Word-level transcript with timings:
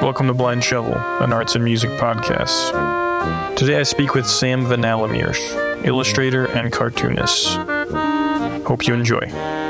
Welcome 0.00 0.28
to 0.28 0.34
Blind 0.34 0.62
Shovel, 0.62 0.94
an 0.94 1.32
arts 1.32 1.56
and 1.56 1.64
music 1.64 1.90
podcast. 1.98 3.56
Today 3.56 3.80
I 3.80 3.82
speak 3.82 4.14
with 4.14 4.28
Sam 4.28 4.64
Vanallemeersch 4.64 5.84
illustrator 5.84 6.46
and 6.46 6.72
cartoonist. 6.72 7.56
Hope 8.64 8.86
you 8.86 8.94
enjoy. 8.94 9.67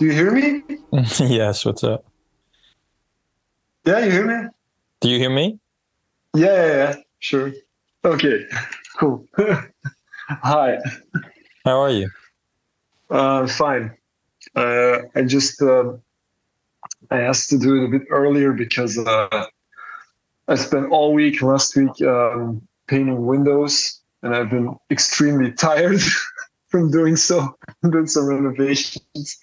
Do 0.00 0.06
you 0.06 0.12
hear 0.12 0.30
me? 0.30 0.62
yes, 1.20 1.66
what's 1.66 1.84
up? 1.84 2.06
Yeah, 3.84 3.98
you 3.98 4.10
hear 4.10 4.26
me? 4.26 4.48
Do 5.00 5.10
you 5.10 5.18
hear 5.18 5.28
me? 5.28 5.58
Yeah, 6.34 6.46
yeah, 6.46 6.66
yeah. 6.66 6.94
Sure. 7.18 7.52
Okay. 8.04 8.46
Cool. 8.98 9.26
Hi. 10.28 10.78
How 11.64 11.80
are 11.80 11.90
you? 11.90 12.10
Uh, 13.08 13.46
fine. 13.46 13.96
Uh, 14.54 14.98
I 15.14 15.22
just 15.22 15.62
uh, 15.62 15.92
I 17.10 17.20
asked 17.20 17.48
to 17.50 17.58
do 17.58 17.76
it 17.76 17.86
a 17.86 17.88
bit 17.88 18.02
earlier 18.10 18.52
because 18.52 18.98
uh, 18.98 19.46
I 20.48 20.54
spent 20.56 20.90
all 20.92 21.14
week 21.14 21.40
last 21.40 21.76
week 21.76 22.02
um, 22.02 22.60
painting 22.88 23.24
windows, 23.24 24.00
and 24.22 24.34
I've 24.34 24.50
been 24.50 24.76
extremely 24.90 25.52
tired 25.52 26.02
from 26.68 26.90
doing 26.90 27.16
so, 27.16 27.56
doing 27.90 28.06
some 28.06 28.26
renovations. 28.26 29.38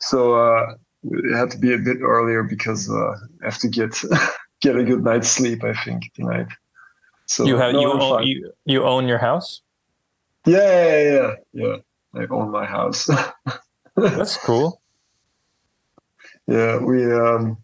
So 0.00 0.34
uh, 0.34 0.74
it 1.04 1.36
had 1.36 1.50
to 1.50 1.58
be 1.58 1.72
a 1.74 1.78
bit 1.78 1.98
earlier 2.00 2.42
because 2.42 2.90
uh, 2.90 3.12
I 3.42 3.44
have 3.44 3.58
to 3.58 3.68
get 3.68 4.00
get 4.60 4.76
a 4.76 4.84
good 4.84 5.04
night's 5.04 5.28
sleep. 5.28 5.64
I 5.64 5.74
think 5.74 6.12
tonight. 6.14 6.48
So 7.26 7.44
You 7.44 7.56
have 7.58 7.74
no, 7.74 7.80
you 7.80 7.92
own, 7.92 8.26
you 8.26 8.52
you 8.64 8.82
own 8.84 9.06
your 9.06 9.18
house? 9.18 9.62
Yeah, 10.46 10.56
yeah, 10.56 11.02
yeah, 11.02 11.34
yeah. 11.52 11.76
I 12.14 12.26
own 12.30 12.50
my 12.50 12.64
house. 12.64 13.10
That's 13.96 14.36
cool. 14.38 14.80
yeah, 16.46 16.78
we 16.78 17.12
um, 17.12 17.58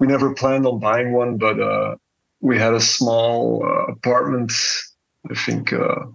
we 0.00 0.06
never 0.06 0.34
planned 0.34 0.66
on 0.66 0.78
buying 0.78 1.12
one, 1.12 1.36
but 1.36 1.60
uh, 1.60 1.96
we 2.40 2.58
had 2.58 2.74
a 2.74 2.80
small 2.80 3.62
uh, 3.64 3.92
apartment. 3.92 4.52
I 5.30 5.34
think 5.34 5.72
uh, 5.72 6.06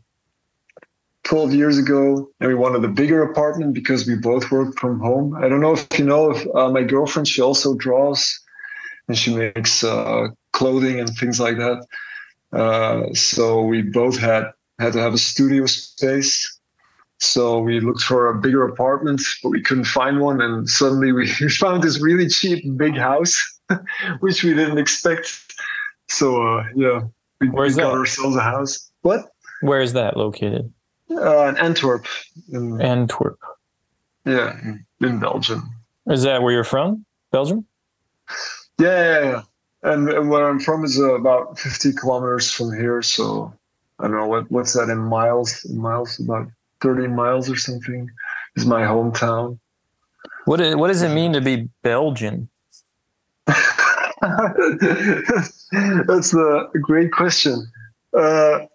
twelve 1.30 1.54
years 1.54 1.78
ago, 1.78 2.28
and 2.40 2.50
we 2.50 2.56
wanted 2.56 2.84
a 2.84 2.88
bigger 2.88 3.22
apartment 3.22 3.76
because 3.76 4.08
we 4.08 4.16
both 4.16 4.50
work 4.50 4.80
from 4.80 5.00
home. 5.00 5.36
I 5.36 5.48
don't 5.48 5.62
know 5.62 5.74
if 5.74 5.88
you 6.00 6.06
know, 6.06 6.32
if 6.32 6.48
uh, 6.56 6.72
my 6.72 6.82
girlfriend 6.82 7.28
she 7.28 7.40
also 7.40 7.76
draws, 7.76 8.40
and 9.08 9.16
she 9.16 9.36
makes 9.36 9.84
uh, 9.84 10.30
clothing 10.54 11.00
and 11.00 11.10
things 11.18 11.40
like 11.40 11.58
that. 11.58 11.86
Uh, 12.52 13.14
so 13.14 13.62
we 13.62 13.84
both 13.84 14.18
had 14.18 14.46
had 14.80 14.94
to 14.94 15.00
have 15.00 15.14
a 15.14 15.20
studio 15.20 15.68
space. 15.68 16.60
So 17.20 17.60
we 17.60 17.80
looked 17.80 18.02
for 18.02 18.30
a 18.30 18.40
bigger 18.40 18.66
apartment, 18.66 19.22
but 19.44 19.50
we 19.50 19.62
couldn't 19.62 19.84
find 19.84 20.22
one. 20.22 20.42
And 20.42 20.68
suddenly 20.68 21.12
we 21.12 21.28
found 21.60 21.84
this 21.84 22.02
really 22.02 22.28
cheap 22.28 22.66
big 22.76 22.98
house, 22.98 23.38
which 24.22 24.44
we 24.44 24.56
didn't 24.56 24.80
expect. 24.80 25.28
So 26.08 26.42
uh, 26.42 26.64
yeah, 26.76 27.02
we, 27.40 27.50
we 27.50 27.74
got 27.76 27.94
ourselves 27.94 28.36
a 28.36 28.42
house. 28.42 28.90
What? 29.02 29.30
Where 29.62 29.82
is 29.82 29.94
that 29.94 30.18
located? 30.18 30.74
Uh, 31.12 31.48
in 31.48 31.58
Antwerp. 31.58 32.06
In, 32.52 32.82
Antwerp. 32.82 33.40
yeah, 34.26 34.60
in, 34.62 34.86
in 35.02 35.20
Belgium. 35.20 35.70
Is 36.08 36.24
that 36.24 36.42
where 36.42 36.54
you're 36.54 36.64
from? 36.64 37.06
Belgium? 37.32 37.66
Yeah, 38.80 38.88
yeah, 38.88 39.24
yeah. 39.24 39.42
And, 39.82 40.10
and 40.10 40.30
where 40.30 40.48
I'm 40.48 40.60
from 40.60 40.84
is 40.84 41.00
uh, 41.00 41.16
about 41.16 41.58
50 41.58 41.94
kilometers 41.94 42.52
from 42.52 42.74
here. 42.74 43.02
So 43.02 43.54
I 44.00 44.04
don't 44.04 44.18
know 44.18 44.28
what 44.28 44.52
what's 44.52 44.74
that 44.74 44.90
in 44.90 45.00
miles. 45.00 45.66
In 45.66 45.78
miles, 45.78 46.20
about 46.20 46.48
30 46.82 47.08
miles 47.08 47.50
or 47.50 47.56
something. 47.56 48.10
Is 48.56 48.66
my 48.66 48.82
hometown. 48.82 49.60
What 50.46 50.60
is, 50.60 50.76
what 50.76 50.88
does 50.88 51.02
it 51.02 51.14
mean 51.14 51.34
to 51.34 51.42
be 51.42 51.70
Belgian? 51.84 52.50
That's 53.46 53.60
a 56.34 56.68
great 56.82 57.12
question. 57.12 57.72
Uh, 58.18 58.66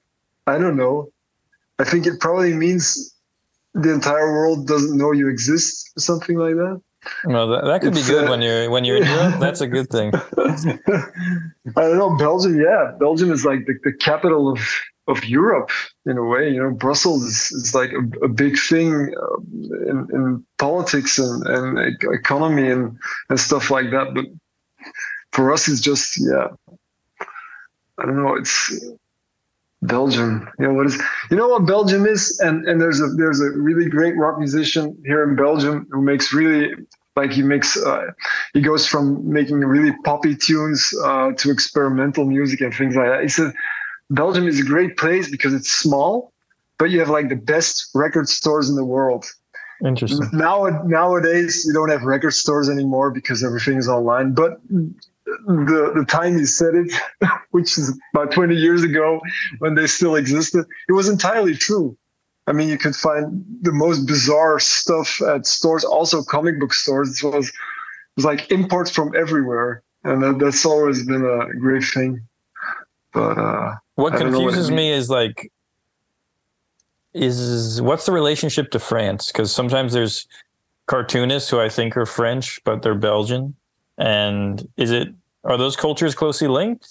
I 0.46 0.58
don't 0.58 0.76
know. 0.76 1.10
I 1.78 1.84
think 1.84 2.06
it 2.06 2.20
probably 2.20 2.54
means 2.54 3.14
the 3.74 3.92
entire 3.92 4.32
world 4.32 4.66
doesn't 4.66 4.96
know 4.96 5.12
you 5.12 5.28
exist, 5.28 5.92
or 5.96 6.00
something 6.00 6.36
like 6.38 6.54
that. 6.54 6.80
Well, 7.24 7.48
that, 7.48 7.64
that 7.64 7.80
could 7.82 7.94
be 7.94 8.02
good 8.02 8.26
uh, 8.26 8.30
when 8.30 8.40
you're 8.40 8.70
when 8.70 8.84
you're 8.84 8.96
in 8.96 9.04
Europe. 9.04 9.34
That's 9.40 9.60
a 9.60 9.66
good 9.66 9.90
thing. 9.90 10.12
I 10.38 10.78
don't 11.76 11.98
know. 11.98 12.16
Belgium, 12.16 12.60
yeah, 12.60 12.92
Belgium 12.98 13.30
is 13.30 13.44
like 13.44 13.66
the, 13.66 13.74
the 13.82 13.92
capital 13.92 14.50
of 14.50 14.60
of 15.06 15.24
Europe 15.24 15.70
in 16.06 16.16
a 16.16 16.24
way. 16.24 16.48
You 16.50 16.62
know, 16.62 16.70
Brussels 16.70 17.24
is, 17.24 17.50
is 17.52 17.74
like 17.74 17.90
a, 17.92 18.24
a 18.24 18.28
big 18.28 18.58
thing 18.58 19.14
uh, 19.20 19.36
in, 19.90 20.08
in 20.12 20.46
politics 20.58 21.18
and, 21.18 21.46
and 21.46 21.96
economy 22.12 22.70
and, 22.70 22.96
and 23.28 23.38
stuff 23.38 23.70
like 23.70 23.90
that. 23.90 24.14
But 24.14 24.24
for 25.32 25.52
us, 25.52 25.68
it's 25.68 25.80
just 25.80 26.18
yeah. 26.20 26.48
I 27.98 28.06
don't 28.06 28.22
know. 28.22 28.34
It's 28.34 28.82
Belgium. 29.84 30.48
You 30.58 30.66
know 30.68 30.74
what 30.74 30.86
is? 30.86 31.00
You 31.30 31.36
know 31.36 31.48
what 31.48 31.66
Belgium 31.66 32.06
is? 32.06 32.38
And 32.40 32.66
and 32.66 32.80
there's 32.80 33.00
a 33.00 33.08
there's 33.08 33.40
a 33.40 33.50
really 33.50 33.88
great 33.88 34.16
rock 34.16 34.38
musician 34.38 34.96
here 35.04 35.22
in 35.22 35.36
Belgium 35.36 35.86
who 35.90 36.02
makes 36.02 36.32
really 36.32 36.74
like 37.16 37.30
he 37.30 37.42
makes 37.42 37.76
uh, 37.76 38.06
he 38.54 38.60
goes 38.60 38.86
from 38.86 39.30
making 39.30 39.60
really 39.60 39.94
poppy 40.04 40.34
tunes 40.34 40.92
uh, 41.04 41.32
to 41.32 41.50
experimental 41.50 42.24
music 42.24 42.60
and 42.60 42.74
things 42.74 42.96
like 42.96 43.08
that. 43.08 43.22
He 43.22 43.28
said 43.28 43.52
Belgium 44.10 44.48
is 44.48 44.58
a 44.58 44.64
great 44.64 44.96
place 44.96 45.30
because 45.30 45.52
it's 45.52 45.72
small, 45.72 46.32
but 46.78 46.90
you 46.90 46.98
have 47.00 47.10
like 47.10 47.28
the 47.28 47.36
best 47.36 47.90
record 47.94 48.28
stores 48.28 48.70
in 48.70 48.76
the 48.76 48.84
world. 48.84 49.26
Interesting. 49.84 50.28
Now 50.32 50.82
nowadays 50.86 51.64
you 51.66 51.74
don't 51.74 51.90
have 51.90 52.02
record 52.02 52.32
stores 52.32 52.70
anymore 52.70 53.10
because 53.10 53.44
everything 53.44 53.76
is 53.76 53.88
online. 53.88 54.32
But 54.32 54.60
the 55.26 55.92
the 55.94 56.04
time 56.08 56.38
you 56.38 56.46
said 56.46 56.74
it, 56.74 56.92
which 57.50 57.78
is 57.78 57.98
about 58.14 58.32
20 58.32 58.54
years 58.54 58.82
ago 58.82 59.20
when 59.58 59.74
they 59.74 59.86
still 59.86 60.16
existed, 60.16 60.66
it 60.88 60.92
was 60.92 61.08
entirely 61.08 61.54
true. 61.54 61.96
I 62.46 62.52
mean, 62.52 62.68
you 62.68 62.76
could 62.76 62.94
find 62.94 63.44
the 63.62 63.72
most 63.72 64.06
bizarre 64.06 64.60
stuff 64.60 65.20
at 65.22 65.46
stores, 65.46 65.82
also 65.82 66.22
comic 66.22 66.60
book 66.60 66.74
stores. 66.74 67.22
It 67.22 67.26
was, 67.26 67.48
it 67.48 67.54
was 68.16 68.24
like 68.26 68.50
imports 68.50 68.90
from 68.90 69.16
everywhere, 69.16 69.82
and 70.02 70.22
that, 70.22 70.38
that's 70.38 70.66
always 70.66 71.06
been 71.06 71.24
a 71.24 71.58
great 71.58 71.84
thing. 71.84 72.20
But 73.14 73.38
uh, 73.38 73.76
What 73.94 74.12
I 74.12 74.16
what 74.16 74.20
confuses 74.20 74.70
me 74.70 74.90
is 74.90 75.08
like, 75.08 75.50
is 77.14 77.80
what's 77.80 78.04
the 78.04 78.12
relationship 78.12 78.70
to 78.72 78.78
France? 78.78 79.28
Because 79.28 79.50
sometimes 79.50 79.94
there's 79.94 80.26
cartoonists 80.86 81.48
who 81.48 81.60
I 81.60 81.70
think 81.70 81.96
are 81.96 82.04
French, 82.04 82.62
but 82.64 82.82
they're 82.82 82.94
Belgian. 82.94 83.54
And 83.98 84.66
is 84.76 84.90
it 84.90 85.08
are 85.44 85.56
those 85.56 85.76
cultures 85.76 86.14
closely 86.14 86.48
linked? 86.48 86.88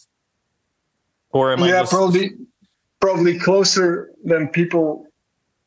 Or 1.31 1.51
am 1.51 1.63
I 1.63 1.67
yeah, 1.67 1.79
just 1.81 1.91
probably 1.91 2.31
probably 2.99 3.37
closer 3.39 4.11
than 4.23 4.47
people 4.47 5.05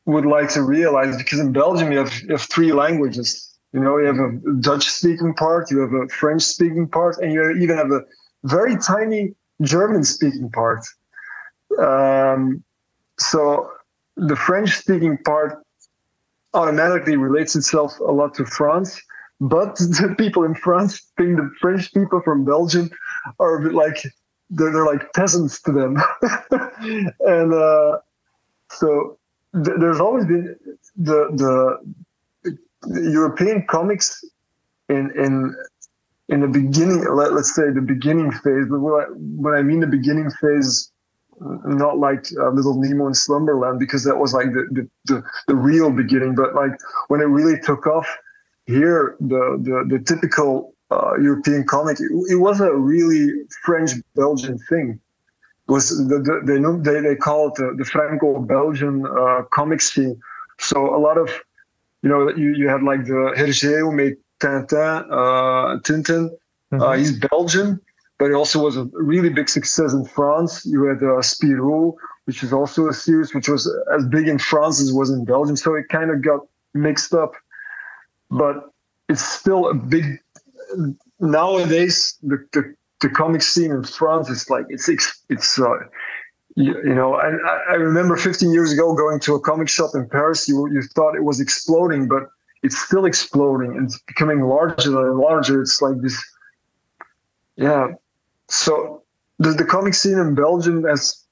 would 0.05 0.25
like 0.25 0.49
to 0.49 0.63
realize 0.63 1.15
because 1.17 1.39
in 1.39 1.51
Belgium 1.51 1.91
you 1.91 1.99
have, 1.99 2.13
you 2.21 2.31
have 2.31 2.41
three 2.41 2.71
languages. 2.71 3.53
You 3.73 3.81
know, 3.81 3.97
you 3.97 4.05
have 4.05 4.17
a 4.17 4.31
Dutch 4.61 4.87
speaking 4.87 5.33
part, 5.35 5.69
you 5.69 5.79
have 5.79 5.93
a 5.93 6.07
French 6.07 6.41
speaking 6.41 6.87
part, 6.87 7.17
and 7.17 7.33
you 7.33 7.51
even 7.51 7.77
have 7.77 7.91
a 7.91 8.01
very 8.45 8.77
tiny 8.77 9.35
German 9.61 10.03
speaking 10.03 10.49
part. 10.49 10.79
Um, 11.77 12.63
so 13.19 13.69
the 14.15 14.35
French 14.35 14.77
speaking 14.77 15.17
part 15.17 15.61
automatically 16.53 17.17
relates 17.17 17.55
itself 17.55 17.99
a 17.99 18.11
lot 18.11 18.33
to 18.35 18.45
France, 18.45 19.01
but 19.39 19.75
the 19.77 20.15
people 20.17 20.43
in 20.43 20.55
France 20.55 21.01
think 21.17 21.37
the 21.37 21.49
French 21.59 21.93
people 21.93 22.21
from 22.21 22.45
Belgium 22.45 22.89
are 23.39 23.71
like 23.71 24.03
they're, 24.49 24.71
they're 24.71 24.85
like 24.85 25.11
peasants 25.13 25.61
to 25.63 25.71
them. 25.71 25.97
and 27.19 27.53
uh, 27.53 27.97
so 28.69 29.17
th- 29.53 29.77
there's 29.79 29.99
always 29.99 30.25
been 30.25 30.55
the, 30.95 31.77
the 32.43 33.11
European 33.11 33.65
comics 33.67 34.23
in 34.89 35.11
in 35.15 35.55
in 36.29 36.41
the 36.41 36.47
beginning. 36.47 37.05
Let, 37.13 37.33
let's 37.33 37.53
say 37.53 37.71
the 37.71 37.81
beginning 37.81 38.31
phase. 38.31 38.65
But 38.69 38.79
when 38.79 38.93
I, 38.93 39.05
when 39.09 39.53
I 39.53 39.61
mean 39.61 39.81
the 39.81 39.87
beginning 39.87 40.29
phase, 40.41 40.91
not 41.39 41.97
like 41.97 42.27
uh, 42.39 42.49
Little 42.49 42.79
Nemo 42.79 43.07
in 43.07 43.13
Slumberland, 43.13 43.79
because 43.79 44.03
that 44.05 44.17
was 44.17 44.33
like 44.33 44.47
the, 44.47 44.67
the 44.71 44.89
the 45.13 45.23
the 45.47 45.55
real 45.55 45.91
beginning. 45.91 46.35
But 46.35 46.55
like 46.55 46.71
when 47.09 47.21
it 47.21 47.25
really 47.25 47.59
took 47.61 47.85
off, 47.87 48.07
here 48.67 49.15
the 49.19 49.57
the, 49.61 49.97
the 49.97 50.03
typical 50.03 50.73
uh, 50.91 51.17
European 51.19 51.65
comic, 51.65 51.99
it, 51.99 52.11
it, 52.29 52.35
was 52.35 52.61
a 52.61 52.73
really 52.73 53.31
French 53.65 53.91
Belgian 54.15 54.57
thing. 54.69 54.99
It 55.67 55.71
was 55.71 55.89
the, 55.89 56.19
the, 56.19 56.41
they 56.45 56.59
know 56.59 56.79
they, 56.79 57.01
they 57.01 57.15
call 57.15 57.49
it 57.49 57.55
the, 57.55 57.75
the 57.77 57.83
Franco 57.83 58.39
Belgian 58.39 59.05
uh, 59.05 59.41
comic 59.51 59.81
scene. 59.81 60.19
So 60.59 60.95
a 60.95 60.99
lot 60.99 61.17
of 61.17 61.29
you 62.03 62.09
know 62.09 62.29
you, 62.29 62.53
you 62.55 62.69
had 62.69 62.83
like 62.83 63.05
the 63.05 63.33
Hergé 63.35 63.79
who 63.79 63.91
made 63.91 64.15
Tintin, 64.39 65.05
uh, 65.11 65.79
Tintin. 65.81 66.29
Mm-hmm. 66.71 66.81
Uh, 66.81 66.93
he's 66.93 67.17
Belgian, 67.31 67.79
but 68.19 68.27
he 68.27 68.33
also 68.33 68.61
was 68.61 68.77
a 68.77 68.85
really 68.93 69.29
big 69.29 69.49
success 69.49 69.93
in 69.93 70.05
France. 70.05 70.65
You 70.65 70.83
had 70.83 70.97
uh, 70.97 71.21
Spirou, 71.21 71.95
which 72.25 72.43
is 72.43 72.51
also 72.51 72.87
a 72.87 72.93
series 72.93 73.33
which 73.33 73.47
was 73.47 73.73
as 73.95 74.05
big 74.07 74.27
in 74.27 74.37
France 74.37 74.81
as 74.81 74.89
it 74.89 74.95
was 74.95 75.09
in 75.09 75.23
Belgium. 75.23 75.55
So 75.55 75.75
it 75.75 75.87
kind 75.89 76.11
of 76.11 76.21
got 76.21 76.41
mixed 76.73 77.13
up, 77.13 77.33
but 78.29 78.71
it's 79.09 79.23
still 79.23 79.69
a 79.69 79.73
big. 79.73 80.19
Nowadays, 81.19 82.17
the, 82.21 82.37
the, 82.51 82.75
the 83.01 83.09
comic 83.09 83.41
scene 83.41 83.71
in 83.71 83.83
France 83.83 84.29
is 84.29 84.49
like 84.49 84.65
it's 84.69 84.89
it's 85.29 85.59
uh, 85.59 85.77
you, 86.55 86.75
you, 86.83 86.95
know, 86.95 87.15
I, 87.15 87.29
I, 87.69 87.75
remember 87.75 88.17
15 88.17 88.51
years 88.51 88.73
ago 88.73 88.95
going 88.95 89.19
to 89.21 89.35
a 89.35 89.39
comic 89.39 89.69
shop 89.69 89.91
in 89.93 90.09
Paris. 90.09 90.47
You 90.47 90.67
you 90.71 90.81
thought 90.95 91.15
it 91.15 91.23
was 91.23 91.39
exploding, 91.39 92.07
but 92.07 92.23
it's 92.63 92.77
still 92.77 93.05
exploding 93.05 93.77
and 93.77 93.85
it's 93.85 93.99
becoming 94.01 94.41
larger 94.41 95.09
and 95.09 95.19
larger. 95.19 95.61
It's 95.61 95.81
like 95.81 96.01
this, 96.01 96.21
yeah. 97.55 97.89
So 98.49 99.03
the, 99.39 99.51
the 99.51 99.65
comic 99.65 99.93
scene 99.93 100.17
in 100.17 100.35
Belgium 100.35 100.83
has 100.85 101.23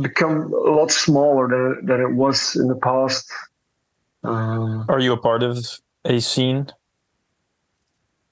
become 0.00 0.52
a 0.52 0.70
lot 0.70 0.90
smaller 0.90 1.48
than 1.48 1.86
than 1.86 2.00
it 2.00 2.12
was 2.12 2.54
in 2.54 2.68
the 2.68 2.76
past. 2.76 3.30
Um, 4.24 4.84
are 4.88 5.00
you 5.00 5.12
a 5.12 5.16
part 5.16 5.42
of 5.42 5.80
a 6.08 6.20
scene? 6.20 6.66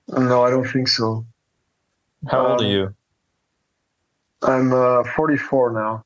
No, 0.08 0.44
I 0.44 0.50
don't 0.50 0.66
think 0.66 0.88
so. 0.88 1.24
How 2.28 2.40
um, 2.40 2.52
old 2.52 2.62
are 2.62 2.64
um, 2.64 2.70
you? 2.70 2.94
I'm 4.42 4.72
uh, 4.72 5.04
44 5.14 5.72
now. 5.72 6.04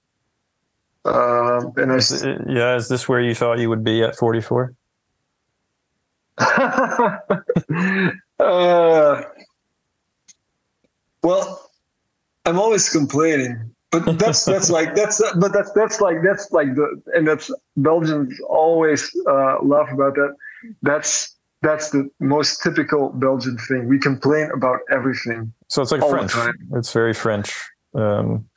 Uh, 1.05 1.71
and 1.77 1.93
I, 1.93 1.97
is, 1.97 2.23
yeah, 2.47 2.77
is 2.77 2.89
this 2.89 3.09
where 3.09 3.21
you 3.21 3.35
thought 3.35 3.59
you 3.59 3.71
would 3.71 3.85
be 3.85 4.03
at 4.03 4.17
44? 4.17 4.75
uh, 6.39 7.21
well, 11.23 11.71
I'm 12.47 12.59
always 12.59 12.89
complaining, 12.89 13.75
but 13.91 14.19
that's 14.19 14.45
that's 14.47 14.71
like 14.77 14.95
that's 14.95 15.23
but 15.37 15.53
that's 15.53 15.71
that's 15.73 16.01
like 16.01 16.17
that's 16.25 16.51
like 16.51 16.75
the 16.75 17.03
and 17.15 17.29
that's 17.29 17.51
Belgians 17.77 18.41
always 18.49 19.15
uh, 19.29 19.63
laugh 19.63 19.93
about 19.93 20.15
that. 20.15 20.35
That's 20.83 21.37
that's 21.63 21.91
the 21.91 22.11
most 22.21 22.63
typical 22.63 23.11
Belgian 23.11 23.59
thing. 23.59 23.89
We 23.89 23.99
complain 23.99 24.51
about 24.55 24.81
everything. 24.91 25.53
So 25.69 25.83
it's 25.83 25.93
like 25.93 26.01
French. 26.01 26.33
It's 26.75 26.93
very 26.93 27.13
French. 27.13 27.55
Um, 27.95 28.49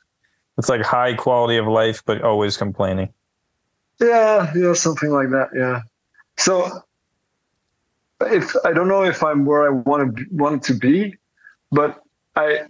it's 0.58 0.68
like 0.68 0.82
high 0.82 1.14
quality 1.14 1.56
of 1.56 1.66
life, 1.66 2.02
but 2.06 2.22
always 2.22 2.56
complaining. 2.56 3.12
Yeah, 4.00 4.52
yeah, 4.54 4.72
something 4.72 5.10
like 5.10 5.30
that. 5.30 5.48
Yeah. 5.54 5.82
So 6.36 6.82
if 8.20 8.54
I 8.64 8.72
don't 8.72 8.88
know 8.88 9.04
if 9.04 9.22
I'm 9.22 9.44
where 9.44 9.66
I 9.66 9.70
want 9.70 10.16
to 10.16 10.24
want 10.30 10.62
to 10.64 10.74
be, 10.74 11.14
but 11.70 12.00
I 12.36 12.62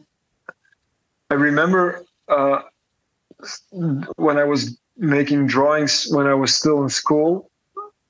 I 1.30 1.34
remember 1.34 2.04
uh, 2.28 2.62
when 4.16 4.38
I 4.38 4.44
was 4.44 4.78
making 4.96 5.46
drawings 5.46 6.06
when 6.10 6.26
I 6.26 6.34
was 6.34 6.54
still 6.54 6.82
in 6.82 6.88
school, 6.88 7.50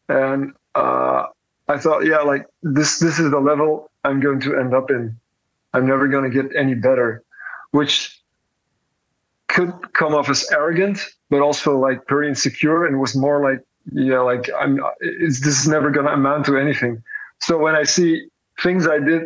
and 0.09 0.53
uh, 0.75 1.27
I 1.69 1.79
thought, 1.79 2.05
yeah, 2.05 2.19
like 2.19 2.47
this 2.63 2.99
this 2.99 3.19
is 3.19 3.31
the 3.31 3.41
level 3.41 3.91
I'm 4.05 4.21
going 4.21 4.41
to 4.41 4.57
end 4.57 4.75
up 4.75 4.91
in. 4.91 5.17
I'm 5.73 5.87
never 5.87 6.09
going 6.09 6.31
to 6.31 6.43
get 6.43 6.55
any 6.55 6.75
better, 6.75 7.23
which 7.71 8.21
could 9.49 9.73
come 9.93 10.15
off 10.15 10.29
as 10.29 10.51
arrogant, 10.53 11.01
but 11.31 11.41
also 11.41 11.79
like 11.79 12.07
very 12.09 12.29
insecure, 12.29 12.87
and 12.87 13.01
was 13.01 13.17
more 13.17 13.43
like, 13.43 13.61
yeah, 13.93 14.21
like 14.21 14.51
I'm. 14.59 14.81
this 15.01 15.47
is 15.47 15.67
never 15.67 15.91
going 15.91 16.07
to 16.07 16.13
amount 16.13 16.47
to 16.47 16.59
anything. 16.59 17.03
So 17.41 17.59
when 17.59 17.75
I 17.75 17.83
see 17.85 18.27
things 18.63 18.87
I 18.87 18.99
did 18.99 19.25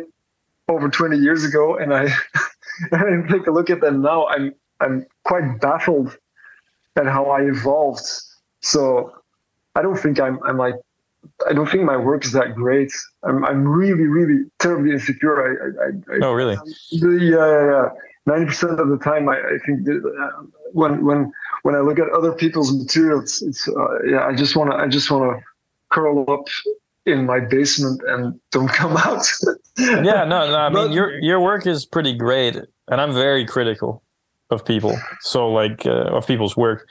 over 0.67 0.89
20 0.89 1.17
years 1.17 1.43
ago 1.43 1.77
and 1.77 1.93
I, 1.93 2.03
and 2.91 3.25
I 3.25 3.31
take 3.31 3.47
a 3.47 3.51
look 3.51 3.69
at 3.69 3.81
them 3.81 4.01
now, 4.01 4.27
I'm 4.27 4.53
I'm 4.79 5.05
quite 5.23 5.59
baffled 5.59 6.17
at 6.95 7.05
how 7.05 7.25
I 7.25 7.41
evolved. 7.41 8.05
So 8.61 9.13
I 9.75 9.81
don't 9.81 9.97
think 9.97 10.19
I'm 10.19 10.39
I'm 10.43 10.57
like 10.57 10.75
I 11.47 11.53
don't 11.53 11.69
think 11.69 11.83
my 11.83 11.97
work 11.97 12.25
is 12.25 12.31
that 12.33 12.55
great. 12.55 12.91
I'm 13.23 13.45
I'm 13.45 13.67
really 13.67 14.07
really 14.07 14.45
terribly 14.59 14.91
insecure. 14.91 15.37
I, 15.41 15.85
I, 15.85 16.15
I 16.15 16.19
oh 16.23 16.31
really? 16.31 16.57
Yeah 16.91 17.17
yeah 17.19 17.65
yeah. 17.71 17.89
Ninety 18.25 18.45
percent 18.45 18.79
of 18.79 18.89
the 18.89 18.97
time, 18.97 19.27
I, 19.27 19.37
I 19.37 19.57
think 19.65 19.85
that, 19.85 20.01
uh, 20.05 20.43
when 20.73 21.03
when 21.05 21.31
when 21.63 21.75
I 21.75 21.79
look 21.79 21.99
at 21.99 22.09
other 22.09 22.31
people's 22.31 22.71
materials, 22.77 23.41
it's 23.41 23.67
uh, 23.67 24.03
yeah. 24.03 24.25
I 24.25 24.35
just 24.35 24.55
want 24.55 24.71
to 24.71 24.77
I 24.77 24.87
just 24.87 25.09
want 25.09 25.39
to 25.39 25.45
curl 25.89 26.29
up 26.29 26.47
in 27.05 27.25
my 27.25 27.39
basement 27.39 28.01
and 28.07 28.39
don't 28.51 28.67
come 28.81 28.97
out. 28.97 29.25
yeah, 29.77 30.25
no, 30.25 30.49
no. 30.49 30.55
I 30.55 30.69
mean, 30.69 30.91
your 30.91 31.19
your 31.19 31.39
work 31.39 31.65
is 31.65 31.85
pretty 31.85 32.13
great, 32.13 32.55
and 32.87 33.01
I'm 33.01 33.13
very 33.13 33.45
critical 33.45 34.03
of 34.49 34.65
people. 34.65 34.97
So, 35.21 35.49
like, 35.49 35.85
uh, 35.85 36.15
of 36.15 36.27
people's 36.27 36.57
work, 36.57 36.87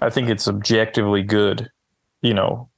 I 0.00 0.10
think 0.10 0.28
it's 0.28 0.48
objectively 0.48 1.22
good. 1.22 1.70
You 2.22 2.34
know, 2.34 2.68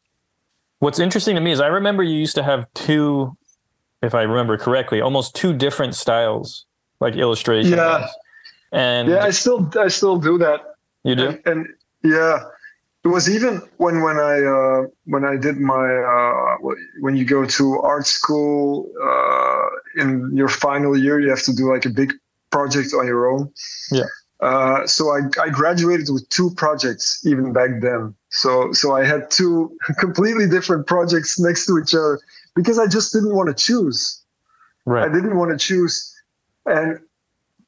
what's 0.79 0.99
interesting 0.99 1.35
to 1.37 1.41
me 1.41 1.53
is 1.53 1.61
I 1.61 1.69
remember 1.69 2.03
you 2.03 2.19
used 2.19 2.35
to 2.37 2.43
have 2.43 2.67
two, 2.75 3.37
if 4.03 4.15
I 4.15 4.23
remember 4.23 4.57
correctly, 4.57 5.01
almost 5.01 5.35
two 5.35 5.53
different 5.53 5.95
styles, 5.95 6.67
like 7.01 7.15
illustration. 7.15 7.73
Yeah, 7.73 8.09
and 8.73 9.09
yeah, 9.09 9.25
I 9.25 9.31
still 9.31 9.71
I 9.79 9.89
still 9.89 10.19
do 10.19 10.39
that. 10.39 10.61
You 11.05 11.15
do, 11.15 11.29
and, 11.29 11.41
and 11.47 11.69
yeah 12.03 12.41
it 13.07 13.11
was 13.11 13.31
even 13.31 13.63
when 13.77 14.03
when 14.03 14.19
I 14.19 14.37
uh, 14.43 14.87
when 15.05 15.25
I 15.25 15.37
did 15.37 15.59
my 15.59 15.87
uh, 16.15 16.57
when 16.99 17.15
you 17.17 17.25
go 17.25 17.47
to 17.47 17.79
art 17.79 18.05
school 18.05 18.91
uh, 19.01 20.03
in 20.03 20.37
your 20.37 20.49
final 20.49 20.99
year, 20.99 21.21
you 21.21 21.31
have 21.31 21.45
to 21.45 21.55
do 21.55 21.73
like 21.73 21.87
a 21.87 21.91
big 21.91 22.13
project 22.51 22.93
on 22.99 23.07
your 23.07 23.31
own. 23.31 23.53
Yeah. 23.93 24.11
Uh, 24.41 24.87
so 24.89 25.11
I, 25.11 25.21
I 25.41 25.49
graduated 25.51 26.09
with 26.11 26.29
two 26.31 26.51
projects 26.57 27.25
even 27.25 27.53
back 27.53 27.81
then. 27.81 28.13
So 28.37 28.71
so 28.73 28.95
I 28.95 29.05
had 29.05 29.31
two 29.31 29.77
completely 29.99 30.47
different 30.49 30.87
projects 30.87 31.39
next 31.41 31.67
to 31.67 31.79
each 31.79 31.95
other 31.95 32.21
because 32.55 32.79
I 32.79 32.87
just 32.87 33.13
didn't 33.13 33.35
want 33.35 33.49
to 33.49 33.55
choose. 33.55 34.23
Right. 34.85 35.09
I 35.09 35.13
didn't 35.13 35.37
want 35.37 35.51
to 35.51 35.59
choose, 35.59 36.15
and 36.67 37.01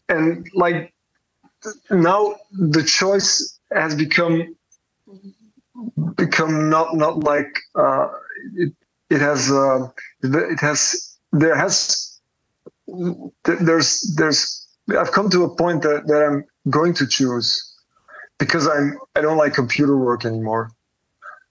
and 0.09 0.47
like 0.55 0.95
now 1.91 2.37
the 2.53 2.85
choice 2.85 3.59
has 3.73 3.95
become 3.95 4.55
become 6.17 6.69
not 6.71 6.97
not 6.97 7.21
like 7.21 7.59
uh, 7.75 8.09
it. 8.55 8.73
It 9.11 9.23
has 9.23 9.51
uh, 9.51 9.89
it 10.23 10.61
has 10.61 11.17
there 11.33 11.57
has 11.57 12.21
there's 13.45 14.15
there's 14.17 14.67
I've 14.97 15.13
come 15.13 15.31
to 15.31 15.45
a 15.45 15.55
point 15.57 15.83
that, 15.83 16.07
that 16.09 16.23
I'm 16.23 16.45
going 16.71 16.93
to 16.95 17.07
choose 17.07 17.68
because 18.39 18.67
I'm 18.67 18.99
I 19.17 19.21
don't 19.21 19.37
like 19.37 19.55
computer 19.55 19.97
work 19.97 20.25
anymore. 20.25 20.73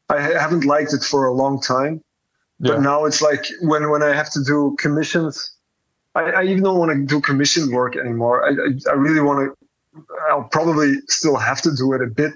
I 0.10 0.22
haven't 0.22 0.66
liked 0.66 0.94
it 0.94 1.04
for 1.04 1.26
a 1.26 1.34
long 1.34 1.62
time, 1.62 2.02
yeah. 2.60 2.74
but 2.74 2.82
now 2.82 3.06
it's 3.06 3.22
like 3.22 3.46
when 3.62 3.90
when 3.90 4.04
I 4.04 4.16
have 4.16 4.32
to 4.32 4.44
do 4.44 4.76
commissions, 4.80 5.52
I, 6.16 6.22
I 6.32 6.44
even 6.44 6.64
don't 6.64 6.80
want 6.80 6.92
to 6.92 7.06
do 7.06 7.22
commission 7.22 7.72
work 7.72 7.96
anymore. 7.96 8.46
I 8.46 8.52
I, 8.52 8.92
I 8.92 8.94
really 8.94 9.22
want 9.22 9.40
to. 9.40 10.06
I'll 10.30 10.44
probably 10.44 10.96
still 11.08 11.38
have 11.38 11.62
to 11.64 11.76
do 11.76 11.94
it 11.94 12.02
a 12.02 12.08
bit 12.08 12.32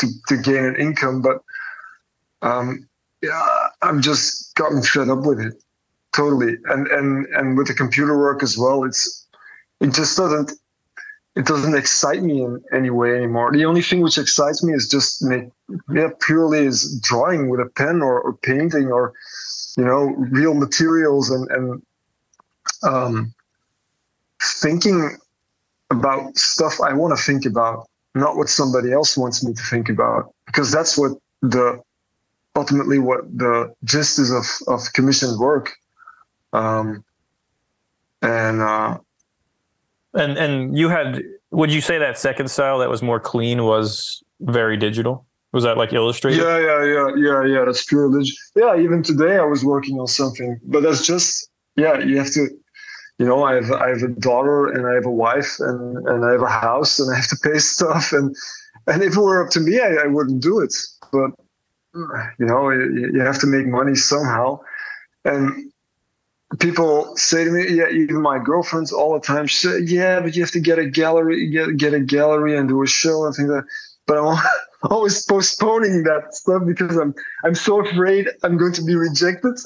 to, 0.00 0.06
to 0.28 0.36
gain 0.36 0.64
an 0.64 0.76
income, 0.76 1.22
but 1.22 1.42
um, 2.42 2.86
yeah, 3.22 3.68
I'm 3.80 4.02
just 4.02 4.54
gotten 4.54 4.82
fed 4.82 5.08
up 5.08 5.24
with 5.24 5.40
it 5.40 5.54
totally. 6.12 6.56
And 6.66 6.86
and 6.88 7.26
and 7.26 7.56
with 7.56 7.68
the 7.68 7.74
computer 7.74 8.18
work 8.18 8.42
as 8.42 8.56
well, 8.58 8.84
it's 8.84 9.26
it 9.80 9.92
just 9.92 10.16
doesn't 10.16 10.52
it 11.40 11.46
doesn't 11.46 11.74
excite 11.74 12.22
me 12.22 12.42
in 12.42 12.62
any 12.70 12.90
way 12.90 13.16
anymore. 13.16 13.50
The 13.50 13.64
only 13.64 13.80
thing 13.80 14.02
which 14.02 14.18
excites 14.18 14.62
me 14.62 14.74
is 14.74 14.86
just 14.86 15.22
make 15.22 15.48
yeah 15.90 16.10
purely 16.26 16.66
is 16.66 17.00
drawing 17.00 17.48
with 17.48 17.60
a 17.60 17.70
pen 17.80 18.02
or, 18.02 18.20
or 18.20 18.34
painting 18.34 18.92
or 18.92 19.14
you 19.78 19.84
know 19.86 20.02
real 20.40 20.52
materials 20.52 21.30
and 21.30 21.50
and 21.50 21.82
um, 22.82 23.34
thinking 24.42 25.16
about 25.90 26.36
stuff 26.36 26.78
I 26.78 26.92
want 26.92 27.16
to 27.16 27.24
think 27.24 27.46
about 27.46 27.88
not 28.14 28.36
what 28.36 28.50
somebody 28.50 28.92
else 28.92 29.16
wants 29.16 29.42
me 29.42 29.54
to 29.54 29.62
think 29.62 29.88
about, 29.88 30.34
because 30.44 30.70
that's 30.70 30.98
what 30.98 31.12
the 31.40 31.80
ultimately 32.54 32.98
what 32.98 33.22
the 33.44 33.74
gist 33.84 34.18
is 34.18 34.30
of 34.30 34.44
of 34.68 34.92
commissioned 34.92 35.38
work. 35.38 35.72
Um, 36.52 37.02
and 38.20 38.60
uh, 38.60 38.98
and 40.14 40.36
and 40.38 40.76
you 40.76 40.88
had 40.88 41.22
would 41.50 41.72
you 41.72 41.80
say 41.80 41.98
that 41.98 42.18
second 42.18 42.50
style 42.50 42.78
that 42.78 42.88
was 42.88 43.02
more 43.02 43.20
clean 43.20 43.64
was 43.64 44.22
very 44.40 44.76
digital? 44.76 45.26
Was 45.52 45.64
that 45.64 45.76
like 45.76 45.92
illustrated? 45.92 46.42
Yeah, 46.42 46.58
yeah, 46.58 46.84
yeah, 46.84 47.08
yeah, 47.16 47.44
yeah. 47.44 47.64
That's 47.64 47.84
pure 47.84 48.08
religion. 48.08 48.36
Yeah, 48.54 48.76
even 48.76 49.02
today 49.02 49.36
I 49.36 49.44
was 49.44 49.64
working 49.64 49.98
on 49.98 50.06
something, 50.06 50.60
but 50.64 50.82
that's 50.82 51.04
just 51.04 51.48
yeah. 51.76 51.98
You 51.98 52.18
have 52.18 52.30
to, 52.32 52.48
you 53.18 53.26
know, 53.26 53.42
I 53.42 53.54
have 53.54 53.72
I 53.72 53.88
have 53.88 54.02
a 54.02 54.08
daughter 54.08 54.68
and 54.68 54.86
I 54.86 54.94
have 54.94 55.06
a 55.06 55.10
wife 55.10 55.56
and 55.58 56.08
and 56.08 56.24
I 56.24 56.32
have 56.32 56.42
a 56.42 56.48
house 56.48 57.00
and 57.00 57.12
I 57.12 57.16
have 57.16 57.28
to 57.28 57.36
pay 57.42 57.58
stuff 57.58 58.12
and 58.12 58.34
and 58.86 59.02
if 59.02 59.16
it 59.16 59.20
were 59.20 59.44
up 59.44 59.50
to 59.50 59.60
me, 59.60 59.80
I, 59.80 60.04
I 60.04 60.06
wouldn't 60.06 60.42
do 60.42 60.60
it. 60.60 60.74
But 61.12 61.30
you 61.94 62.46
know, 62.46 62.70
you, 62.70 63.10
you 63.14 63.20
have 63.20 63.40
to 63.40 63.46
make 63.46 63.66
money 63.66 63.96
somehow, 63.96 64.60
and 65.24 65.69
people 66.58 67.16
say 67.16 67.44
to 67.44 67.50
me, 67.50 67.68
yeah, 67.70 67.88
even 67.90 68.20
my 68.20 68.38
girlfriends 68.38 68.92
all 68.92 69.14
the 69.14 69.20
time 69.20 69.46
say, 69.46 69.80
yeah, 69.80 70.20
but 70.20 70.34
you 70.34 70.42
have 70.42 70.50
to 70.50 70.60
get 70.60 70.78
a 70.78 70.86
gallery, 70.86 71.48
get 71.48 71.76
get 71.76 71.94
a 71.94 72.00
gallery 72.00 72.56
and 72.56 72.68
do 72.68 72.82
a 72.82 72.86
show 72.86 73.24
and 73.24 73.34
things 73.34 73.48
like 73.48 73.62
that. 73.62 73.70
But 74.06 74.18
I'm 74.18 74.38
always 74.90 75.24
postponing 75.24 76.02
that 76.04 76.34
stuff 76.34 76.62
because 76.66 76.96
I'm 76.96 77.14
I'm 77.44 77.54
so 77.54 77.84
afraid 77.86 78.28
I'm 78.42 78.56
going 78.56 78.72
to 78.72 78.82
be 78.82 78.96
rejected, 78.96 79.58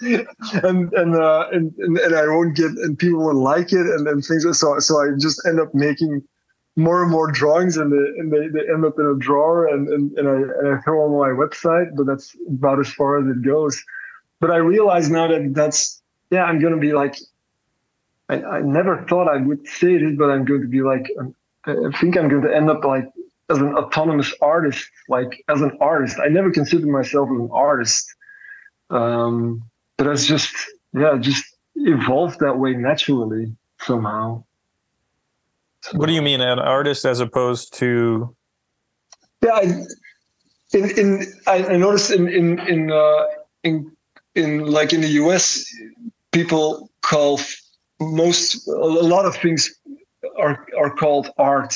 and 0.62 0.92
and, 0.92 1.14
uh, 1.14 1.48
and 1.50 1.72
and 1.78 1.96
and 1.96 2.14
I 2.14 2.26
won't 2.28 2.54
get 2.54 2.72
and 2.72 2.98
people 2.98 3.20
won't 3.20 3.38
like 3.38 3.72
it 3.72 3.86
and, 3.86 4.06
and 4.06 4.22
things. 4.22 4.44
So 4.58 4.78
so 4.78 5.00
I 5.00 5.16
just 5.18 5.40
end 5.46 5.60
up 5.60 5.74
making 5.74 6.22
more 6.76 7.02
and 7.02 7.10
more 7.10 7.32
drawings 7.32 7.76
and 7.76 7.90
they 7.90 8.20
and 8.20 8.30
they, 8.30 8.48
they 8.48 8.70
end 8.70 8.84
up 8.84 8.98
in 8.98 9.06
a 9.06 9.18
drawer 9.18 9.66
and 9.66 9.88
and, 9.88 10.16
and 10.18 10.28
I 10.28 10.34
and 10.34 10.76
I 10.76 10.80
throw 10.82 11.04
on 11.04 11.18
my 11.18 11.34
website. 11.42 11.96
But 11.96 12.04
that's 12.04 12.36
about 12.48 12.80
as 12.80 12.92
far 12.92 13.18
as 13.18 13.34
it 13.34 13.42
goes. 13.42 13.82
But 14.40 14.50
I 14.50 14.56
realize 14.58 15.10
now 15.10 15.26
that 15.26 15.54
that's 15.54 15.97
yeah 16.30 16.44
I'm 16.44 16.58
going 16.60 16.74
to 16.74 16.80
be 16.80 16.92
like 16.92 17.16
I, 18.28 18.42
I 18.42 18.60
never 18.60 19.04
thought 19.08 19.28
I 19.28 19.38
would 19.38 19.66
say 19.66 19.98
this, 19.98 20.16
but 20.16 20.30
I'm 20.30 20.44
going 20.44 20.62
to 20.62 20.68
be 20.68 20.82
like 20.82 21.10
I 21.66 21.90
think 22.00 22.16
I'm 22.16 22.28
going 22.28 22.42
to 22.42 22.54
end 22.54 22.70
up 22.70 22.84
like 22.84 23.10
as 23.50 23.58
an 23.58 23.74
autonomous 23.74 24.34
artist, 24.40 24.88
like 25.08 25.44
as 25.48 25.60
an 25.60 25.76
artist. 25.80 26.18
I 26.22 26.28
never 26.28 26.50
considered 26.50 26.88
myself 26.88 27.28
as 27.32 27.38
an 27.38 27.48
artist. 27.52 28.14
Um, 28.90 29.62
but 29.96 30.04
that's 30.04 30.26
just, 30.26 30.54
yeah, 30.92 31.16
just 31.18 31.44
evolved 31.74 32.40
that 32.40 32.58
way 32.58 32.74
naturally 32.74 33.54
somehow. 33.80 34.44
So, 35.82 35.98
what 35.98 36.06
do 36.06 36.12
you 36.12 36.22
mean, 36.22 36.40
an 36.40 36.58
artist 36.58 37.04
as 37.04 37.20
opposed 37.20 37.74
to? 37.74 38.34
Yeah, 39.44 39.52
I, 39.52 39.62
in 40.72 40.90
in 40.98 41.26
I, 41.46 41.64
I 41.64 41.76
noticed 41.76 42.10
in 42.10 42.28
in 42.28 42.58
in 42.60 42.90
uh, 42.90 43.24
in 43.62 43.90
in 44.34 44.66
like 44.66 44.92
in 44.92 45.00
the 45.00 45.08
U.S. 45.08 45.64
people 46.38 46.90
call 47.02 47.40
most 48.00 48.46
a 48.68 48.72
lot 49.14 49.24
of 49.26 49.34
things 49.44 49.60
are 50.44 50.66
are 50.80 50.92
called 51.02 51.26
art 51.38 51.74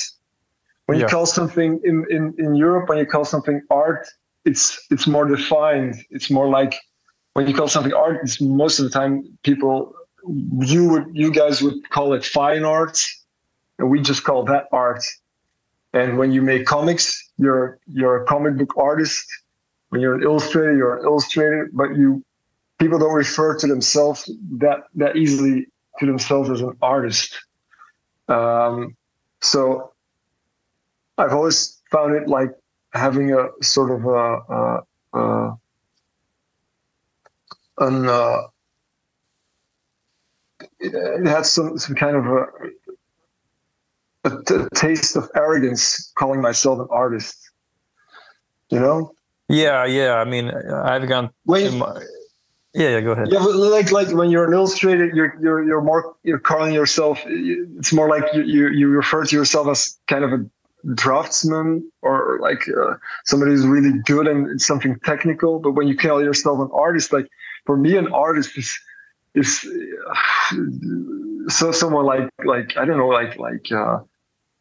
when 0.86 1.00
you 1.00 1.06
call 1.06 1.26
something 1.26 1.80
in, 1.84 2.04
in, 2.10 2.34
in 2.38 2.54
Europe, 2.54 2.88
when 2.88 2.98
you 2.98 3.06
call 3.06 3.24
something 3.24 3.62
art, 3.70 4.06
it's 4.44 4.78
it's 4.90 5.06
more 5.06 5.26
defined. 5.26 5.94
It's 6.10 6.30
more 6.30 6.48
like 6.48 6.74
when 7.34 7.46
you 7.46 7.54
call 7.54 7.68
something 7.68 7.92
art, 7.92 8.18
it's 8.22 8.40
most 8.40 8.78
of 8.78 8.84
the 8.84 8.90
time 8.90 9.24
people 9.42 9.94
you 10.60 10.88
would 10.88 11.06
you 11.12 11.32
guys 11.32 11.62
would 11.62 11.88
call 11.90 12.12
it 12.12 12.24
fine 12.24 12.64
arts, 12.64 13.24
and 13.78 13.90
we 13.90 14.00
just 14.00 14.24
call 14.24 14.44
that 14.44 14.66
art. 14.72 15.02
And 15.94 16.18
when 16.18 16.32
you 16.32 16.42
make 16.42 16.66
comics, 16.66 17.30
you're 17.38 17.78
you're 17.86 18.22
a 18.22 18.26
comic 18.26 18.56
book 18.56 18.76
artist. 18.76 19.24
When 19.90 20.00
you're 20.00 20.14
an 20.14 20.22
illustrator, 20.22 20.76
you're 20.76 20.98
an 20.98 21.04
illustrator, 21.04 21.70
but 21.72 21.96
you 21.96 22.24
people 22.82 22.98
don't 22.98 23.14
refer 23.14 23.56
to 23.56 23.66
themselves 23.66 24.28
that 24.58 24.78
that 24.96 25.16
easily 25.16 25.66
to 26.00 26.06
themselves 26.06 26.50
as 26.50 26.60
an 26.60 26.76
artist. 26.82 27.40
Um, 28.28 28.96
so 29.40 29.92
I've 31.16 31.32
always 31.32 31.80
found 31.92 32.16
it 32.16 32.26
like 32.26 32.50
having 32.92 33.32
a 33.32 33.48
sort 33.62 33.90
of 33.92 34.04
a, 34.04 34.40
a, 34.58 35.18
a 35.18 35.58
an 37.78 38.08
uh, 38.08 38.42
it 40.80 41.26
had 41.26 41.46
some 41.46 41.78
some 41.78 41.94
kind 41.94 42.16
of 42.16 42.26
a, 42.26 42.46
a, 44.24 44.42
t- 44.42 44.68
taste 44.74 45.14
of 45.14 45.30
arrogance 45.36 46.12
calling 46.18 46.40
myself 46.40 46.80
an 46.80 46.88
artist. 46.90 47.38
You 48.70 48.80
know? 48.80 49.12
Yeah, 49.48 49.84
yeah. 49.84 50.14
I 50.14 50.24
mean, 50.24 50.50
I've 50.50 51.06
gone. 51.06 51.30
Wait. 51.44 51.72
My, 51.74 52.02
yeah, 52.74 52.88
yeah. 52.88 53.00
Go 53.00 53.12
ahead. 53.12 53.28
Yeah, 53.30 53.40
like 53.40 53.92
like 53.92 54.08
when 54.12 54.30
you're 54.30 54.46
an 54.46 54.54
illustrator, 54.54 55.06
you're 55.06 55.36
you're 55.40 55.62
you're 55.64 55.82
more 55.82 56.14
you're 56.22 56.38
calling 56.38 56.72
yourself. 56.72 57.22
It's 57.26 57.92
more 57.92 58.08
like 58.08 58.24
you 58.32 58.42
you, 58.42 58.68
you 58.70 58.88
refer 58.88 59.24
to 59.24 59.36
yourself 59.36 59.68
as 59.68 59.98
kind 60.08 60.24
of 60.24 60.32
a 60.32 60.44
draftsman 60.94 61.88
or 62.02 62.38
like 62.40 62.66
uh, 62.68 62.94
somebody 63.24 63.52
who's 63.52 63.66
really 63.66 63.98
good 64.06 64.26
and 64.26 64.60
something 64.60 64.98
technical. 65.04 65.58
But 65.58 65.72
when 65.72 65.86
you 65.86 65.96
call 65.96 66.22
yourself 66.22 66.60
an 66.60 66.70
artist, 66.72 67.12
like 67.12 67.28
for 67.66 67.76
me, 67.76 67.96
an 67.96 68.12
artist 68.12 68.56
is 68.56 68.78
is 69.34 69.66
uh, 70.10 70.56
so 71.48 71.72
someone 71.72 72.06
like 72.06 72.28
like 72.44 72.76
I 72.76 72.84
don't 72.84 72.96
know 72.96 73.08
like 73.08 73.36
like 73.38 73.70
uh, 73.70 73.98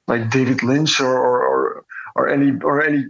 like 0.07 0.29
David 0.29 0.63
Lynch 0.63 0.99
or 0.99 1.17
or 1.17 1.85
or 2.15 2.29
any 2.29 2.51
or 2.61 2.83
any 2.83 3.05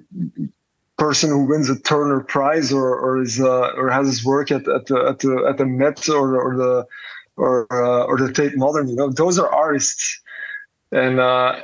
person 1.01 1.31
who 1.31 1.45
wins 1.45 1.67
a 1.67 1.79
Turner 1.79 2.19
Prize 2.19 2.71
or 2.71 2.89
or 3.05 3.21
is 3.21 3.41
uh, 3.41 3.71
or 3.79 3.89
has 3.89 4.05
his 4.05 4.23
work 4.23 4.51
at 4.51 4.67
at 4.67 4.85
the 4.85 4.97
at 5.09 5.17
the 5.19 5.45
at 5.49 5.57
the 5.57 5.65
Met 5.65 6.07
or 6.07 6.39
or 6.39 6.55
the 6.55 6.85
or 7.37 7.53
uh, 7.71 8.03
or 8.05 8.17
the 8.17 8.31
Tate 8.31 8.55
Modern. 8.55 8.87
You 8.87 8.95
know, 8.95 9.09
those 9.09 9.39
are 9.39 9.49
artists, 9.49 10.21
and 10.91 11.19
uh, 11.19 11.61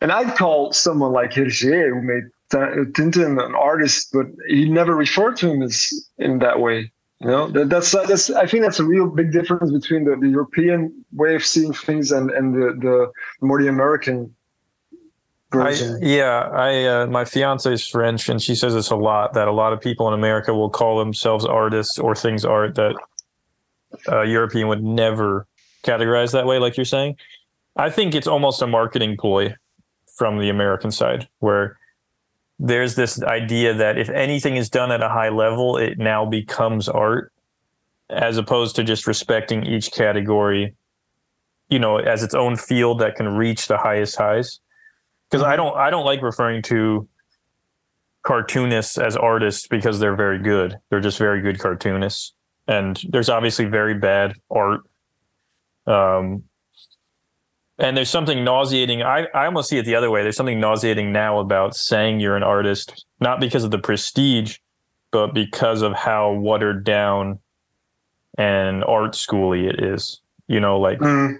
and 0.00 0.10
I'd 0.10 0.36
call 0.38 0.72
someone 0.72 1.12
like 1.12 1.32
Hergé, 1.32 1.90
who 1.90 2.00
made 2.00 2.24
Tintin 2.94 3.38
an 3.44 3.54
artist, 3.54 4.08
but 4.12 4.26
he 4.48 4.70
never 4.70 4.96
referred 4.96 5.36
to 5.40 5.50
him 5.50 5.60
as 5.62 5.92
in 6.16 6.38
that 6.38 6.60
way. 6.60 6.90
You 7.20 7.26
know, 7.26 7.50
that, 7.50 7.68
that's 7.68 7.90
that's. 7.90 8.30
I 8.30 8.46
think 8.46 8.62
that's 8.62 8.80
a 8.80 8.86
real 8.94 9.08
big 9.08 9.32
difference 9.32 9.70
between 9.70 10.04
the, 10.04 10.16
the 10.16 10.28
European 10.28 11.04
way 11.12 11.34
of 11.34 11.44
seeing 11.44 11.74
things 11.74 12.10
and 12.10 12.30
and 12.30 12.54
the 12.54 12.66
the 12.86 13.46
more 13.46 13.60
the 13.60 13.68
American. 13.68 14.34
I, 15.52 15.70
yeah, 16.00 16.48
I 16.52 16.84
uh, 16.84 17.06
my 17.06 17.24
fiance 17.24 17.72
is 17.72 17.86
French, 17.86 18.28
and 18.28 18.40
she 18.40 18.54
says 18.54 18.74
this 18.74 18.90
a 18.90 18.96
lot 18.96 19.32
that 19.32 19.48
a 19.48 19.52
lot 19.52 19.72
of 19.72 19.80
people 19.80 20.06
in 20.08 20.14
America 20.14 20.52
will 20.52 20.68
call 20.68 20.98
themselves 20.98 21.44
artists 21.44 21.98
or 21.98 22.14
things 22.14 22.44
art 22.44 22.74
that 22.74 22.94
uh, 24.08 24.22
European 24.22 24.68
would 24.68 24.84
never 24.84 25.46
categorize 25.84 26.32
that 26.32 26.46
way, 26.46 26.58
like 26.58 26.76
you're 26.76 26.84
saying. 26.84 27.16
I 27.76 27.88
think 27.88 28.14
it's 28.14 28.26
almost 28.26 28.60
a 28.60 28.66
marketing 28.66 29.16
ploy 29.16 29.54
from 30.16 30.38
the 30.38 30.50
American 30.50 30.90
side, 30.90 31.28
where 31.38 31.78
there's 32.58 32.96
this 32.96 33.22
idea 33.22 33.72
that 33.72 33.96
if 33.96 34.10
anything 34.10 34.56
is 34.56 34.68
done 34.68 34.90
at 34.90 35.02
a 35.02 35.08
high 35.08 35.28
level, 35.30 35.78
it 35.78 35.96
now 35.96 36.26
becomes 36.26 36.88
art, 36.88 37.32
as 38.10 38.36
opposed 38.36 38.76
to 38.76 38.84
just 38.84 39.06
respecting 39.06 39.64
each 39.64 39.92
category, 39.92 40.74
you 41.70 41.78
know, 41.78 41.98
as 41.98 42.22
its 42.22 42.34
own 42.34 42.56
field 42.56 42.98
that 42.98 43.14
can 43.14 43.28
reach 43.28 43.68
the 43.68 43.78
highest 43.78 44.16
highs. 44.16 44.60
Because 45.30 45.44
I 45.44 45.56
don't, 45.56 45.76
I 45.76 45.90
don't 45.90 46.06
like 46.06 46.22
referring 46.22 46.62
to 46.64 47.08
cartoonists 48.22 48.98
as 48.98 49.16
artists 49.16 49.66
because 49.66 49.98
they're 50.00 50.16
very 50.16 50.38
good. 50.38 50.78
They're 50.90 51.00
just 51.00 51.18
very 51.18 51.40
good 51.40 51.58
cartoonists, 51.58 52.34
and 52.66 53.00
there's 53.08 53.28
obviously 53.28 53.66
very 53.66 53.94
bad 53.94 54.34
art. 54.50 54.80
Um, 55.86 56.44
and 57.78 57.96
there's 57.96 58.10
something 58.10 58.44
nauseating. 58.44 59.02
I, 59.02 59.26
I 59.34 59.46
almost 59.46 59.68
see 59.68 59.78
it 59.78 59.84
the 59.84 59.94
other 59.94 60.10
way. 60.10 60.22
There's 60.22 60.36
something 60.36 60.60
nauseating 60.60 61.12
now 61.12 61.38
about 61.38 61.76
saying 61.76 62.20
you're 62.20 62.36
an 62.36 62.42
artist, 62.42 63.06
not 63.20 63.40
because 63.40 63.64
of 63.64 63.70
the 63.70 63.78
prestige, 63.78 64.58
but 65.10 65.32
because 65.32 65.82
of 65.82 65.94
how 65.94 66.32
watered 66.32 66.84
down 66.84 67.38
and 68.36 68.84
art 68.84 69.12
schooly 69.12 69.68
it 69.68 69.82
is. 69.82 70.20
You 70.48 70.60
know, 70.60 70.80
like 70.80 70.98
mm. 70.98 71.36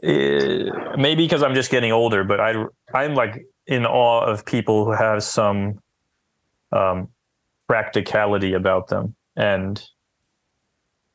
it, 0.00 0.68
eh, 0.68 0.96
maybe 0.96 1.24
because 1.24 1.42
I'm 1.42 1.54
just 1.54 1.70
getting 1.70 1.92
older, 1.92 2.22
but 2.22 2.40
I 2.40 2.64
I'm 2.94 3.14
like 3.14 3.46
in 3.66 3.86
awe 3.86 4.24
of 4.24 4.44
people 4.44 4.84
who 4.84 4.92
have 4.92 5.22
some 5.22 5.78
um, 6.72 7.08
practicality 7.68 8.52
about 8.52 8.88
them 8.88 9.14
and 9.36 9.82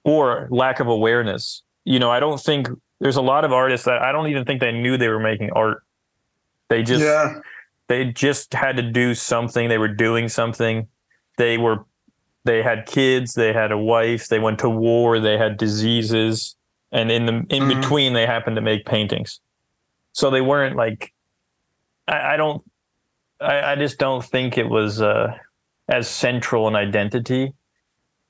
or 0.04 0.48
lack 0.52 0.80
of 0.80 0.88
awareness. 0.88 1.64
You 1.84 2.00
know, 2.00 2.10
I 2.10 2.20
don't 2.20 2.40
think 2.40 2.70
there's 3.00 3.18
a 3.18 3.22
lot 3.22 3.44
of 3.44 3.52
artists 3.52 3.86
that 3.86 4.02
I 4.02 4.12
don't 4.12 4.28
even 4.28 4.46
think 4.46 4.62
they 4.62 4.72
knew 4.72 4.98
they 4.98 5.10
were 5.10 5.20
making 5.20 5.52
art. 5.52 5.84
They 6.70 6.82
just 6.82 7.04
yeah. 7.04 7.40
they 7.88 8.06
just 8.06 8.54
had 8.54 8.78
to 8.78 8.84
do 8.84 9.14
something. 9.14 9.70
They 9.70 9.78
were 9.78 9.88
doing 9.90 10.30
something. 10.30 10.88
They 11.38 11.58
were 11.58 11.86
they 12.46 12.62
had 12.62 12.86
kids, 12.86 13.34
they 13.34 13.54
had 13.54 13.72
a 13.72 13.78
wife, 13.78 14.28
they 14.28 14.40
went 14.40 14.60
to 14.60 14.70
war, 14.70 15.20
they 15.20 15.38
had 15.38 15.58
diseases, 15.58 16.56
and 16.92 17.12
in 17.12 17.26
the 17.26 17.34
in 17.34 17.64
mm-hmm. 17.64 17.82
between 17.82 18.14
they 18.14 18.26
happened 18.26 18.56
to 18.56 18.62
make 18.62 18.86
paintings. 18.86 19.42
So 20.14 20.30
they 20.30 20.42
weren't 20.42 20.76
like 20.76 21.12
I, 22.08 22.34
I 22.34 22.38
don't 22.38 22.64
I, 23.42 23.74
I, 23.74 23.76
just 23.76 23.98
don't 23.98 24.24
think 24.24 24.58
it 24.58 24.70
was 24.70 25.02
uh, 25.02 25.36
as 25.90 26.08
central 26.08 26.68
an 26.68 26.76
identity. 26.76 27.54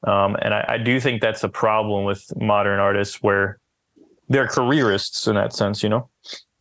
Um, 0.03 0.35
and 0.41 0.53
I, 0.53 0.65
I 0.69 0.77
do 0.77 0.99
think 0.99 1.21
that's 1.21 1.43
a 1.43 1.49
problem 1.49 2.05
with 2.05 2.25
modern 2.37 2.79
artists 2.79 3.21
where 3.21 3.59
they're 4.29 4.47
careerists 4.47 5.27
in 5.27 5.35
that 5.35 5.53
sense, 5.53 5.83
you 5.83 5.89
know. 5.89 6.09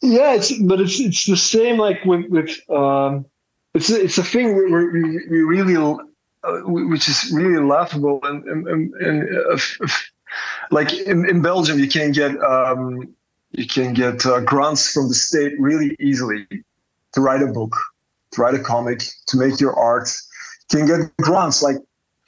Yeah, 0.03 0.35
it's 0.35 0.53
but 0.59 0.81
it's 0.81 1.01
it's 1.01 1.25
the 1.25 1.37
same 1.37 1.79
like 1.79 2.05
with 2.05 2.27
with 2.29 2.59
um, 2.71 3.25
it's 3.73 3.89
it's 3.89 4.19
a 4.19 4.23
thing 4.23 4.55
we, 4.55 4.71
we, 4.71 5.27
we 5.29 5.43
really 5.43 5.77
uh, 5.77 6.61
which 6.67 7.09
is 7.09 7.31
really 7.33 7.65
laughable 7.65 8.21
and, 8.25 8.45
and, 8.45 8.95
and 8.95 9.37
uh, 9.51 9.89
like 10.71 10.93
in, 10.93 11.27
in 11.27 11.41
Belgium 11.41 11.79
you 11.79 11.89
can 11.89 12.13
get 12.13 12.39
um, 12.43 13.15
you 13.53 13.67
can 13.67 13.95
get 13.95 14.27
uh, 14.27 14.41
grants 14.41 14.93
from 14.93 15.09
the 15.09 15.15
state 15.15 15.59
really 15.59 15.97
easily 15.99 16.47
to 17.15 17.21
write 17.21 17.43
a 17.43 17.47
book 17.47 17.75
to 18.33 18.43
write 18.43 18.55
a 18.55 18.59
comic 18.59 19.03
to 19.27 19.37
make 19.37 19.61
your 19.61 19.75
art 19.79 20.11
can 20.71 20.87
get 20.87 21.01
grants 21.19 21.63
like 21.63 21.77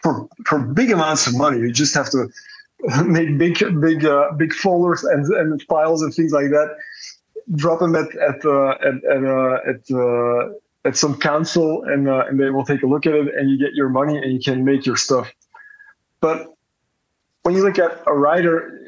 for 0.02 0.28
for 0.47 0.59
big 0.59 0.90
amounts 0.90 1.26
of 1.26 1.37
money 1.37 1.59
you 1.59 1.73
just 1.73 1.95
have 1.95 2.09
to 2.11 2.28
make 3.05 3.38
big 3.38 3.59
big 3.81 4.05
uh, 4.05 4.31
big 4.37 4.52
folders 4.52 5.05
and, 5.05 5.25
and 5.35 5.62
files 5.62 6.02
and 6.02 6.14
things 6.14 6.33
like 6.33 6.50
that 6.50 6.76
drop 7.55 7.78
them 7.81 7.95
at 7.95 8.14
at 8.16 8.45
uh, 8.45 8.71
at 8.71 9.05
at, 9.05 9.25
uh, 9.25 9.59
at 9.66 9.90
uh, 9.90 10.52
at 10.85 10.97
some 10.97 11.19
council 11.19 11.85
and 11.85 12.09
uh, 12.09 12.25
and 12.28 12.40
they 12.40 12.50
will 12.50 12.64
take 12.64 12.83
a 12.83 12.87
look 12.87 13.07
at 13.07 13.14
it 13.14 13.35
and 13.35 13.50
you 13.50 13.59
get 13.59 13.75
your 13.75 13.88
money 13.88 14.16
and 14.16 14.33
you 14.33 14.40
can 14.40 14.64
make 14.64 14.87
your 14.87 14.97
stuff. 14.97 15.31
But 16.21 16.55
when 17.43 17.55
you 17.55 17.62
look 17.62 17.78
at 17.78 18.02
a 18.07 18.14
writer, 18.14 18.81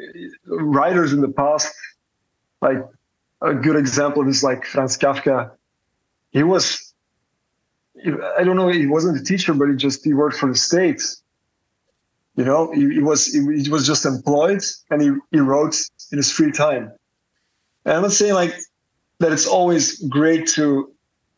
writers 0.47 1.13
in 1.13 1.21
the 1.21 1.29
past, 1.29 1.73
like 2.61 2.79
a 3.41 3.55
good 3.55 3.77
example 3.77 4.27
is 4.29 4.43
like 4.43 4.65
Franz 4.65 4.97
Kafka. 4.97 5.53
He 6.31 6.43
was, 6.43 6.95
I 8.39 8.45
don't 8.45 8.57
know, 8.57 8.69
he 8.69 8.87
wasn't 8.87 9.21
a 9.21 9.25
teacher, 9.25 9.55
but 9.55 9.69
he 9.69 9.77
just 9.77 10.05
he 10.05 10.15
worked 10.15 10.37
for 10.37 10.49
the 10.49 10.59
state. 10.59 11.03
You 12.37 12.45
know, 12.45 12.71
he, 12.73 12.89
he 12.95 13.01
was 13.01 13.27
he, 13.27 13.41
he 13.63 13.69
was 13.69 13.87
just 13.87 14.07
employed 14.07 14.63
and 14.91 15.03
he, 15.03 15.11
he 15.33 15.41
wrote 15.41 15.77
in 16.13 16.19
his 16.19 16.31
free 16.31 16.53
time. 16.53 16.93
And 17.85 17.95
I'm 17.97 18.03
not 18.03 18.13
saying 18.13 18.35
like 18.35 18.55
that 19.19 19.33
it's 19.33 19.47
always 19.47 19.99
great 20.05 20.47
to 20.49 20.93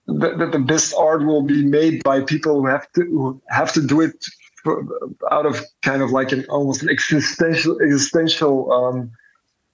that, 0.07 0.39
that 0.39 0.53
the 0.53 0.59
best 0.59 0.95
art 0.99 1.25
will 1.25 1.43
be 1.43 1.65
made 1.65 2.03
by 2.03 2.21
people 2.23 2.61
who 2.61 2.67
have 2.67 2.91
to 2.93 3.03
who 3.03 3.43
have 3.49 3.73
to 3.73 3.87
do 3.87 4.01
it 4.01 4.25
for, 4.63 4.85
out 5.31 5.47
of 5.47 5.61
kind 5.83 6.03
of 6.03 6.11
like 6.11 6.33
an 6.33 6.45
almost 6.49 6.83
an 6.83 6.91
existential 6.91 7.81
existential 7.81 8.73
um, 8.73 9.11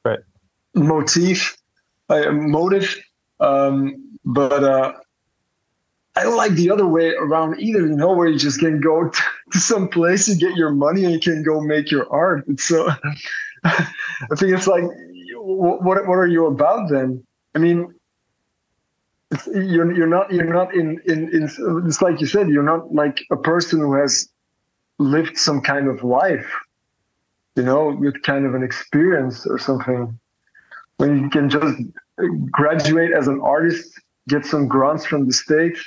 right. 0.04 0.20
motif, 0.74 1.56
uh, 2.08 2.30
motive. 2.30 2.96
Um, 3.40 4.02
but 4.24 4.64
uh, 4.64 4.92
I 6.16 6.22
don't 6.22 6.36
like 6.36 6.52
the 6.52 6.70
other 6.70 6.86
way 6.86 7.10
around 7.10 7.60
either. 7.60 7.80
You 7.80 7.96
know, 7.96 8.14
where 8.14 8.28
you 8.28 8.38
just 8.38 8.60
can 8.60 8.80
go 8.80 9.10
to 9.52 9.58
some 9.58 9.88
place, 9.88 10.28
you 10.28 10.36
get 10.36 10.56
your 10.56 10.70
money, 10.70 11.04
and 11.04 11.12
you 11.12 11.20
can 11.20 11.42
go 11.42 11.60
make 11.60 11.90
your 11.90 12.10
art. 12.12 12.44
It's 12.48 12.64
so 12.64 12.88
I 13.64 14.34
think 14.36 14.52
it's 14.52 14.66
like, 14.66 14.84
what 15.34 16.06
what 16.06 16.18
are 16.18 16.26
you 16.26 16.46
about 16.46 16.88
then? 16.90 17.24
I 17.54 17.58
mean, 17.58 17.94
you're 19.52 19.92
you're 19.92 20.06
not 20.06 20.32
you're 20.32 20.52
not 20.52 20.74
in, 20.74 21.00
in 21.06 21.28
in 21.34 21.42
it's 21.86 22.00
like 22.00 22.20
you 22.20 22.26
said 22.26 22.48
you're 22.48 22.62
not 22.62 22.94
like 22.94 23.24
a 23.30 23.36
person 23.36 23.80
who 23.80 23.94
has 23.94 24.28
lived 24.98 25.36
some 25.36 25.60
kind 25.60 25.88
of 25.88 26.04
life 26.04 26.48
you 27.56 27.62
know 27.62 27.94
with 27.98 28.22
kind 28.22 28.46
of 28.46 28.54
an 28.54 28.62
experience 28.62 29.46
or 29.46 29.58
something 29.58 30.18
when 30.98 31.18
you 31.20 31.28
can 31.28 31.50
just 31.50 31.76
graduate 32.50 33.10
as 33.12 33.26
an 33.26 33.40
artist 33.40 34.00
get 34.28 34.46
some 34.46 34.68
grants 34.68 35.04
from 35.04 35.26
the 35.26 35.32
state 35.32 35.78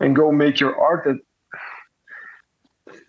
and 0.00 0.16
go 0.16 0.32
make 0.32 0.60
your 0.60 0.78
art 0.78 1.04
that 1.04 1.18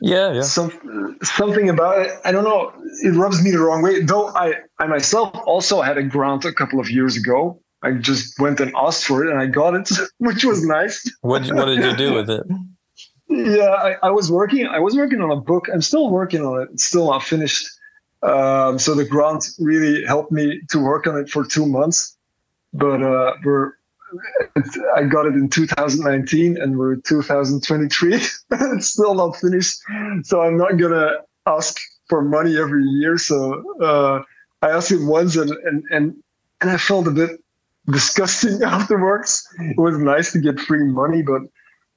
yeah, 0.01 0.31
yeah. 0.31 0.41
Some, 0.41 1.17
something 1.24 1.69
about 1.69 2.05
it 2.05 2.12
i 2.24 2.31
don't 2.31 2.43
know 2.43 2.72
it 3.03 3.15
rubs 3.15 3.43
me 3.43 3.51
the 3.51 3.60
wrong 3.60 3.81
way 3.81 4.01
though 4.01 4.27
i 4.29 4.53
i 4.79 4.88
myself 4.88 5.36
also 5.46 5.81
had 5.81 5.98
a 5.98 6.03
grant 6.03 6.46
a 6.46 6.53
couple 6.53 6.79
of 6.79 6.89
years 6.89 7.17
ago 7.17 7.62
I 7.81 7.93
just 7.93 8.38
went 8.39 8.60
and 8.60 8.74
asked 8.75 9.05
for 9.05 9.25
it 9.25 9.31
and 9.31 9.39
I 9.39 9.48
got 9.48 9.74
it, 9.74 9.89
which 10.17 10.43
was 10.43 10.65
nice. 10.65 11.10
What 11.22 11.43
What 11.53 11.65
did 11.65 11.84
you 11.84 11.96
do 11.96 12.13
with 12.19 12.29
it? 12.29 12.43
yeah, 13.29 13.69
I, 13.69 13.96
I, 14.03 14.12
was 14.12 14.31
working. 14.31 14.65
I 14.67 14.79
was 14.79 14.96
working 14.96 15.22
on 15.22 15.31
a 15.31 15.39
book. 15.39 15.67
I'm 15.72 15.81
still 15.81 16.10
working 16.10 16.41
on 16.41 16.63
it. 16.63 16.69
It's 16.74 16.84
still 16.84 17.10
not 17.10 17.24
finished. 17.24 17.67
Um, 18.22 18.79
so 18.79 18.96
the 18.96 19.05
grant 19.05 19.46
really 19.60 20.03
helped 20.05 20.31
me 20.31 20.62
to 20.72 20.79
work 20.79 21.08
on 21.08 21.17
it 21.17 21.29
for 21.29 21.46
two 21.46 21.65
months. 21.65 22.18
But 22.74 23.01
uh, 23.01 23.33
we're 23.44 23.74
I 24.95 25.03
got 25.03 25.25
it 25.25 25.33
in 25.33 25.50
2019 25.50 26.57
and 26.61 26.77
we're 26.77 26.95
2023. 26.98 28.15
it's 28.51 28.87
still 28.87 29.15
not 29.15 29.35
finished. 29.35 29.79
So 30.24 30.41
I'm 30.41 30.57
not 30.57 30.77
gonna 30.77 31.17
ask 31.45 31.79
for 32.07 32.22
money 32.22 32.57
every 32.57 32.83
year. 32.83 33.17
So 33.17 33.63
uh, 33.81 34.24
I 34.61 34.69
asked 34.69 34.91
him 34.91 35.07
once 35.07 35.35
and 35.35 35.51
and 35.51 35.83
and 35.91 36.15
and 36.61 36.69
I 36.69 36.77
felt 36.77 37.07
a 37.07 37.11
bit 37.11 37.39
disgusting 37.89 38.61
afterwards. 38.65 39.48
It 39.59 39.77
was 39.77 39.98
nice 39.98 40.31
to 40.33 40.39
get 40.39 40.59
free 40.59 40.83
money, 40.83 41.22
but 41.22 41.41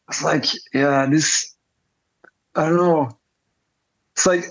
it's 0.08 0.22
like, 0.22 0.46
yeah, 0.72 1.06
this, 1.06 1.54
I 2.54 2.66
don't 2.66 2.76
know. 2.76 3.18
It's 4.14 4.26
like, 4.26 4.44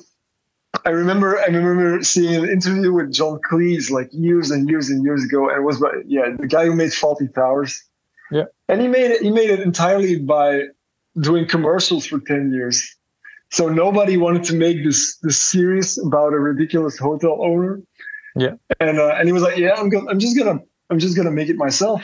I 0.85 0.89
remember, 0.89 1.39
I 1.39 1.45
remember 1.45 2.03
seeing 2.03 2.35
an 2.35 2.49
interview 2.49 2.91
with 2.93 3.13
John 3.13 3.39
Cleese 3.49 3.91
like 3.91 4.09
years 4.11 4.51
and 4.51 4.69
years 4.69 4.89
and 4.89 5.03
years 5.03 5.23
ago, 5.23 5.49
and 5.49 5.57
it 5.57 5.63
was, 5.63 5.79
by, 5.79 5.91
yeah, 6.07 6.29
the 6.37 6.47
guy 6.47 6.65
who 6.65 6.75
made 6.75 6.91
Fawlty 6.91 7.33
Towers. 7.33 7.81
Yeah, 8.31 8.45
and 8.69 8.79
he 8.81 8.87
made 8.87 9.11
it. 9.11 9.21
He 9.21 9.29
made 9.29 9.49
it 9.49 9.59
entirely 9.59 10.17
by 10.17 10.63
doing 11.19 11.47
commercials 11.47 12.05
for 12.05 12.19
ten 12.19 12.53
years. 12.53 12.95
So 13.49 13.67
nobody 13.67 14.15
wanted 14.15 14.45
to 14.45 14.55
make 14.55 14.85
this 14.85 15.17
this 15.17 15.37
series 15.37 15.97
about 15.97 16.31
a 16.33 16.39
ridiculous 16.39 16.97
hotel 16.97 17.37
owner. 17.43 17.81
Yeah, 18.37 18.53
and 18.79 18.99
uh, 18.99 19.15
and 19.17 19.27
he 19.27 19.33
was 19.33 19.43
like, 19.43 19.57
yeah, 19.57 19.73
I'm 19.75 19.89
gonna, 19.89 20.09
I'm 20.09 20.19
just 20.19 20.37
gonna 20.37 20.59
I'm 20.89 20.99
just 20.99 21.17
gonna 21.17 21.31
make 21.31 21.49
it 21.49 21.57
myself. 21.57 22.01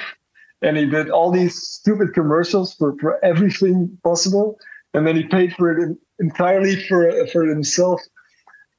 And 0.62 0.76
he 0.76 0.86
did 0.86 1.10
all 1.10 1.32
these 1.32 1.56
stupid 1.56 2.14
commercials 2.14 2.74
for, 2.74 2.98
for 3.00 3.24
everything 3.24 3.98
possible, 4.04 4.58
and 4.94 5.08
then 5.08 5.16
he 5.16 5.24
paid 5.24 5.54
for 5.54 5.72
it 5.72 5.98
entirely 6.20 6.76
for 6.88 7.26
for 7.28 7.46
himself. 7.46 8.02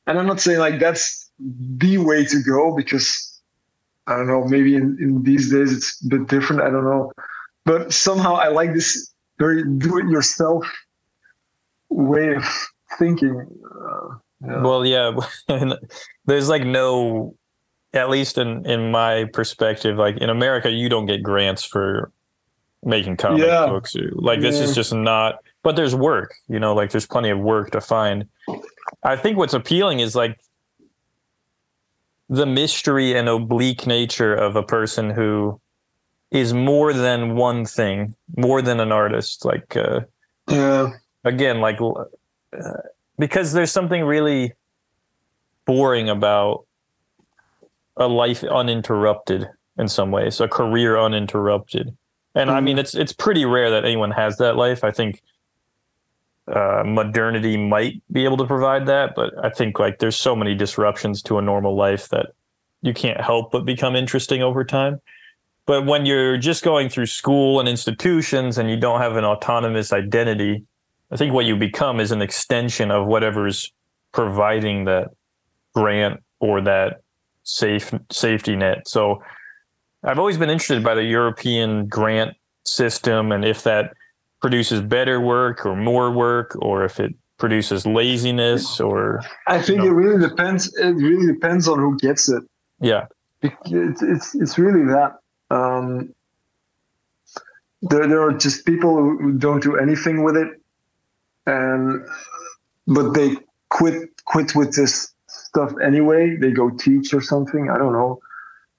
And 0.08 0.18
I'm 0.18 0.26
not 0.26 0.40
saying 0.40 0.58
like 0.58 0.80
that's 0.80 1.30
the 1.38 1.98
way 1.98 2.24
to 2.24 2.42
go 2.42 2.74
because 2.74 3.40
I 4.06 4.16
don't 4.16 4.26
know, 4.26 4.42
maybe 4.44 4.74
in, 4.74 4.96
in 5.00 5.22
these 5.22 5.52
days 5.52 5.70
it's 5.70 6.02
a 6.02 6.08
bit 6.08 6.26
different. 6.28 6.62
I 6.62 6.70
don't 6.70 6.84
know. 6.84 7.12
But 7.64 7.92
somehow 7.92 8.34
I 8.34 8.48
like 8.48 8.72
this 8.72 9.12
very 9.38 9.62
do 9.62 9.98
it 9.98 10.08
yourself 10.08 10.64
way 11.90 12.34
of 12.34 12.44
thinking. 12.98 13.46
Uh, 13.64 14.16
yeah. 14.44 14.62
Well, 14.62 14.86
yeah, 14.86 15.12
there's 16.24 16.48
like 16.48 16.64
no 16.64 17.36
at 17.92 18.10
least 18.10 18.38
in 18.38 18.64
in 18.66 18.90
my 18.90 19.26
perspective, 19.32 19.98
like 19.98 20.16
in 20.16 20.30
America, 20.30 20.70
you 20.70 20.88
don't 20.88 21.06
get 21.06 21.22
grants 21.22 21.64
for 21.64 22.10
making 22.82 23.16
comic 23.16 23.42
yeah. 23.42 23.66
books. 23.66 23.94
Like 24.12 24.40
this 24.40 24.56
yeah. 24.56 24.64
is 24.64 24.74
just 24.74 24.94
not. 24.94 25.36
But 25.62 25.76
there's 25.76 25.94
work, 25.94 26.34
you 26.48 26.58
know, 26.58 26.74
like 26.74 26.92
there's 26.92 27.06
plenty 27.06 27.30
of 27.30 27.38
work 27.38 27.72
to 27.72 27.80
find. 27.80 28.26
I 29.02 29.16
think 29.16 29.36
what's 29.36 29.54
appealing 29.54 30.00
is 30.00 30.14
like 30.14 30.38
the 32.28 32.46
mystery 32.46 33.16
and 33.16 33.28
oblique 33.28 33.86
nature 33.86 34.34
of 34.34 34.56
a 34.56 34.62
person 34.62 35.10
who 35.10 35.60
is 36.30 36.52
more 36.52 36.92
than 36.92 37.36
one 37.36 37.64
thing, 37.64 38.14
more 38.36 38.60
than 38.60 38.80
an 38.80 38.92
artist. 38.92 39.44
Like, 39.44 39.76
uh, 39.76 40.00
yeah, 40.48 40.92
again, 41.24 41.60
like 41.60 41.80
uh, 41.80 42.04
because 43.18 43.52
there's 43.52 43.72
something 43.72 44.04
really 44.04 44.52
boring 45.64 46.08
about 46.08 46.66
a 47.96 48.08
life 48.08 48.44
uninterrupted 48.44 49.48
in 49.78 49.88
some 49.88 50.10
ways, 50.10 50.40
a 50.40 50.48
career 50.48 50.98
uninterrupted. 50.98 51.96
And 52.34 52.48
mm-hmm. 52.48 52.56
I 52.56 52.60
mean, 52.60 52.74
mm-hmm. 52.74 52.80
it's 52.80 52.94
it's 52.94 53.12
pretty 53.12 53.44
rare 53.44 53.70
that 53.70 53.84
anyone 53.84 54.10
has 54.10 54.36
that 54.38 54.56
life. 54.56 54.84
I 54.84 54.90
think 54.90 55.22
uh, 56.54 56.82
modernity 56.84 57.56
might 57.56 58.02
be 58.10 58.24
able 58.24 58.36
to 58.38 58.46
provide 58.46 58.86
that, 58.86 59.14
but 59.14 59.32
I 59.44 59.50
think 59.50 59.78
like 59.78 59.98
there's 59.98 60.16
so 60.16 60.34
many 60.34 60.54
disruptions 60.54 61.22
to 61.24 61.38
a 61.38 61.42
normal 61.42 61.76
life 61.76 62.08
that 62.08 62.26
you 62.82 62.94
can't 62.94 63.20
help 63.20 63.50
but 63.50 63.64
become 63.64 63.96
interesting 63.96 64.42
over 64.42 64.64
time. 64.64 65.00
But 65.66 65.84
when 65.84 66.06
you're 66.06 66.38
just 66.38 66.64
going 66.64 66.88
through 66.88 67.06
school 67.06 67.60
and 67.60 67.68
institutions 67.68 68.56
and 68.56 68.70
you 68.70 68.76
don't 68.76 69.00
have 69.00 69.16
an 69.16 69.24
autonomous 69.24 69.92
identity, 69.92 70.64
I 71.10 71.16
think 71.16 71.34
what 71.34 71.44
you 71.44 71.56
become 71.56 72.00
is 72.00 72.12
an 72.12 72.22
extension 72.22 72.90
of 72.90 73.06
whatever's 73.06 73.70
providing 74.12 74.86
that 74.86 75.08
grant 75.74 76.22
or 76.40 76.62
that 76.62 77.02
safe 77.42 77.92
safety 78.10 78.56
net. 78.56 78.88
So 78.88 79.22
I've 80.02 80.18
always 80.18 80.38
been 80.38 80.50
interested 80.50 80.82
by 80.82 80.94
the 80.94 81.04
European 81.04 81.86
grant 81.88 82.36
system 82.64 83.32
and 83.32 83.44
if 83.44 83.62
that 83.64 83.92
produces 84.40 84.80
better 84.80 85.20
work 85.20 85.66
or 85.66 85.74
more 85.76 86.10
work 86.10 86.56
or 86.60 86.84
if 86.84 87.00
it 87.00 87.14
produces 87.38 87.86
laziness 87.86 88.80
or 88.80 89.20
I 89.46 89.62
think 89.62 89.82
you 89.82 89.84
know. 89.84 89.90
it 89.90 89.94
really 89.94 90.28
depends 90.28 90.74
it 90.76 90.94
really 90.94 91.32
depends 91.32 91.68
on 91.68 91.78
who 91.78 91.96
gets 91.98 92.28
it. 92.28 92.42
Yeah. 92.80 93.06
It's 93.42 94.02
it's 94.02 94.34
it's 94.34 94.58
really 94.58 94.84
that 94.86 95.18
um 95.50 96.12
there 97.82 98.06
there 98.08 98.22
are 98.22 98.32
just 98.32 98.66
people 98.66 98.96
who 98.96 99.38
don't 99.38 99.62
do 99.62 99.76
anything 99.76 100.24
with 100.24 100.36
it 100.36 100.60
and 101.46 102.04
but 102.86 103.12
they 103.12 103.36
quit 103.68 104.08
quit 104.24 104.54
with 104.54 104.74
this 104.74 105.12
stuff 105.28 105.72
anyway. 105.82 106.36
They 106.36 106.50
go 106.50 106.70
teach 106.70 107.14
or 107.14 107.20
something. 107.20 107.70
I 107.70 107.78
don't 107.78 107.92
know. 107.92 108.20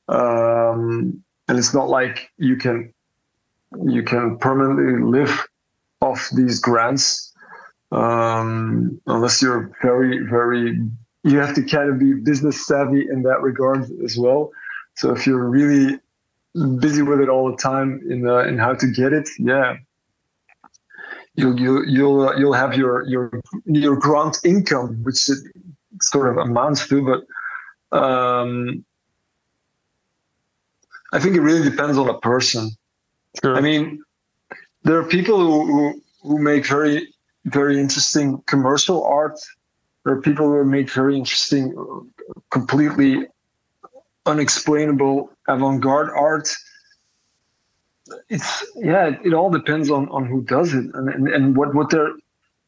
Um, 0.07 1.23
and 1.47 1.57
it's 1.57 1.73
not 1.73 1.89
like 1.89 2.29
you 2.37 2.55
can 2.57 2.93
you 3.85 4.03
can 4.03 4.37
permanently 4.37 5.03
live 5.03 5.47
of 6.01 6.19
these 6.35 6.59
grants 6.59 7.33
um, 7.91 8.99
unless 9.07 9.41
you're 9.41 9.71
very 9.81 10.19
very 10.29 10.79
you 11.23 11.37
have 11.37 11.53
to 11.55 11.63
kind 11.63 11.89
of 11.89 11.99
be 11.99 12.13
business 12.13 12.65
savvy 12.65 13.05
in 13.11 13.23
that 13.23 13.41
regard 13.41 13.85
as 14.03 14.17
well 14.17 14.51
so 14.95 15.11
if 15.11 15.25
you're 15.25 15.49
really 15.49 15.99
busy 16.79 17.01
with 17.01 17.19
it 17.19 17.29
all 17.29 17.51
the 17.51 17.57
time 17.57 18.01
in 18.09 18.27
uh, 18.27 18.39
in 18.39 18.57
how 18.57 18.73
to 18.73 18.87
get 18.91 19.13
it 19.13 19.27
yeah 19.39 19.75
you'll 21.35 21.59
you'll 21.59 21.85
you'll, 21.87 22.29
uh, 22.29 22.35
you'll 22.37 22.53
have 22.53 22.75
your 22.75 23.05
your 23.07 23.31
your 23.65 23.95
grant 23.95 24.37
income 24.43 25.03
which 25.03 25.29
it 25.29 25.37
sort 26.01 26.29
of 26.29 26.37
amounts 26.37 26.87
to 26.87 27.03
but 27.05 27.23
um, 27.91 28.85
I 31.11 31.19
think 31.19 31.35
it 31.35 31.41
really 31.41 31.67
depends 31.67 31.97
on 31.97 32.09
a 32.09 32.19
person. 32.19 32.71
Sure. 33.41 33.55
I 33.55 33.61
mean, 33.61 34.03
there 34.83 34.97
are 34.97 35.03
people 35.03 35.37
who, 35.37 35.65
who, 35.65 36.01
who 36.23 36.39
make 36.39 36.65
very, 36.65 37.13
very 37.45 37.79
interesting 37.79 38.41
commercial 38.45 39.03
art. 39.03 39.39
There 40.03 40.13
are 40.13 40.21
people 40.21 40.47
who 40.47 40.63
make 40.63 40.89
very 40.91 41.17
interesting, 41.17 41.75
completely 42.49 43.27
unexplainable 44.25 45.31
avant-garde 45.47 46.11
art. 46.15 46.49
It's 48.29 48.65
yeah, 48.75 49.07
it, 49.07 49.19
it 49.25 49.33
all 49.33 49.51
depends 49.51 49.91
on, 49.91 50.09
on 50.09 50.25
who 50.25 50.41
does 50.41 50.73
it 50.73 50.85
and, 50.93 51.09
and, 51.09 51.27
and 51.27 51.55
what, 51.55 51.75
what 51.75 51.89
their 51.91 52.09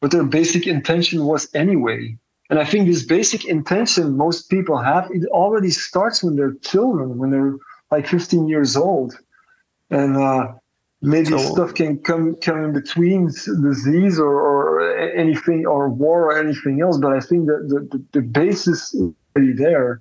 what 0.00 0.10
their 0.10 0.24
basic 0.24 0.66
intention 0.66 1.24
was 1.24 1.48
anyway. 1.54 2.16
And 2.50 2.58
I 2.58 2.64
think 2.64 2.86
this 2.86 3.04
basic 3.04 3.44
intention 3.44 4.16
most 4.16 4.50
people 4.50 4.76
have, 4.76 5.08
it 5.12 5.24
already 5.28 5.70
starts 5.70 6.24
when 6.24 6.36
they're 6.36 6.54
children, 6.54 7.18
when 7.18 7.30
they're 7.30 7.54
like 7.90 8.08
15 8.08 8.48
years 8.48 8.76
old. 8.76 9.16
And 9.90 10.16
uh, 10.16 10.54
maybe 11.02 11.26
so, 11.26 11.38
stuff 11.38 11.74
can 11.74 11.98
come 11.98 12.36
come 12.36 12.64
in 12.64 12.72
between 12.72 13.26
disease 13.26 14.18
or, 14.18 14.32
or 14.32 14.96
anything 14.96 15.66
or 15.66 15.88
war 15.88 16.32
or 16.32 16.38
anything 16.38 16.80
else. 16.80 16.96
But 16.98 17.12
I 17.12 17.20
think 17.20 17.46
that 17.46 17.66
the, 17.68 17.98
the, 17.98 18.04
the 18.12 18.22
basis 18.22 18.94
is 18.94 19.12
already 19.36 19.52
there. 19.52 20.00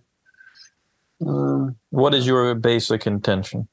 Uh, 1.26 1.72
what 1.90 2.14
is 2.14 2.26
your 2.26 2.54
basic 2.56 3.06
intention? 3.06 3.68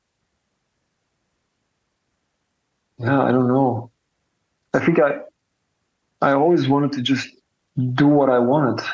Yeah, 2.98 3.22
I 3.22 3.30
don't 3.30 3.48
know. 3.48 3.90
I 4.74 4.80
think 4.80 4.98
I 4.98 5.20
I 6.20 6.32
always 6.32 6.66
wanted 6.68 6.92
to 6.92 7.02
just 7.02 7.28
do 7.94 8.08
what 8.08 8.28
I 8.28 8.38
wanted. 8.38 8.84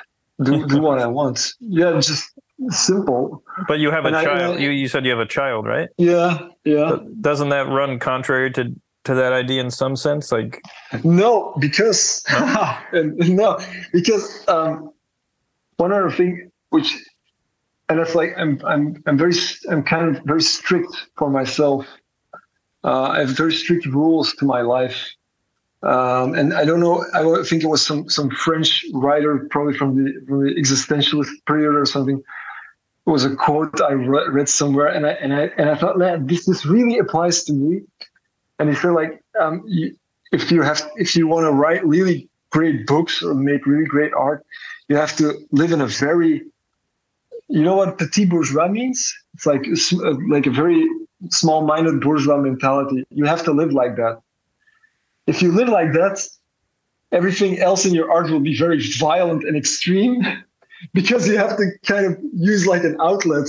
Do 0.43 0.67
do 0.67 0.81
what 0.81 0.99
I 0.99 1.07
want. 1.07 1.55
Yeah, 1.61 1.99
just 2.01 2.33
simple. 2.69 3.43
But 3.69 3.79
you 3.79 3.91
have 3.91 4.05
a 4.05 4.09
and 4.09 4.17
child. 4.17 4.57
I, 4.57 4.61
you 4.61 4.71
you 4.71 4.89
said 4.89 5.05
you 5.05 5.11
have 5.11 5.21
a 5.21 5.27
child, 5.27 5.67
right? 5.67 5.89
Yeah, 5.99 6.49
yeah. 6.65 6.99
Doesn't 7.21 7.51
that 7.51 7.69
run 7.69 7.99
contrary 7.99 8.51
to 8.53 8.75
to 9.05 9.15
that 9.15 9.33
idea 9.33 9.61
in 9.61 9.71
some 9.71 9.97
sense? 9.97 10.33
Like, 10.33 10.63
no, 11.03 11.55
because 11.59 12.25
no, 12.33 12.79
no 12.93 13.59
because 13.93 14.45
um, 14.49 14.93
one 15.77 15.93
other 15.93 16.11
thing 16.11 16.51
which, 16.71 16.97
and 17.89 18.01
it's 18.01 18.15
like 18.15 18.35
I'm 18.37 18.61
I'm 18.65 19.03
I'm 19.07 19.19
very 19.19 19.35
I'm 19.71 19.83
kind 19.83 20.17
of 20.17 20.23
very 20.25 20.43
strict 20.43 20.95
for 21.17 21.31
myself. 21.31 21.87
Uh, 22.83 23.09
I 23.09 23.21
have 23.21 23.31
very 23.31 23.53
strict 23.53 23.87
rules 23.87 24.35
to 24.35 24.45
my 24.45 24.61
life. 24.61 24.97
Um, 25.83 26.35
and 26.35 26.55
I 26.55 26.65
don't 26.65 26.81
know. 26.81 27.05
I 27.13 27.43
think 27.45 27.63
it 27.63 27.67
was 27.67 27.85
some 27.85 28.09
some 28.09 28.31
French 28.31 28.85
writer, 28.95 29.47
probably 29.51 29.75
from 29.75 30.03
the 30.03 30.25
from 30.27 30.45
the 30.45 30.55
existentialist 30.55 31.29
period 31.47 31.75
or 31.75 31.85
something, 31.85 32.23
was 33.07 33.25
a 33.25 33.35
quote 33.35 33.81
I 33.81 33.93
read 33.93 34.49
somewhere, 34.49 34.89
and 34.89 35.07
I 35.07 35.13
and 35.13 35.35
I 35.35 35.51
and 35.59 35.69
I 35.69 35.75
thought, 35.75 35.99
man, 35.99 36.27
this 36.27 36.47
this 36.47 36.65
really 36.65 36.99
applies 36.99 37.45
to 37.45 37.53
me. 37.53 37.83
And 38.59 38.69
he 38.69 38.75
said, 38.75 38.91
like, 38.91 39.23
um, 39.41 39.63
you, 39.67 39.95
if 40.33 40.51
you 40.51 40.63
have 40.63 40.83
if 40.97 41.15
you 41.15 41.27
want 41.27 41.45
to 41.47 41.53
write 41.53 41.85
really 41.87 42.29
great 42.51 42.87
books 42.87 43.23
or 43.23 43.35
make 43.35 43.67
really 43.67 43.85
great 43.85 44.13
art, 44.15 44.45
you 44.89 44.97
have 44.97 45.17
to 45.17 45.35
live 45.51 45.73
in 45.73 45.81
a 45.81 45.87
very, 45.87 46.43
you 47.49 47.63
know 47.63 47.77
what 47.77 47.99
petit 47.99 48.25
bourgeois 48.25 48.69
means? 48.69 49.15
It's 49.35 49.45
like 49.45 49.67
uh, 49.67 50.15
like 50.29 50.47
a 50.47 50.51
very 50.51 50.89
small-minded 51.31 52.01
bourgeois 52.01 52.39
mentality. 52.39 53.05
You 53.11 53.25
have 53.25 53.45
to 53.45 53.53
live 53.53 53.73
like 53.73 53.97
that. 53.97 54.21
If 55.27 55.43
you 55.43 55.53
live 55.53 55.69
like 55.69 55.93
that, 55.93 56.27
everything 57.13 57.59
else 57.59 57.87
in 57.87 57.95
your 57.95 58.11
art 58.11 58.31
will 58.31 58.41
be 58.41 58.57
very 58.57 58.81
violent 58.99 59.45
and 59.45 59.57
extreme. 59.57 60.23
because 60.93 61.29
you 61.29 61.37
have 61.37 61.57
to 61.57 61.71
kind 61.87 62.07
of 62.07 62.19
use 62.35 62.67
like 62.67 62.85
an 62.85 62.97
outlet. 63.01 63.47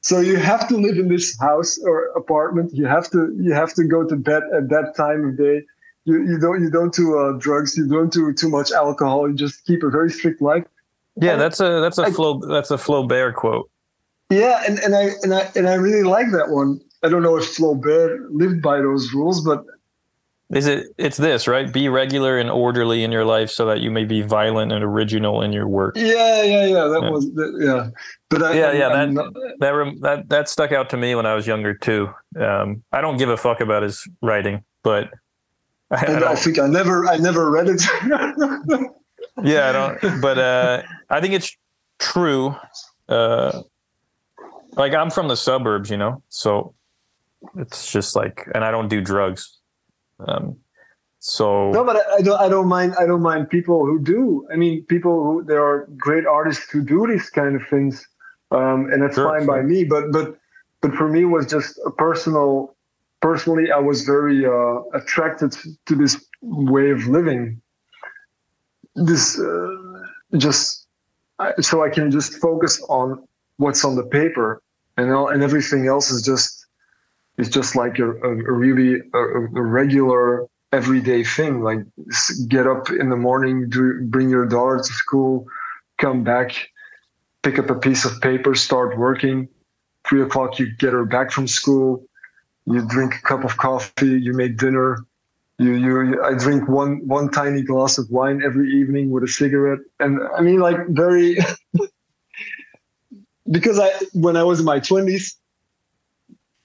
So 0.00 0.18
you 0.20 0.36
have 0.36 0.66
to 0.68 0.76
live 0.76 0.98
in 0.98 1.08
this 1.08 1.38
house 1.40 1.78
or 1.84 2.06
apartment. 2.16 2.72
You 2.74 2.86
have 2.86 3.10
to 3.10 3.32
you 3.40 3.52
have 3.52 3.72
to 3.74 3.84
go 3.84 4.04
to 4.04 4.16
bed 4.16 4.42
at 4.54 4.68
that 4.68 4.94
time 4.96 5.24
of 5.28 5.38
day. 5.38 5.62
You, 6.04 6.24
you 6.24 6.38
don't 6.38 6.62
you 6.62 6.70
don't 6.70 6.92
do 6.92 7.16
uh, 7.18 7.32
drugs. 7.38 7.76
You 7.76 7.86
don't 7.88 8.12
do 8.12 8.32
too 8.32 8.48
much 8.48 8.72
alcohol. 8.72 9.28
You 9.28 9.36
just 9.36 9.64
keep 9.64 9.82
a 9.84 9.90
very 9.90 10.10
strict 10.10 10.42
life. 10.42 10.64
Yeah, 11.16 11.36
that's 11.36 11.60
a 11.60 11.80
that's 11.80 11.98
a 11.98 12.10
flow 12.10 12.40
that's 12.40 12.70
a 12.70 12.76
Flaubert 12.76 13.34
quote. 13.34 13.70
Yeah, 14.30 14.62
and, 14.66 14.78
and 14.80 14.96
I 14.96 15.10
and 15.22 15.34
I 15.34 15.50
and 15.54 15.68
I 15.68 15.74
really 15.74 16.02
like 16.02 16.30
that 16.32 16.48
one. 16.48 16.80
I 17.02 17.08
don't 17.08 17.22
know 17.22 17.36
if 17.36 17.44
Flaubert 17.44 18.26
lived 18.30 18.62
by 18.62 18.78
those 18.78 19.12
rules, 19.12 19.44
but 19.44 19.64
is 20.52 20.66
it? 20.66 20.88
It's 20.98 21.16
this, 21.16 21.48
right? 21.48 21.72
Be 21.72 21.88
regular 21.88 22.38
and 22.38 22.50
orderly 22.50 23.04
in 23.04 23.10
your 23.10 23.24
life, 23.24 23.50
so 23.50 23.64
that 23.66 23.80
you 23.80 23.90
may 23.90 24.04
be 24.04 24.20
violent 24.20 24.70
and 24.70 24.84
original 24.84 25.40
in 25.40 25.52
your 25.52 25.66
work. 25.66 25.96
Yeah, 25.96 26.42
yeah, 26.42 26.66
yeah. 26.66 26.84
That 26.84 27.00
yeah. 27.02 27.10
was, 27.10 27.30
yeah. 27.58 27.88
But 28.28 28.42
I, 28.42 28.54
yeah, 28.54 28.66
I, 28.66 28.72
yeah. 28.72 28.88
that 28.90 29.10
not, 29.10 29.34
that 29.60 29.98
that 30.02 30.28
that 30.28 30.48
stuck 30.50 30.72
out 30.72 30.90
to 30.90 30.98
me 30.98 31.14
when 31.14 31.24
I 31.24 31.34
was 31.34 31.46
younger 31.46 31.72
too. 31.72 32.12
Um, 32.38 32.82
I 32.92 33.00
don't 33.00 33.16
give 33.16 33.30
a 33.30 33.36
fuck 33.36 33.60
about 33.60 33.82
his 33.82 34.06
writing, 34.20 34.62
but 34.82 35.10
I, 35.90 36.04
I, 36.04 36.32
I 36.32 36.34
think 36.34 36.58
I 36.58 36.66
never, 36.66 37.06
I 37.06 37.16
never 37.16 37.50
read 37.50 37.68
it. 37.68 37.82
yeah, 39.42 39.68
I 39.70 39.72
don't. 39.72 40.20
But 40.20 40.38
uh, 40.38 40.82
I 41.08 41.20
think 41.22 41.32
it's 41.32 41.56
true. 41.98 42.54
Uh, 43.08 43.62
like 44.76 44.92
I'm 44.92 45.10
from 45.10 45.28
the 45.28 45.36
suburbs, 45.36 45.90
you 45.90 45.96
know, 45.96 46.22
so 46.28 46.74
it's 47.56 47.90
just 47.90 48.16
like, 48.16 48.46
and 48.54 48.64
I 48.64 48.70
don't 48.70 48.88
do 48.88 49.00
drugs. 49.00 49.58
Um, 50.26 50.56
so 51.18 51.70
no, 51.70 51.84
but 51.84 51.96
I, 51.96 52.16
I, 52.16 52.22
don't. 52.22 52.40
I 52.40 52.48
don't 52.48 52.66
mind. 52.66 52.94
I 52.98 53.06
don't 53.06 53.22
mind 53.22 53.48
people 53.48 53.86
who 53.86 54.00
do. 54.00 54.46
I 54.52 54.56
mean, 54.56 54.84
people 54.86 55.22
who 55.22 55.44
there 55.44 55.64
are 55.64 55.88
great 55.96 56.26
artists 56.26 56.68
who 56.70 56.82
do 56.82 57.06
these 57.06 57.30
kind 57.30 57.54
of 57.54 57.62
things, 57.68 58.06
um, 58.50 58.90
and 58.92 59.00
that's 59.00 59.14
sure, 59.14 59.28
fine 59.30 59.44
sure. 59.44 59.56
by 59.56 59.62
me. 59.62 59.84
But 59.84 60.10
but 60.10 60.36
but 60.80 60.94
for 60.94 61.08
me, 61.08 61.22
it 61.22 61.26
was 61.26 61.46
just 61.46 61.78
a 61.86 61.90
personal. 61.90 62.74
Personally, 63.20 63.70
I 63.70 63.78
was 63.78 64.02
very 64.02 64.44
uh, 64.44 64.80
attracted 64.94 65.56
to 65.86 65.94
this 65.94 66.20
way 66.40 66.90
of 66.90 67.06
living. 67.06 67.62
This 68.96 69.38
uh, 69.38 69.76
just 70.38 70.88
so 71.60 71.84
I 71.84 71.88
can 71.88 72.10
just 72.10 72.34
focus 72.34 72.82
on 72.88 73.22
what's 73.58 73.84
on 73.84 73.94
the 73.94 74.02
paper, 74.02 74.60
and 74.96 75.12
all, 75.12 75.28
and 75.28 75.44
everything 75.44 75.86
else 75.86 76.10
is 76.10 76.20
just 76.20 76.61
it's 77.38 77.48
just 77.48 77.76
like 77.76 77.98
a, 77.98 78.10
a, 78.10 78.30
a 78.30 78.52
really 78.52 79.00
a, 79.14 79.18
a, 79.18 79.62
regular 79.62 80.46
everyday 80.72 81.24
thing. 81.24 81.62
Like 81.62 81.78
get 82.48 82.66
up 82.66 82.90
in 82.90 83.10
the 83.10 83.16
morning, 83.16 83.68
do, 83.68 84.00
bring 84.04 84.28
your 84.28 84.46
daughter 84.46 84.78
to 84.78 84.92
school, 84.92 85.46
come 85.98 86.24
back, 86.24 86.52
pick 87.42 87.58
up 87.58 87.70
a 87.70 87.74
piece 87.74 88.04
of 88.04 88.20
paper, 88.20 88.54
start 88.54 88.98
working. 88.98 89.48
Three 90.06 90.22
o'clock, 90.22 90.58
you 90.58 90.74
get 90.76 90.92
her 90.92 91.04
back 91.04 91.30
from 91.30 91.46
school. 91.46 92.04
You 92.66 92.86
drink 92.86 93.14
a 93.14 93.22
cup 93.22 93.44
of 93.44 93.56
coffee. 93.56 94.20
You 94.20 94.32
make 94.32 94.56
dinner. 94.56 95.06
You, 95.58 95.74
you, 95.74 96.22
I 96.24 96.34
drink 96.34 96.68
one 96.68 97.06
one 97.06 97.30
tiny 97.30 97.62
glass 97.62 97.98
of 97.98 98.10
wine 98.10 98.42
every 98.44 98.70
evening 98.72 99.10
with 99.10 99.22
a 99.22 99.28
cigarette, 99.28 99.80
and 100.00 100.20
I 100.36 100.40
mean, 100.40 100.58
like 100.58 100.76
very. 100.88 101.38
because 103.50 103.78
I, 103.78 103.90
when 104.12 104.36
I 104.36 104.42
was 104.42 104.60
in 104.60 104.64
my 104.64 104.80
twenties, 104.80 105.36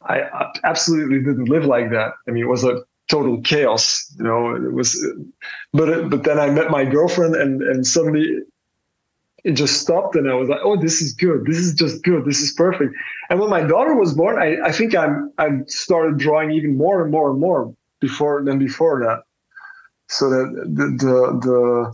I 0.07 0.51
absolutely 0.63 1.19
didn't 1.19 1.49
live 1.49 1.65
like 1.65 1.89
that. 1.91 2.13
I 2.27 2.31
mean, 2.31 2.43
it 2.43 2.47
was 2.47 2.63
a 2.63 2.81
total 3.09 3.41
chaos, 3.41 4.13
you 4.17 4.23
know. 4.23 4.55
It 4.55 4.73
was, 4.73 5.05
but 5.73 6.09
but 6.09 6.23
then 6.23 6.39
I 6.39 6.49
met 6.49 6.71
my 6.71 6.85
girlfriend, 6.85 7.35
and 7.35 7.61
and 7.61 7.85
suddenly 7.85 8.39
it 9.43 9.51
just 9.53 9.81
stopped, 9.81 10.15
and 10.15 10.29
I 10.29 10.33
was 10.33 10.49
like, 10.49 10.61
oh, 10.63 10.79
this 10.79 11.01
is 11.01 11.13
good. 11.13 11.45
This 11.45 11.57
is 11.57 11.73
just 11.73 12.03
good. 12.03 12.25
This 12.25 12.39
is 12.39 12.53
perfect. 12.53 12.93
And 13.29 13.39
when 13.39 13.49
my 13.49 13.61
daughter 13.61 13.95
was 13.95 14.13
born, 14.13 14.37
I 14.37 14.57
I 14.63 14.71
think 14.71 14.95
I'm 14.95 15.31
I 15.37 15.49
started 15.67 16.17
drawing 16.17 16.51
even 16.51 16.77
more 16.77 17.01
and 17.01 17.11
more 17.11 17.29
and 17.31 17.39
more 17.39 17.73
before 17.99 18.43
than 18.43 18.59
before 18.59 18.99
that. 19.03 19.23
So 20.07 20.29
that 20.29 20.45
the 20.77 20.85
the 21.05 21.93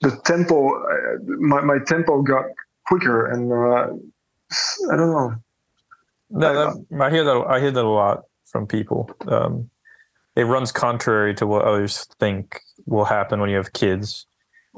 the, 0.00 0.08
the 0.08 0.16
tempo, 0.22 0.74
uh, 0.74 1.18
my 1.38 1.60
my 1.60 1.78
tempo 1.86 2.22
got 2.22 2.46
quicker, 2.86 3.26
and 3.26 3.52
uh, 3.52 4.92
I 4.92 4.96
don't 4.96 5.12
know 5.12 5.34
no, 6.30 6.84
that, 6.90 7.02
I 7.02 7.10
hear 7.10 7.24
that. 7.24 7.44
I 7.48 7.60
hear 7.60 7.70
that 7.70 7.84
a 7.84 7.88
lot 7.88 8.24
from 8.44 8.66
people. 8.66 9.10
Um, 9.26 9.70
it 10.36 10.44
runs 10.44 10.72
contrary 10.72 11.34
to 11.34 11.46
what 11.46 11.64
others 11.64 12.06
think 12.18 12.60
will 12.86 13.04
happen 13.04 13.40
when 13.40 13.50
you 13.50 13.56
have 13.56 13.72
kids. 13.72 14.26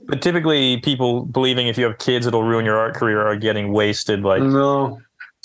But 0.07 0.23
typically, 0.23 0.79
people 0.79 1.25
believing 1.27 1.69
if 1.69 1.77
you 1.77 1.85
have 1.85 1.99
kids, 1.99 2.27
it'll 2.27 2.43
ruin 2.43 2.65
your 2.65 2.79
art 2.79 2.95
career 2.95 3.21
are 3.21 3.37
getting 3.37 3.73
wasted 3.73 4.23
like 4.23 4.43
no. 4.43 5.01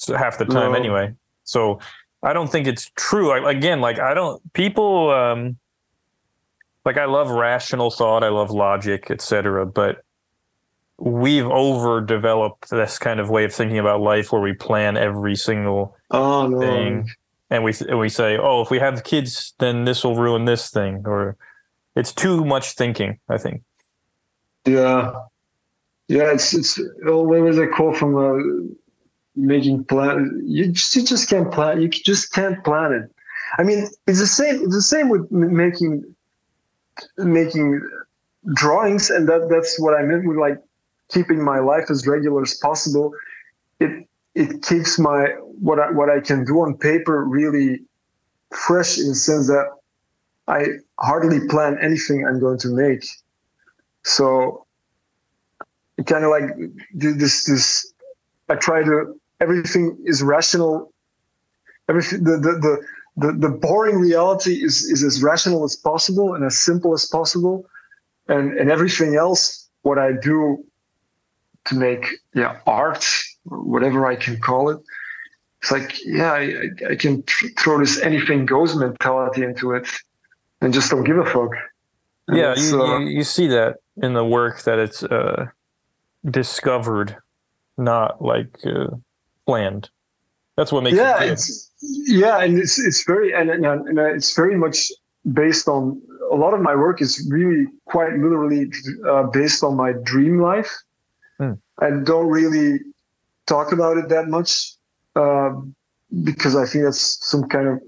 half 0.08 0.38
the 0.38 0.46
time 0.46 0.72
no. 0.72 0.78
anyway. 0.78 1.14
So 1.44 1.80
I 2.24 2.34
don't 2.34 2.50
think 2.50 2.68
it's 2.68 2.90
true. 2.96 3.32
I, 3.32 3.52
again, 3.52 3.82
like 3.82 4.00
I 4.00 4.14
don't 4.14 4.42
people. 4.54 5.12
Um, 5.12 5.58
like 6.86 6.98
I 6.98 7.04
love 7.04 7.30
rational 7.30 7.92
thought, 7.92 8.24
I 8.24 8.30
love 8.30 8.50
logic, 8.50 9.12
etc. 9.12 9.66
But 9.66 10.04
we've 11.00 11.46
overdeveloped 11.46 12.70
this 12.70 12.98
kind 12.98 13.20
of 13.20 13.30
way 13.30 13.44
of 13.44 13.54
thinking 13.54 13.78
about 13.78 14.02
life 14.02 14.32
where 14.32 14.42
we 14.42 14.54
plan 14.54 14.98
every 14.98 15.36
single 15.36 15.96
oh, 16.12 16.48
no. 16.48 16.60
thing, 16.60 17.10
and 17.50 17.64
we 17.64 17.74
and 17.88 18.00
we 18.00 18.10
say, 18.10 18.38
oh, 18.38 18.62
if 18.62 18.72
we 18.72 18.80
have 18.80 19.04
kids, 19.04 19.54
then 19.60 19.86
this 19.86 20.04
will 20.04 20.16
ruin 20.16 20.46
this 20.46 20.70
thing, 20.70 21.04
or 21.06 21.38
it's 21.96 22.12
too 22.12 22.44
much 22.44 22.72
thinking. 22.72 23.20
I 23.30 23.38
think. 23.38 23.62
Yeah, 24.66 25.14
yeah. 26.08 26.32
It's 26.34 26.54
it's. 26.54 26.80
Oh, 27.06 27.32
there 27.32 27.44
was 27.44 27.58
a 27.58 27.68
quote 27.68 27.98
from 27.98 28.18
uh, 28.18 28.74
making 29.36 29.86
plan. 29.86 30.42
You 30.44 30.72
just, 30.72 30.96
you 30.96 31.04
just 31.04 31.30
can't 31.30 31.52
plan. 31.52 31.82
You 31.82 31.90
just 31.90 32.34
can't 32.34 32.64
plan 32.64 32.92
it. 32.94 33.12
I 33.58 33.64
mean, 33.64 33.88
it's 34.08 34.20
the 34.20 34.28
same. 34.28 34.64
It's 34.64 34.76
the 34.76 34.82
same 34.82 35.10
with 35.10 35.32
making 35.32 36.04
making 37.18 37.82
drawings, 38.54 39.10
and 39.10 39.30
that 39.30 39.48
that's 39.50 39.80
what 39.80 39.94
I 39.94 40.02
meant 40.02 40.28
with 40.28 40.38
like 40.38 40.62
keeping 41.10 41.44
my 41.44 41.60
life 41.60 41.90
as 41.90 42.06
regular 42.08 42.42
as 42.42 42.54
possible. 42.56 43.14
It 43.80 44.08
it 44.36 44.62
keeps 44.64 45.00
my 45.00 45.28
what 45.60 45.80
I, 45.80 45.92
what 45.92 46.10
I 46.10 46.20
can 46.20 46.46
do 46.46 46.62
on 46.62 46.78
paper 46.78 47.26
really 47.26 47.82
fresh 48.52 48.98
in 48.98 49.10
the 49.10 49.16
sense 49.16 49.48
that 49.48 49.66
I 50.48 50.68
hardly 51.00 51.48
plan 51.48 51.78
anything 51.82 52.26
I'm 52.26 52.40
going 52.40 52.60
to 52.60 52.70
make. 52.70 53.06
So 54.04 54.66
it 55.98 56.06
kind 56.06 56.24
of 56.24 56.30
like 56.30 56.44
this 56.94 57.46
this 57.46 57.94
I 58.50 58.56
try 58.56 58.84
to 58.84 59.20
everything 59.42 59.98
is 60.06 60.24
rational. 60.24 60.94
Everything 61.90 62.24
the 62.24 62.38
the 62.38 62.54
the 62.60 62.86
the, 63.20 63.32
the 63.34 63.50
boring 63.50 63.98
reality 63.98 64.64
is 64.64 64.84
is 64.84 65.04
as 65.04 65.24
rational 65.24 65.64
as 65.64 65.76
possible 65.76 66.36
and 66.36 66.46
as 66.46 66.58
simple 66.58 66.94
as 66.94 67.06
possible, 67.08 67.66
and 68.28 68.54
and 68.58 68.72
everything 68.72 69.16
else 69.16 69.68
what 69.82 69.98
I 69.98 70.12
do 70.12 70.64
to 71.68 71.76
make 71.76 72.08
yeah 72.34 72.60
art 72.66 73.06
whatever 73.44 74.06
I 74.06 74.16
can 74.16 74.40
call 74.40 74.70
it. 74.70 74.80
It's 75.62 75.72
like 75.72 75.96
yeah 76.06 76.34
I, 76.34 76.70
I 76.92 76.96
can 76.96 77.24
throw 77.60 77.80
this 77.80 78.00
anything 78.02 78.46
goes 78.46 78.76
mentality 78.76 79.44
into 79.44 79.74
it 79.74 79.88
and 80.62 80.74
just 80.74 80.90
don't 80.92 81.04
give 81.04 81.18
a 81.18 81.26
fuck. 81.26 81.52
And 82.28 82.38
yeah, 82.38 82.56
you, 82.56 82.82
uh, 82.82 83.00
you, 83.00 83.08
you 83.08 83.24
see 83.24 83.48
that 83.48 83.78
in 84.02 84.14
the 84.14 84.26
work 84.26 84.64
that 84.64 84.80
it's 84.80 85.04
uh, 85.04 85.48
discovered, 86.30 87.16
not 87.78 88.22
like 88.22 88.60
uh, 88.66 88.88
planned. 89.46 89.90
That's 90.56 90.72
what 90.72 90.84
makes 90.84 90.98
yeah, 90.98 91.24
it 91.24 91.32
it's 91.34 91.72
yeah, 92.08 92.40
and 92.40 92.58
it's 92.58 92.80
it's 92.80 93.04
very 93.06 93.34
and, 93.34 93.50
and, 93.50 93.66
and 93.66 94.00
it's 94.00 94.36
very 94.36 94.58
much 94.58 94.92
based 95.34 95.68
on 95.68 96.02
a 96.32 96.36
lot 96.36 96.54
of 96.54 96.62
my 96.62 96.76
work 96.76 97.02
is 97.02 97.28
really 97.32 97.68
quite 97.86 98.14
literally 98.14 98.72
uh, 99.08 99.24
based 99.24 99.64
on 99.64 99.76
my 99.76 99.94
dream 100.04 100.42
life. 100.42 100.76
Hmm. 101.40 101.54
I 101.80 101.92
don't 101.92 102.28
really 102.28 102.80
talk 103.46 103.72
about 103.72 103.98
it 103.98 104.10
that 104.10 104.28
much 104.28 104.74
uh, 105.16 105.52
because 106.24 106.56
I 106.56 106.66
think 106.66 106.86
that's 106.86 107.26
some 107.28 107.44
kind 107.48 107.68
of 107.68 107.82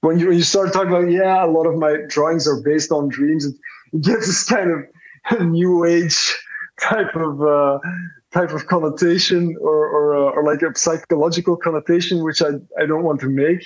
when 0.00 0.18
you 0.18 0.28
when 0.28 0.36
you 0.36 0.42
start 0.42 0.72
talking 0.72 0.88
about 0.88 1.10
yeah, 1.10 1.44
a 1.44 1.46
lot 1.46 1.66
of 1.66 1.76
my 1.76 1.98
drawings 2.08 2.48
are 2.48 2.60
based 2.60 2.90
on 2.92 3.08
dreams. 3.08 3.44
It, 3.44 3.54
it 3.92 4.02
gets 4.02 4.26
this 4.26 4.44
kind 4.44 4.70
of 4.70 5.40
new 5.46 5.84
age 5.84 6.36
type 6.80 7.14
of 7.14 7.42
uh, 7.42 7.78
type 8.32 8.50
of 8.50 8.66
connotation 8.66 9.56
or 9.60 9.86
or, 9.86 10.16
uh, 10.16 10.32
or 10.32 10.44
like 10.44 10.62
a 10.62 10.76
psychological 10.76 11.56
connotation, 11.56 12.24
which 12.24 12.42
I, 12.42 12.50
I 12.80 12.86
don't 12.86 13.02
want 13.02 13.20
to 13.20 13.28
make. 13.28 13.64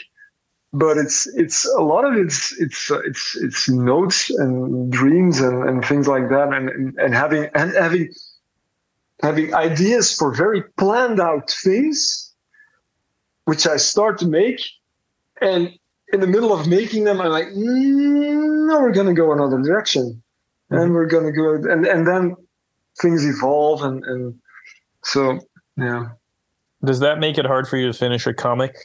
But 0.72 0.98
it's 0.98 1.28
it's 1.36 1.64
a 1.76 1.82
lot 1.82 2.04
of 2.04 2.16
it's 2.16 2.52
it's 2.60 2.90
uh, 2.90 3.00
it's 3.04 3.36
it's 3.36 3.68
notes 3.68 4.28
and 4.30 4.90
dreams 4.90 5.40
and, 5.40 5.68
and 5.68 5.84
things 5.84 6.08
like 6.08 6.28
that, 6.30 6.52
and, 6.52 6.68
and 6.68 6.98
and 6.98 7.14
having 7.14 7.48
and 7.54 7.72
having 7.72 8.12
having 9.22 9.54
ideas 9.54 10.14
for 10.14 10.34
very 10.34 10.62
planned 10.76 11.20
out 11.20 11.50
things, 11.50 12.32
which 13.44 13.66
I 13.66 13.76
start 13.76 14.18
to 14.18 14.26
make, 14.26 14.60
and 15.40 15.70
in 16.12 16.20
the 16.20 16.26
middle 16.26 16.52
of 16.52 16.66
making 16.66 17.04
them, 17.04 17.20
I'm 17.20 17.30
like, 17.30 17.46
mm, 17.46 18.68
no, 18.68 18.80
we're 18.80 18.92
gonna 18.92 19.14
go 19.14 19.32
another 19.32 19.60
direction, 19.60 20.22
mm-hmm. 20.70 20.82
and 20.82 20.94
we're 20.94 21.06
gonna 21.06 21.32
go, 21.32 21.54
and 21.54 21.86
and 21.86 22.06
then 22.06 22.36
things 23.00 23.24
evolve, 23.26 23.82
and 23.82 24.04
and 24.04 24.34
so 25.02 25.38
yeah. 25.76 26.08
Does 26.84 27.00
that 27.00 27.18
make 27.18 27.38
it 27.38 27.46
hard 27.46 27.66
for 27.66 27.76
you 27.76 27.86
to 27.86 27.94
finish 27.94 28.26
a 28.26 28.34
comic? 28.34 28.76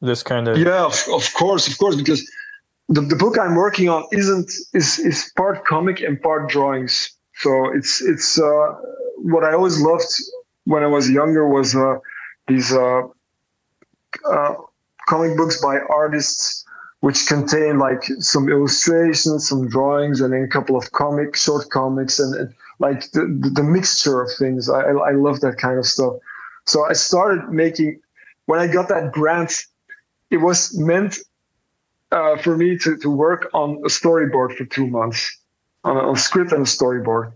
This 0.00 0.22
kind 0.22 0.48
of 0.48 0.58
yeah, 0.58 0.84
of, 0.84 0.94
of 1.12 1.32
course, 1.34 1.66
of 1.68 1.78
course, 1.78 1.96
because 1.96 2.28
the, 2.88 3.00
the 3.00 3.16
book 3.16 3.38
I'm 3.38 3.54
working 3.54 3.88
on 3.88 4.04
isn't 4.12 4.50
is 4.72 4.98
is 4.98 5.32
part 5.36 5.64
comic 5.64 6.00
and 6.00 6.20
part 6.20 6.48
drawings. 6.48 7.10
So 7.36 7.70
it's 7.74 8.02
it's 8.02 8.38
uh, 8.38 8.74
what 9.24 9.42
I 9.42 9.54
always 9.54 9.80
loved 9.80 10.04
when 10.64 10.82
I 10.82 10.86
was 10.86 11.10
younger 11.10 11.48
was 11.48 11.74
uh, 11.74 11.96
these 12.46 12.72
uh, 12.72 13.02
uh, 14.30 14.54
comic 15.08 15.36
books 15.36 15.60
by 15.60 15.78
artists 15.78 16.64
which 17.00 17.26
contain 17.26 17.78
like 17.78 18.02
some 18.18 18.48
illustrations, 18.48 19.48
some 19.48 19.68
drawings, 19.68 20.22
and 20.22 20.32
then 20.32 20.42
a 20.42 20.48
couple 20.48 20.76
of 20.76 20.90
comic 20.92 21.36
short 21.36 21.68
comics 21.70 22.18
and, 22.18 22.34
and 22.34 22.54
like 22.78 23.10
the, 23.12 23.50
the 23.52 23.62
mixture 23.62 24.22
of 24.22 24.30
things. 24.38 24.70
I, 24.70 24.80
I 24.80 25.12
love 25.12 25.40
that 25.40 25.58
kind 25.58 25.78
of 25.78 25.86
stuff. 25.86 26.14
So 26.64 26.84
I 26.84 26.94
started 26.94 27.50
making 27.50 28.00
when 28.46 28.58
I 28.58 28.66
got 28.66 28.88
that 28.88 29.12
grant. 29.12 29.52
It 30.30 30.38
was 30.38 30.76
meant 30.78 31.18
uh, 32.10 32.36
for 32.38 32.56
me 32.56 32.78
to, 32.78 32.96
to 32.96 33.10
work 33.10 33.50
on 33.52 33.76
a 33.84 33.88
storyboard 33.88 34.56
for 34.56 34.64
two 34.64 34.86
months, 34.86 35.38
on 35.84 35.96
a, 35.96 36.00
on 36.00 36.16
script 36.16 36.52
and 36.52 36.62
a 36.62 36.70
storyboard. 36.70 37.32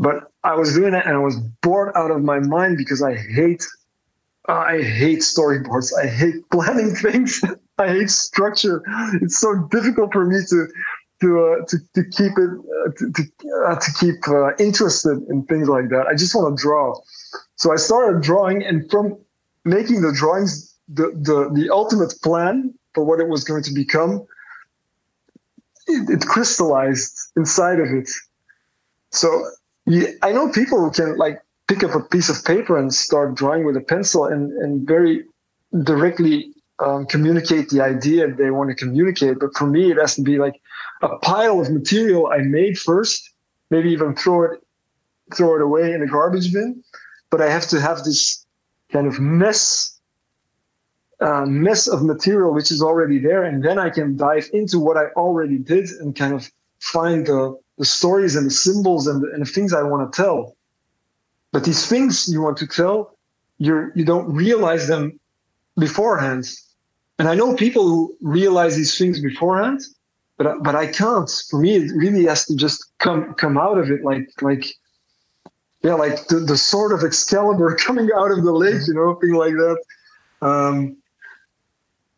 But 0.00 0.29
I 0.42 0.54
was 0.54 0.74
doing 0.74 0.94
it 0.94 1.04
and 1.04 1.14
I 1.14 1.18
was 1.18 1.36
bored 1.62 1.92
out 1.94 2.10
of 2.10 2.22
my 2.22 2.38
mind 2.40 2.78
because 2.78 3.02
I 3.02 3.14
hate 3.14 3.66
I 4.48 4.82
hate 4.82 5.20
storyboards. 5.20 5.92
I 6.02 6.06
hate 6.06 6.48
planning 6.50 6.94
things. 6.94 7.42
I 7.78 7.88
hate 7.88 8.10
structure. 8.10 8.82
It's 9.20 9.38
so 9.38 9.68
difficult 9.70 10.12
for 10.12 10.24
me 10.24 10.38
to 10.48 10.66
to 11.20 11.40
uh, 11.44 11.66
to, 11.66 11.78
to 11.94 12.04
keep 12.10 12.32
it 12.38 12.50
uh, 12.50 12.90
to 12.96 13.12
to, 13.12 13.22
uh, 13.66 13.78
to 13.78 13.92
keep 13.98 14.28
uh, 14.28 14.54
interested 14.56 15.22
in 15.28 15.44
things 15.44 15.68
like 15.68 15.88
that. 15.90 16.06
I 16.06 16.14
just 16.14 16.34
want 16.34 16.56
to 16.56 16.62
draw. 16.62 16.98
So 17.56 17.72
I 17.72 17.76
started 17.76 18.22
drawing, 18.22 18.64
and 18.64 18.90
from 18.90 19.18
making 19.64 20.00
the 20.00 20.12
drawings, 20.12 20.74
the 20.88 21.10
the 21.12 21.50
the 21.52 21.70
ultimate 21.70 22.14
plan 22.22 22.74
for 22.94 23.04
what 23.04 23.20
it 23.20 23.28
was 23.28 23.44
going 23.44 23.62
to 23.62 23.72
become, 23.72 24.26
it, 25.86 26.10
it 26.10 26.20
crystallized 26.26 27.18
inside 27.36 27.78
of 27.78 27.88
it. 27.88 28.08
So 29.12 29.44
I 29.88 30.32
know 30.32 30.50
people 30.50 30.80
who 30.80 30.90
can 30.90 31.16
like 31.16 31.40
pick 31.68 31.82
up 31.84 31.94
a 31.94 32.00
piece 32.00 32.28
of 32.28 32.44
paper 32.44 32.76
and 32.76 32.92
start 32.92 33.34
drawing 33.34 33.64
with 33.64 33.76
a 33.76 33.80
pencil 33.80 34.24
and, 34.24 34.52
and 34.52 34.86
very 34.86 35.24
directly 35.84 36.52
um, 36.80 37.06
communicate 37.06 37.68
the 37.68 37.80
idea 37.80 38.32
they 38.32 38.50
want 38.50 38.70
to 38.70 38.76
communicate. 38.76 39.38
But 39.38 39.56
for 39.56 39.66
me, 39.66 39.90
it 39.90 39.98
has 39.98 40.14
to 40.16 40.22
be 40.22 40.38
like 40.38 40.60
a 41.02 41.16
pile 41.18 41.60
of 41.60 41.70
material 41.70 42.28
I 42.28 42.38
made 42.38 42.78
first, 42.78 43.30
maybe 43.70 43.90
even 43.90 44.14
throw 44.14 44.44
it 44.44 44.60
throw 45.34 45.54
it 45.54 45.62
away 45.62 45.92
in 45.92 46.02
a 46.02 46.06
garbage 46.06 46.52
bin. 46.52 46.82
But 47.30 47.40
I 47.40 47.48
have 47.48 47.68
to 47.68 47.80
have 47.80 47.98
this 47.98 48.44
kind 48.90 49.06
of 49.06 49.20
mess 49.20 49.96
uh, 51.20 51.44
mess 51.44 51.86
of 51.86 52.02
material 52.02 52.52
which 52.52 52.70
is 52.70 52.82
already 52.82 53.18
there, 53.18 53.44
and 53.44 53.62
then 53.62 53.78
I 53.78 53.90
can 53.90 54.16
dive 54.16 54.48
into 54.52 54.80
what 54.80 54.96
I 54.96 55.06
already 55.16 55.58
did 55.58 55.88
and 56.00 56.16
kind 56.16 56.34
of 56.34 56.50
find 56.80 57.26
the 57.26 57.58
the 57.80 57.86
stories 57.86 58.36
and 58.36 58.46
the 58.46 58.50
symbols 58.50 59.06
and 59.06 59.22
the, 59.22 59.30
and 59.32 59.40
the 59.40 59.50
things 59.50 59.72
I 59.72 59.82
want 59.82 60.12
to 60.12 60.22
tell. 60.22 60.54
But 61.50 61.64
these 61.64 61.86
things 61.86 62.28
you 62.28 62.42
want 62.42 62.58
to 62.58 62.66
tell, 62.66 63.16
you're 63.58 63.90
you 63.96 64.04
don't 64.04 64.30
realize 64.32 64.86
them 64.86 65.18
beforehand. 65.78 66.44
And 67.18 67.26
I 67.26 67.34
know 67.34 67.56
people 67.56 67.88
who 67.88 68.14
realize 68.20 68.76
these 68.76 68.96
things 68.96 69.18
beforehand, 69.20 69.80
but 70.36 70.62
but 70.62 70.74
I 70.76 70.86
can't. 70.88 71.30
For 71.48 71.58
me, 71.58 71.76
it 71.76 71.90
really 71.96 72.26
has 72.26 72.44
to 72.46 72.54
just 72.54 72.78
come 72.98 73.34
come 73.34 73.56
out 73.56 73.78
of 73.78 73.90
it, 73.90 74.04
like 74.04 74.28
like 74.42 74.66
yeah, 75.82 75.94
like 75.94 76.26
the, 76.26 76.36
the 76.36 76.58
sword 76.58 76.92
of 76.92 77.02
Excalibur 77.02 77.74
coming 77.86 78.10
out 78.14 78.30
of 78.30 78.44
the 78.44 78.52
lake, 78.52 78.82
you 78.86 78.94
know, 78.94 79.14
thing 79.14 79.32
like 79.32 79.54
that. 79.54 79.78
Um, 80.42 80.96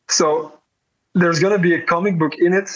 so 0.09 0.59
there's 1.15 1.39
going 1.39 1.53
to 1.53 1.63
be 1.63 1.75
a 1.75 1.83
comic 1.83 2.19
book 2.19 2.35
in 2.39 2.53
it, 2.53 2.69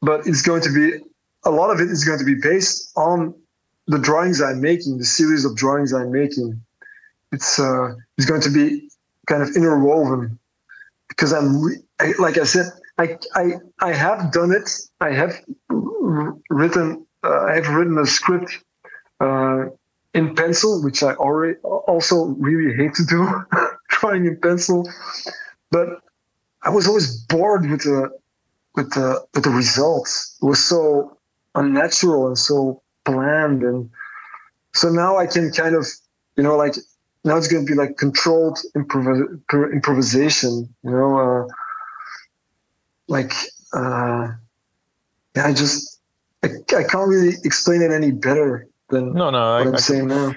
but 0.00 0.26
it's 0.26 0.40
going 0.40 0.62
to 0.62 0.72
be 0.72 1.04
a 1.44 1.50
lot 1.50 1.70
of 1.70 1.80
it 1.80 1.90
is 1.90 2.04
going 2.04 2.18
to 2.18 2.24
be 2.24 2.34
based 2.34 2.92
on 2.96 3.34
the 3.86 3.98
drawings 3.98 4.40
I'm 4.40 4.60
making, 4.60 4.98
the 4.98 5.04
series 5.04 5.44
of 5.44 5.56
drawings 5.56 5.92
I'm 5.92 6.10
making. 6.10 6.60
It's 7.32 7.58
uh, 7.58 7.94
it's 8.16 8.26
going 8.26 8.40
to 8.42 8.50
be 8.50 8.88
kind 9.26 9.42
of 9.42 9.48
interwoven 9.56 10.38
because 11.08 11.32
I'm 11.32 11.60
re- 11.62 11.82
I, 12.00 12.12
like 12.18 12.38
I 12.38 12.44
said, 12.44 12.66
I 12.98 13.18
I 13.34 13.52
I 13.80 13.92
have 13.92 14.32
done 14.32 14.52
it. 14.52 14.70
I 15.00 15.10
have 15.10 15.34
written 15.68 17.06
uh, 17.24 17.40
I 17.42 17.54
have 17.56 17.68
written 17.68 17.98
a 17.98 18.06
script 18.06 18.64
uh, 19.20 19.64
in 20.14 20.34
pencil, 20.34 20.82
which 20.82 21.02
I 21.02 21.14
already 21.14 21.58
also 21.62 22.26
really 22.38 22.74
hate 22.74 22.94
to 22.94 23.04
do, 23.04 23.44
drawing 23.88 24.26
in 24.26 24.36
pencil. 24.40 24.88
But 25.70 26.00
I 26.62 26.70
was 26.70 26.86
always 26.86 27.16
bored 27.24 27.68
with 27.68 27.82
the 27.82 28.10
with 28.76 28.90
the 28.92 29.26
with 29.34 29.44
the 29.44 29.50
results. 29.50 30.38
It 30.40 30.46
was 30.46 30.62
so 30.62 31.18
unnatural 31.54 32.26
and 32.26 32.38
so 32.38 32.82
bland. 33.04 33.62
And 33.62 33.90
so 34.74 34.88
now 34.90 35.16
i 35.16 35.26
can 35.26 35.50
kind 35.52 35.74
of 35.74 35.86
you 36.36 36.42
know 36.42 36.56
like 36.56 36.74
now 37.24 37.36
it's 37.36 37.48
going 37.48 37.64
to 37.64 37.70
be 37.70 37.76
like 37.76 37.96
controlled 37.96 38.58
improv- 38.76 39.72
improvisation 39.72 40.68
you 40.82 40.90
know 40.90 41.16
uh, 41.16 41.46
like 43.08 43.32
uh, 43.72 44.28
yeah 45.36 45.46
i 45.46 45.52
just 45.52 46.00
I, 46.42 46.48
I 46.76 46.82
can't 46.82 47.08
really 47.08 47.36
explain 47.44 47.80
it 47.80 47.90
any 47.90 48.10
better 48.10 48.68
than 48.90 49.12
no 49.14 49.30
no 49.30 49.38
what 49.38 49.40
I, 49.40 49.60
i'm 49.60 49.74
I 49.74 49.78
saying 49.78 50.08
now. 50.08 50.34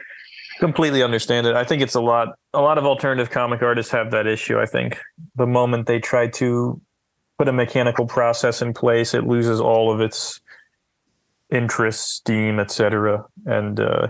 completely 0.59 1.03
understand 1.03 1.45
it. 1.47 1.55
I 1.55 1.63
think 1.63 1.81
it's 1.81 1.95
a 1.95 2.01
lot 2.01 2.37
a 2.53 2.61
lot 2.61 2.77
of 2.77 2.85
alternative 2.85 3.29
comic 3.29 3.61
artists 3.61 3.91
have 3.91 4.11
that 4.11 4.27
issue 4.27 4.59
i 4.59 4.65
think. 4.65 4.99
The 5.35 5.47
moment 5.47 5.87
they 5.87 5.99
try 5.99 6.27
to 6.27 6.79
put 7.37 7.47
a 7.47 7.53
mechanical 7.53 8.05
process 8.07 8.61
in 8.61 8.73
place 8.73 9.13
it 9.13 9.25
loses 9.27 9.59
all 9.59 9.91
of 9.91 9.99
its 9.99 10.39
interest 11.51 12.09
steam 12.15 12.59
etc 12.59 13.23
and 13.45 13.79
uh, 13.79 14.07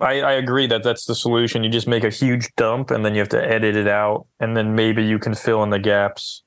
I, 0.00 0.20
I 0.20 0.32
agree 0.32 0.66
that 0.68 0.84
that's 0.84 1.06
the 1.06 1.14
solution. 1.14 1.64
You 1.64 1.70
just 1.70 1.88
make 1.88 2.04
a 2.04 2.10
huge 2.10 2.54
dump 2.56 2.90
and 2.90 3.04
then 3.04 3.14
you 3.14 3.20
have 3.20 3.28
to 3.30 3.44
edit 3.44 3.74
it 3.74 3.88
out, 3.88 4.26
and 4.38 4.56
then 4.56 4.74
maybe 4.74 5.04
you 5.04 5.18
can 5.18 5.34
fill 5.34 5.62
in 5.64 5.70
the 5.70 5.78
gaps. 5.78 6.42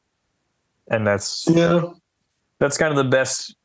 And 0.90 1.06
that's 1.06 1.46
yeah 1.50 1.82
that's 2.60 2.78
kind 2.78 2.92
of 2.92 2.98
the 2.98 3.10
best 3.10 3.56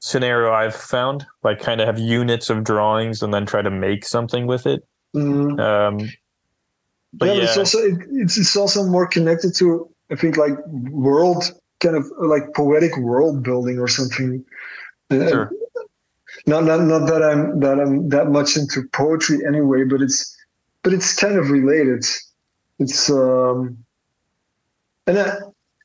scenario 0.00 0.52
I've 0.52 0.74
found. 0.74 1.24
Like, 1.42 1.60
kind 1.60 1.80
of 1.80 1.86
have 1.86 1.98
units 1.98 2.50
of 2.50 2.64
drawings 2.64 3.22
and 3.22 3.32
then 3.32 3.46
try 3.46 3.62
to 3.62 3.70
make 3.70 4.04
something 4.04 4.46
with 4.46 4.66
it. 4.66 4.86
Mhm. 5.14 5.58
Um, 5.60 6.10
but 7.14 7.26
yeah, 7.26 7.32
yeah, 7.32 7.40
but 7.40 7.44
it's 7.44 7.56
also 7.56 7.78
it, 7.78 7.98
it's, 8.10 8.36
it's 8.36 8.56
also 8.56 8.84
more 8.84 9.06
connected 9.06 9.54
to 9.56 9.88
I 10.10 10.16
think 10.16 10.36
like 10.36 10.54
world 10.66 11.44
kind 11.80 11.96
of 11.96 12.10
like 12.18 12.54
poetic 12.54 12.96
world 12.96 13.42
building 13.42 13.78
or 13.78 13.88
something. 13.88 14.44
Uh, 15.10 15.28
sure. 15.28 15.50
Not 16.46 16.64
not 16.64 16.80
not 16.82 17.06
that 17.06 17.22
I'm 17.22 17.60
that 17.60 17.80
I'm 17.80 18.08
that 18.08 18.30
much 18.30 18.56
into 18.56 18.88
poetry 18.92 19.38
anyway, 19.46 19.84
but 19.84 20.02
it's 20.02 20.36
but 20.82 20.92
it's 20.92 21.14
kind 21.14 21.36
of 21.36 21.50
related. 21.50 22.04
It's 22.78 23.10
um 23.10 23.78
and 25.06 25.18
I 25.18 25.36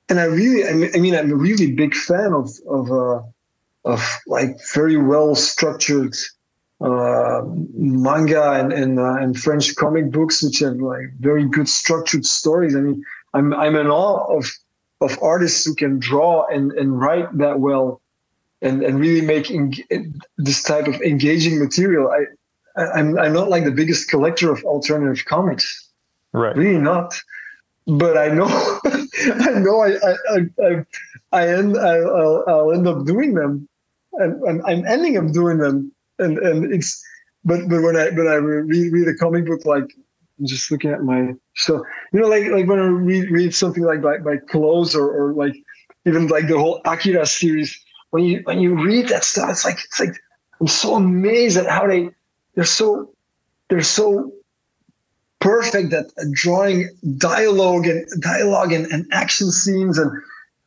and 0.10 0.20
I 0.20 0.26
really 0.26 0.68
I 0.68 0.74
mean, 0.74 0.92
I 0.96 1.00
mean 1.00 1.16
I'm 1.16 1.32
a 1.32 1.36
really 1.36 1.72
big 1.72 1.94
fan 1.94 2.34
of 2.34 2.50
of 2.68 2.92
uh 2.92 3.22
of 3.86 4.20
like 4.28 4.58
very 4.74 4.98
well 4.98 5.36
structured 5.36 6.16
uh, 6.82 7.42
manga 7.74 8.54
and 8.54 8.72
and, 8.72 9.00
uh, 9.00 9.16
and 9.16 9.38
French 9.38 9.76
comic 9.76 10.12
books, 10.12 10.44
which 10.44 10.60
have 10.60 10.78
like 10.78 11.12
very 11.20 11.46
good 11.46 11.68
structured 11.68 12.26
stories. 12.26 12.76
I 12.76 12.82
mean, 12.82 13.04
I'm 13.34 13.54
I'm 13.54 13.76
in 13.76 13.88
awe 13.88 14.38
of 14.38 14.50
of 15.02 15.18
artists 15.22 15.66
who 15.66 15.76
can 15.76 16.00
draw 16.00 16.46
and 16.48 16.72
and 16.74 17.00
write 17.00 17.38
that 17.38 17.60
well, 17.60 18.02
and 18.62 18.84
and 18.84 19.00
really 19.00 19.22
make 19.22 19.50
eng- 19.50 19.76
this 20.38 20.64
type 20.64 20.88
of 20.88 20.96
engaging 21.02 21.60
material. 21.60 22.10
I, 22.10 22.26
I 22.82 22.92
I'm 23.00 23.18
I'm 23.18 23.34
not 23.34 23.50
like 23.50 23.64
the 23.64 23.72
biggest 23.72 24.10
collector 24.10 24.52
of 24.52 24.64
alternative 24.64 25.26
comics, 25.26 25.90
right. 26.34 26.56
really 26.56 26.80
not. 26.80 27.20
But 27.88 28.18
I 28.18 28.28
know, 28.28 28.46
I 28.86 29.52
know, 29.60 29.82
I 29.82 29.96
I 29.96 30.16
I, 30.62 30.86
I, 31.32 31.48
end 31.48 31.78
I, 31.78 31.96
I'll, 31.98 32.44
I'll 32.48 32.72
end 32.72 32.88
up 32.88 33.06
doing 33.06 33.34
them, 33.34 33.68
and, 34.14 34.42
and 34.44 34.62
I'm 34.66 34.86
ending 34.86 35.18
up 35.18 35.32
doing 35.32 35.58
them, 35.58 35.92
and 36.20 36.38
and 36.40 36.72
it's. 36.74 37.04
But 37.46 37.70
but 37.70 37.82
when 37.82 37.96
I 37.96 38.10
when 38.10 38.28
I 38.28 38.36
read 38.36 38.92
read 38.92 39.08
a 39.08 39.16
comic 39.16 39.46
book 39.46 39.66
like 39.66 39.96
just 40.44 40.72
looking 40.72 40.92
at 40.92 41.04
my 41.04 41.34
so 41.56 41.84
you 42.12 42.20
know 42.20 42.28
like 42.28 42.46
like 42.48 42.68
when 42.68 42.80
I 42.80 42.86
read 42.86 43.30
read 43.30 43.54
something 43.54 43.84
like 43.84 44.02
by 44.02 44.18
by 44.18 44.38
Clowes 44.38 44.96
or 44.96 45.10
or 45.10 45.34
like 45.34 45.56
even 46.06 46.28
like 46.28 46.48
the 46.48 46.58
whole 46.58 46.82
Akira 46.86 47.26
series 47.26 47.78
when 48.12 48.24
you 48.24 48.42
when 48.44 48.60
you 48.60 48.76
read 48.76 49.10
that 49.10 49.24
stuff 49.24 49.50
it's 49.50 49.66
like 49.66 49.80
it's 49.84 50.00
like 50.00 50.16
I'm 50.60 50.68
so 50.68 50.96
amazed 50.96 51.58
at 51.58 51.68
how 51.68 51.88
they 51.88 52.10
they're 52.56 52.66
so 52.66 53.12
they're 53.70 53.82
so 53.82 54.32
perfect 55.40 55.94
at 55.94 56.08
drawing 56.32 56.90
dialogue 57.18 57.88
and 57.88 58.06
dialogue 58.22 58.74
and, 58.74 58.86
and 58.88 59.06
action 59.12 59.52
scenes 59.52 59.98
and 59.98 60.12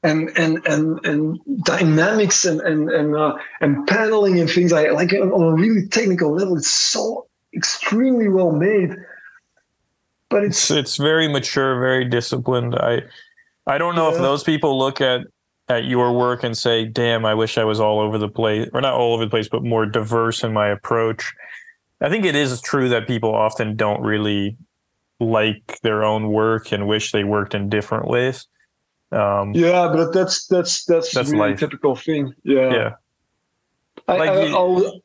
and 0.02 0.30
and 0.36 0.66
and, 0.66 1.04
and 1.04 1.40
dynamics 1.64 2.44
and 2.44 2.60
and 2.62 2.90
and, 2.90 3.14
uh, 3.14 3.34
and 3.60 3.86
paneling 3.86 4.40
and 4.40 4.50
things 4.50 4.72
like 4.72 4.90
like 4.92 5.12
on 5.12 5.42
a 5.42 5.54
really 5.54 5.86
technical 5.88 6.32
level 6.32 6.56
it's 6.56 6.70
so 6.70 7.26
extremely 7.54 8.28
well 8.28 8.50
made 8.50 8.96
but 10.32 10.42
It's 10.44 10.70
it's 10.70 10.96
very 10.96 11.28
mature, 11.28 11.78
very 11.78 12.04
disciplined. 12.04 12.74
I 12.74 13.02
I 13.66 13.78
don't 13.78 13.94
know 13.94 14.08
if 14.10 14.16
those 14.16 14.42
people 14.42 14.76
look 14.78 15.00
at 15.00 15.20
at 15.68 15.84
your 15.84 16.12
work 16.12 16.42
and 16.42 16.58
say, 16.58 16.84
"Damn, 16.84 17.24
I 17.24 17.34
wish 17.34 17.58
I 17.58 17.64
was 17.64 17.78
all 17.78 18.00
over 18.00 18.18
the 18.18 18.28
place," 18.28 18.68
or 18.72 18.80
not 18.80 18.94
all 18.94 19.14
over 19.14 19.24
the 19.24 19.30
place, 19.30 19.48
but 19.48 19.62
more 19.62 19.86
diverse 19.86 20.42
in 20.42 20.52
my 20.52 20.68
approach. 20.68 21.32
I 22.00 22.08
think 22.08 22.24
it 22.24 22.34
is 22.34 22.60
true 22.62 22.88
that 22.88 23.06
people 23.06 23.32
often 23.32 23.76
don't 23.76 24.00
really 24.00 24.56
like 25.20 25.78
their 25.82 26.02
own 26.02 26.28
work 26.32 26.72
and 26.72 26.88
wish 26.88 27.12
they 27.12 27.22
worked 27.22 27.54
in 27.54 27.68
different 27.68 28.08
ways. 28.08 28.48
Um, 29.12 29.52
yeah 29.52 29.88
but 29.92 30.12
that's 30.12 30.46
that's 30.46 30.84
that's, 30.86 31.12
That's 31.12 31.30
really 31.30 31.50
life. 31.50 31.60
typical 31.60 31.94
thing 31.94 32.32
yeah, 32.44 32.72
yeah, 32.72 32.90
I, 34.08 34.16
Like 34.16 34.30
I, 34.30 35.00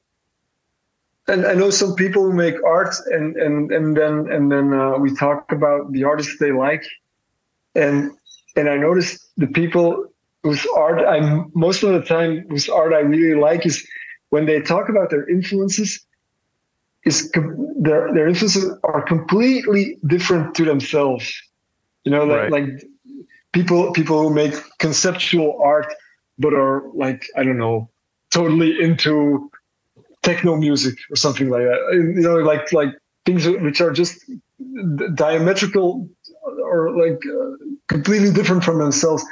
and 1.27 1.45
I 1.45 1.53
know 1.53 1.69
some 1.69 1.95
people 1.95 2.23
who 2.23 2.33
make 2.33 2.55
art, 2.65 2.95
and 3.07 3.35
and 3.37 3.71
and 3.71 3.97
then 3.97 4.29
and 4.31 4.51
then 4.51 4.73
uh, 4.73 4.97
we 4.97 5.13
talk 5.15 5.51
about 5.51 5.91
the 5.91 6.03
artists 6.03 6.37
they 6.39 6.51
like, 6.51 6.83
and 7.75 8.11
and 8.55 8.69
I 8.69 8.77
noticed 8.77 9.19
the 9.37 9.47
people 9.47 10.05
whose 10.43 10.65
art 10.75 10.99
I'm 11.05 11.51
most 11.55 11.83
of 11.83 11.91
the 11.93 12.01
time 12.01 12.45
whose 12.49 12.69
art 12.69 12.93
I 12.93 12.99
really 12.99 13.39
like 13.39 13.65
is 13.65 13.85
when 14.29 14.45
they 14.45 14.61
talk 14.61 14.89
about 14.89 15.09
their 15.09 15.27
influences, 15.29 15.99
is 17.05 17.31
their 17.79 18.13
their 18.13 18.27
influences 18.27 18.71
are 18.83 19.01
completely 19.01 19.97
different 20.07 20.55
to 20.55 20.65
themselves. 20.65 21.31
You 22.03 22.11
know, 22.11 22.25
like 22.25 22.49
Right. 22.49 22.51
like 22.51 22.69
people 23.53 23.91
people 23.93 24.21
who 24.21 24.33
make 24.33 24.53
conceptual 24.79 25.59
art 25.63 25.93
but 26.37 26.53
are 26.53 26.83
like 26.93 27.25
I 27.37 27.43
don't 27.43 27.57
know 27.57 27.89
totally 28.31 28.79
into 28.81 29.49
techno 30.27 30.55
music 30.57 30.95
or 31.11 31.15
something 31.15 31.49
like 31.49 31.63
that. 31.69 31.79
You 31.93 32.21
know, 32.25 32.37
like 32.51 32.71
like 32.73 32.91
things 33.25 33.47
which 33.47 33.79
are 33.81 33.91
just 33.91 34.13
diametrical 35.15 36.09
or 36.71 36.79
like 37.03 37.21
uh, 37.25 37.51
completely 37.87 38.31
different 38.31 38.63
from 38.63 38.79
themselves. 38.79 39.23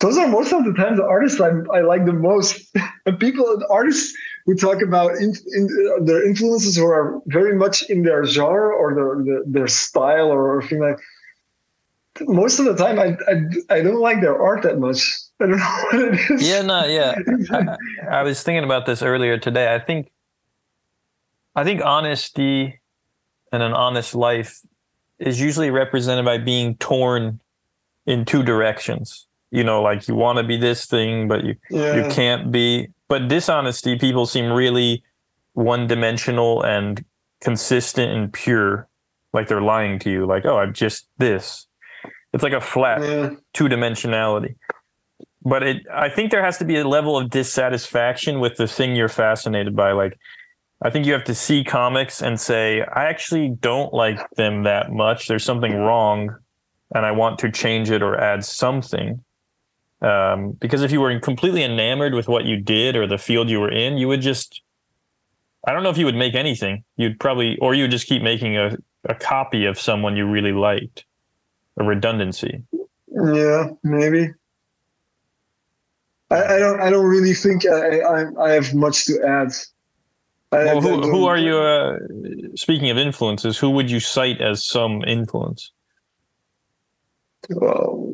Those 0.00 0.18
are 0.18 0.26
most 0.26 0.52
of 0.52 0.64
the 0.64 0.74
time 0.74 0.96
the 0.96 1.04
artists 1.04 1.40
I, 1.40 1.50
I 1.78 1.80
like 1.80 2.04
the 2.06 2.12
most. 2.12 2.76
and 3.06 3.18
people, 3.18 3.46
artists 3.70 4.12
who 4.46 4.54
talk 4.56 4.82
about 4.82 5.12
in, 5.24 5.32
in, 5.54 5.68
uh, 5.94 6.04
their 6.04 6.26
influences 6.26 6.76
who 6.76 6.84
are 6.84 7.20
very 7.26 7.56
much 7.56 7.82
in 7.88 8.02
their 8.02 8.24
genre 8.24 8.74
or 8.74 8.94
their 8.98 9.24
their, 9.26 9.42
their 9.46 9.68
style 9.68 10.28
or, 10.36 10.56
or 10.56 10.62
thing 10.62 10.80
like. 10.80 10.98
Most 12.20 12.58
of 12.58 12.66
the 12.66 12.76
time, 12.76 12.98
I, 12.98 13.08
I 13.32 13.76
I 13.76 13.82
don't 13.82 14.04
like 14.08 14.20
their 14.20 14.38
art 14.48 14.62
that 14.62 14.78
much. 14.78 15.00
I 15.42 15.46
don't 15.46 15.58
know 15.58 15.82
what 15.90 16.14
it 16.14 16.30
is. 16.30 16.48
yeah, 16.48 16.62
no, 16.62 16.84
yeah. 16.84 17.14
I, 18.10 18.18
I 18.18 18.22
was 18.22 18.42
thinking 18.42 18.64
about 18.64 18.86
this 18.86 19.02
earlier 19.02 19.38
today. 19.38 19.74
I 19.74 19.78
think, 19.78 20.10
I 21.56 21.64
think 21.64 21.82
honesty 21.84 22.80
and 23.50 23.62
an 23.62 23.72
honest 23.72 24.14
life 24.14 24.60
is 25.18 25.40
usually 25.40 25.70
represented 25.70 26.24
by 26.24 26.38
being 26.38 26.76
torn 26.76 27.40
in 28.06 28.24
two 28.24 28.42
directions. 28.42 29.26
You 29.50 29.64
know, 29.64 29.82
like 29.82 30.08
you 30.08 30.14
want 30.14 30.38
to 30.38 30.44
be 30.44 30.56
this 30.56 30.86
thing, 30.86 31.28
but 31.28 31.44
you 31.44 31.56
yeah. 31.70 31.94
you 31.96 32.10
can't 32.10 32.50
be. 32.50 32.88
But 33.08 33.28
dishonesty, 33.28 33.98
people 33.98 34.24
seem 34.24 34.50
really 34.50 35.02
one 35.52 35.86
dimensional 35.86 36.62
and 36.62 37.04
consistent 37.42 38.12
and 38.12 38.32
pure, 38.32 38.88
like 39.34 39.48
they're 39.48 39.60
lying 39.60 39.98
to 40.00 40.10
you. 40.10 40.24
Like, 40.24 40.46
oh, 40.46 40.56
I'm 40.56 40.72
just 40.72 41.06
this. 41.18 41.66
It's 42.32 42.42
like 42.42 42.54
a 42.54 42.60
flat 42.60 43.02
yeah. 43.02 43.30
two 43.52 43.64
dimensionality. 43.64 44.54
But 45.44 45.62
it, 45.62 45.86
I 45.92 46.08
think 46.08 46.30
there 46.30 46.44
has 46.44 46.58
to 46.58 46.64
be 46.64 46.76
a 46.76 46.86
level 46.86 47.18
of 47.18 47.30
dissatisfaction 47.30 48.38
with 48.38 48.56
the 48.56 48.68
thing 48.68 48.94
you're 48.94 49.08
fascinated 49.08 49.74
by. 49.74 49.92
Like, 49.92 50.18
I 50.82 50.90
think 50.90 51.06
you 51.06 51.12
have 51.12 51.24
to 51.24 51.34
see 51.34 51.64
comics 51.64 52.22
and 52.22 52.40
say, 52.40 52.82
I 52.82 53.06
actually 53.06 53.48
don't 53.48 53.92
like 53.92 54.18
them 54.36 54.64
that 54.64 54.92
much. 54.92 55.26
There's 55.26 55.44
something 55.44 55.74
wrong, 55.74 56.36
and 56.94 57.06
I 57.06 57.12
want 57.12 57.38
to 57.40 57.50
change 57.50 57.90
it 57.90 58.02
or 58.02 58.18
add 58.18 58.44
something. 58.44 59.24
Um, 60.00 60.52
because 60.60 60.82
if 60.82 60.90
you 60.90 61.00
were 61.00 61.18
completely 61.20 61.62
enamored 61.62 62.14
with 62.14 62.26
what 62.26 62.44
you 62.44 62.56
did 62.56 62.96
or 62.96 63.06
the 63.06 63.18
field 63.18 63.48
you 63.48 63.60
were 63.60 63.70
in, 63.70 63.98
you 63.98 64.08
would 64.08 64.20
just, 64.20 64.62
I 65.66 65.72
don't 65.72 65.84
know 65.84 65.90
if 65.90 65.98
you 65.98 66.04
would 66.04 66.16
make 66.16 66.34
anything. 66.34 66.82
You'd 66.96 67.20
probably, 67.20 67.56
or 67.58 67.74
you 67.74 67.84
would 67.84 67.92
just 67.92 68.08
keep 68.08 68.22
making 68.22 68.56
a, 68.56 68.76
a 69.08 69.14
copy 69.14 69.64
of 69.64 69.78
someone 69.78 70.16
you 70.16 70.26
really 70.26 70.52
liked, 70.52 71.04
a 71.78 71.84
redundancy. 71.84 72.64
Yeah, 73.08 73.68
maybe. 73.84 74.32
I, 76.32 76.56
I 76.56 76.58
don't. 76.58 76.80
I 76.80 76.90
don't 76.90 77.06
really 77.06 77.34
think 77.34 77.66
I, 77.66 78.00
I, 78.00 78.42
I 78.42 78.50
have 78.52 78.74
much 78.74 79.04
to 79.06 79.22
add. 79.22 79.52
Well, 80.50 80.78
I 80.78 80.80
who, 80.80 81.02
who 81.02 81.26
are 81.26 81.36
you? 81.36 81.58
Uh, 81.58 81.98
speaking 82.54 82.90
of 82.90 82.96
influences, 82.96 83.58
who 83.58 83.70
would 83.70 83.90
you 83.90 84.00
cite 84.00 84.40
as 84.40 84.64
some 84.64 85.02
influence? 85.04 85.72
Well, 87.50 88.12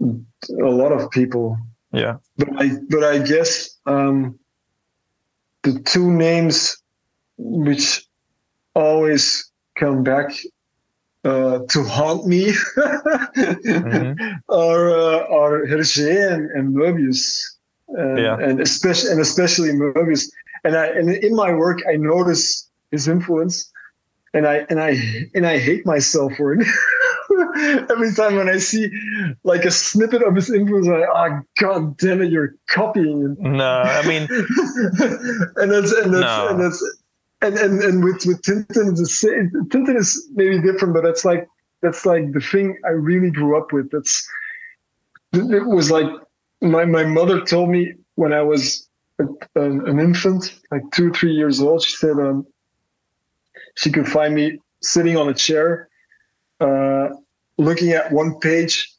a 0.00 0.70
lot 0.70 0.92
of 0.92 1.10
people. 1.10 1.56
Yeah. 1.92 2.16
But 2.36 2.48
I 2.60 2.70
but 2.88 3.04
I 3.04 3.18
guess 3.18 3.78
um, 3.86 4.38
the 5.62 5.78
two 5.80 6.10
names 6.10 6.76
which 7.38 8.06
always 8.74 9.50
come 9.78 10.02
back 10.02 10.32
uh, 11.24 11.60
to 11.68 11.84
haunt 11.84 12.26
me 12.26 12.52
mm-hmm. 12.76 14.20
are 14.48 14.90
uh, 14.90 15.26
are 15.28 15.66
Hergé 15.66 16.32
and, 16.32 16.50
and 16.50 16.74
Moebius, 16.74 17.42
and, 17.88 18.18
yeah. 18.18 18.38
and 18.38 18.60
especially 18.60 19.10
and 19.10 19.20
especially 19.20 19.70
Moebius. 19.70 20.30
And 20.64 20.76
I 20.76 20.86
and 20.86 21.10
in 21.10 21.34
my 21.34 21.52
work 21.52 21.80
I 21.88 21.96
notice 21.96 22.68
his 22.90 23.08
influence, 23.08 23.70
and 24.34 24.46
I 24.46 24.66
and 24.68 24.80
I 24.80 24.96
and 25.34 25.46
I 25.46 25.58
hate 25.58 25.86
myself 25.86 26.32
for 26.36 26.54
it. 26.54 26.66
Every 27.90 28.12
time 28.14 28.36
when 28.36 28.48
I 28.48 28.58
see 28.58 28.90
like 29.44 29.64
a 29.64 29.70
snippet 29.70 30.22
of 30.22 30.34
his 30.34 30.50
influence, 30.50 30.88
I 30.88 31.04
oh 31.04 31.40
god 31.58 31.96
damn 31.98 32.22
it, 32.22 32.30
you're 32.30 32.54
copying. 32.68 33.36
No, 33.38 33.82
I 33.82 34.06
mean, 34.06 34.22
and 35.56 35.70
that's 35.70 35.92
and 35.92 36.12
that's 36.12 36.26
no. 36.26 36.48
and 36.50 36.60
that's 36.60 37.01
and 37.42 37.58
and 37.58 37.82
and 37.82 38.04
with 38.04 38.24
with 38.24 38.40
Tintin, 38.42 38.96
the 38.96 39.66
Tintin 39.68 39.96
is 39.96 40.28
maybe 40.34 40.60
different, 40.60 40.94
but 40.94 41.02
that's 41.02 41.24
like 41.24 41.48
that's 41.82 42.06
like 42.06 42.32
the 42.32 42.40
thing 42.40 42.78
I 42.86 42.90
really 42.90 43.30
grew 43.30 43.58
up 43.58 43.72
with. 43.72 43.90
That's 43.90 44.26
it 45.32 45.66
was 45.66 45.90
like 45.90 46.08
my 46.60 46.84
my 46.84 47.04
mother 47.04 47.40
told 47.40 47.70
me 47.70 47.94
when 48.14 48.32
I 48.32 48.42
was 48.42 48.88
a, 49.18 49.24
an, 49.56 49.88
an, 49.88 49.98
infant, 49.98 50.58
like 50.70 50.82
two 50.92 51.10
three 51.12 51.32
years 51.32 51.60
old. 51.60 51.82
She 51.82 51.96
said 51.96 52.18
um, 52.18 52.46
she 53.74 53.90
could 53.90 54.08
find 54.08 54.34
me 54.34 54.58
sitting 54.80 55.16
on 55.16 55.28
a 55.28 55.34
chair, 55.34 55.88
uh, 56.60 57.08
looking 57.58 57.90
at 57.90 58.12
one 58.12 58.38
page 58.38 58.94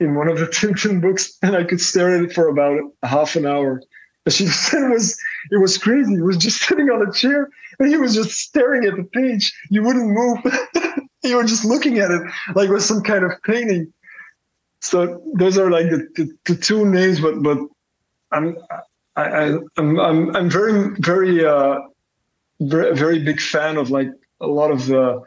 in 0.00 0.14
one 0.14 0.28
of 0.28 0.38
the 0.38 0.46
Tintin 0.58 1.02
books, 1.02 1.36
and 1.42 1.54
I 1.54 1.64
could 1.64 1.80
stare 1.80 2.14
at 2.14 2.24
it 2.24 2.32
for 2.32 2.48
about 2.48 2.80
half 3.02 3.36
an 3.36 3.46
hour. 3.46 3.82
And 4.24 4.32
she 4.32 4.46
said 4.48 4.84
it 4.84 4.90
was 4.90 5.18
it 5.50 5.58
was 5.58 5.78
crazy. 5.78 6.14
He 6.14 6.20
was 6.20 6.36
just 6.36 6.62
sitting 6.66 6.90
on 6.90 7.06
a 7.06 7.12
chair 7.12 7.48
and 7.78 7.88
he 7.88 7.96
was 7.96 8.14
just 8.14 8.32
staring 8.32 8.84
at 8.84 8.96
the 8.96 9.04
page. 9.04 9.52
You 9.70 9.82
wouldn't 9.82 10.10
move. 10.10 10.38
you 11.22 11.36
were 11.36 11.44
just 11.44 11.64
looking 11.64 11.98
at 11.98 12.10
it 12.10 12.22
like 12.54 12.68
it 12.68 12.72
was 12.72 12.86
some 12.86 13.02
kind 13.02 13.24
of 13.24 13.32
painting. 13.42 13.92
So 14.80 15.22
those 15.34 15.58
are 15.58 15.70
like 15.70 15.90
the, 15.90 16.08
the, 16.16 16.32
the 16.46 16.56
two 16.56 16.84
names, 16.84 17.20
but 17.20 17.42
but 17.42 17.58
I'm 18.32 18.56
I, 19.16 19.22
I 19.22 19.46
am 19.78 20.00
I'm 20.00 20.34
I'm 20.34 20.50
very 20.50 20.96
very 20.98 21.44
uh 21.44 21.78
very, 22.60 22.94
very 22.96 23.18
big 23.18 23.40
fan 23.40 23.76
of 23.76 23.90
like 23.90 24.08
a 24.40 24.46
lot 24.46 24.70
of 24.70 24.86
the 24.86 25.22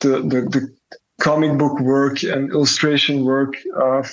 the 0.00 0.08
the, 0.22 0.40
the 0.50 0.74
comic 1.20 1.56
book 1.58 1.78
work 1.80 2.22
and 2.22 2.50
illustration 2.50 3.24
work 3.24 3.54
of 3.76 4.12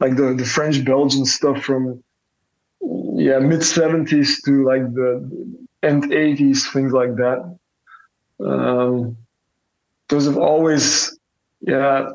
like 0.00 0.16
the 0.16 0.34
the 0.34 0.44
French 0.44 0.84
Belgian 0.84 1.24
stuff 1.24 1.62
from 1.62 2.02
yeah 2.82 3.38
mid 3.38 3.60
70s 3.60 4.42
to 4.44 4.64
like 4.64 4.82
the 4.94 5.30
end 5.82 6.04
80s 6.04 6.72
things 6.72 6.92
like 6.92 7.16
that 7.16 7.58
um, 8.44 9.16
those 10.08 10.26
have 10.26 10.36
always 10.36 11.18
yeah 11.60 12.10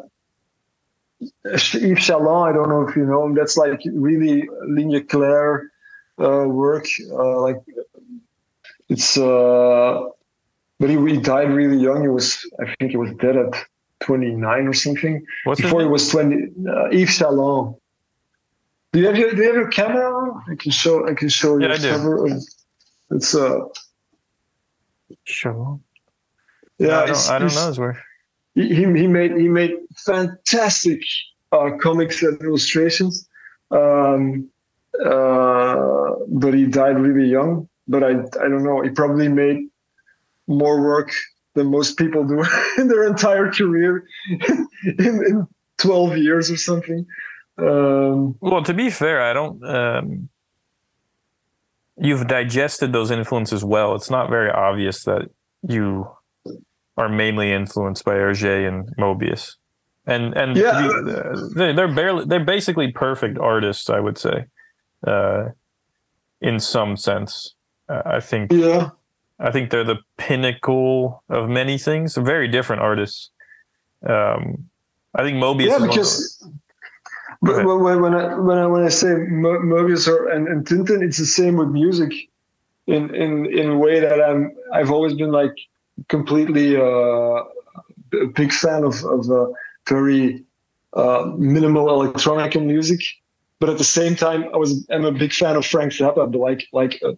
Yves 1.19 2.07
Chaland, 2.07 2.49
I 2.49 2.53
don't 2.53 2.69
know 2.69 2.87
if 2.87 2.95
you 2.95 3.05
know 3.05 3.25
him. 3.25 3.33
That's 3.33 3.57
like 3.57 3.81
really 3.91 4.47
Ligne 4.67 5.03
Claire 5.07 5.71
uh, 6.19 6.45
work. 6.47 6.85
Uh, 7.11 7.41
like 7.41 7.57
it's, 8.89 9.17
uh, 9.17 10.01
but 10.79 10.89
he, 10.89 10.97
he, 11.07 11.17
died 11.17 11.51
really 11.51 11.77
young. 11.77 12.01
He 12.03 12.07
was, 12.07 12.45
I 12.61 12.73
think, 12.75 12.91
he 12.91 12.97
was 12.97 13.11
dead 13.15 13.35
at 13.35 13.53
29 14.01 14.67
or 14.67 14.73
something. 14.73 15.25
What's 15.45 15.61
Before 15.61 15.81
he 15.81 15.87
was 15.87 16.07
20, 16.09 16.35
uh, 16.69 16.89
Yves 16.91 17.19
Chaland. 17.19 17.77
Do 18.93 18.99
you 18.99 19.07
have 19.07 19.17
your 19.17 19.31
Do 19.31 19.37
you 19.37 19.47
have 19.47 19.55
your 19.55 19.69
camera 19.69 20.09
on? 20.09 20.43
I 20.49 20.55
can 20.55 20.71
show. 20.71 21.07
I 21.07 21.13
can 21.13 21.29
show 21.29 21.57
yeah, 21.57 21.75
you. 21.75 21.89
Cover. 21.89 22.27
It's 23.11 23.35
uh. 23.35 23.59
Sure. 25.23 25.79
Yeah, 26.79 26.87
no, 26.87 26.99
I 26.99 27.05
don't, 27.05 27.29
I 27.29 27.39
don't 27.39 27.55
know 27.55 27.67
his 27.67 27.79
work. 27.79 27.97
He, 28.55 28.73
he 28.73 29.07
made 29.07 29.31
he 29.35 29.47
made 29.47 29.73
fantastic 29.97 31.01
uh, 31.51 31.71
comics 31.79 32.21
and 32.23 32.41
illustrations, 32.41 33.27
um, 33.71 34.49
uh, 35.05 36.11
but 36.27 36.53
he 36.53 36.65
died 36.65 36.97
really 36.97 37.29
young. 37.29 37.67
But 37.87 38.03
I 38.03 38.09
I 38.09 38.47
don't 38.49 38.63
know. 38.63 38.81
He 38.81 38.89
probably 38.89 39.27
made 39.27 39.67
more 40.47 40.81
work 40.81 41.11
than 41.53 41.67
most 41.67 41.97
people 41.97 42.23
do 42.23 42.43
in 42.77 42.87
their 42.87 43.05
entire 43.05 43.51
career 43.51 44.07
in, 44.29 44.67
in 44.97 45.47
12 45.77 46.17
years 46.17 46.49
or 46.49 46.57
something. 46.57 47.05
Um, 47.57 48.35
well, 48.39 48.63
to 48.63 48.73
be 48.73 48.89
fair, 48.89 49.21
I 49.21 49.33
don't. 49.33 49.63
Um, 49.65 50.29
you've 51.97 52.27
digested 52.27 52.93
those 52.93 53.11
influences 53.11 53.63
well. 53.63 53.95
It's 53.95 54.09
not 54.09 54.29
very 54.29 54.51
obvious 54.51 55.03
that 55.05 55.29
you 55.67 56.09
are 56.97 57.09
mainly 57.09 57.51
influenced 57.51 58.05
by 58.05 58.15
Hergé 58.15 58.67
and 58.67 58.95
Moebius, 58.97 59.55
and 60.05 60.35
and 60.35 60.55
yeah. 60.55 60.87
uh, 60.87 61.47
they're 61.55 61.93
barely 61.93 62.25
they're 62.25 62.43
basically 62.43 62.91
perfect 62.91 63.37
artists. 63.39 63.89
I 63.89 63.99
would 63.99 64.17
say, 64.17 64.45
uh, 65.05 65.49
in 66.41 66.59
some 66.59 66.97
sense, 66.97 67.55
uh, 67.89 68.03
I 68.05 68.19
think. 68.19 68.51
Yeah. 68.51 68.89
I 69.39 69.51
think 69.51 69.69
they're 69.69 69.83
the 69.83 69.99
pinnacle 70.17 71.23
of 71.29 71.47
many 71.47 71.77
things. 71.77 72.15
They're 72.15 72.23
very 72.23 72.47
different 72.47 72.81
artists. 72.81 73.29
Um, 74.03 74.67
I 75.13 75.21
think 75.21 75.37
Moebius. 75.37 75.67
Yeah, 75.67 75.85
because 75.85 76.43
but 77.41 77.65
when, 77.65 78.01
when 78.01 78.13
I 78.13 78.35
when 78.35 78.57
I 78.57 78.65
when 78.65 78.83
I 78.83 78.89
say 78.89 79.07
Moebius 79.07 80.07
or 80.07 80.29
and, 80.29 80.47
and 80.47 80.65
Tintin, 80.65 81.03
it's 81.03 81.17
the 81.17 81.25
same 81.25 81.57
with 81.57 81.69
music, 81.69 82.13
in 82.87 83.13
in 83.13 83.45
in 83.45 83.69
a 83.69 83.77
way 83.77 83.99
that 83.99 84.21
I'm 84.21 84.55
I've 84.73 84.91
always 84.91 85.13
been 85.13 85.31
like 85.31 85.55
completely 86.07 86.77
uh, 86.77 86.81
a 86.81 88.27
big 88.33 88.51
fan 88.51 88.83
of 88.83 89.03
of 89.05 89.29
uh, 89.29 89.47
very 89.87 90.43
uh, 90.93 91.31
minimal 91.37 91.89
electronic 91.89 92.59
music, 92.59 93.01
but 93.59 93.69
at 93.69 93.77
the 93.77 93.83
same 93.83 94.15
time 94.15 94.45
I 94.53 94.57
was 94.57 94.85
I'm 94.89 95.05
a 95.05 95.11
big 95.11 95.33
fan 95.33 95.55
of 95.55 95.65
Frank 95.65 95.93
Zappa, 95.93 96.31
but 96.31 96.39
like 96.39 96.67
like. 96.73 96.99
Uh, 97.03 97.13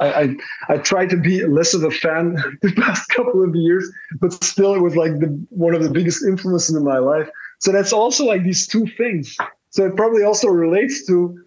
I, 0.00 0.22
I, 0.22 0.36
I 0.70 0.76
tried 0.78 1.08
to 1.10 1.16
be 1.16 1.46
less 1.46 1.72
of 1.72 1.84
a 1.84 1.90
fan 1.90 2.34
the 2.62 2.72
past 2.72 3.08
couple 3.10 3.44
of 3.44 3.54
years, 3.54 3.88
but 4.20 4.32
still 4.32 4.74
it 4.74 4.80
was 4.80 4.96
like 4.96 5.12
the 5.20 5.28
one 5.50 5.72
of 5.72 5.84
the 5.84 5.88
biggest 5.90 6.24
influences 6.24 6.74
in 6.74 6.82
my 6.82 6.98
life. 6.98 7.28
So 7.64 7.72
that's 7.72 7.94
also 7.94 8.26
like 8.26 8.42
these 8.44 8.66
two 8.66 8.86
things. 8.98 9.38
So 9.70 9.86
it 9.86 9.96
probably 9.96 10.22
also 10.22 10.48
relates 10.48 11.06
to 11.06 11.42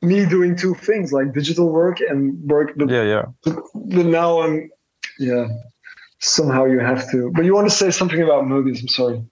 me 0.00 0.24
doing 0.24 0.54
two 0.54 0.74
things 0.76 1.12
like 1.12 1.34
digital 1.34 1.70
work 1.70 1.98
and 1.98 2.40
work. 2.48 2.74
But, 2.76 2.88
yeah, 2.88 3.02
yeah. 3.02 3.24
But, 3.42 3.56
but 3.74 4.06
now 4.06 4.42
I'm, 4.42 4.70
yeah. 5.18 5.48
Somehow 6.20 6.66
you 6.66 6.78
have 6.78 7.10
to. 7.10 7.32
But 7.34 7.44
you 7.44 7.52
want 7.52 7.68
to 7.68 7.74
say 7.74 7.90
something 7.90 8.22
about 8.22 8.46
movies? 8.46 8.80
I'm 8.80 8.86
sorry. 8.86 9.24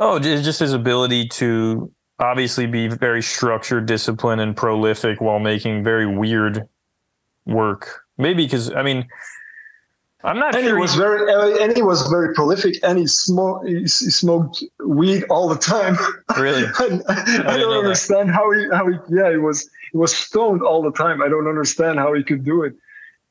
Oh, 0.00 0.18
just 0.18 0.58
his 0.58 0.72
ability 0.72 1.28
to 1.38 1.92
obviously 2.18 2.66
be 2.66 2.88
very 2.88 3.22
structured, 3.22 3.86
disciplined, 3.86 4.40
and 4.40 4.56
prolific 4.56 5.20
while 5.20 5.38
making 5.38 5.84
very 5.84 6.06
weird 6.06 6.68
work. 7.46 8.02
Maybe 8.18 8.44
because 8.44 8.74
I 8.74 8.82
mean, 8.82 9.06
I'm 10.22 10.38
not 10.38 10.54
and 10.54 10.64
sure. 10.64 10.76
He 10.76 10.80
was 10.80 10.94
very, 10.96 11.32
uh, 11.32 11.64
and 11.64 11.74
he 11.74 11.82
was 11.82 12.06
very 12.08 12.34
prolific, 12.34 12.76
and 12.82 12.98
he 12.98 13.06
smoked, 13.06 13.66
he, 13.66 13.86
smoked 13.86 14.62
weed 14.84 15.24
all 15.30 15.48
the 15.48 15.56
time. 15.56 15.96
Really? 16.36 16.64
I, 16.78 17.00
I, 17.08 17.54
I 17.54 17.56
don't 17.56 17.76
understand 17.76 18.28
that. 18.28 18.34
how 18.34 18.50
he, 18.52 18.66
how 18.72 18.86
he, 18.86 18.94
yeah, 19.08 19.30
he 19.30 19.38
was, 19.38 19.68
he 19.92 19.98
was 19.98 20.14
stoned 20.14 20.62
all 20.62 20.82
the 20.82 20.92
time. 20.92 21.22
I 21.22 21.28
don't 21.28 21.48
understand 21.48 21.98
how 21.98 22.12
he 22.12 22.22
could 22.22 22.44
do 22.44 22.62
it, 22.64 22.74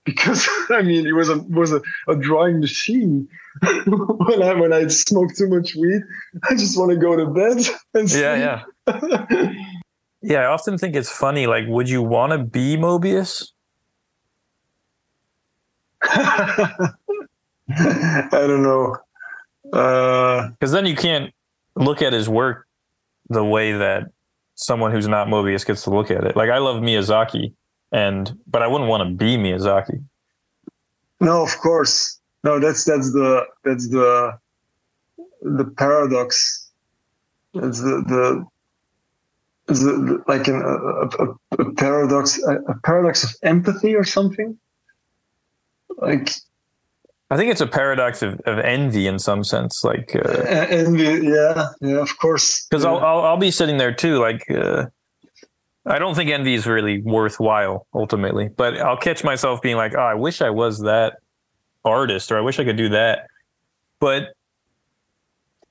because 0.04 0.48
I 0.70 0.82
mean, 0.82 1.06
he 1.06 1.14
was 1.14 1.30
a 1.30 1.38
was 1.38 1.72
a, 1.72 1.82
a 2.08 2.16
drawing 2.16 2.60
machine. 2.60 3.28
when 3.62 4.42
I 4.42 4.54
when 4.54 4.74
I 4.74 4.88
smoke 4.88 5.36
too 5.36 5.48
much 5.48 5.76
weed, 5.76 6.02
I 6.50 6.56
just 6.56 6.78
want 6.78 6.92
to 6.92 6.98
go 6.98 7.16
to 7.16 7.28
bed. 7.28 7.66
And 7.94 8.12
yeah, 8.12 8.64
yeah. 8.88 9.54
yeah, 10.22 10.40
I 10.40 10.46
often 10.46 10.78
think 10.78 10.96
it's 10.96 11.12
funny. 11.12 11.46
Like, 11.46 11.66
would 11.68 11.90
you 11.90 12.02
want 12.02 12.32
to 12.32 12.40
be 12.40 12.78
Moebius? 12.78 13.52
I 17.70 18.28
don't 18.32 18.64
know. 18.64 18.98
Because 19.64 20.74
uh, 20.74 20.78
then 20.78 20.86
you 20.86 20.96
can't 20.96 21.34
look 21.76 22.02
at 22.02 22.14
his 22.14 22.28
work 22.28 22.68
the 23.30 23.44
way 23.44 23.74
that 23.74 24.12
someone 24.56 24.92
who's 24.92 25.08
not 25.08 25.28
Moebius 25.28 25.66
gets 25.66 25.84
to 25.84 25.90
look 25.92 26.12
at 26.12 26.24
it. 26.24 26.36
Like 26.36 26.50
I 26.50 26.58
love 26.58 26.82
Miyazaki, 26.82 27.54
and 27.92 28.38
but 28.48 28.62
I 28.62 28.68
wouldn't 28.68 28.90
want 28.90 29.08
to 29.08 29.16
be 29.16 29.38
Miyazaki. 29.38 30.04
No, 31.20 31.44
of 31.44 31.58
course. 31.58 32.20
No, 32.44 32.60
that's 32.60 32.86
that's 32.86 33.12
the 33.12 33.46
that's 33.64 33.90
the 33.90 34.38
the 35.42 35.66
paradox. 35.78 36.70
It's 37.54 37.80
the 37.80 38.04
the, 38.08 38.46
it's 39.68 39.84
the, 39.84 39.92
the 39.92 40.24
like 40.28 40.48
an, 40.48 40.56
a, 40.56 41.62
a, 41.62 41.64
a 41.64 41.74
paradox 41.74 42.42
a, 42.44 42.56
a 42.72 42.80
paradox 42.84 43.24
of 43.24 43.32
empathy 43.44 43.96
or 43.96 44.04
something 44.04 44.58
like 46.02 46.32
I 47.32 47.38
think 47.38 47.52
it's 47.52 47.62
a 47.62 47.68
paradox 47.68 48.22
of, 48.24 48.40
of 48.46 48.60
envy 48.60 49.06
in 49.06 49.20
some 49.20 49.44
sense, 49.44 49.84
like 49.84 50.16
uh, 50.16 50.42
envy. 50.48 51.28
Yeah, 51.28 51.70
yeah, 51.80 51.98
of 51.98 52.18
course. 52.18 52.66
Because 52.66 52.84
yeah. 52.84 52.92
I'll, 52.92 52.98
I'll, 52.98 53.22
I'll 53.26 53.38
be 53.38 53.52
sitting 53.52 53.78
there 53.78 53.94
too, 53.94 54.18
like 54.18 54.50
uh, 54.50 54.86
I 55.86 56.00
don't 56.00 56.16
think 56.16 56.30
envy 56.30 56.54
is 56.54 56.68
really 56.68 57.02
worthwhile 57.02 57.88
ultimately, 57.94 58.50
but 58.50 58.78
I'll 58.78 58.98
catch 58.98 59.24
myself 59.24 59.62
being 59.62 59.76
like, 59.76 59.96
oh, 59.96 60.02
I 60.02 60.14
wish 60.14 60.42
I 60.42 60.50
was 60.50 60.80
that 60.82 61.18
artist 61.86 62.32
or 62.32 62.38
I 62.38 62.42
wish 62.42 62.60
I 62.60 62.64
could 62.64 62.78
do 62.78 62.90
that. 62.90 63.28
But 64.00 64.34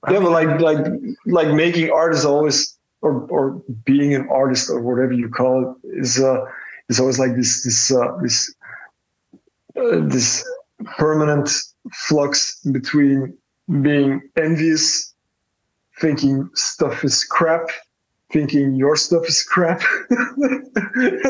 I 0.04 0.12
yeah, 0.12 0.18
mean, 0.18 0.24
but 0.24 0.32
like 0.32 0.60
like 0.60 0.86
like 1.26 1.54
making 1.54 1.90
art 1.90 2.14
is 2.14 2.24
always 2.24 2.76
or 3.00 3.26
or 3.30 3.62
being 3.84 4.14
an 4.14 4.28
artist 4.28 4.70
or 4.70 4.80
whatever 4.80 5.12
you 5.12 5.28
call 5.28 5.76
it 5.84 5.98
is 5.98 6.20
uh 6.20 6.44
is 6.88 6.98
always 7.00 7.18
like 7.18 7.34
this 7.36 7.64
this 7.64 7.92
uh 7.92 8.16
this 8.22 8.54
uh, 9.78 10.00
this 10.06 10.44
permanent 10.98 11.50
flux 11.92 12.60
between 12.72 13.36
being 13.82 14.22
envious, 14.36 15.14
thinking 16.00 16.48
stuff 16.54 17.04
is 17.04 17.24
crap, 17.24 17.68
thinking 18.32 18.74
your 18.74 18.96
stuff 18.96 19.26
is 19.28 19.42
crap. 19.42 19.82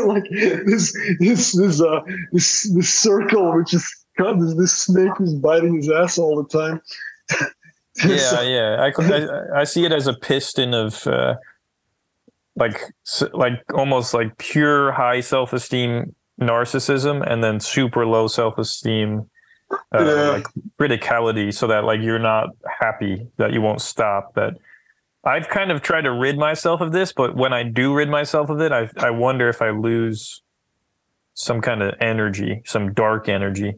like 0.05 0.25
this 0.31 0.97
this 1.21 1.57
this 1.57 1.81
uh 1.81 2.01
this 2.33 2.71
this 2.75 2.93
circle 2.93 3.57
which 3.57 3.75
is 3.75 4.05
God, 4.19 4.41
this, 4.41 4.55
this 4.57 4.77
snake 4.77 5.13
is 5.21 5.35
biting 5.35 5.77
his 5.77 5.91
ass 5.91 6.19
all 6.19 6.43
the 6.43 6.49
time. 6.49 6.83
yeah, 8.05 8.43
yeah. 8.43 8.77
I, 8.81 9.03
I, 9.03 9.61
I 9.61 9.65
see 9.65 9.85
it 9.85 9.93
as 9.93 10.09
a 10.09 10.15
piston 10.15 10.75
of 10.75 11.07
uh, 11.07 11.37
like 12.57 12.83
like 13.33 13.63
almost 13.75 14.13
like 14.15 14.37
pure 14.39 14.93
high 14.93 15.21
self 15.21 15.53
esteem 15.53 16.15
narcissism, 16.41 17.29
and 17.29 17.43
then 17.43 17.61
super 17.61 18.07
low 18.07 18.27
self 18.27 18.59
esteem 18.59 19.29
uh, 19.71 20.05
yeah. 20.05 20.29
like 20.31 20.47
criticality, 20.81 21.53
so 21.53 21.67
that 21.67 21.85
like 21.85 22.01
you're 22.01 22.19
not 22.19 22.51
happy 22.81 23.27
that 23.37 23.53
you 23.53 23.61
won't 23.61 23.81
stop. 23.81 24.35
That 24.35 24.55
I've 25.25 25.49
kind 25.49 25.71
of 25.71 25.83
tried 25.83 26.03
to 26.03 26.13
rid 26.13 26.39
myself 26.39 26.81
of 26.81 26.93
this, 26.93 27.13
but 27.13 27.37
when 27.37 27.53
I 27.53 27.63
do 27.63 27.95
rid 27.95 28.09
myself 28.09 28.51
of 28.51 28.61
it, 28.61 28.73
I 28.73 28.89
I 28.97 29.11
wonder 29.11 29.49
if 29.49 29.61
I 29.61 29.71
lose 29.71 30.43
some 31.35 31.61
kind 31.61 31.83
of 31.83 31.95
energy, 32.01 32.63
some 32.65 32.93
dark 32.95 33.29
energy, 33.29 33.75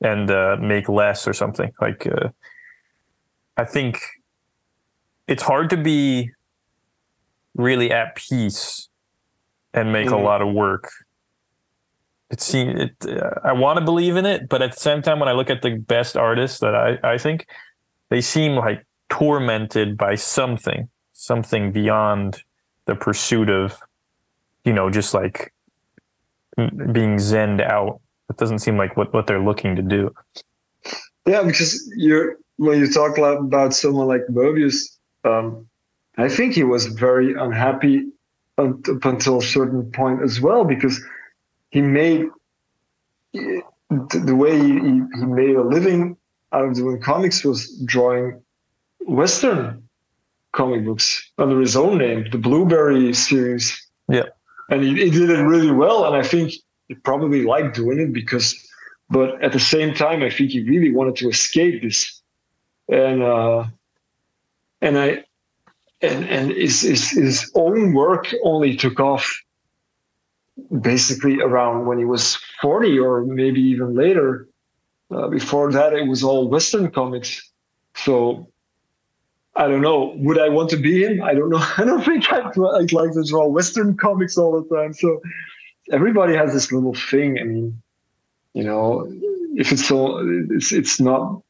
and 0.00 0.30
uh, 0.30 0.56
make 0.60 0.88
less 0.88 1.26
or 1.26 1.32
something. 1.32 1.72
Like 1.80 2.06
uh, 2.06 2.28
I 3.56 3.64
think 3.64 4.00
it's 5.26 5.42
hard 5.42 5.70
to 5.70 5.76
be 5.76 6.30
really 7.54 7.90
at 7.90 8.16
peace 8.16 8.88
and 9.74 9.92
make 9.92 10.06
mm-hmm. 10.06 10.14
a 10.14 10.22
lot 10.22 10.42
of 10.42 10.52
work. 10.52 10.90
It 12.32 12.40
seems 12.40 12.80
it. 12.80 12.96
Uh, 13.06 13.30
I 13.44 13.52
want 13.52 13.78
to 13.78 13.84
believe 13.84 14.16
in 14.16 14.24
it, 14.24 14.48
but 14.48 14.62
at 14.62 14.72
the 14.72 14.80
same 14.80 15.02
time, 15.02 15.20
when 15.20 15.28
I 15.28 15.32
look 15.32 15.50
at 15.50 15.60
the 15.60 15.76
best 15.76 16.16
artists 16.16 16.60
that 16.60 16.74
I 16.74 16.98
I 17.04 17.18
think, 17.18 17.46
they 18.08 18.22
seem 18.22 18.56
like 18.56 18.86
tormented 19.10 19.98
by 19.98 20.14
something, 20.14 20.88
something 21.12 21.72
beyond 21.72 22.42
the 22.86 22.94
pursuit 22.94 23.50
of, 23.50 23.78
you 24.64 24.72
know, 24.72 24.88
just 24.88 25.12
like 25.12 25.52
being 26.56 27.16
zened 27.18 27.60
out. 27.60 28.00
It 28.30 28.38
doesn't 28.38 28.60
seem 28.60 28.78
like 28.78 28.96
what 28.96 29.12
what 29.12 29.26
they're 29.26 29.44
looking 29.44 29.76
to 29.76 29.82
do. 29.82 30.14
Yeah, 31.26 31.42
because 31.42 31.86
you're 31.96 32.38
when 32.56 32.78
you 32.78 32.90
talk 32.90 33.18
about 33.18 33.74
someone 33.74 34.06
like 34.06 34.22
Moebius, 34.30 34.96
um, 35.24 35.66
I 36.16 36.30
think 36.30 36.54
he 36.54 36.64
was 36.64 36.86
very 36.86 37.34
unhappy 37.34 38.06
up 38.56 39.04
until 39.04 39.38
a 39.38 39.42
certain 39.42 39.90
point 39.92 40.22
as 40.22 40.40
well 40.40 40.64
because 40.64 41.02
he 41.72 41.80
made 41.80 42.26
the 43.32 44.36
way 44.36 44.56
he, 44.56 44.72
he 44.72 45.24
made 45.26 45.56
a 45.56 45.62
living 45.62 46.16
out 46.52 46.66
of 46.66 46.74
doing 46.74 47.00
comics 47.00 47.44
was 47.44 47.76
drawing 47.86 48.40
Western 49.00 49.82
comic 50.52 50.84
books 50.84 51.30
under 51.38 51.58
his 51.58 51.74
own 51.74 51.98
name, 51.98 52.26
the 52.30 52.38
Blueberry 52.38 53.12
series. 53.14 53.88
Yeah. 54.08 54.26
And 54.68 54.84
he, 54.84 54.90
he 54.90 55.10
did 55.10 55.30
it 55.30 55.42
really 55.42 55.70
well. 55.70 56.04
And 56.04 56.14
I 56.14 56.22
think 56.22 56.52
he 56.88 56.94
probably 56.94 57.42
liked 57.44 57.74
doing 57.74 57.98
it 57.98 58.12
because, 58.12 58.54
but 59.08 59.42
at 59.42 59.52
the 59.52 59.60
same 59.60 59.94
time, 59.94 60.22
I 60.22 60.28
think 60.28 60.50
he 60.50 60.62
really 60.68 60.92
wanted 60.92 61.16
to 61.16 61.30
escape 61.30 61.82
this. 61.82 62.20
And, 62.90 63.22
uh, 63.22 63.64
and 64.82 64.98
I, 64.98 65.24
and, 66.02 66.28
and 66.28 66.50
his, 66.50 66.82
his, 66.82 67.10
his 67.10 67.50
own 67.54 67.94
work 67.94 68.26
only 68.42 68.76
took 68.76 69.00
off 69.00 69.42
basically 70.80 71.40
around 71.40 71.86
when 71.86 71.98
he 71.98 72.04
was 72.04 72.36
40 72.60 72.98
or 72.98 73.24
maybe 73.24 73.60
even 73.60 73.94
later. 73.94 74.48
Uh, 75.10 75.28
before 75.28 75.70
that, 75.72 75.92
it 75.92 76.06
was 76.08 76.22
all 76.22 76.48
Western 76.48 76.90
comics. 76.90 77.50
So 77.94 78.48
I 79.54 79.68
don't 79.68 79.82
know. 79.82 80.14
Would 80.16 80.38
I 80.38 80.48
want 80.48 80.70
to 80.70 80.76
be 80.76 81.04
him? 81.04 81.22
I 81.22 81.34
don't 81.34 81.50
know. 81.50 81.62
I 81.76 81.84
don't 81.84 82.04
think 82.04 82.32
I'd, 82.32 82.46
I'd 82.46 82.92
like 82.92 83.12
to 83.12 83.24
draw 83.26 83.46
Western 83.46 83.96
comics 83.96 84.38
all 84.38 84.60
the 84.60 84.74
time. 84.74 84.94
So 84.94 85.20
everybody 85.90 86.34
has 86.34 86.52
this 86.52 86.72
little 86.72 86.94
thing. 86.94 87.38
I 87.38 87.44
mean, 87.44 87.82
you 88.54 88.64
know, 88.64 89.06
if 89.54 89.72
it's 89.72 89.86
so, 89.86 90.18
it's 90.50 90.72
it's 90.72 91.00
not. 91.00 91.42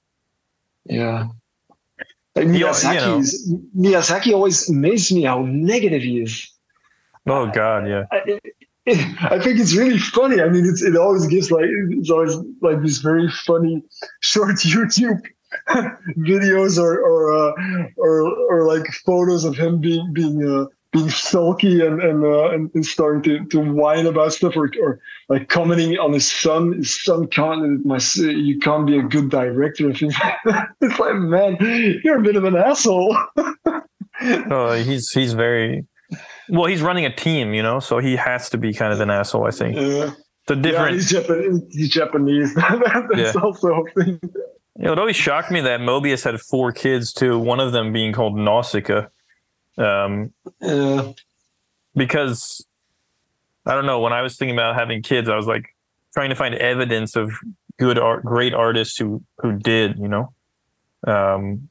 Yeah. 0.84 1.28
Like 2.34 2.46
Miyazaki, 2.46 2.94
you 2.94 3.80
know. 3.80 3.90
Miyazaki 3.90 4.32
always 4.32 4.68
amazes 4.68 5.12
me 5.12 5.22
how 5.22 5.42
negative 5.42 6.02
he 6.02 6.22
is. 6.22 6.50
Oh 7.26 7.46
God, 7.48 7.86
yeah. 7.86 8.04
I, 8.10 8.40
I 8.88 9.38
think 9.40 9.60
it's 9.60 9.76
really 9.76 9.98
funny. 9.98 10.40
I 10.40 10.48
mean, 10.48 10.64
it's, 10.64 10.82
it 10.82 10.96
always 10.96 11.26
gives 11.28 11.50
like 11.50 11.66
it's 11.66 12.10
always 12.10 12.36
like 12.62 12.82
this 12.82 12.98
very 12.98 13.30
funny 13.30 13.82
short 14.20 14.56
YouTube 14.56 15.20
videos 16.18 16.78
or 16.78 16.98
or, 16.98 17.32
uh, 17.32 17.52
or 17.96 18.22
or 18.50 18.66
like 18.66 18.86
photos 19.06 19.44
of 19.44 19.56
him 19.56 19.80
being 19.80 20.12
being 20.12 20.44
uh, 20.44 20.66
being 20.92 21.10
sulky 21.10 21.84
and 21.84 22.02
and, 22.02 22.24
uh, 22.24 22.50
and 22.50 22.84
starting 22.84 23.22
to, 23.22 23.44
to 23.50 23.60
whine 23.60 24.06
about 24.06 24.32
stuff 24.32 24.56
or, 24.56 24.68
or 24.80 24.98
like 25.28 25.48
commenting 25.48 25.96
on 25.98 26.12
his 26.12 26.30
son. 26.30 26.72
His 26.72 27.00
son 27.04 27.28
can't 27.28 27.86
my 27.86 28.00
you 28.16 28.58
can't 28.58 28.86
be 28.86 28.98
a 28.98 29.02
good 29.02 29.30
director. 29.30 29.90
it's 29.94 30.98
like 30.98 31.14
man, 31.14 31.56
you're 32.02 32.18
a 32.18 32.22
bit 32.22 32.36
of 32.36 32.44
an 32.44 32.56
asshole. 32.56 33.16
oh, 34.50 34.72
he's 34.84 35.10
he's 35.10 35.34
very 35.34 35.86
well. 36.48 36.66
He's 36.66 36.82
running 36.82 37.04
a 37.04 37.14
team, 37.14 37.54
you 37.54 37.62
know, 37.62 37.80
so 37.80 37.98
he 37.98 38.16
has 38.16 38.50
to 38.50 38.58
be 38.58 38.72
kind 38.72 38.92
of 38.92 39.00
an 39.00 39.10
asshole. 39.10 39.46
I 39.46 39.50
think. 39.50 39.76
Yeah. 39.76 40.12
The 40.48 40.56
different. 40.56 40.90
Yeah, 40.90 40.94
he's 40.94 41.10
Japanese. 41.10 41.62
He's 41.70 41.88
Japanese. 41.88 42.54
That's 42.54 43.34
yeah. 43.34 43.40
also 43.40 43.84
a 43.84 43.90
thing. 43.90 44.20
You 44.76 44.84
know, 44.84 44.92
it 44.92 44.98
always 44.98 45.16
shocked 45.16 45.50
me 45.50 45.60
that 45.60 45.80
Moebius 45.80 46.24
had 46.24 46.40
four 46.40 46.72
kids 46.72 47.12
too. 47.12 47.38
One 47.38 47.60
of 47.60 47.72
them 47.72 47.92
being 47.92 48.12
called 48.12 48.36
Nausicaa, 48.36 49.06
um, 49.78 50.32
yeah. 50.60 51.12
because 51.94 52.66
I 53.66 53.74
don't 53.74 53.86
know. 53.86 54.00
When 54.00 54.12
I 54.12 54.22
was 54.22 54.36
thinking 54.36 54.56
about 54.56 54.74
having 54.74 55.02
kids, 55.02 55.28
I 55.28 55.36
was 55.36 55.46
like 55.46 55.76
trying 56.14 56.30
to 56.30 56.36
find 56.36 56.54
evidence 56.54 57.14
of 57.16 57.32
good 57.78 57.98
art, 57.98 58.24
great 58.24 58.54
artists 58.54 58.96
who 58.96 59.22
who 59.38 59.52
did. 59.52 59.98
You 59.98 60.08
know, 60.08 60.32
um, 61.06 61.68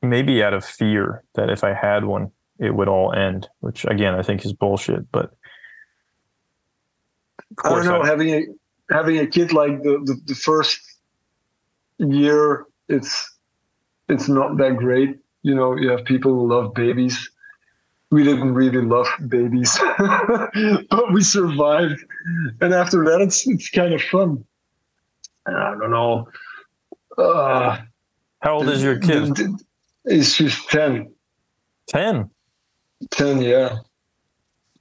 maybe 0.00 0.42
out 0.42 0.54
of 0.54 0.64
fear 0.64 1.24
that 1.34 1.50
if 1.50 1.62
I 1.64 1.74
had 1.74 2.04
one, 2.04 2.30
it 2.62 2.74
would 2.74 2.88
all 2.88 3.12
end. 3.12 3.48
Which 3.60 3.84
again, 3.84 4.14
I 4.14 4.22
think 4.22 4.44
is 4.44 4.52
bullshit. 4.52 5.10
But 5.10 5.34
I 7.64 7.70
don't 7.70 7.84
know. 7.84 8.02
I, 8.02 8.06
having 8.06 8.30
a 8.30 8.42
having 8.90 9.18
a 9.18 9.26
kid 9.26 9.52
like 9.52 9.82
the, 9.82 10.00
the, 10.04 10.20
the 10.26 10.34
first 10.34 10.80
year 11.98 12.66
it's 12.88 13.36
it's 14.08 14.28
not 14.28 14.56
that 14.58 14.76
great. 14.76 15.18
You 15.42 15.54
know, 15.54 15.76
you 15.76 15.90
have 15.90 16.04
people 16.04 16.32
who 16.32 16.48
love 16.48 16.74
babies. 16.74 17.30
We 18.10 18.24
didn't 18.24 18.52
really 18.52 18.82
love 18.82 19.08
babies, 19.28 19.78
but 19.98 21.12
we 21.12 21.22
survived. 21.22 22.04
And 22.60 22.74
after 22.74 23.04
that, 23.06 23.22
it's 23.22 23.46
it's 23.46 23.70
kind 23.70 23.94
of 23.94 24.02
fun. 24.02 24.44
I 25.46 25.74
don't 25.80 25.90
know. 25.90 26.28
Uh, 27.16 27.78
How 28.40 28.54
old 28.54 28.68
is 28.68 28.82
your 28.82 28.98
kid? 28.98 29.38
Is 30.04 30.34
she's 30.34 30.62
ten. 30.66 31.12
Ten. 31.88 32.30
Ten, 33.10 33.40
yeah. 33.40 33.78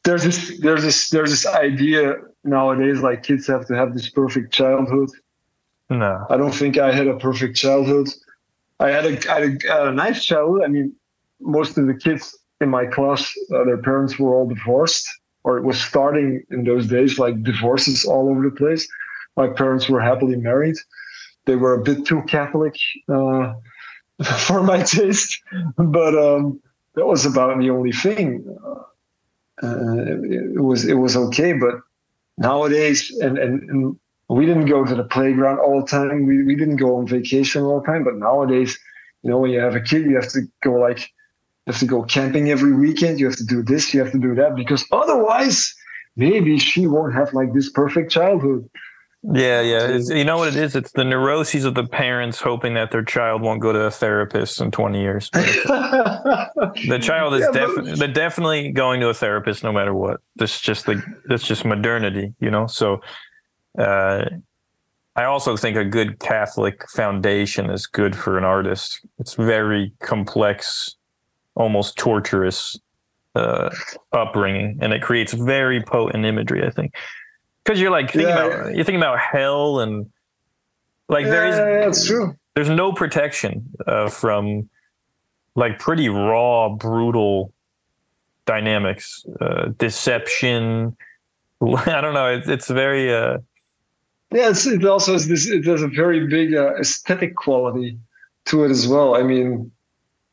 There's 0.04 0.24
this 0.24 0.60
there's 0.60 0.84
this 0.84 1.10
there's 1.10 1.32
this 1.32 1.46
idea 1.46 2.16
nowadays 2.44 3.02
like 3.02 3.24
kids 3.24 3.46
have 3.48 3.68
to 3.68 3.76
have 3.76 3.94
this 3.94 4.10
perfect 4.10 4.52
childhood 4.52 5.10
no, 5.92 6.26
I 6.30 6.38
don't 6.38 6.54
think 6.54 6.78
I 6.78 6.94
had 6.94 7.08
a 7.08 7.18
perfect 7.18 7.58
childhood. 7.58 8.08
I 8.80 8.90
had 8.90 9.06
a, 9.06 9.32
I 9.32 9.42
had 9.42 9.64
a, 9.66 9.88
a 9.90 9.92
nice 9.92 10.24
childhood. 10.24 10.64
I 10.64 10.68
mean, 10.68 10.96
most 11.42 11.78
of 11.78 11.86
the 11.86 11.94
kids 11.94 12.38
in 12.62 12.70
my 12.70 12.86
class, 12.86 13.34
uh, 13.54 13.66
their 13.66 13.78
parents 13.78 14.18
were 14.18 14.34
all 14.34 14.48
divorced, 14.48 15.06
or 15.44 15.58
it 15.58 15.64
was 15.64 15.80
starting 15.82 16.44
in 16.50 16.64
those 16.64 16.88
days, 16.88 17.20
like 17.20 17.44
divorces 17.44 18.06
all 18.06 18.30
over 18.30 18.42
the 18.42 18.56
place. 18.56 18.88
My 19.36 19.50
parents 19.50 19.90
were 19.90 20.00
happily 20.00 20.38
married. 20.38 20.78
They 21.46 21.58
were 21.58 21.74
a 21.74 21.84
bit 21.84 22.06
too 22.06 22.22
Catholic 22.22 22.76
uh, 23.10 23.54
for 24.24 24.64
my 24.64 24.84
taste, 24.84 25.42
but 25.76 26.16
um, 26.18 26.62
that 26.96 27.06
was 27.06 27.26
about 27.26 27.58
the 27.60 27.70
only 27.70 27.92
thing. 27.92 28.58
Uh, 29.64 29.94
it, 30.24 30.62
was 30.62 30.86
it 30.86 30.96
was 30.96 31.16
okay, 31.16 31.54
but 31.54 31.76
nowadays, 32.38 33.12
and, 33.22 33.38
and, 33.38 33.70
and 33.70 34.00
we 34.28 34.46
didn't 34.46 34.66
go 34.66 34.84
to 34.84 34.96
the 34.96 35.04
playground 35.04 35.60
all 35.60 35.82
the 35.82 35.88
time. 35.88 36.26
We, 36.26 36.44
we 36.44 36.56
didn't 36.56 36.78
go 36.78 36.98
on 36.98 37.08
vacation 37.08 37.64
all 37.64 37.82
the 37.82 37.86
time. 37.86 38.04
But 38.04 38.16
nowadays, 38.16 38.78
you 39.24 39.30
know, 39.30 39.38
when 39.38 39.52
you 39.52 39.60
have 39.60 39.76
a 39.76 39.82
kid, 39.82 40.06
you 40.06 40.16
have 40.16 40.30
to 40.30 40.42
go 40.64 40.74
like 40.74 41.00
you 41.00 41.74
have 41.74 41.80
to 41.80 41.86
go 41.86 42.04
camping 42.04 42.50
every 42.50 42.74
weekend. 42.74 43.20
You 43.20 43.28
have 43.28 43.36
to 43.38 43.46
do 43.46 43.62
this. 43.62 43.94
You 43.94 44.04
have 44.04 44.12
to 44.14 44.20
do 44.20 44.34
that 44.36 44.56
because 44.56 44.86
otherwise, 44.92 45.76
maybe 46.16 46.58
she 46.58 46.88
won't 46.88 47.14
have 47.14 47.34
like 47.34 47.54
this 47.54 47.70
perfect 47.70 48.12
childhood. 48.12 48.68
Yeah, 49.24 49.62
yeah. 49.62 49.88
It's, 49.88 50.10
you 50.10 50.26
know 50.26 50.38
what 50.38 50.50
it 50.50 50.56
is? 50.56 50.76
It's 50.76 50.92
the 50.94 51.04
neuroses 51.04 51.64
of 51.66 51.76
the 51.76 51.84
parents 51.86 52.40
hoping 52.40 52.74
that 52.74 52.92
their 52.92 53.04
child 53.04 53.44
won't 53.44 53.62
go 53.62 53.72
to 53.72 53.82
a 53.82 53.92
therapist 53.92 54.60
in 54.60 54.72
20 54.72 55.00
years. 55.00 55.30
the 55.34 57.00
child 57.02 57.36
is 57.36 57.42
yeah, 57.42 57.52
definitely 57.52 57.96
they're 57.96 58.08
definitely 58.08 58.72
going 58.72 59.00
to 59.02 59.10
a 59.10 59.14
therapist 59.14 59.64
no 59.64 59.72
matter 59.72 59.94
what. 59.94 60.22
This 60.38 60.60
just 60.60 60.88
the 60.88 61.04
that's 61.26 61.46
just 61.46 61.66
modernity, 61.66 62.34
you 62.40 62.50
know. 62.50 62.66
So, 62.66 63.02
uh, 63.78 64.26
I 65.16 65.26
also 65.26 65.56
think 65.56 65.78
a 65.78 65.86
good 65.86 66.20
Catholic 66.20 66.90
foundation 66.90 67.70
is 67.70 67.86
good 67.86 68.16
for 68.16 68.40
an 68.40 68.44
artist. 68.44 69.06
It's 69.20 69.36
very 69.36 69.94
complex, 70.00 70.96
almost 71.54 71.96
torturous 71.96 72.80
uh, 73.36 73.70
upbringing, 74.14 74.80
and 74.82 74.94
it 74.94 75.04
creates 75.04 75.34
very 75.34 75.82
potent 75.84 76.26
imagery. 76.26 76.66
I 76.66 76.72
think 76.72 76.96
because 77.64 77.80
you're 77.80 77.92
like 77.92 78.12
thinking 78.12 78.30
yeah, 78.30 78.46
about 78.46 78.76
you're 78.76 78.84
thinking 78.84 79.02
about 79.02 79.20
hell 79.20 79.80
and 79.80 80.10
like 81.10 81.26
yeah, 81.26 81.32
there 81.32 81.46
is 81.48 81.58
yeah, 81.58 81.86
that's 81.86 82.06
true. 82.06 82.36
There's 82.56 82.70
no 82.70 82.92
protection 82.92 83.70
uh, 83.88 84.10
from 84.10 84.70
like 85.56 85.80
pretty 85.80 86.10
raw, 86.10 86.70
brutal 86.70 87.54
dynamics, 88.46 89.26
uh, 89.40 89.70
deception. 89.78 90.96
I 91.62 92.02
don't 92.02 92.14
know. 92.14 92.28
It's 92.28 92.48
it's 92.48 92.70
very. 92.70 93.14
Uh, 93.14 93.40
yeah, 94.32 94.50
it's, 94.50 94.66
it 94.66 94.86
also 94.86 95.14
has 95.14 95.28
this. 95.28 95.48
It 95.48 95.66
has 95.66 95.82
a 95.82 95.88
very 95.88 96.28
big 96.28 96.56
uh, 96.56 96.76
aesthetic 96.80 97.36
quality 97.36 97.98
to 98.46 98.64
it 98.64 98.72
as 98.72 98.88
well. 98.88 99.16
I 99.16 99.24
mean, 99.24 99.72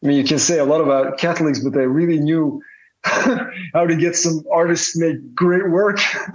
I 0.03 0.07
mean, 0.07 0.17
you 0.17 0.25
can 0.25 0.39
say 0.39 0.59
a 0.59 0.65
lot 0.65 0.81
about 0.81 1.19
Catholics, 1.19 1.59
but 1.59 1.73
they 1.73 1.87
really 1.87 2.19
knew 2.19 2.63
how 3.75 3.87
to 3.87 3.97
get 3.97 4.17
some 4.17 4.43
artists 4.53 4.97
make 4.97 5.35
great 5.35 5.71
work 5.71 5.99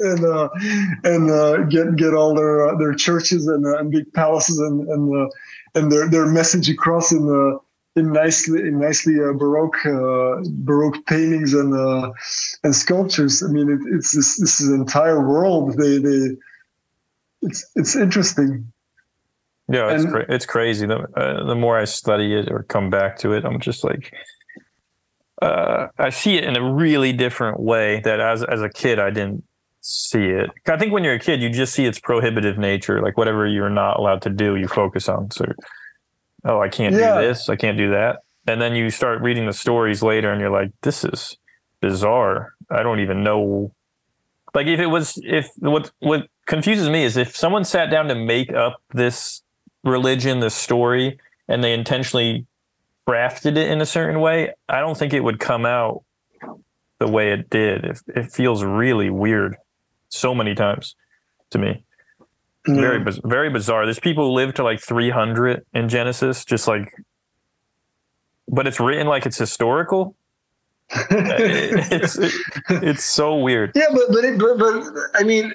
and 0.00 0.24
uh, 0.24 0.48
and 1.04 1.30
uh, 1.30 1.62
get 1.64 1.96
get 1.96 2.12
all 2.12 2.34
their 2.34 2.68
uh, 2.68 2.76
their 2.76 2.92
churches 2.92 3.46
and, 3.46 3.64
uh, 3.66 3.78
and 3.78 3.90
big 3.90 4.12
palaces 4.12 4.58
and 4.58 4.86
and 4.88 5.16
uh, 5.16 5.28
and 5.74 5.90
their 5.90 6.08
their 6.08 6.26
message 6.26 6.68
across 6.68 7.12
in 7.12 7.28
uh, 7.30 7.58
in 7.98 8.12
nicely 8.12 8.60
in 8.60 8.78
nicely 8.78 9.14
baroque 9.14 9.78
baroque 10.64 11.04
paintings 11.06 11.54
and 11.54 11.72
and 12.62 12.76
sculptures. 12.76 13.42
I 13.42 13.48
mean, 13.48 13.70
it, 13.70 13.80
it's 13.94 14.14
this 14.14 14.38
this 14.38 14.60
is 14.60 14.68
an 14.68 14.74
entire 14.74 15.26
world. 15.26 15.78
They 15.78 15.96
they 15.96 16.36
it's 17.40 17.64
it's 17.74 17.96
interesting. 17.96 18.70
Yeah, 19.68 19.90
it's 19.90 20.04
and, 20.04 20.12
cra- 20.12 20.26
it's 20.28 20.46
crazy. 20.46 20.86
The 20.86 21.06
the 21.46 21.54
more 21.54 21.78
I 21.78 21.86
study 21.86 22.34
it 22.34 22.52
or 22.52 22.64
come 22.64 22.90
back 22.90 23.16
to 23.18 23.32
it, 23.32 23.44
I'm 23.46 23.60
just 23.60 23.82
like 23.82 24.12
uh, 25.42 25.88
I 25.98 26.10
see 26.10 26.36
it 26.36 26.44
in 26.44 26.56
a 26.56 26.72
really 26.72 27.12
different 27.12 27.60
way 27.60 28.00
that 28.00 28.20
as 28.20 28.42
as 28.42 28.62
a 28.62 28.68
kid 28.68 28.98
I 28.98 29.10
didn't 29.10 29.44
see 29.80 30.24
it. 30.24 30.50
I 30.66 30.76
think 30.76 30.92
when 30.92 31.04
you're 31.04 31.14
a 31.14 31.18
kid, 31.18 31.40
you 31.40 31.48
just 31.48 31.72
see 31.72 31.86
its 31.86 31.98
prohibitive 31.98 32.58
nature, 32.58 33.00
like 33.00 33.16
whatever 33.16 33.46
you're 33.46 33.70
not 33.70 33.98
allowed 33.98 34.22
to 34.22 34.30
do, 34.30 34.56
you 34.56 34.66
focus 34.66 35.08
on. 35.08 35.30
So, 35.30 35.44
oh, 36.44 36.60
I 36.60 36.68
can't 36.68 36.94
yeah. 36.94 37.20
do 37.20 37.26
this, 37.26 37.48
I 37.48 37.56
can't 37.56 37.78
do 37.78 37.90
that, 37.90 38.20
and 38.46 38.60
then 38.60 38.74
you 38.74 38.90
start 38.90 39.22
reading 39.22 39.46
the 39.46 39.52
stories 39.52 40.02
later, 40.02 40.32
and 40.32 40.40
you're 40.40 40.50
like, 40.50 40.72
this 40.82 41.04
is 41.04 41.36
bizarre. 41.80 42.54
I 42.70 42.82
don't 42.82 43.00
even 43.00 43.22
know. 43.22 43.72
Like 44.54 44.66
if 44.66 44.80
it 44.80 44.86
was, 44.86 45.20
if 45.22 45.50
what 45.58 45.92
what 46.00 46.28
confuses 46.46 46.88
me 46.88 47.04
is 47.04 47.16
if 47.16 47.36
someone 47.36 47.64
sat 47.64 47.90
down 47.90 48.08
to 48.08 48.14
make 48.14 48.52
up 48.52 48.80
this 48.92 49.42
religion, 49.84 50.40
this 50.40 50.54
story, 50.54 51.18
and 51.46 51.62
they 51.62 51.72
intentionally 51.72 52.46
crafted 53.06 53.56
it 53.56 53.70
in 53.70 53.80
a 53.80 53.86
certain 53.86 54.20
way, 54.20 54.52
I 54.68 54.80
don't 54.80 54.96
think 54.96 55.12
it 55.12 55.20
would 55.20 55.38
come 55.38 55.64
out 55.64 56.02
the 56.98 57.08
way 57.08 57.32
it 57.32 57.50
did. 57.50 57.84
It, 57.84 58.02
it 58.08 58.32
feels 58.32 58.64
really 58.64 59.10
weird 59.10 59.56
so 60.08 60.34
many 60.34 60.54
times 60.54 60.94
to 61.50 61.58
me. 61.58 61.84
Mm. 62.66 62.80
Very, 62.80 63.20
very 63.24 63.50
bizarre. 63.50 63.84
There's 63.84 64.00
people 64.00 64.28
who 64.28 64.32
live 64.32 64.54
to 64.54 64.64
like 64.64 64.80
300 64.80 65.64
in 65.72 65.88
Genesis, 65.88 66.44
just 66.44 66.66
like, 66.66 66.92
but 68.48 68.66
it's 68.66 68.80
written 68.80 69.06
like 69.06 69.26
it's 69.26 69.38
historical. 69.38 70.16
it's 71.10 72.16
it, 72.16 72.32
it's 72.70 73.04
so 73.04 73.36
weird. 73.36 73.72
Yeah, 73.74 73.86
but 73.92 74.02
but, 74.08 74.24
it, 74.24 74.38
but 74.38 74.58
but 74.58 74.84
I 75.14 75.24
mean, 75.24 75.52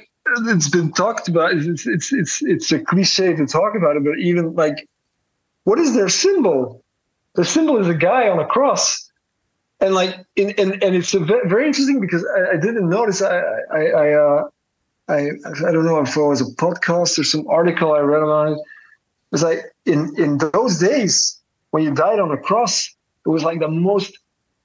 it's 0.47 0.70
been 0.70 0.91
talked 0.91 1.30
about. 1.30 1.54
It's 1.54 1.88
it's 1.88 2.12
it's 2.12 2.41
it's 2.41 2.72
a 2.74 2.80
cliche 2.80 3.34
to 3.34 3.45
talk 3.45 3.76
about 3.76 3.95
it, 3.95 4.04
but 4.04 4.20
even 4.20 4.56
like, 4.56 4.88
what 5.64 5.80
is 5.80 5.93
their 5.93 6.10
symbol? 6.10 6.84
The 7.36 7.46
symbol 7.46 7.78
is 7.78 7.88
a 7.88 7.94
guy 7.94 8.30
on 8.30 8.40
a 8.40 8.46
cross 8.46 9.12
and 9.82 9.96
like 9.96 10.24
in, 10.36 10.52
and, 10.58 10.82
and 10.84 10.96
it's 10.96 11.12
very 11.12 11.66
interesting 11.66 12.00
because 12.00 12.26
I, 12.38 12.54
I 12.54 12.58
didn't 12.58 12.88
notice 12.88 13.22
I 13.22 13.42
I 13.74 13.84
I, 13.86 14.14
uh, 14.14 14.44
I 15.10 15.20
I 15.68 15.72
don't 15.72 15.86
know 15.86 16.00
if 16.00 16.16
it 16.16 16.22
was 16.22 16.42
a 16.42 16.56
podcast 16.56 17.18
or 17.18 17.24
some 17.24 17.48
article 17.48 17.94
I 17.94 18.00
read 18.00 18.22
about 18.22 18.52
it. 18.54 18.54
It 18.54 19.32
was 19.32 19.44
like 19.44 19.60
in 19.86 20.14
in 20.18 20.38
those 20.38 20.80
days 20.80 21.40
when 21.72 21.84
you 21.84 21.94
died 21.94 22.20
on 22.20 22.32
a 22.32 22.38
cross, 22.38 22.94
it 23.26 23.30
was 23.30 23.44
like 23.44 23.60
the 23.60 23.68
most 23.68 24.18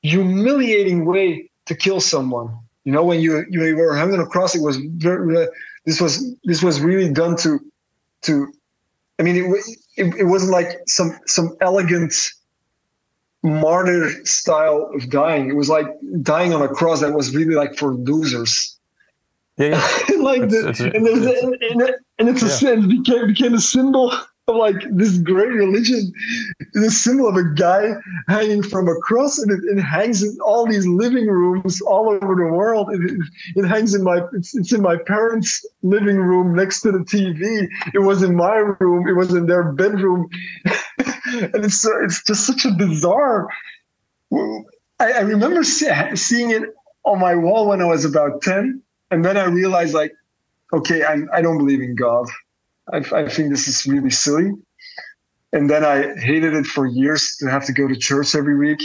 humiliating 0.03 1.07
way 1.07 1.51
to 1.64 1.75
kill 1.75 2.01
someone. 2.01 2.55
You 2.85 2.93
know, 2.93 3.05
when 3.05 3.21
you 3.21 3.45
you 3.51 3.75
were 3.77 3.97
hung 3.97 4.12
on 4.12 4.21
a 4.21 4.27
cross, 4.27 4.55
it 4.55 4.62
was 4.62 4.77
very, 4.77 5.49
this 5.87 6.01
was 6.01 6.23
this 6.45 6.62
was 6.62 6.81
really 6.81 7.11
done 7.11 7.37
to 7.39 7.59
to. 8.23 8.53
I 9.19 9.23
mean, 9.23 9.37
it, 9.37 9.47
it, 9.97 10.14
it 10.17 10.25
wasn't 10.25 10.53
like 10.53 10.79
some 10.87 11.19
some 11.27 11.57
elegant 11.62 12.12
martyr 13.47 14.11
style 14.24 14.90
of 14.94 15.09
dying. 15.11 15.49
It 15.49 15.55
was 15.55 15.68
like 15.68 15.86
dying 16.22 16.53
on 16.53 16.62
a 16.62 16.68
cross 16.68 17.01
that 17.01 17.12
was 17.12 17.34
really 17.34 17.55
like 17.55 17.76
for 17.76 17.94
losers. 17.94 18.76
Yeah, 19.57 19.68
yeah. 20.11 20.16
like 20.18 20.42
it's, 20.42 20.53
the, 20.53 20.68
it's, 20.68 20.80
and, 20.80 20.92
it's, 20.94 21.42
and, 21.42 21.55
and, 21.62 21.94
and, 22.18 22.28
it's 22.28 22.62
yeah. 22.62 22.70
a 22.70 22.72
it 22.74 22.88
became 22.88 23.26
became 23.26 23.55
a 23.55 23.61
symbol 23.61 24.12
of 24.49 24.57
like 24.57 24.76
this 24.92 25.18
great 25.18 25.53
religion. 25.53 26.12
It's 26.61 26.76
a 26.76 26.90
symbol 26.90 27.28
of 27.28 27.36
a 27.36 27.44
guy 27.55 27.94
hanging 28.28 28.62
from 28.62 28.88
a 28.88 28.94
cross, 29.01 29.38
and 29.38 29.51
it, 29.51 29.61
it 29.64 29.80
hangs 29.80 30.22
in 30.22 30.36
all 30.40 30.66
these 30.66 30.86
living 30.86 31.26
rooms 31.26 31.80
all 31.80 32.09
over 32.09 32.34
the 32.34 32.53
world. 32.53 32.88
It, 32.92 33.20
it 33.57 33.66
hangs 33.66 33.94
in 33.94 34.05
my 34.05 34.20
it's, 34.32 34.57
it's 34.57 34.72
in 34.72 34.82
my 34.82 34.97
parents' 35.07 35.66
living 35.82 36.16
room 36.16 36.55
next 36.55 36.82
to 36.82 36.92
the 36.92 37.01
TV. 37.01 37.66
It 37.92 38.01
was 38.01 38.22
in 38.22 38.36
my 38.36 38.57
room. 38.57 39.09
It 39.09 39.14
was 39.14 39.34
in 39.34 39.47
their 39.47 39.72
bedroom. 39.72 40.28
and 40.64 41.64
it's 41.64 41.84
it's 41.84 42.22
just 42.22 42.47
such 42.47 42.64
a 42.64 42.70
bizarre. 42.70 43.49
I, 45.01 45.12
I 45.12 45.20
remember 45.20 45.64
see, 45.64 45.90
seeing 46.14 46.51
it 46.51 46.62
on 47.05 47.18
my 47.18 47.34
wall 47.34 47.68
when 47.68 47.80
I 47.80 47.86
was 47.86 48.05
about 48.05 48.42
ten, 48.42 48.80
and 49.11 49.24
then 49.24 49.36
I 49.36 49.44
realized 49.47 49.94
like, 49.94 50.12
okay, 50.72 51.05
I'm 51.05 51.28
I 51.32 51.42
don't 51.42 51.59
believe 51.59 51.80
in 51.80 51.97
God. 51.97 52.26
I, 52.93 52.99
I 53.12 53.28
think 53.28 53.51
this 53.51 53.68
is 53.68 53.87
really 53.87 54.11
silly. 54.11 54.53
And 55.53 55.70
then 55.70 55.84
I 55.84 56.14
hated 56.18 56.55
it 56.55 56.66
for 56.66 56.87
years 56.87 57.37
to 57.41 57.47
have 57.51 57.64
to 57.66 57.72
go 57.72 57.89
to 57.89 57.97
church 57.97 58.34
every 58.34 58.57
week 58.57 58.82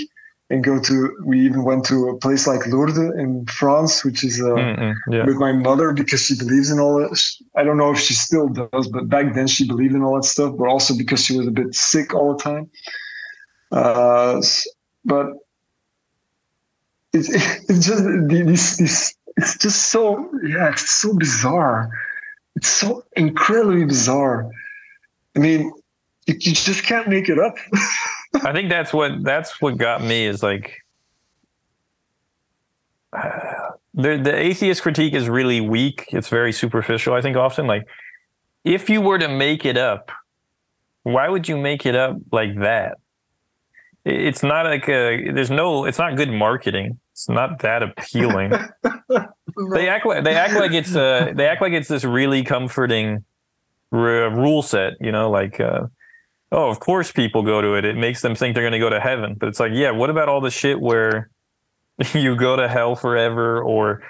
and 0.52 0.64
go 0.64 0.80
to 0.80 1.18
we 1.24 1.40
even 1.40 1.64
went 1.64 1.86
to 1.86 2.10
a 2.10 2.18
place 2.18 2.46
like 2.46 2.68
Lourdes 2.68 2.98
in 2.98 3.46
France, 3.46 4.04
which 4.04 4.24
is 4.24 4.42
uh, 4.42 4.56
yeah. 5.10 5.26
with 5.26 5.38
my 5.38 5.54
mother 5.54 5.94
because 5.94 6.26
she 6.26 6.38
believes 6.38 6.70
in 6.70 6.80
all 6.80 7.00
that. 7.00 7.18
I 7.56 7.64
don't 7.64 7.78
know 7.78 7.92
if 7.92 8.00
she 8.00 8.14
still 8.14 8.50
does, 8.50 8.88
but 8.90 9.08
back 9.08 9.34
then 9.34 9.48
she 9.48 9.66
believed 9.66 9.96
in 9.96 10.04
all 10.04 10.16
that 10.16 10.26
stuff. 10.26 10.56
But 10.58 10.68
also 10.68 10.96
because 10.96 11.24
she 11.24 11.38
was 11.38 11.48
a 11.48 11.52
bit 11.52 11.74
sick 11.74 12.14
all 12.14 12.36
the 12.36 12.44
time. 12.44 12.70
Uh, 13.72 14.42
but 15.06 15.28
it's 17.14 17.30
it's 17.70 17.88
just 17.88 18.04
this 18.28 18.78
this 18.78 19.16
it's 19.38 19.58
just 19.58 19.88
so 19.88 20.30
yeah 20.46 20.70
it's 20.70 20.90
so 20.90 21.14
bizarre. 21.16 21.90
It's 22.56 22.68
so 22.68 23.04
incredibly 23.16 23.86
bizarre. 23.86 24.50
I 25.36 25.40
mean, 25.40 25.72
you, 26.28 26.36
just 26.36 26.84
can't 26.84 27.08
make 27.08 27.30
it 27.30 27.40
up. 27.40 27.56
I 28.46 28.54
think 28.54 28.70
that's 28.70 28.94
what 28.94 29.24
that's 29.24 29.62
what 29.62 29.78
got 29.78 30.02
me 30.04 30.26
is 30.26 30.42
like 30.42 30.82
uh, 33.14 33.30
the 33.94 34.18
the 34.18 34.36
atheist 34.36 34.82
critique 34.82 35.14
is 35.14 35.30
really 35.30 35.62
weak. 35.62 36.06
It's 36.10 36.30
very 36.30 36.54
superficial. 36.54 37.14
I 37.14 37.22
think 37.22 37.38
often 37.38 37.68
like 37.68 37.88
if 38.64 38.90
you 38.90 39.02
were 39.02 39.18
to 39.18 39.28
make 39.28 39.66
it 39.66 39.78
up, 39.78 40.12
why 41.04 41.30
would 41.30 41.48
you 41.48 41.58
make 41.58 41.86
it 41.86 41.96
up 41.96 42.18
like 42.32 42.60
that? 42.60 42.98
It's 44.04 44.44
not 44.44 44.66
like 44.66 44.88
a, 44.90 45.32
there's 45.32 45.52
no 45.52 45.86
it's 45.86 46.00
not 46.00 46.16
good 46.16 46.32
marketing. 46.32 47.00
It's 47.22 47.30
not 47.30 47.60
that 47.60 47.84
appealing. 47.84 48.50
they 49.72 49.88
act 49.90 50.08
like 50.08 50.24
they 50.24 50.34
act 50.34 50.56
like 50.56 50.72
it's 50.72 50.96
uh 50.96 51.32
they 51.36 51.46
act 51.46 51.62
like 51.62 51.72
it's 51.72 51.88
this 51.88 52.04
really 52.04 52.42
comforting 52.42 53.24
r- 53.92 54.32
rule 54.32 54.64
set, 54.64 54.94
you 55.00 55.12
know, 55.12 55.30
like 55.30 55.60
uh 55.60 55.82
oh, 56.52 56.68
of 56.72 56.80
course 56.80 57.12
people 57.12 57.44
go 57.44 57.62
to 57.62 57.76
it. 57.76 57.86
It 57.86 57.96
makes 57.96 58.24
them 58.24 58.34
think 58.34 58.56
they're 58.56 58.64
going 58.64 58.74
to 58.74 58.80
go 58.80 58.90
to 58.90 59.00
heaven. 59.00 59.36
But 59.40 59.50
it's 59.50 59.60
like, 59.60 59.72
yeah, 59.72 59.92
what 59.92 60.10
about 60.10 60.30
all 60.30 60.42
the 60.42 60.50
shit 60.50 60.82
where 60.82 61.30
you 62.14 62.36
go 62.36 62.56
to 62.56 62.68
hell 62.68 62.96
forever 62.96 63.62
or 63.62 64.02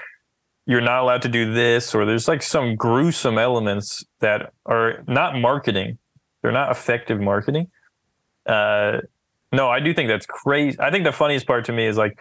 you're 0.65 0.79
not 0.79 1.01
allowed 1.01 1.23
to 1.23 1.29
do 1.29 1.53
this 1.53 1.93
or 1.93 2.05
there's 2.05 2.29
like 2.29 2.41
some 2.41 2.77
gruesome 2.77 3.37
elements 3.37 4.05
that 4.21 4.53
are 4.65 5.03
not 5.05 5.35
marketing. 5.35 5.97
They're 6.41 6.53
not 6.53 6.71
effective 6.71 7.19
marketing. 7.19 7.67
Uh, 8.45 8.99
no, 9.51 9.67
I 9.67 9.81
do 9.81 9.93
think 9.93 10.07
that's 10.07 10.25
crazy. 10.25 10.79
I 10.79 10.91
think 10.91 11.03
the 11.03 11.11
funniest 11.11 11.45
part 11.45 11.65
to 11.65 11.73
me 11.73 11.85
is 11.85 11.97
like, 11.97 12.17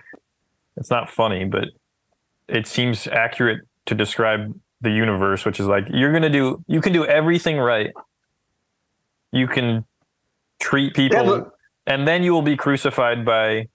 it's 0.81 0.91
not 0.91 1.11
funny, 1.11 1.45
but 1.45 1.69
it 2.49 2.67
seems 2.67 3.07
accurate 3.07 3.61
to 3.87 3.95
describe 3.95 4.53
the 4.81 4.91
universe, 4.91 5.45
which 5.45 5.61
is 5.61 5.67
like 5.67 5.85
you're 5.91 6.13
gonna 6.13 6.31
do, 6.31 6.65
you 6.67 6.81
can 6.81 6.93
do 6.93 7.05
everything 7.05 7.59
right. 7.59 7.91
You 9.31 9.47
can 9.47 9.85
treat 10.59 10.95
people, 10.95 11.19
Yeah, 11.19 11.25
but- 11.25 11.53
and 11.87 12.09
then 12.09 12.23
you 12.25 12.33
will 12.33 12.43
be 12.43 12.57
crucified 12.57 13.25
by 13.25 13.69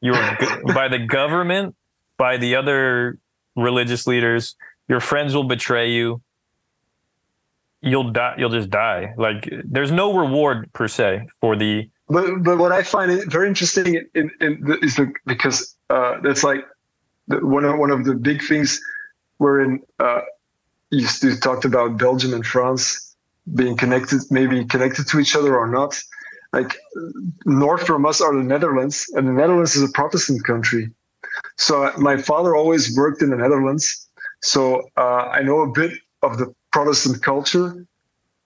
your 0.00 0.16
by 0.74 0.88
the 0.88 0.98
government, 0.98 1.76
by 2.16 2.36
the 2.38 2.56
other 2.56 3.18
religious 3.54 4.06
leaders. 4.06 4.56
Your 4.88 5.00
friends 5.00 5.34
will 5.34 5.44
betray 5.44 5.90
you. 5.90 6.20
You'll 7.80 8.10
die. 8.10 8.34
You'll 8.38 8.50
just 8.50 8.70
die. 8.70 9.14
Like 9.16 9.48
there's 9.64 9.92
no 9.92 10.16
reward 10.16 10.72
per 10.72 10.88
se 10.88 11.28
for 11.40 11.54
the 11.54 11.88
But 12.08 12.42
but 12.42 12.56
what 12.58 12.72
I 12.72 12.82
find 12.82 13.22
very 13.30 13.48
interesting 13.48 14.02
in, 14.14 14.30
in 14.40 14.60
the, 14.62 14.78
is 14.82 14.96
the, 14.96 15.12
because 15.26 15.76
uh, 15.90 16.20
that's 16.22 16.44
like 16.44 16.64
one 17.28 17.64
of 17.64 17.78
one 17.78 17.90
of 17.90 18.04
the 18.04 18.14
big 18.14 18.42
things 18.42 18.80
wherein 19.38 19.80
uh, 19.98 20.20
you, 20.90 21.06
you 21.22 21.36
talked 21.36 21.64
about 21.64 21.98
Belgium 21.98 22.34
and 22.34 22.46
France 22.46 23.16
being 23.54 23.76
connected, 23.76 24.20
maybe 24.30 24.64
connected 24.64 25.06
to 25.08 25.18
each 25.18 25.36
other 25.36 25.56
or 25.56 25.68
not. 25.68 26.00
Like 26.52 26.76
north 27.44 27.84
from 27.86 28.06
us 28.06 28.20
are 28.20 28.34
the 28.34 28.42
Netherlands, 28.42 29.06
and 29.14 29.26
the 29.26 29.32
Netherlands 29.32 29.74
is 29.74 29.82
a 29.88 29.92
Protestant 29.92 30.44
country. 30.44 30.90
So 31.56 31.84
uh, 31.84 31.92
my 31.98 32.16
father 32.16 32.54
always 32.54 32.96
worked 32.96 33.22
in 33.22 33.30
the 33.30 33.36
Netherlands, 33.36 34.08
so 34.40 34.88
uh, 34.96 35.28
I 35.32 35.42
know 35.42 35.60
a 35.60 35.70
bit 35.70 35.92
of 36.22 36.38
the 36.38 36.54
Protestant 36.70 37.22
culture 37.22 37.86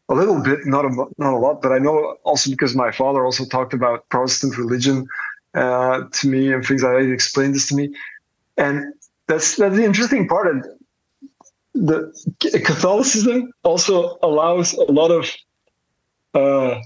a 0.09 0.15
little 0.15 0.43
bit, 0.43 0.61
not 0.65 0.85
a 0.85 0.89
not 1.19 1.35
a 1.35 1.37
lot, 1.37 1.61
but 1.61 1.73
I 1.73 1.79
know 1.79 2.17
also 2.25 2.51
because 2.51 2.75
my 2.75 2.91
father 2.91 3.25
also 3.25 3.45
talked 3.45 3.75
about 3.75 4.09
Protestant 4.09 4.57
religion 4.57 5.07
uh, 5.55 6.05
to 6.13 6.29
me 6.29 6.53
and 6.53 6.65
things 6.65 6.83
like 6.83 6.99
that. 6.99 7.05
He 7.05 7.13
explained 7.13 7.55
this 7.55 7.69
to 7.69 7.75
me, 7.77 7.95
and 8.57 8.93
that's 9.27 9.57
that's 9.57 9.77
the 9.77 9.85
interesting 9.85 10.29
part. 10.29 10.49
And 10.49 10.65
the 11.75 12.13
Catholicism 12.65 13.53
also 13.63 14.19
allows 14.23 14.75
a 14.75 14.91
lot 14.93 15.11
of 15.11 15.31
uh, 16.35 16.81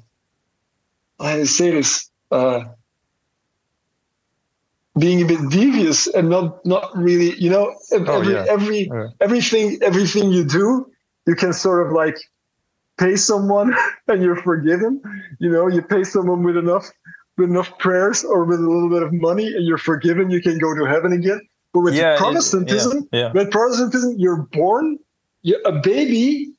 how 1.21 1.37
to 1.37 1.47
say 1.47 1.71
this. 1.71 2.11
Uh, 2.31 2.65
being 4.99 5.23
a 5.23 5.25
bit 5.25 5.41
devious 5.49 6.07
and 6.09 6.29
not 6.29 6.65
not 6.67 6.95
really 6.95 7.35
you 7.39 7.49
know 7.49 7.75
Oh, 7.93 8.21
every 8.21 8.33
yeah. 8.35 8.45
every 8.49 8.91
Yeah. 8.93 9.09
everything 9.23 9.79
everything 9.81 10.31
you 10.31 10.45
do 10.45 10.87
you 11.27 11.35
can 11.35 11.53
sort 11.55 11.87
of 11.87 11.93
like 11.93 12.19
pay 12.99 13.17
someone 13.17 13.75
and 14.09 14.23
you're 14.23 14.37
forgiven. 14.37 15.01
You 15.39 15.51
know, 15.51 15.67
you 15.69 15.83
pay 15.83 16.05
someone 16.05 16.43
with 16.43 16.57
enough 16.57 16.91
with 17.43 17.51
enough 17.51 17.77
prayers 17.79 18.25
or 18.25 18.45
with 18.45 18.61
a 18.61 18.69
little 18.69 18.89
bit 18.89 19.03
of 19.03 19.13
money 19.13 19.49
and 19.49 19.67
you're 19.67 19.79
forgiven, 19.79 20.31
you 20.31 20.41
can 20.41 20.59
go 20.59 20.75
to 20.75 20.85
heaven 20.85 21.13
again. 21.13 21.41
But 21.75 21.81
with 21.81 21.95
Yeah, 21.95 22.17
Protestantism, 22.17 23.09
yeah, 23.13 23.21
yeah. 23.21 23.33
with 23.33 23.51
Protestantism, 23.51 24.15
you're 24.17 24.43
born 24.53 24.99
you, 25.43 25.61
a 25.65 25.73
baby, 25.73 26.53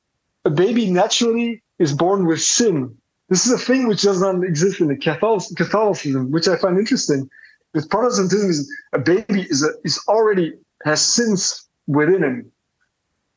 a 0.45 0.49
baby 0.49 0.91
naturally 0.91 1.63
is 1.79 1.93
born 1.93 2.25
with 2.25 2.41
sin. 2.41 2.95
This 3.29 3.45
is 3.45 3.53
a 3.53 3.57
thing 3.57 3.87
which 3.87 4.01
does 4.01 4.21
not 4.21 4.43
exist 4.43 4.81
in 4.81 4.87
the 4.87 4.97
Catholic, 4.97 5.43
Catholicism, 5.55 6.31
which 6.31 6.47
I 6.47 6.57
find 6.57 6.77
interesting. 6.77 7.29
With 7.73 7.89
Protestantism, 7.89 8.49
is 8.49 8.71
a 8.91 8.99
baby 8.99 9.47
is 9.49 9.63
a, 9.63 9.69
is 9.83 9.99
already 10.07 10.53
has 10.83 11.01
sins 11.01 11.67
within 11.87 12.23
him, 12.23 12.51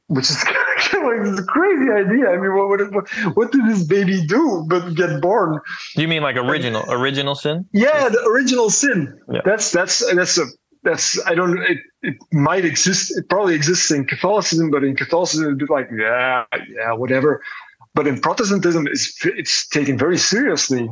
which 0.08 0.28
is 0.30 0.44
like 0.92 1.22
this 1.22 1.40
crazy 1.46 1.90
idea. 1.90 2.28
I 2.28 2.36
mean, 2.36 2.54
what, 2.54 2.92
what 2.92 3.08
what 3.36 3.52
did 3.52 3.66
this 3.66 3.84
baby 3.84 4.26
do 4.26 4.64
but 4.68 4.94
get 4.94 5.20
born? 5.20 5.60
You 5.96 6.08
mean 6.08 6.22
like 6.22 6.36
original 6.36 6.84
original 6.90 7.34
sin? 7.34 7.66
Yeah, 7.72 8.08
the 8.08 8.22
original 8.24 8.70
sin. 8.70 9.18
Yeah. 9.32 9.40
That's 9.44 9.72
that's 9.72 10.04
that's 10.14 10.38
a 10.38 10.44
that's 10.82 11.24
I 11.26 11.34
don't 11.34 11.58
it, 11.62 11.78
it 12.02 12.16
might 12.32 12.64
exist. 12.64 13.16
It 13.16 13.28
probably 13.28 13.54
exists 13.54 13.90
in 13.90 14.04
Catholicism, 14.06 14.70
but 14.70 14.84
in 14.84 14.96
Catholicism 14.96 15.46
it's 15.46 15.54
a 15.54 15.56
bit 15.56 15.70
like 15.70 15.88
yeah 15.98 16.44
yeah 16.52 16.92
whatever. 16.92 17.42
But 17.94 18.06
in 18.06 18.20
Protestantism, 18.20 18.86
it's 18.86 19.16
it's 19.24 19.66
taken 19.68 19.96
very 19.96 20.18
seriously. 20.18 20.90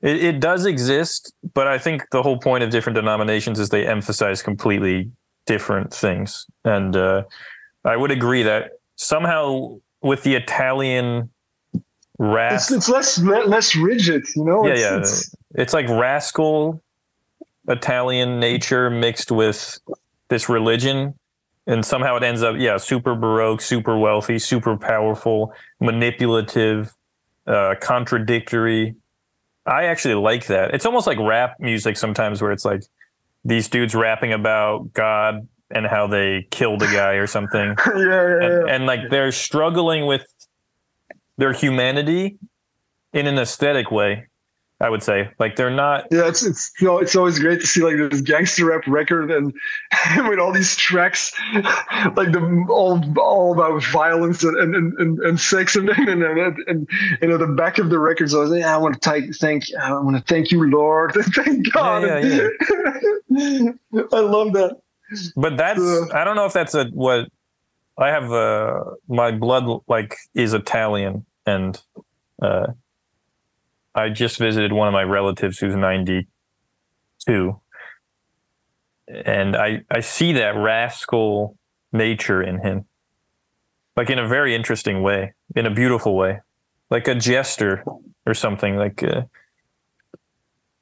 It, 0.00 0.24
it 0.24 0.40
does 0.40 0.66
exist, 0.66 1.32
but 1.54 1.68
I 1.68 1.78
think 1.78 2.02
the 2.10 2.24
whole 2.24 2.38
point 2.38 2.64
of 2.64 2.70
different 2.70 2.96
denominations 2.96 3.60
is 3.60 3.68
they 3.68 3.86
emphasize 3.86 4.42
completely 4.42 5.12
different 5.46 5.94
things. 5.94 6.44
And 6.64 6.96
uh, 6.96 7.22
I 7.84 7.96
would 7.96 8.10
agree 8.10 8.42
that 8.44 8.72
somehow 8.96 9.78
with 10.02 10.22
the 10.22 10.34
Italian 10.34 11.30
rap, 12.18 12.52
It's 12.54 12.70
it's 12.70 12.88
less 12.88 13.18
less 13.18 13.74
rigid, 13.74 14.24
you 14.36 14.44
know. 14.44 14.66
Yeah, 14.66 14.72
it's, 14.72 14.80
yeah. 14.80 14.98
It's, 14.98 15.34
it's 15.54 15.72
like 15.72 15.88
rascal 15.88 16.82
Italian 17.68 18.40
nature 18.40 18.90
mixed 18.90 19.30
with 19.30 19.78
this 20.28 20.48
religion. 20.48 21.14
And 21.64 21.84
somehow 21.86 22.16
it 22.16 22.24
ends 22.24 22.42
up, 22.42 22.56
yeah, 22.58 22.76
super 22.76 23.14
baroque, 23.14 23.60
super 23.60 23.96
wealthy, 23.96 24.40
super 24.40 24.76
powerful, 24.76 25.52
manipulative, 25.80 26.92
uh, 27.46 27.76
contradictory. 27.80 28.96
I 29.64 29.84
actually 29.84 30.14
like 30.14 30.46
that. 30.46 30.74
It's 30.74 30.86
almost 30.86 31.06
like 31.06 31.18
rap 31.20 31.60
music 31.60 31.96
sometimes 31.96 32.42
where 32.42 32.50
it's 32.50 32.64
like 32.64 32.82
these 33.44 33.68
dudes 33.68 33.94
rapping 33.94 34.32
about 34.32 34.92
God 34.92 35.46
and 35.74 35.86
how 35.86 36.06
they 36.06 36.46
killed 36.50 36.82
a 36.82 36.92
guy 36.92 37.14
or 37.14 37.26
something. 37.26 37.74
yeah, 37.86 37.92
yeah, 37.96 38.04
yeah. 38.04 38.46
And, 38.46 38.70
and 38.70 38.86
like 38.86 39.10
they're 39.10 39.32
struggling 39.32 40.06
with 40.06 40.26
their 41.38 41.52
humanity 41.52 42.38
in 43.12 43.26
an 43.26 43.38
aesthetic 43.38 43.90
way, 43.90 44.26
I 44.80 44.88
would 44.90 45.02
say. 45.02 45.30
Like 45.38 45.56
they're 45.56 45.70
not 45.70 46.06
Yeah, 46.10 46.28
it's 46.28 46.42
it's 46.42 46.70
you 46.80 46.86
know 46.86 46.98
it's 46.98 47.16
always 47.16 47.38
great 47.38 47.60
to 47.60 47.66
see 47.66 47.82
like 47.82 47.96
this 47.96 48.20
gangster 48.20 48.66
rap 48.66 48.82
record 48.86 49.30
and 49.30 49.52
with 50.28 50.38
all 50.38 50.52
these 50.52 50.76
tracks 50.76 51.32
like 51.54 52.32
the 52.32 52.66
all 52.68 53.02
all 53.18 53.52
about 53.52 53.82
violence 53.84 54.42
and 54.44 54.56
and, 54.56 54.94
and, 54.98 55.18
and 55.20 55.40
sex 55.40 55.76
and 55.76 55.88
and, 55.90 56.22
and, 56.22 56.38
and, 56.38 56.68
and 56.68 56.88
you 57.20 57.28
know 57.28 57.38
the 57.38 57.46
back 57.46 57.78
of 57.78 57.90
the 57.90 57.98
records 57.98 58.34
I 58.34 58.38
was 58.38 58.50
like 58.50 58.64
I 58.64 58.76
want 58.76 59.00
to 59.00 59.08
thank 59.08 59.34
thank 59.36 59.64
I 59.80 59.92
want 59.92 60.16
to 60.16 60.22
thank 60.22 60.50
you 60.50 60.68
Lord 60.68 61.14
thank 61.34 61.72
God 61.72 62.02
Yeah, 62.02 62.48
Yeah, 63.28 63.72
I 64.12 64.20
love 64.20 64.52
that 64.54 64.78
but 65.36 65.56
that's 65.56 65.80
Uh. 65.80 66.06
I 66.14 66.24
don't 66.24 66.36
know 66.36 66.46
if 66.46 66.52
that's 66.52 66.74
a 66.74 66.86
what 66.86 67.28
I 67.98 68.08
have 68.08 68.32
uh 68.32 68.84
my 69.08 69.30
blood 69.32 69.82
like 69.88 70.16
is 70.34 70.54
Italian 70.54 71.26
and 71.46 71.80
uh 72.40 72.68
I 73.94 74.08
just 74.08 74.38
visited 74.38 74.72
one 74.72 74.88
of 74.88 74.92
my 74.94 75.02
relatives 75.02 75.58
who's 75.58 75.76
92 75.76 77.60
and 79.08 79.56
I 79.56 79.82
I 79.90 80.00
see 80.00 80.32
that 80.34 80.56
rascal 80.56 81.56
nature 81.92 82.42
in 82.42 82.60
him. 82.60 82.86
Like 83.96 84.08
in 84.08 84.18
a 84.18 84.26
very 84.26 84.54
interesting 84.54 85.02
way 85.02 85.34
in 85.54 85.66
a 85.66 85.70
beautiful 85.70 86.16
way. 86.16 86.40
Like 86.90 87.08
a 87.08 87.14
jester 87.14 87.84
or 88.26 88.34
something 88.34 88.76
like 88.76 89.02
uh, 89.02 89.22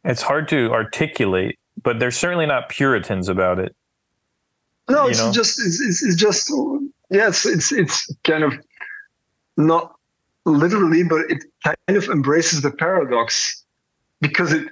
it's 0.05 0.23
hard 0.23 0.49
to 0.49 0.71
articulate 0.73 1.59
but 1.83 1.99
they're 1.99 2.11
certainly 2.11 2.47
not 2.47 2.69
puritans 2.69 3.29
about 3.29 3.59
it 3.59 3.75
no 4.91 5.07
it's 5.07 5.19
know? 5.19 5.33
just 5.33 5.61
it's, 5.61 5.81
it's, 5.81 6.03
it's 6.03 6.17
just 6.17 6.51
yeah 7.11 7.29
it's, 7.29 7.73
it's 7.73 8.15
kind 8.25 8.45
of 8.45 8.53
not 9.57 9.95
literally 10.45 11.03
but 11.03 11.21
it 11.31 11.45
kind 11.65 11.97
of 11.97 12.05
embraces 12.09 12.63
the 12.63 12.71
paradox 12.71 13.65
because 14.21 14.53
it 14.53 14.69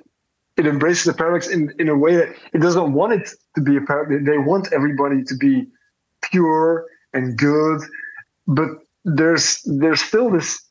it 0.57 0.67
embraces 0.67 1.05
the 1.05 1.15
paradox 1.15 1.47
in, 1.47 1.73
in 1.79 1.89
a 1.89 1.97
way 1.97 2.17
that 2.17 2.35
it 2.53 2.61
doesn't 2.61 2.93
want 2.93 3.13
it 3.13 3.31
to 3.55 3.61
be 3.61 3.77
a 3.77 3.81
paradox 3.81 4.25
they 4.25 4.39
want 4.39 4.73
everybody 4.73 5.23
to 5.23 5.35
be 5.37 5.67
pure 6.23 6.87
and 7.15 7.37
good 7.37 7.81
but 8.47 8.69
there's 9.05 9.63
there's 9.65 10.01
still 10.01 10.31
this 10.31 10.63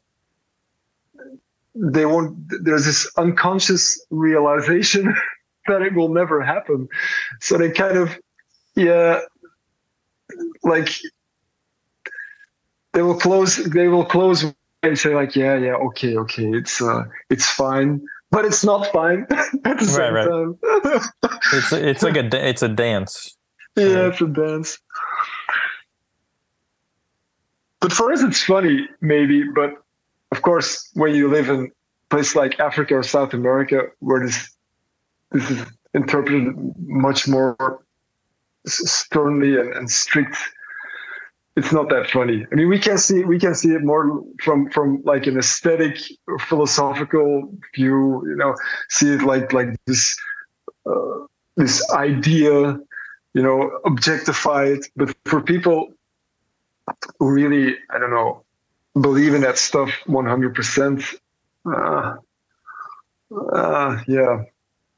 they 1.75 2.05
want 2.05 2.35
there's 2.63 2.85
this 2.85 3.09
unconscious 3.17 4.03
realization 4.09 5.15
that 5.67 5.81
it 5.81 5.93
will 5.93 6.09
never 6.09 6.41
happen 6.41 6.87
so 7.39 7.57
they 7.57 7.69
kind 7.69 7.97
of 7.97 8.17
yeah 8.75 9.21
like 10.63 10.89
they 12.93 13.01
will 13.01 13.19
close 13.19 13.57
they 13.57 13.87
will 13.87 14.05
close 14.05 14.45
and 14.83 14.97
say 14.97 15.13
like 15.13 15.35
yeah 15.35 15.55
yeah 15.55 15.75
okay 15.75 16.17
okay 16.17 16.49
it's 16.49 16.81
uh 16.81 17.03
it's 17.29 17.49
fine. 17.49 18.01
But 18.29 18.43
it's 18.43 18.63
not 18.63 18.91
fine 18.91 19.25
at 19.65 19.79
the 19.79 19.85
same 19.85 20.13
right. 20.13 20.27
time. 20.27 20.59
It's 21.53 21.71
it's 21.71 22.03
like 22.03 22.17
a 22.17 22.49
it's 22.49 22.61
a 22.61 22.67
dance. 22.67 23.37
Yeah 23.75 24.09
it's 24.09 24.21
a 24.21 24.27
dance. 24.27 24.79
But 27.79 27.93
for 27.93 28.11
us 28.11 28.21
it's 28.21 28.43
funny 28.43 28.87
maybe 29.01 29.43
but 29.43 29.75
of 30.31 30.41
course 30.41 30.89
when 30.93 31.15
you 31.15 31.29
live 31.29 31.49
in 31.49 31.65
a 31.65 32.09
place 32.09 32.35
like 32.35 32.59
africa 32.59 32.95
or 32.95 33.03
south 33.03 33.33
america 33.33 33.83
where 33.99 34.25
this 34.25 34.49
this 35.31 35.49
is 35.51 35.65
interpreted 35.93 36.53
much 36.79 37.27
more 37.27 37.55
sternly 38.67 39.57
and, 39.59 39.73
and 39.73 39.89
strict 39.89 40.37
it's 41.57 41.73
not 41.73 41.89
that 41.89 42.09
funny. 42.11 42.45
I 42.51 42.55
mean, 42.55 42.69
we 42.69 42.77
can 42.77 42.99
see 42.99 43.23
we 43.25 43.39
can 43.39 43.55
see 43.55 43.73
it 43.73 43.83
more 43.83 44.21
from 44.43 44.69
from 44.69 45.01
like 45.05 45.25
an 45.25 45.37
aesthetic, 45.39 45.97
philosophical 46.41 47.51
view. 47.75 48.23
You 48.27 48.35
know, 48.35 48.55
see 48.89 49.09
it 49.15 49.23
like 49.23 49.51
like 49.53 49.69
this 49.87 50.15
uh, 50.85 51.25
this 51.55 51.83
idea. 51.91 52.79
You 53.33 53.43
know, 53.43 53.71
objectified. 53.85 54.79
But 54.95 55.15
for 55.25 55.41
people 55.41 55.93
who 57.19 57.31
really, 57.31 57.75
I 57.89 57.99
don't 57.99 58.11
know, 58.11 58.43
believe 59.01 59.33
in 59.33 59.41
that 59.41 59.57
stuff 59.57 59.91
one 60.05 60.25
hundred 60.25 60.53
percent. 60.53 61.03
Uh, 61.65 62.17
uh, 63.51 63.97
yeah, 64.07 64.43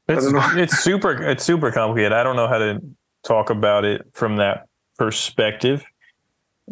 it's, 0.08 0.26
it's 0.56 0.78
super 0.78 1.12
it's 1.26 1.44
super 1.44 1.72
complicated. 1.72 2.12
I 2.12 2.22
don't 2.22 2.36
know 2.36 2.48
how 2.48 2.58
to 2.58 2.80
talk 3.22 3.50
about 3.50 3.84
it 3.84 4.06
from 4.12 4.36
that 4.36 4.66
perspective 4.98 5.84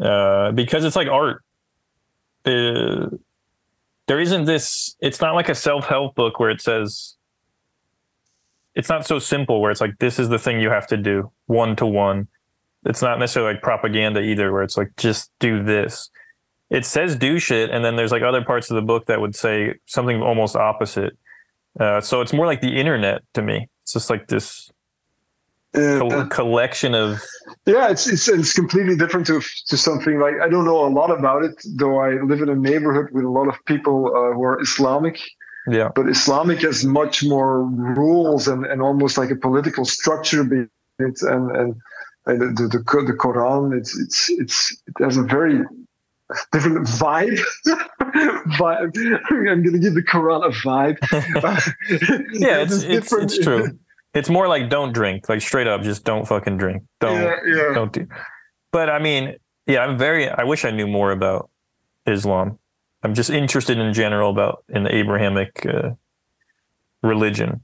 uh, 0.00 0.52
because 0.52 0.84
it's 0.84 0.96
like 0.96 1.08
art. 1.08 1.42
Uh, 2.44 3.08
there 4.06 4.20
isn't 4.20 4.44
this. 4.44 4.96
It's 5.00 5.20
not 5.20 5.34
like 5.34 5.48
a 5.48 5.54
self 5.54 5.86
help 5.86 6.14
book 6.14 6.38
where 6.38 6.50
it 6.50 6.60
says. 6.60 7.16
It's 8.74 8.88
not 8.88 9.06
so 9.06 9.18
simple 9.18 9.60
where 9.60 9.72
it's 9.72 9.80
like 9.80 9.98
this 9.98 10.20
is 10.20 10.28
the 10.28 10.38
thing 10.38 10.60
you 10.60 10.70
have 10.70 10.86
to 10.88 10.96
do 10.96 11.32
one 11.46 11.74
to 11.76 11.86
one. 11.86 12.28
It's 12.84 13.02
not 13.02 13.18
necessarily 13.18 13.54
like 13.54 13.62
propaganda 13.62 14.20
either, 14.20 14.52
where 14.52 14.62
it's 14.62 14.76
like 14.76 14.92
just 14.96 15.32
do 15.40 15.64
this. 15.64 16.10
It 16.70 16.84
says 16.84 17.16
do 17.16 17.38
shit, 17.38 17.70
and 17.70 17.84
then 17.84 17.96
there's 17.96 18.12
like 18.12 18.22
other 18.22 18.44
parts 18.44 18.70
of 18.70 18.76
the 18.76 18.82
book 18.82 19.06
that 19.06 19.20
would 19.20 19.34
say 19.34 19.74
something 19.86 20.22
almost 20.22 20.54
opposite. 20.54 21.18
Uh, 21.78 22.00
so 22.00 22.20
it's 22.20 22.32
more 22.32 22.46
like 22.46 22.60
the 22.60 22.78
internet 22.78 23.22
to 23.34 23.42
me. 23.42 23.68
It's 23.82 23.94
just 23.94 24.10
like 24.10 24.28
this 24.28 24.70
uh, 25.74 26.26
collection 26.30 26.94
of 26.94 27.22
yeah 27.66 27.88
it's, 27.90 28.06
it's 28.08 28.26
it's 28.28 28.52
completely 28.54 28.96
different 28.96 29.26
to 29.26 29.40
to 29.66 29.76
something 29.76 30.18
like 30.18 30.34
i 30.42 30.48
don't 30.48 30.64
know 30.64 30.86
a 30.86 30.88
lot 30.88 31.10
about 31.10 31.44
it 31.44 31.54
though 31.76 31.98
i 32.00 32.10
live 32.22 32.40
in 32.40 32.48
a 32.48 32.54
neighborhood 32.54 33.08
with 33.12 33.24
a 33.24 33.28
lot 33.28 33.48
of 33.48 33.54
people 33.66 34.06
uh, 34.06 34.32
who 34.34 34.42
are 34.42 34.60
islamic 34.60 35.20
yeah 35.68 35.90
but 35.94 36.08
islamic 36.08 36.60
has 36.60 36.84
much 36.84 37.22
more 37.22 37.64
rules 37.64 38.48
and 38.48 38.64
and 38.64 38.80
almost 38.80 39.18
like 39.18 39.30
a 39.30 39.36
political 39.36 39.84
structure 39.84 40.42
behind 40.42 40.70
it 41.00 41.20
and 41.22 41.50
and, 41.54 41.74
and 42.26 42.56
the, 42.56 42.66
the 42.68 42.78
the 42.78 43.12
quran 43.12 43.76
it's 43.76 43.98
it's 43.98 44.30
it's 44.30 44.82
it 44.86 45.04
has 45.04 45.16
a 45.18 45.22
very 45.22 45.62
different 46.52 46.86
vibe. 46.86 47.40
vibe. 48.58 49.20
I'm 49.30 49.62
going 49.62 49.72
to 49.72 49.78
give 49.78 49.94
the 49.94 50.02
Quran 50.02 50.44
a 50.44 50.50
vibe. 50.50 50.98
yeah, 52.34 52.58
it's, 52.58 52.82
it's, 52.82 53.12
it's, 53.12 53.38
true. 53.38 53.78
It's 54.14 54.30
more 54.30 54.48
like 54.48 54.70
don't 54.70 54.92
drink, 54.92 55.28
like 55.28 55.42
straight 55.42 55.66
up, 55.66 55.82
just 55.82 56.04
don't 56.04 56.26
fucking 56.26 56.56
drink. 56.56 56.82
Don't 57.00 57.22
yeah, 57.22 57.36
yeah. 57.46 57.74
don't 57.74 57.92
do. 57.92 58.06
But 58.72 58.90
I 58.90 58.98
mean, 58.98 59.36
yeah, 59.66 59.80
I'm 59.80 59.98
very. 59.98 60.28
I 60.28 60.44
wish 60.44 60.64
I 60.64 60.70
knew 60.70 60.86
more 60.86 61.12
about 61.12 61.50
Islam. 62.06 62.58
I'm 63.02 63.14
just 63.14 63.30
interested 63.30 63.78
in 63.78 63.92
general 63.92 64.30
about 64.30 64.64
in 64.68 64.84
the 64.84 64.94
Abrahamic 64.94 65.64
uh, 65.66 65.90
religion. 67.02 67.62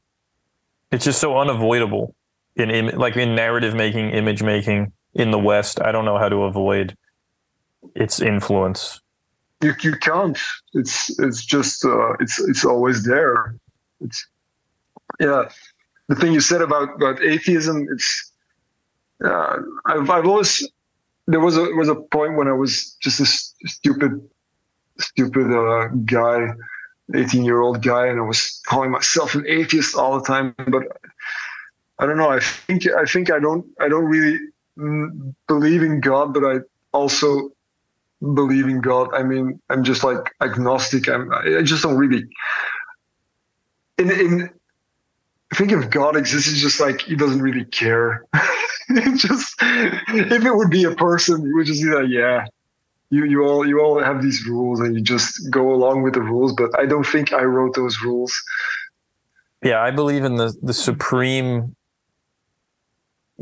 It's 0.93 1.05
just 1.05 1.21
so 1.21 1.39
unavoidable 1.39 2.15
in 2.57 2.71
Im- 2.71 2.99
like 2.99 3.17
in 3.17 3.35
narrative 3.35 3.75
making, 3.75 4.11
image 4.11 4.43
making 4.43 4.93
in 5.15 5.31
the 5.31 5.39
West. 5.39 5.81
I 5.81 5.93
don't 5.93 6.05
know 6.05 6.19
how 6.19 6.29
to 6.29 6.45
avoid 6.45 6.97
its 7.95 8.21
influence. 8.21 9.01
You 9.63 9.75
you 9.81 9.97
can't. 9.97 10.39
It's 10.75 11.19
it's 11.19 11.45
just 11.45 11.85
uh, 11.85 12.13
it's 12.21 12.39
it's 12.41 12.65
always 12.65 13.05
there. 13.05 13.57
It's 14.01 14.27
yeah 15.21 15.49
the 16.09 16.15
thing 16.15 16.33
you 16.33 16.41
said 16.41 16.63
about 16.63 16.95
about 16.95 17.23
atheism, 17.23 17.87
it's 17.91 18.33
uh, 19.25 19.57
I've 19.87 20.11
I've 20.11 20.27
always 20.27 20.69
there 21.27 21.41
was 21.41 21.57
a 21.57 21.65
was 21.75 21.89
a 21.89 21.95
point 21.95 22.37
when 22.37 22.49
I 22.49 22.53
was 22.53 22.97
just 23.01 23.21
a 23.21 23.27
stupid 23.69 24.21
stupid 24.99 25.51
uh, 25.53 25.89
guy, 26.05 26.49
eighteen 27.15 27.45
year 27.45 27.61
old 27.61 27.83
guy, 27.83 28.07
and 28.07 28.19
I 28.19 28.23
was 28.23 28.61
calling 28.67 28.91
myself 28.91 29.35
an 29.35 29.45
atheist 29.49 29.97
all 29.97 30.19
the 30.19 30.25
time. 30.25 30.55
But 30.69 30.85
I 31.99 32.07
don't 32.07 32.19
know. 32.19 32.31
I 32.31 32.41
think 32.41 32.87
I 32.87 33.05
think 33.05 33.31
I 33.31 33.39
don't 33.39 33.67
I 33.81 33.89
don't 33.89 34.05
really 34.05 34.39
believe 35.49 35.83
in 35.83 36.01
God, 36.01 36.35
but 36.35 36.45
I 36.45 36.57
also 36.93 37.51
believe 38.21 38.67
in 38.67 38.81
God. 38.81 39.09
I 39.15 39.23
mean, 39.23 39.61
I'm 39.71 39.85
just 39.85 40.05
like 40.05 40.35
agnostic. 40.41 41.09
I'm 41.09 41.33
I 41.33 41.63
just 41.63 41.83
don't 41.83 41.97
really 41.97 42.25
in 43.99 44.11
in 44.11 44.51
Think 45.55 45.73
if 45.73 45.91
God 45.91 46.17
exists, 46.17 46.51
it's 46.51 46.61
just 46.61 46.81
like 46.81 47.03
he 47.03 47.15
doesn't 47.15 47.41
really 47.41 47.65
care. 47.67 48.25
just 49.17 49.55
if 49.61 50.45
it 50.45 50.55
would 50.55 50.71
be 50.71 50.85
a 50.85 50.95
person, 50.95 51.45
he 51.45 51.53
would 51.53 51.67
just 51.67 51.83
be 51.83 51.91
like, 51.91 52.09
yeah, 52.09 52.47
you 53.11 53.25
you 53.25 53.45
all 53.45 53.67
you 53.67 53.81
all 53.81 54.03
have 54.03 54.23
these 54.23 54.47
rules 54.47 54.81
and 54.81 54.95
you 54.95 55.01
just 55.01 55.51
go 55.51 55.73
along 55.73 56.03
with 56.03 56.15
the 56.15 56.23
rules. 56.23 56.53
But 56.55 56.77
I 56.79 56.87
don't 56.87 57.07
think 57.07 57.33
I 57.33 57.43
wrote 57.43 57.75
those 57.75 58.03
rules. 58.03 58.35
Yeah, 59.63 59.81
I 59.81 59.91
believe 59.91 60.25
in 60.25 60.37
the 60.37 60.55
the 60.63 60.75
supreme, 60.75 61.77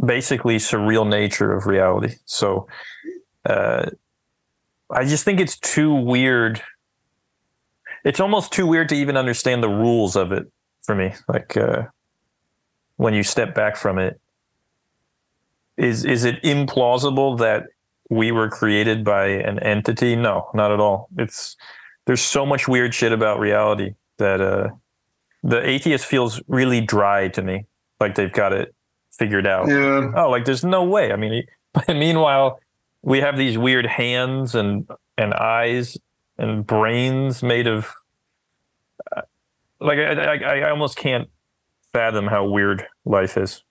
basically 0.04 0.56
surreal 0.56 1.08
nature 1.08 1.52
of 1.52 1.66
reality. 1.66 2.16
So, 2.26 2.68
uh, 3.46 3.90
I 4.90 5.04
just 5.04 5.24
think 5.24 5.40
it's 5.40 5.58
too 5.58 5.94
weird. 5.94 6.62
It's 8.04 8.20
almost 8.20 8.52
too 8.52 8.66
weird 8.66 8.88
to 8.90 8.96
even 8.96 9.16
understand 9.16 9.62
the 9.62 9.68
rules 9.68 10.16
of 10.16 10.32
it 10.32 10.50
for 10.82 10.94
me. 10.94 11.14
Like, 11.28 11.56
uh, 11.56 11.84
when 12.96 13.14
you 13.14 13.22
step 13.22 13.54
back 13.54 13.76
from 13.76 13.98
it 13.98 14.20
is 15.76 16.04
is 16.04 16.24
it 16.24 16.42
implausible 16.42 17.38
that 17.38 17.64
we 18.10 18.30
were 18.30 18.48
created 18.48 19.04
by 19.04 19.26
an 19.26 19.58
entity? 19.60 20.16
No 20.16 20.48
not 20.54 20.70
at 20.70 20.80
all. 20.80 21.08
It's 21.18 21.56
there's 22.06 22.20
so 22.20 22.44
much 22.44 22.68
weird 22.68 22.94
shit 22.94 23.12
about 23.12 23.38
reality 23.38 23.94
that 24.18 24.40
uh 24.40 24.70
the 25.42 25.66
atheist 25.66 26.04
feels 26.04 26.40
really 26.46 26.80
dry 26.80 27.28
to 27.28 27.42
me. 27.42 27.66
Like 28.00 28.14
they've 28.14 28.32
got 28.32 28.52
it 28.52 28.74
figured 29.10 29.46
out. 29.46 29.68
Yeah. 29.68 30.12
oh 30.16 30.30
like 30.30 30.44
there's 30.44 30.64
no 30.64 30.84
way. 30.84 31.12
I 31.12 31.16
mean 31.16 31.44
meanwhile 31.88 32.60
we 33.02 33.20
have 33.20 33.36
these 33.36 33.58
weird 33.58 33.86
hands 33.86 34.54
and 34.54 34.88
and 35.18 35.34
eyes 35.34 35.98
and 36.38 36.66
brains 36.66 37.42
made 37.42 37.66
of 37.66 37.92
like 39.82 39.98
I, 39.98 40.12
I, 40.12 40.58
I 40.58 40.70
almost 40.70 40.96
can't 40.96 41.28
fathom 41.92 42.26
how 42.26 42.46
weird 42.46 42.86
life 43.04 43.36
is. 43.36 43.62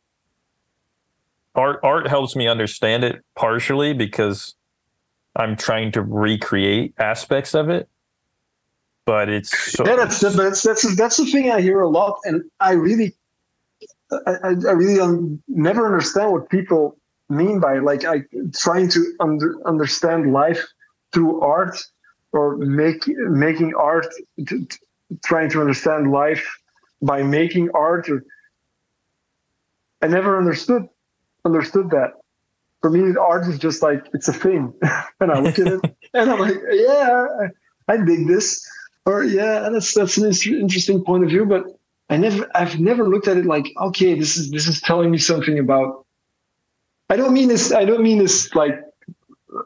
Art 1.55 1.80
art 1.84 2.07
helps 2.07 2.36
me 2.36 2.47
understand 2.47 3.03
it 3.03 3.24
partially 3.36 3.93
because 3.93 4.55
I'm 5.36 5.55
trying 5.55 5.91
to 5.93 6.01
recreate 6.01 6.93
aspects 6.97 7.53
of 7.53 7.70
it. 7.70 7.89
But 9.05 9.30
it's 9.30 9.72
so 9.72 9.86
yeah, 9.86 9.95
that's 9.95 10.20
that's 10.20 10.64
that's 10.64 10.95
that's 10.95 11.18
the 11.18 11.26
thing 11.26 11.51
I 11.51 11.59
hear 11.59 11.82
a 11.82 11.89
lot, 11.89 12.20
and 12.24 12.43
I 12.59 12.74
really, 12.74 13.16
I, 14.12 14.36
I 14.43 14.72
really 14.72 14.99
un, 14.99 15.41
never 15.47 15.86
understand 15.86 16.32
what 16.32 16.49
people 16.49 16.97
mean 17.28 17.59
by 17.59 17.80
like 17.80 18.05
I 18.05 18.24
trying 18.53 18.89
to 18.89 19.14
under, 19.20 19.55
understand 19.66 20.32
life 20.32 20.64
through 21.12 21.41
art 21.41 21.84
or 22.32 22.57
make 22.57 23.07
making 23.07 23.74
art, 23.76 24.07
to, 24.47 24.68
trying 25.24 25.49
to 25.51 25.62
understand 25.62 26.12
life 26.12 26.47
by 27.01 27.24
making 27.24 27.70
art 27.74 28.09
or 28.09 28.24
I 30.01 30.07
never 30.07 30.38
understood 30.38 30.88
understood 31.45 31.89
that. 31.91 32.14
For 32.82 32.89
me, 32.89 33.16
art 33.20 33.47
is 33.47 33.59
just 33.59 33.84
like 33.84 34.07
it's 34.14 34.28
a 34.28 34.34
thing, 34.34 34.74
and 35.20 35.32
I 35.32 35.39
look 35.39 35.59
at 35.59 35.68
it 35.68 35.82
and 36.14 36.32
I'm 36.32 36.39
like, 36.39 36.55
yeah, 36.72 37.28
I, 37.88 37.93
I 37.93 37.97
dig 37.97 38.28
this, 38.28 38.66
or 39.05 39.24
yeah, 39.24 39.70
that's 39.70 39.93
that's 39.93 40.18
an 40.18 40.32
interesting 40.59 41.03
point 41.03 41.24
of 41.24 41.30
view. 41.30 41.45
But 41.45 41.66
I 42.09 42.18
never, 42.18 42.49
I've 42.55 42.80
never 42.80 43.07
looked 43.07 43.28
at 43.28 43.38
it 43.38 43.45
like, 43.45 43.68
okay, 43.80 44.18
this 44.18 44.36
is 44.38 44.49
this 44.49 44.68
is 44.68 44.82
telling 44.82 45.12
me 45.12 45.18
something 45.18 45.59
about. 45.59 46.05
I 47.09 47.18
don't 47.18 47.34
mean 47.34 47.49
this. 47.49 47.72
I 47.72 47.86
don't 47.86 48.01
mean 48.01 48.18
this 48.18 48.53
like, 48.55 48.80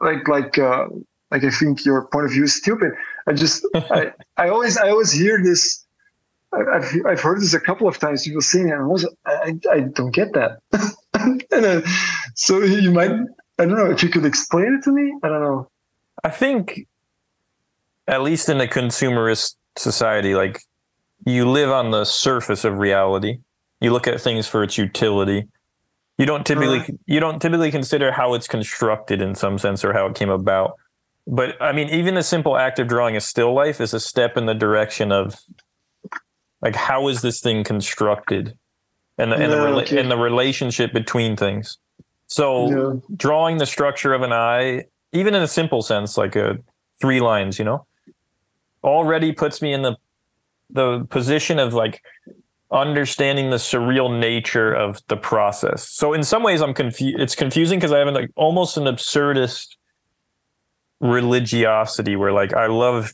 like 0.02 0.28
like 0.28 0.58
uh, 0.58 0.88
like 1.30 1.44
I 1.44 1.50
think 1.50 1.84
your 1.86 2.06
point 2.08 2.26
of 2.26 2.32
view 2.32 2.44
is 2.44 2.54
stupid. 2.54 2.92
I 3.26 3.32
just 3.32 3.66
I 3.74 4.12
I 4.36 4.48
always 4.48 4.76
I 4.76 4.90
always 4.90 5.12
hear 5.12 5.42
this 5.42 5.86
I've, 6.52 7.06
I've 7.06 7.20
heard 7.20 7.40
this 7.40 7.54
a 7.54 7.60
couple 7.60 7.88
of 7.88 7.98
times. 7.98 8.24
People 8.24 8.40
saying, 8.40 8.70
and 8.70 8.82
I, 8.82 8.86
was, 8.86 9.06
I, 9.26 9.54
I 9.70 9.80
don't 9.80 10.14
get 10.14 10.32
that. 10.34 10.60
and, 11.14 11.42
uh, 11.52 11.82
so 12.34 12.60
you 12.60 12.90
might, 12.90 13.10
I 13.58 13.66
don't 13.66 13.76
know 13.76 13.90
if 13.90 14.02
you 14.02 14.08
could 14.08 14.24
explain 14.24 14.74
it 14.74 14.84
to 14.84 14.92
me. 14.92 15.14
I 15.22 15.28
don't 15.28 15.42
know. 15.42 15.68
I 16.24 16.30
think, 16.30 16.86
at 18.06 18.22
least 18.22 18.48
in 18.48 18.60
a 18.60 18.66
consumerist 18.66 19.56
society, 19.76 20.34
like 20.34 20.62
you 21.24 21.48
live 21.48 21.70
on 21.70 21.90
the 21.90 22.04
surface 22.04 22.64
of 22.64 22.78
reality. 22.78 23.38
You 23.80 23.92
look 23.92 24.06
at 24.06 24.20
things 24.20 24.46
for 24.46 24.62
its 24.62 24.78
utility. 24.78 25.48
You 26.18 26.24
don't 26.24 26.46
typically 26.46 26.80
uh, 26.80 26.96
you 27.04 27.20
don't 27.20 27.42
typically 27.42 27.70
consider 27.70 28.10
how 28.10 28.32
it's 28.32 28.48
constructed 28.48 29.20
in 29.20 29.34
some 29.34 29.58
sense 29.58 29.84
or 29.84 29.92
how 29.92 30.06
it 30.06 30.14
came 30.14 30.30
about. 30.30 30.76
But 31.26 31.60
I 31.60 31.72
mean, 31.72 31.88
even 31.88 32.16
a 32.16 32.22
simple 32.22 32.56
act 32.56 32.78
of 32.78 32.86
drawing 32.86 33.16
a 33.16 33.20
still 33.20 33.52
life 33.52 33.80
is 33.80 33.92
a 33.92 34.00
step 34.00 34.36
in 34.36 34.46
the 34.46 34.54
direction 34.54 35.10
of 35.10 35.40
like 36.62 36.76
how 36.76 37.08
is 37.08 37.22
this 37.22 37.40
thing 37.40 37.64
constructed 37.64 38.56
and 39.18 39.32
the, 39.32 39.36
and, 39.36 39.52
the 39.52 39.56
rela- 39.56 39.82
okay. 39.82 40.00
and 40.00 40.10
the 40.10 40.16
relationship 40.16 40.92
between 40.92 41.36
things 41.36 41.78
so 42.28 42.70
yeah. 42.70 43.00
drawing 43.16 43.58
the 43.58 43.66
structure 43.66 44.14
of 44.14 44.22
an 44.22 44.32
eye 44.32 44.84
even 45.16 45.34
in 45.34 45.42
a 45.42 45.48
simple 45.48 45.82
sense, 45.82 46.16
like 46.16 46.36
a 46.36 46.58
three 47.00 47.20
lines, 47.20 47.58
you 47.58 47.64
know, 47.64 47.86
already 48.84 49.32
puts 49.32 49.60
me 49.62 49.72
in 49.72 49.82
the 49.82 49.96
the 50.70 51.06
position 51.10 51.58
of 51.58 51.74
like 51.74 52.02
understanding 52.72 53.50
the 53.50 53.56
surreal 53.56 54.18
nature 54.18 54.72
of 54.72 55.00
the 55.08 55.16
process. 55.16 55.88
So 55.88 56.12
in 56.12 56.22
some 56.24 56.42
ways 56.42 56.60
I'm 56.60 56.74
confused 56.74 57.20
it's 57.20 57.34
confusing 57.34 57.78
because 57.78 57.92
I 57.92 57.98
have 57.98 58.08
like 58.08 58.30
almost 58.34 58.76
an 58.76 58.84
absurdist 58.84 59.75
religiosity 61.00 62.16
where 62.16 62.32
like 62.32 62.54
I 62.54 62.66
love 62.66 63.12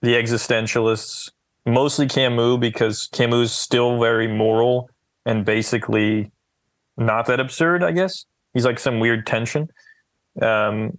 the 0.00 0.14
existentialists, 0.14 1.30
mostly 1.66 2.06
Camus 2.06 2.58
because 2.58 3.08
Camus 3.12 3.50
is 3.50 3.52
still 3.52 3.98
very 3.98 4.28
moral 4.28 4.90
and 5.26 5.44
basically 5.44 6.30
not 6.96 7.26
that 7.26 7.40
absurd, 7.40 7.82
I 7.82 7.92
guess. 7.92 8.24
He's 8.54 8.64
like 8.64 8.78
some 8.78 9.00
weird 9.00 9.26
tension. 9.26 9.68
Um 10.40 10.98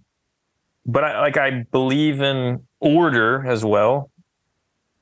but 0.86 1.04
I 1.04 1.20
like 1.20 1.36
I 1.36 1.66
believe 1.70 2.20
in 2.20 2.66
order 2.80 3.46
as 3.46 3.64
well. 3.64 4.10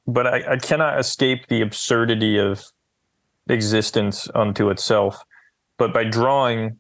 But 0.07 0.27
I, 0.27 0.53
I 0.53 0.57
cannot 0.57 0.99
escape 0.99 1.49
the 1.49 1.61
absurdity 1.61 2.39
of 2.39 2.65
existence 3.49 4.29
unto 4.35 4.71
itself. 4.71 5.23
But 5.77 5.93
by 5.93 6.05
drawing, 6.05 6.79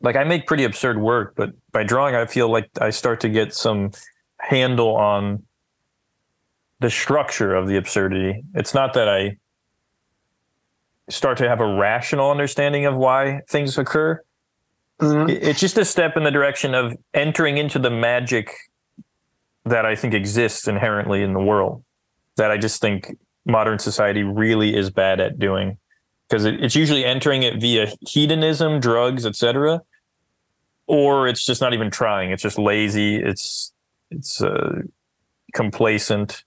like 0.00 0.16
I 0.16 0.24
make 0.24 0.46
pretty 0.46 0.64
absurd 0.64 0.98
work, 0.98 1.34
but 1.36 1.50
by 1.72 1.82
drawing, 1.82 2.14
I 2.14 2.26
feel 2.26 2.50
like 2.50 2.70
I 2.80 2.90
start 2.90 3.20
to 3.20 3.28
get 3.28 3.54
some 3.54 3.92
handle 4.38 4.96
on 4.96 5.42
the 6.80 6.90
structure 6.90 7.54
of 7.54 7.68
the 7.68 7.76
absurdity. 7.76 8.42
It's 8.54 8.74
not 8.74 8.94
that 8.94 9.08
I 9.08 9.38
start 11.08 11.38
to 11.38 11.48
have 11.48 11.60
a 11.60 11.76
rational 11.76 12.30
understanding 12.30 12.84
of 12.84 12.96
why 12.96 13.40
things 13.48 13.78
occur. 13.78 14.20
Mm-hmm. 15.00 15.30
It's 15.30 15.60
just 15.60 15.78
a 15.78 15.84
step 15.84 16.16
in 16.16 16.24
the 16.24 16.30
direction 16.30 16.74
of 16.74 16.96
entering 17.14 17.58
into 17.58 17.78
the 17.78 17.90
magic 17.90 18.50
that 19.64 19.84
I 19.84 19.96
think 19.96 20.14
exists 20.14 20.68
inherently 20.68 21.22
in 21.22 21.32
the 21.32 21.40
world. 21.40 21.82
That 22.36 22.50
I 22.50 22.58
just 22.58 22.80
think 22.80 23.16
modern 23.46 23.78
society 23.78 24.22
really 24.22 24.76
is 24.76 24.90
bad 24.90 25.20
at 25.20 25.38
doing 25.38 25.78
because 26.28 26.44
it, 26.44 26.62
it's 26.62 26.74
usually 26.74 27.04
entering 27.04 27.42
it 27.42 27.60
via 27.60 27.92
hedonism, 28.00 28.80
drugs, 28.80 29.26
etc., 29.26 29.82
or 30.86 31.26
it's 31.26 31.44
just 31.44 31.60
not 31.60 31.74
even 31.74 31.90
trying. 31.90 32.30
It's 32.30 32.42
just 32.42 32.58
lazy. 32.58 33.16
It's 33.16 33.72
it's 34.10 34.40
uh, 34.40 34.82
complacent, 35.54 36.44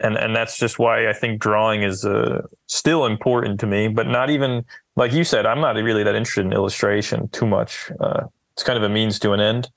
and 0.00 0.16
and 0.16 0.36
that's 0.36 0.58
just 0.58 0.78
why 0.78 1.08
I 1.08 1.12
think 1.12 1.40
drawing 1.40 1.82
is 1.82 2.04
uh, 2.04 2.46
still 2.66 3.06
important 3.06 3.60
to 3.60 3.66
me. 3.66 3.88
But 3.88 4.06
not 4.06 4.30
even 4.30 4.64
like 4.96 5.12
you 5.12 5.24
said, 5.24 5.46
I'm 5.46 5.60
not 5.60 5.76
really 5.76 6.02
that 6.02 6.14
interested 6.14 6.44
in 6.44 6.52
illustration 6.52 7.28
too 7.28 7.46
much. 7.46 7.90
Uh, 8.00 8.24
it's 8.52 8.62
kind 8.62 8.76
of 8.76 8.82
a 8.82 8.88
means 8.88 9.18
to 9.20 9.32
an 9.32 9.40
end. 9.40 9.70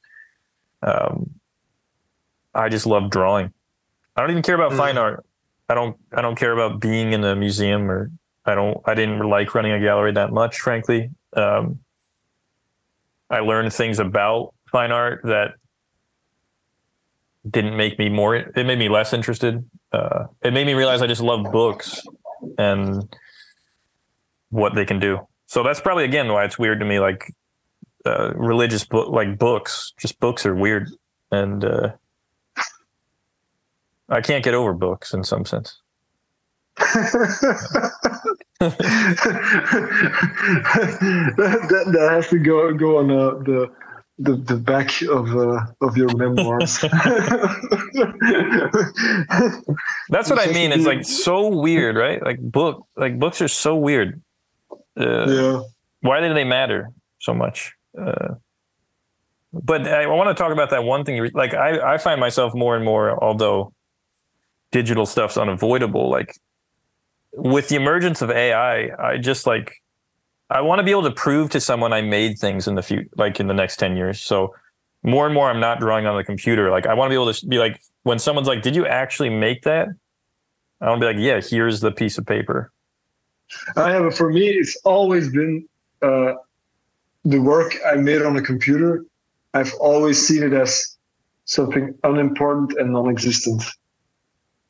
Um, 0.81 1.29
I 2.53 2.69
just 2.69 2.85
love 2.85 3.09
drawing. 3.09 3.53
I 4.15 4.21
don't 4.21 4.31
even 4.31 4.43
care 4.43 4.55
about 4.55 4.71
mm. 4.71 4.77
fine 4.77 4.97
art. 4.97 5.25
I 5.69 5.75
don't 5.75 5.97
I 6.13 6.21
don't 6.21 6.35
care 6.35 6.51
about 6.51 6.79
being 6.79 7.13
in 7.13 7.23
a 7.23 7.35
museum 7.35 7.89
or 7.89 8.11
I 8.49 8.55
don't 8.55 8.81
I 8.85 8.95
didn't 8.95 9.19
like 9.19 9.53
running 9.53 9.71
a 9.71 9.79
gallery 9.79 10.11
that 10.13 10.31
much, 10.31 10.59
frankly. 10.59 11.11
Um, 11.33 11.79
I 13.29 13.39
learned 13.39 13.71
things 13.71 13.99
about 13.99 14.53
fine 14.71 14.91
art 14.91 15.21
that 15.23 15.53
didn't 17.49 17.77
make 17.77 17.97
me 17.99 18.09
more 18.09 18.35
it 18.35 18.65
made 18.65 18.79
me 18.79 18.89
less 18.89 19.13
interested. 19.13 19.63
Uh, 19.91 20.25
it 20.41 20.53
made 20.53 20.65
me 20.65 20.73
realize 20.73 21.01
I 21.01 21.07
just 21.07 21.21
love 21.21 21.51
books 21.51 22.01
and 22.57 23.15
what 24.49 24.73
they 24.73 24.85
can 24.85 24.99
do. 24.99 25.27
So 25.45 25.63
that's 25.63 25.79
probably 25.79 26.05
again 26.05 26.31
why 26.31 26.43
it's 26.43 26.57
weird 26.57 26.79
to 26.79 26.85
me 26.85 26.99
like 26.99 27.33
uh, 28.05 28.33
religious 28.33 28.83
book 28.83 29.09
like 29.09 29.37
books, 29.37 29.93
just 29.97 30.19
books 30.19 30.45
are 30.45 30.55
weird 30.55 30.89
and 31.31 31.63
uh, 31.63 31.91
I 34.09 34.21
can't 34.21 34.43
get 34.43 34.55
over 34.55 34.73
books 34.73 35.13
in 35.13 35.23
some 35.23 35.45
sense. 35.45 35.79
That, 38.59 38.75
that, 41.91 42.09
has 42.11 42.27
to 42.29 42.39
go 42.39 42.73
go 42.73 42.97
on 42.99 43.11
uh, 43.11 43.31
the 43.43 43.71
the 44.19 44.35
the 44.35 44.57
back 44.57 45.01
of 45.03 45.35
uh, 45.35 45.65
of 45.81 45.97
your 45.97 46.15
memoirs. 46.15 46.79
That's 50.09 50.29
what 50.29 50.39
I 50.39 50.51
mean. 50.51 50.71
It's 50.71 50.85
like 50.85 51.05
so 51.05 51.47
weird, 51.47 51.95
right? 51.95 52.23
Like 52.23 52.39
book, 52.39 52.85
like 52.95 53.19
books 53.19 53.41
are 53.41 53.47
so 53.47 53.75
weird. 53.75 54.21
Uh, 54.99 55.27
yeah. 55.27 55.61
Why 56.01 56.21
do 56.21 56.33
they 56.33 56.43
matter 56.43 56.89
so 57.19 57.33
much? 57.33 57.73
Uh, 57.97 58.35
but 59.51 59.87
I, 59.87 60.03
I 60.03 60.07
want 60.07 60.35
to 60.35 60.41
talk 60.41 60.51
about 60.51 60.69
that 60.71 60.83
one 60.83 61.05
thing. 61.05 61.29
Like 61.33 61.53
I, 61.53 61.95
I 61.95 61.97
find 61.97 62.19
myself 62.19 62.53
more 62.53 62.75
and 62.75 62.85
more, 62.85 63.21
although 63.23 63.73
digital 64.71 65.05
stuff's 65.05 65.37
unavoidable. 65.37 66.09
Like 66.09 66.37
with 67.33 67.69
the 67.69 67.75
emergence 67.75 68.21
of 68.21 68.31
AI, 68.31 68.89
I 68.97 69.17
just 69.17 69.45
like 69.47 69.81
I 70.49 70.61
want 70.61 70.79
to 70.79 70.83
be 70.83 70.91
able 70.91 71.03
to 71.03 71.11
prove 71.11 71.49
to 71.51 71.59
someone 71.59 71.93
I 71.93 72.01
made 72.01 72.39
things 72.39 72.67
in 72.67 72.75
the 72.75 72.81
future, 72.81 73.09
like 73.17 73.39
in 73.39 73.47
the 73.47 73.53
next 73.53 73.77
10 73.77 73.95
years. 73.95 74.19
So 74.19 74.55
more 75.03 75.25
and 75.25 75.33
more 75.33 75.49
I'm 75.49 75.59
not 75.59 75.79
drawing 75.79 76.07
on 76.07 76.17
the 76.17 76.23
computer. 76.23 76.71
Like 76.71 76.87
I 76.87 76.93
want 76.93 77.07
to 77.07 77.11
be 77.11 77.21
able 77.21 77.31
to 77.31 77.45
be 77.45 77.59
like 77.59 77.79
when 78.03 78.19
someone's 78.19 78.47
like, 78.47 78.61
"Did 78.61 78.75
you 78.75 78.85
actually 78.85 79.29
make 79.29 79.63
that?" 79.63 79.87
I 80.81 80.89
want 80.89 81.01
to 81.01 81.07
be 81.07 81.13
like, 81.13 81.23
"Yeah, 81.23 81.41
here's 81.41 81.81
the 81.81 81.91
piece 81.91 82.17
of 82.17 82.25
paper." 82.25 82.71
I 83.75 83.91
have 83.91 84.15
for 84.15 84.31
me 84.31 84.49
it's 84.49 84.75
always 84.83 85.29
been 85.29 85.67
uh, 86.01 86.33
the 87.25 87.39
work 87.39 87.75
I 87.85 87.95
made 87.95 88.21
on 88.21 88.35
a 88.37 88.41
computer. 88.41 89.05
I've 89.53 89.73
always 89.79 90.25
seen 90.25 90.43
it 90.43 90.53
as 90.53 90.97
something 91.45 91.95
unimportant 92.03 92.77
and 92.79 92.93
non-existent 92.93 93.63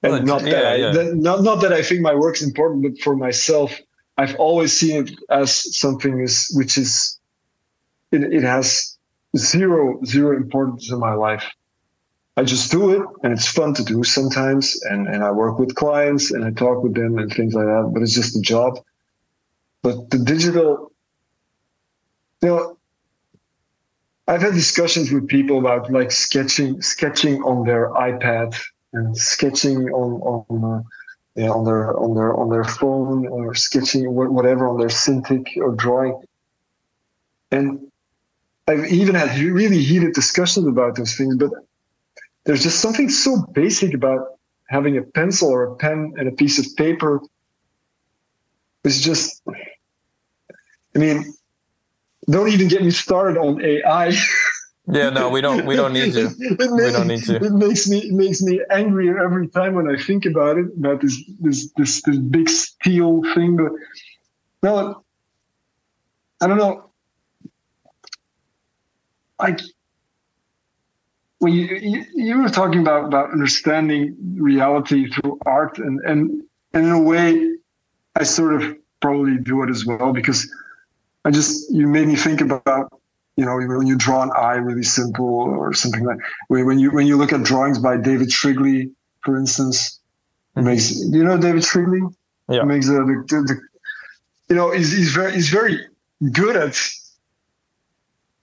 and 0.04 0.14
well, 0.14 0.24
not 0.24 0.42
that 0.44 0.50
yeah, 0.50 0.70
I, 0.70 0.76
yeah. 0.76 0.92
That, 0.92 1.16
not 1.16 1.44
not 1.44 1.62
that 1.62 1.74
I 1.74 1.84
think 1.84 2.02
my 2.02 2.16
work's 2.16 2.42
important, 2.42 2.84
but 2.84 3.00
for 3.02 3.16
myself, 3.16 3.78
I've 4.18 4.36
always 4.36 4.78
seen 4.78 5.06
it 5.06 5.12
as 5.30 5.78
something 5.78 6.22
is 6.22 6.50
which 6.56 6.78
is 6.78 7.20
it, 8.12 8.24
it 8.24 8.44
has 8.44 8.98
zero 9.38 10.00
zero 10.06 10.38
importance 10.38 10.90
in 10.92 11.00
my 11.00 11.14
life. 11.14 11.46
I 12.38 12.44
just 12.44 12.72
do 12.72 12.92
it, 12.92 13.06
and 13.24 13.34
it's 13.34 13.48
fun 13.48 13.74
to 13.74 13.84
do 13.84 14.04
sometimes, 14.04 14.80
and 14.90 15.08
and 15.08 15.24
I 15.24 15.32
work 15.32 15.60
with 15.60 15.76
clients 15.76 16.32
and 16.32 16.46
I 16.46 16.52
talk 16.52 16.82
with 16.82 16.96
them 16.96 17.18
and 17.18 17.32
things 17.34 17.54
like 17.54 17.66
that. 17.66 17.92
But 17.94 18.02
it's 18.02 18.14
just 18.14 18.38
a 18.38 18.42
job. 18.42 18.80
But 19.82 20.10
the 20.12 20.20
digital, 20.20 20.92
you 22.42 22.50
know, 22.50 22.78
I've 24.30 24.42
had 24.42 24.54
discussions 24.54 25.12
with 25.12 25.28
people 25.28 25.60
about 25.60 25.92
like 25.92 26.12
sketching 26.12 26.82
sketching 26.82 27.42
on 27.44 27.66
their 27.66 27.90
iPad 27.90 28.56
and 28.94 29.18
sketching 29.18 29.90
on 29.90 30.46
on 30.50 30.64
uh, 30.64 30.84
yeah, 31.36 31.50
on 31.50 31.66
their 31.66 31.98
on 31.98 32.16
their 32.16 32.36
on 32.36 32.50
their 32.50 32.64
phone 32.64 33.28
or 33.28 33.54
sketching 33.56 34.14
whatever 34.14 34.68
on 34.68 34.78
their 34.78 34.90
Cintiq 34.90 35.58
or 35.58 35.74
drawing. 35.74 36.22
And 37.52 37.90
I've 38.68 38.86
even 38.88 39.16
had 39.16 39.38
really 39.40 39.82
heated 39.82 40.14
discussions 40.14 40.68
about 40.68 40.96
those 40.96 41.16
things, 41.16 41.36
but 41.38 41.52
there's 42.44 42.64
just 42.64 42.80
something 42.80 43.10
so 43.10 43.46
basic 43.54 43.94
about 43.94 44.40
having 44.70 44.98
a 44.98 45.02
pencil 45.02 45.50
or 45.50 45.64
a 45.64 45.76
pen 45.76 46.14
and 46.18 46.28
a 46.28 46.32
piece 46.32 46.60
of 46.60 46.76
paper. 46.76 47.22
It's 48.84 49.02
just, 49.02 49.42
I 50.96 51.00
mean, 51.00 51.34
don't 52.30 52.50
even 52.50 52.68
get 52.68 52.84
me 52.84 52.92
started 52.92 53.40
on 53.40 53.64
AI. 53.64 54.16
Yeah, 54.92 55.10
no, 55.12 55.30
we 55.30 55.42
don't. 55.42 55.66
We 55.66 55.76
don't 55.76 55.94
need 55.94 56.14
to. 56.14 56.30
It, 56.40 56.72
we 56.72 56.92
don't 56.92 57.08
need 57.08 57.24
to. 57.26 57.36
It 57.36 57.54
makes 57.54 57.88
me 57.88 58.00
it 58.00 58.14
makes 58.14 58.42
me 58.42 58.62
angrier 58.72 59.24
every 59.24 59.48
time 59.48 59.76
when 59.76 59.88
I 59.88 60.02
think 60.02 60.26
about 60.26 60.58
it. 60.58 60.66
About 60.78 61.02
this 61.02 61.16
this 61.40 61.72
this 61.78 62.02
this 62.02 62.18
big 62.18 62.50
steel 62.50 63.22
thing. 63.36 63.56
But 63.58 63.72
no, 64.64 65.04
I 66.42 66.48
don't 66.48 66.58
know. 66.58 66.90
Like 69.40 69.60
when 71.38 71.54
you, 71.54 71.66
you 71.66 72.06
you 72.16 72.42
were 72.42 72.50
talking 72.50 72.82
about 72.82 73.06
about 73.06 73.32
understanding 73.32 74.16
reality 74.38 75.10
through 75.10 75.40
art, 75.46 75.78
and 75.78 76.00
and 76.00 76.42
and 76.74 76.86
in 76.86 76.92
a 76.92 77.02
way, 77.02 77.56
I 78.16 78.24
sort 78.24 78.62
of 78.62 78.76
probably 79.02 79.38
do 79.38 79.62
it 79.64 79.70
as 79.70 79.86
well 79.86 80.14
because 80.14 80.52
I 81.26 81.32
just 81.32 81.72
you 81.72 81.88
made 81.88 82.08
me 82.08 82.16
think 82.16 82.42
about 82.42 82.92
you 83.40 83.46
know 83.46 83.56
when 83.56 83.88
you 83.88 83.98
draw 83.98 84.22
an 84.22 84.32
eye 84.32 84.56
really 84.56 84.84
simple 84.84 85.26
or 85.26 85.74
something 85.74 86.04
like 86.04 86.20
when 86.50 86.78
you 86.78 86.92
when 86.92 87.08
you 87.08 87.16
look 87.16 87.32
at 87.32 87.42
drawings 87.44 87.80
by 87.80 87.96
David 87.96 88.30
Shrigley, 88.32 88.92
for 89.24 89.38
instance, 89.38 90.00
mm-hmm. 90.58 90.68
makes 90.68 91.00
you 91.00 91.24
know 91.24 91.38
David 91.38 91.64
Shrigley. 91.64 92.02
Yeah, 92.50 92.64
makes 92.64 92.88
the, 92.88 92.96
the, 93.28 93.42
the 93.42 93.62
you 94.50 94.56
know 94.58 94.72
he's, 94.72 94.92
he's 94.92 95.14
very 95.14 95.32
he's 95.34 95.50
very 95.50 95.80
good 96.34 96.58
at 96.58 96.78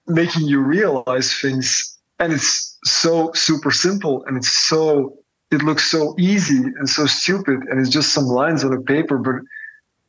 making 0.07 0.47
you 0.47 0.61
realize 0.61 1.31
things, 1.39 1.97
and 2.17 2.33
it's 2.33 2.79
so 2.83 3.31
super 3.33 3.69
simple, 3.69 4.23
and 4.25 4.35
it's 4.35 4.51
so 4.51 5.15
it 5.51 5.61
looks 5.61 5.91
so 5.91 6.15
easy 6.17 6.63
and 6.79 6.89
so 6.89 7.05
stupid, 7.05 7.59
and 7.69 7.79
it's 7.79 7.89
just 7.89 8.13
some 8.13 8.25
lines 8.25 8.63
on 8.63 8.73
a 8.73 8.81
paper, 8.81 9.19
but 9.19 9.35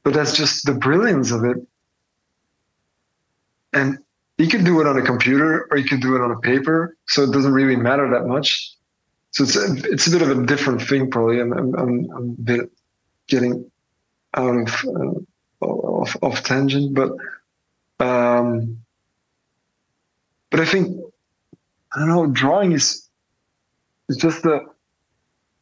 but 0.02 0.14
that's 0.14 0.34
just 0.34 0.64
the 0.64 0.72
brilliance 0.72 1.30
of 1.30 1.44
it. 1.44 1.58
And 3.74 3.98
you 4.38 4.46
can 4.46 4.64
do 4.64 4.80
it 4.80 4.86
on 4.86 4.96
a 4.96 5.02
computer 5.02 5.66
or 5.70 5.76
you 5.76 5.84
can 5.84 6.00
do 6.00 6.14
it 6.14 6.22
on 6.22 6.30
a 6.30 6.38
paper, 6.38 6.96
so 7.06 7.24
it 7.24 7.32
doesn't 7.32 7.52
really 7.52 7.76
matter 7.76 8.08
that 8.10 8.26
much. 8.26 8.72
So 9.32 9.44
it's 9.44 9.56
a, 9.56 9.92
it's 9.92 10.06
a 10.06 10.10
bit 10.10 10.22
of 10.22 10.30
a 10.30 10.46
different 10.46 10.80
thing, 10.80 11.10
probably. 11.10 11.40
I'm 11.40 11.52
I'm, 11.52 11.74
I'm, 11.74 12.10
a 12.16 12.42
bit 12.42 12.70
getting 13.26 13.70
out 14.34 14.56
of 14.56 14.84
uh, 14.86 15.64
off, 15.64 16.16
off 16.22 16.42
tangent, 16.44 16.94
but 16.94 17.12
um, 18.00 18.78
but 20.50 20.60
I 20.60 20.64
think 20.64 20.96
I 21.92 21.98
don't 21.98 22.08
know. 22.08 22.26
Drawing 22.26 22.72
is 22.72 23.08
is 24.08 24.16
just 24.16 24.44
a 24.46 24.60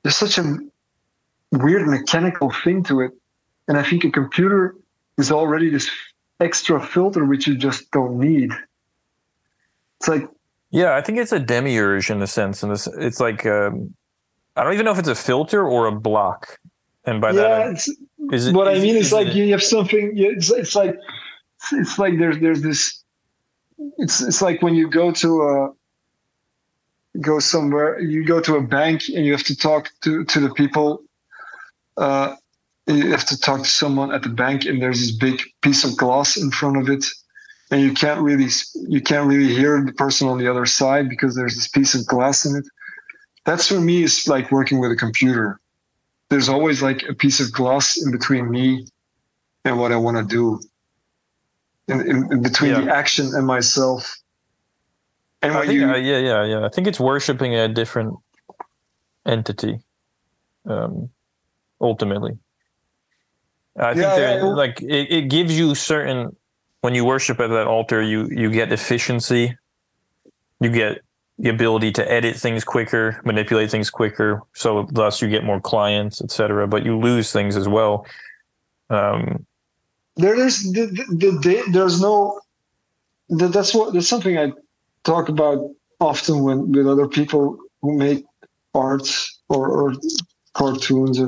there's 0.03 0.17
such 0.17 0.39
a 0.39 0.59
weird 1.51 1.89
mechanical 1.89 2.53
thing 2.63 2.85
to 2.85 3.01
it, 3.01 3.13
and 3.69 3.79
I 3.79 3.83
think 3.83 4.05
a 4.05 4.11
computer 4.11 4.77
is 5.19 5.33
already 5.33 5.71
this 5.71 5.91
extra 6.41 6.81
filter 6.81 7.25
which 7.25 7.47
you 7.47 7.57
just 7.57 7.91
don't 7.91 8.19
need. 8.19 8.53
It's 10.07 10.23
like 10.23 10.31
yeah, 10.71 10.95
I 10.95 11.01
think 11.01 11.19
it's 11.19 11.33
a 11.33 11.41
demiurge 11.41 12.11
in 12.11 12.23
a 12.23 12.27
sense, 12.27 12.63
and 12.63 12.73
it's, 12.73 12.87
it's 12.87 13.21
like 13.21 13.45
um, 13.47 13.95
I 14.57 14.63
don't 14.63 14.73
even 14.73 14.85
know 14.85 14.93
if 14.93 14.99
it's 14.99 15.09
a 15.09 15.15
filter 15.15 15.67
or 15.67 15.87
a 15.87 15.93
block. 15.93 16.59
And 17.05 17.21
by 17.21 17.31
yeah, 17.31 17.43
that, 17.43 17.71
it's, 17.73 17.89
is 18.33 18.49
it, 18.49 18.55
what 18.55 18.73
is, 18.73 18.81
I 18.81 18.83
mean 18.83 18.97
is, 18.97 19.07
is 19.07 19.13
like 19.13 19.29
it, 19.29 19.35
you 19.35 19.51
have 19.53 19.63
something. 19.63 20.13
It's, 20.17 20.51
it's 20.51 20.75
like 20.75 20.97
it's 21.73 21.99
like 21.99 22.19
there's 22.19 22.39
there's 22.41 22.63
this. 22.63 23.03
It's 23.99 24.21
it's 24.21 24.43
like 24.43 24.63
when 24.63 24.75
you 24.75 24.89
go 24.89 25.11
to 25.13 25.43
a 25.43 27.19
go 27.21 27.39
somewhere, 27.39 27.99
you 28.01 28.25
go 28.25 28.41
to 28.41 28.57
a 28.57 28.63
bank 28.63 29.03
and 29.09 29.25
you 29.25 29.33
have 29.33 29.45
to 29.45 29.57
talk 29.57 29.91
to 30.03 30.25
to 30.25 30.41
the 30.41 30.51
people. 30.55 31.03
Uh, 31.97 32.37
you 32.87 33.11
have 33.11 33.25
to 33.27 33.41
talk 33.41 33.61
to 33.61 33.69
someone 33.69 34.13
at 34.13 34.23
the 34.23 34.29
bank, 34.29 34.67
and 34.67 34.81
there's 34.81 35.01
this 35.01 35.11
big 35.11 35.41
piece 35.63 35.85
of 35.85 35.97
glass 35.97 36.37
in 36.37 36.51
front 36.51 36.77
of 36.77 36.89
it, 36.89 37.05
and 37.71 37.81
you 37.81 37.93
can't 37.93 38.21
really 38.21 38.49
you 38.89 39.01
can't 39.01 39.27
really 39.29 39.53
hear 39.53 39.83
the 39.85 39.93
person 39.93 40.29
on 40.29 40.39
the 40.39 40.49
other 40.49 40.67
side 40.67 41.09
because 41.09 41.35
there's 41.35 41.55
this 41.55 41.69
piece 41.69 41.95
of 41.95 42.07
glass 42.07 42.45
in 42.45 42.57
it. 42.57 42.65
That's 43.45 43.69
for 43.69 43.81
me 43.81 44.03
is 44.03 44.27
like 44.27 44.51
working 44.51 44.79
with 44.79 44.91
a 44.91 44.97
computer. 44.97 45.61
There's 46.29 46.49
always 46.49 46.83
like 46.83 47.05
a 47.09 47.15
piece 47.15 47.41
of 47.41 47.53
glass 47.53 47.97
in 48.03 48.11
between 48.11 48.51
me 48.51 48.87
and 49.65 49.79
what 49.79 49.93
I 49.93 49.97
want 49.97 50.17
to 50.17 50.25
do, 50.25 50.61
in, 51.89 52.01
in, 52.01 52.33
in 52.33 52.43
between 52.43 52.73
yeah. 52.73 52.81
the 52.81 52.95
action 52.95 53.31
and 53.35 53.47
myself. 53.47 54.17
And 55.43 55.53
I 55.53 55.67
think, 55.67 55.73
you, 55.75 55.89
uh, 55.89 55.97
yeah, 55.97 56.19
yeah, 56.19 56.45
yeah. 56.45 56.67
I 56.67 56.69
think 56.69 56.87
it's 56.89 56.99
worshiping 56.99 57.55
a 57.55 57.69
different 57.69 58.17
entity, 59.25 59.81
um, 60.65 61.11
ultimately. 61.81 62.39
I 63.79 63.93
think 63.93 64.03
yeah, 64.03 64.37
yeah, 64.37 64.43
like 64.43 64.81
it, 64.81 65.13
it 65.13 65.29
gives 65.29 65.57
you 65.57 65.75
certain 65.75 66.35
when 66.87 66.95
you 66.95 67.05
worship 67.05 67.41
at 67.41 67.51
that 67.51 67.67
altar, 67.67 68.01
you 68.01 68.29
you 68.31 68.49
get 68.49 68.71
efficiency, 68.71 69.59
you 70.61 70.71
get 70.71 71.03
the 71.37 71.49
ability 71.49 71.91
to 71.91 72.03
edit 72.09 72.37
things 72.37 72.63
quicker, 72.63 73.21
manipulate 73.25 73.73
things 73.73 73.91
quicker, 73.91 74.41
so 74.55 74.87
thus 74.93 75.21
you 75.21 75.29
get 75.29 75.43
more 75.43 75.61
clients, 75.61 76.23
etc. 76.23 76.69
But 76.69 76.85
you 76.85 76.97
lose 76.97 77.33
things 77.33 77.57
as 77.57 77.67
well. 77.67 78.07
Um, 78.89 79.45
there 80.15 80.37
is 80.37 80.73
the, 80.75 80.87
the, 81.23 81.31
the, 81.43 81.73
there's 81.73 82.01
no 82.01 82.41
that's 83.31 83.75
what 83.75 83.93
that's 83.93 84.07
something 84.07 84.39
I 84.39 84.53
talk 85.03 85.29
about 85.29 85.69
often 85.99 86.45
when 86.45 86.71
with 86.71 86.87
other 86.87 87.09
people 87.09 87.59
who 87.83 87.99
make 87.99 88.25
art 88.75 89.09
or, 89.49 89.67
or 89.67 89.95
cartoons. 90.55 91.19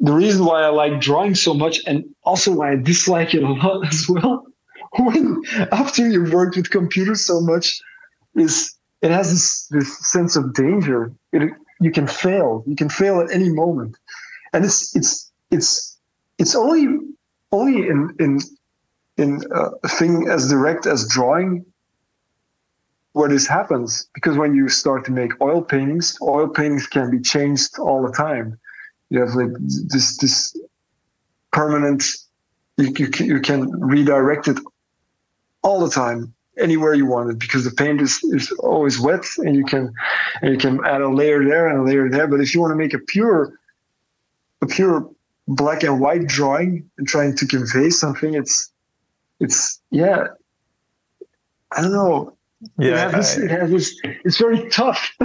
The 0.00 0.12
reason 0.12 0.44
why 0.44 0.62
I 0.62 0.68
like 0.68 1.00
drawing 1.00 1.34
so 1.34 1.54
much 1.54 1.80
and 1.86 2.04
also 2.22 2.52
why 2.52 2.72
I 2.72 2.76
dislike 2.76 3.34
it 3.34 3.42
a 3.42 3.52
lot 3.52 3.86
as 3.86 4.08
well, 4.08 4.46
when 4.98 5.42
after 5.72 6.08
you've 6.08 6.32
worked 6.32 6.56
with 6.56 6.70
computers 6.70 7.24
so 7.24 7.40
much, 7.40 7.80
is 8.36 8.74
it 9.02 9.10
has 9.10 9.30
this, 9.30 9.66
this 9.70 10.10
sense 10.10 10.36
of 10.36 10.54
danger. 10.54 11.12
It, 11.32 11.52
you 11.80 11.90
can 11.90 12.06
fail. 12.06 12.64
You 12.66 12.76
can 12.76 12.88
fail 12.88 13.20
at 13.20 13.30
any 13.32 13.50
moment, 13.50 13.96
and 14.52 14.64
it's 14.64 14.94
it's 14.96 15.30
it's 15.50 15.98
it's 16.38 16.54
only 16.54 16.98
only 17.52 17.88
in 17.88 18.14
in 18.18 18.40
in 19.16 19.42
uh, 19.54 19.70
a 19.82 19.88
thing 19.88 20.28
as 20.28 20.48
direct 20.48 20.86
as 20.86 21.08
drawing 21.08 21.64
where 23.12 23.28
this 23.28 23.46
happens 23.46 24.08
because 24.14 24.36
when 24.36 24.54
you 24.54 24.68
start 24.68 25.04
to 25.04 25.12
make 25.12 25.32
oil 25.40 25.62
paintings 25.62 26.16
oil 26.22 26.46
paintings 26.46 26.86
can 26.86 27.10
be 27.10 27.20
changed 27.20 27.78
all 27.78 28.02
the 28.02 28.12
time 28.12 28.56
you 29.10 29.20
have 29.20 29.34
like 29.34 29.52
this 29.58 30.16
this 30.18 30.56
permanent 31.52 32.04
you, 32.76 32.92
you, 32.96 33.08
you 33.24 33.40
can 33.40 33.70
redirect 33.80 34.48
it 34.48 34.58
all 35.62 35.80
the 35.80 35.90
time 35.90 36.32
anywhere 36.58 36.94
you 36.94 37.06
want 37.06 37.30
it 37.30 37.38
because 37.38 37.64
the 37.64 37.70
paint 37.70 38.00
is, 38.00 38.22
is 38.24 38.50
always 38.60 38.98
wet 38.98 39.24
and 39.38 39.56
you 39.56 39.64
can 39.64 39.92
and 40.42 40.52
you 40.52 40.58
can 40.58 40.84
add 40.84 41.00
a 41.00 41.08
layer 41.08 41.44
there 41.44 41.68
and 41.68 41.78
a 41.78 41.82
layer 41.82 42.08
there 42.10 42.26
but 42.26 42.40
if 42.40 42.54
you 42.54 42.60
want 42.60 42.70
to 42.70 42.76
make 42.76 42.94
a 42.94 42.98
pure 42.98 43.52
a 44.60 44.66
pure 44.66 45.08
black 45.46 45.82
and 45.82 46.00
white 46.00 46.26
drawing 46.26 46.88
and 46.98 47.06
trying 47.06 47.34
to 47.34 47.46
convey 47.46 47.90
something 47.90 48.34
it's 48.34 48.70
it's 49.40 49.80
yeah 49.90 50.26
i 51.72 51.80
don't 51.80 51.92
know 51.92 52.36
yeah, 52.76 53.08
it 53.08 53.14
has, 53.14 53.36
this, 53.36 53.44
it 53.44 53.50
has 53.50 53.70
this. 53.70 54.00
It's 54.24 54.38
very 54.38 54.68
tough. 54.68 55.12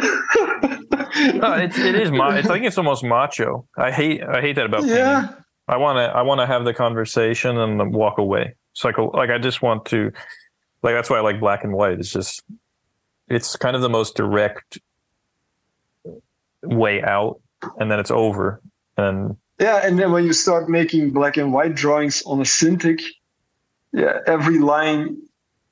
no, 1.16 1.54
it's 1.54 1.78
it 1.78 1.96
is. 1.96 2.12
Ma- 2.12 2.36
it's, 2.36 2.50
I 2.50 2.54
think 2.54 2.66
it's 2.66 2.78
almost 2.78 3.04
macho. 3.04 3.68
I 3.78 3.92
hate 3.92 4.24
I 4.24 4.42
hate 4.42 4.56
that 4.56 4.66
about 4.66 4.86
yeah. 4.86 5.22
Painting. 5.22 5.44
I 5.68 5.78
want 5.78 5.98
to 5.98 6.16
I 6.16 6.22
want 6.22 6.40
to 6.42 6.48
have 6.48 6.66
the 6.66 6.74
conversation 6.74 7.58
and 7.58 7.94
walk 7.94 8.18
away. 8.18 8.56
It's 8.72 8.84
like 8.84 8.98
like 8.98 9.30
I 9.30 9.38
just 9.38 9.62
want 9.62 9.86
to 9.88 10.12
like 10.82 10.96
that's 10.96 11.10
why 11.10 11.18
I 11.18 11.22
like 11.22 11.40
black 11.40 11.64
and 11.64 11.74
white. 11.74 12.00
It's 12.00 12.12
just 12.12 12.42
it's 13.30 13.56
kind 13.56 13.76
of 13.76 13.82
the 13.82 13.90
most 13.90 14.16
direct 14.16 14.80
way 16.64 17.02
out, 17.02 17.40
and 17.80 17.92
then 17.92 18.00
it's 18.00 18.12
over. 18.12 18.62
And 18.98 19.38
yeah, 19.60 19.82
and 19.86 19.98
then 19.98 20.12
when 20.12 20.26
you 20.26 20.34
start 20.34 20.70
making 20.70 21.12
black 21.12 21.38
and 21.38 21.54
white 21.54 21.76
drawings 21.76 22.24
on 22.26 22.40
a 22.40 22.44
Cintiq, 22.44 23.02
yeah, 23.92 24.20
every 24.28 24.60
line 24.60 25.18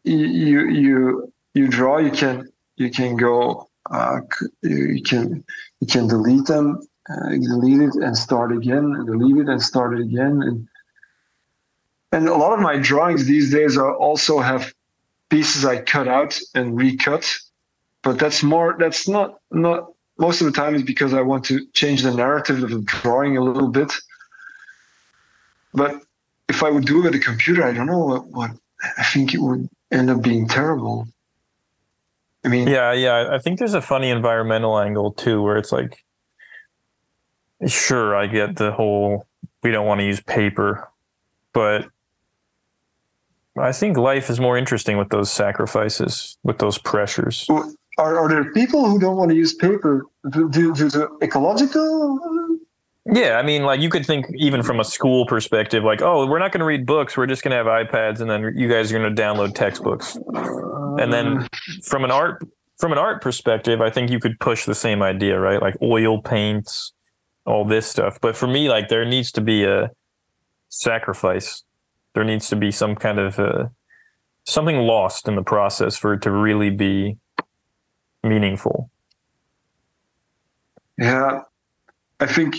you 0.03 0.65
you 0.67 1.33
you 1.53 1.67
draw, 1.67 1.97
you 1.97 2.11
can 2.11 2.47
you 2.77 2.89
can 2.89 3.15
go 3.15 3.69
you 4.61 5.01
can 5.03 5.43
you 5.79 5.88
can 5.88 6.07
delete 6.07 6.45
them, 6.45 6.79
uh, 7.09 7.29
delete 7.29 7.82
it 7.82 7.95
and 7.95 8.17
start 8.17 8.51
again, 8.51 8.95
and 8.95 9.05
delete 9.05 9.38
it 9.38 9.49
and 9.49 9.61
start 9.61 9.97
it 9.97 10.01
again, 10.01 10.41
and 10.41 10.67
and 12.11 12.27
a 12.27 12.36
lot 12.36 12.53
of 12.53 12.59
my 12.59 12.77
drawings 12.77 13.25
these 13.25 13.51
days 13.51 13.77
are 13.77 13.95
also 13.95 14.39
have 14.39 14.73
pieces 15.29 15.65
I 15.65 15.82
cut 15.82 16.07
out 16.07 16.38
and 16.53 16.77
recut, 16.77 17.25
but 18.03 18.19
that's 18.19 18.43
more 18.43 18.75
that's 18.77 19.07
not 19.07 19.39
not 19.51 19.91
most 20.17 20.41
of 20.41 20.45
the 20.45 20.53
time 20.53 20.75
is 20.75 20.84
because 20.84 21.13
I 21.13 21.21
want 21.21 21.45
to 21.45 21.65
change 21.73 22.03
the 22.03 22.14
narrative 22.14 22.64
of 22.64 22.69
the 22.69 22.81
drawing 22.81 23.38
a 23.38 23.41
little 23.41 23.69
bit. 23.69 23.91
But 25.73 26.01
if 26.49 26.64
I 26.64 26.69
would 26.69 26.85
do 26.85 26.99
it 26.99 27.03
with 27.06 27.15
a 27.15 27.19
computer, 27.19 27.64
I 27.64 27.72
don't 27.72 27.88
know 27.88 28.06
what, 28.06 28.27
what 28.27 28.51
I 28.97 29.03
think 29.03 29.34
it 29.34 29.41
would 29.41 29.69
end 29.91 30.10
up 30.10 30.22
being 30.22 30.47
terrible. 30.47 31.07
I 32.43 32.47
mean, 32.47 32.68
yeah, 32.68 32.91
yeah. 32.93 33.30
I 33.31 33.39
think 33.39 33.59
there's 33.59 33.73
a 33.73 33.81
funny 33.81 34.09
environmental 34.09 34.80
angle 34.80 35.11
too, 35.11 35.41
where 35.41 35.57
it's 35.57 35.72
like, 35.72 36.03
sure, 37.68 38.15
I 38.15 38.27
get 38.27 38.55
the 38.55 38.72
whole 38.72 39.27
we 39.63 39.72
don't 39.72 39.85
want 39.85 39.99
to 39.99 40.05
use 40.05 40.19
paper, 40.22 40.89
but 41.53 41.85
I 43.57 43.72
think 43.72 43.97
life 43.97 44.30
is 44.30 44.39
more 44.39 44.57
interesting 44.57 44.97
with 44.97 45.09
those 45.09 45.30
sacrifices, 45.30 46.38
with 46.43 46.57
those 46.57 46.77
pressures. 46.77 47.45
Are, 47.97 48.18
are 48.18 48.30
there 48.30 48.51
people 48.53 48.89
who 48.89 48.99
don't 48.99 49.18
want 49.18 49.30
to 49.30 49.35
use 49.35 49.53
paper 49.53 50.05
due, 50.30 50.49
due 50.49 50.73
to 50.73 51.09
ecological 51.22 52.51
yeah, 53.06 53.38
I 53.38 53.44
mean, 53.44 53.64
like 53.64 53.80
you 53.82 53.90
could 53.90 54.06
think 54.06 54.28
even 54.36 54.61
from 54.61 54.80
a 54.80 54.84
school 54.84 55.26
perspective, 55.26 55.84
like, 55.84 56.02
oh, 56.02 56.28
we're 56.28 56.40
not 56.40 56.52
going 56.52 56.60
to 56.60 56.65
read 56.65 56.86
books. 56.86 57.18
We're 57.18 57.26
just 57.26 57.44
going 57.44 57.52
to 57.52 57.57
have 57.57 57.65
iPads, 57.65 58.22
and 58.22 58.30
then 58.30 58.53
you 58.56 58.69
guys 58.69 58.91
are 58.91 58.99
going 58.99 59.15
to 59.15 59.22
download 59.22 59.56
textbooks. 59.56 60.18
And 60.99 61.11
then 61.11 61.48
from 61.84 62.03
an 62.03 62.11
art 62.11 62.44
from 62.78 62.91
an 62.91 62.98
art 62.98 63.22
perspective, 63.22 63.82
I 63.82 63.90
think 63.90 64.10
you 64.10 64.19
could 64.19 64.40
push 64.40 64.65
the 64.65 64.76
same 64.76 65.02
idea, 65.02 65.40
right? 65.40 65.61
Like 65.61 65.78
oil 65.82 66.22
paints, 66.22 66.94
all 67.45 67.65
this 67.65 67.88
stuff. 67.88 68.19
But 68.22 68.36
for 68.36 68.48
me, 68.48 68.69
like 68.69 68.90
there 68.90 69.06
needs 69.06 69.32
to 69.34 69.41
be 69.41 69.64
a 69.64 69.91
sacrifice. 70.69 71.64
There 72.14 72.23
needs 72.23 72.49
to 72.49 72.56
be 72.56 72.72
some 72.72 72.95
kind 72.95 73.19
of 73.19 73.40
uh, 73.40 73.65
something 74.45 74.78
lost 74.78 75.28
in 75.28 75.36
the 75.36 75.44
process 75.44 75.98
for 75.98 76.14
it 76.14 76.22
to 76.23 76.32
really 76.32 76.69
be 76.69 77.18
meaningful. 78.23 78.90
Yeah, 80.98 81.41
I 82.19 82.26
think 82.28 82.56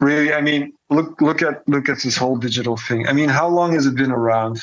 really 0.00 0.32
i 0.32 0.40
mean 0.40 0.72
look 0.90 1.20
look 1.20 1.42
at 1.42 1.66
look 1.68 1.88
at 1.88 1.98
this 2.02 2.16
whole 2.16 2.36
digital 2.36 2.76
thing 2.76 3.06
i 3.08 3.12
mean 3.12 3.28
how 3.28 3.48
long 3.48 3.72
has 3.72 3.86
it 3.86 3.94
been 3.94 4.12
around 4.12 4.60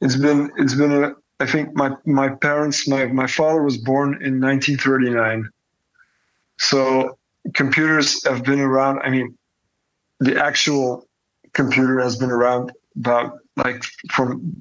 it's 0.00 0.16
been 0.16 0.50
it's 0.58 0.74
been 0.74 0.92
a 0.92 1.14
i 1.40 1.46
think 1.46 1.74
my 1.74 1.90
my 2.04 2.28
parents 2.28 2.86
my 2.86 3.06
my 3.06 3.26
father 3.26 3.62
was 3.62 3.78
born 3.78 4.10
in 4.22 4.40
1939 4.40 5.48
so 6.58 7.16
computers 7.54 8.24
have 8.26 8.44
been 8.44 8.60
around 8.60 8.98
i 9.00 9.10
mean 9.10 9.36
the 10.20 10.42
actual 10.42 11.06
computer 11.52 12.00
has 12.00 12.16
been 12.16 12.30
around 12.30 12.72
about 12.96 13.38
like 13.56 13.82
from 14.10 14.54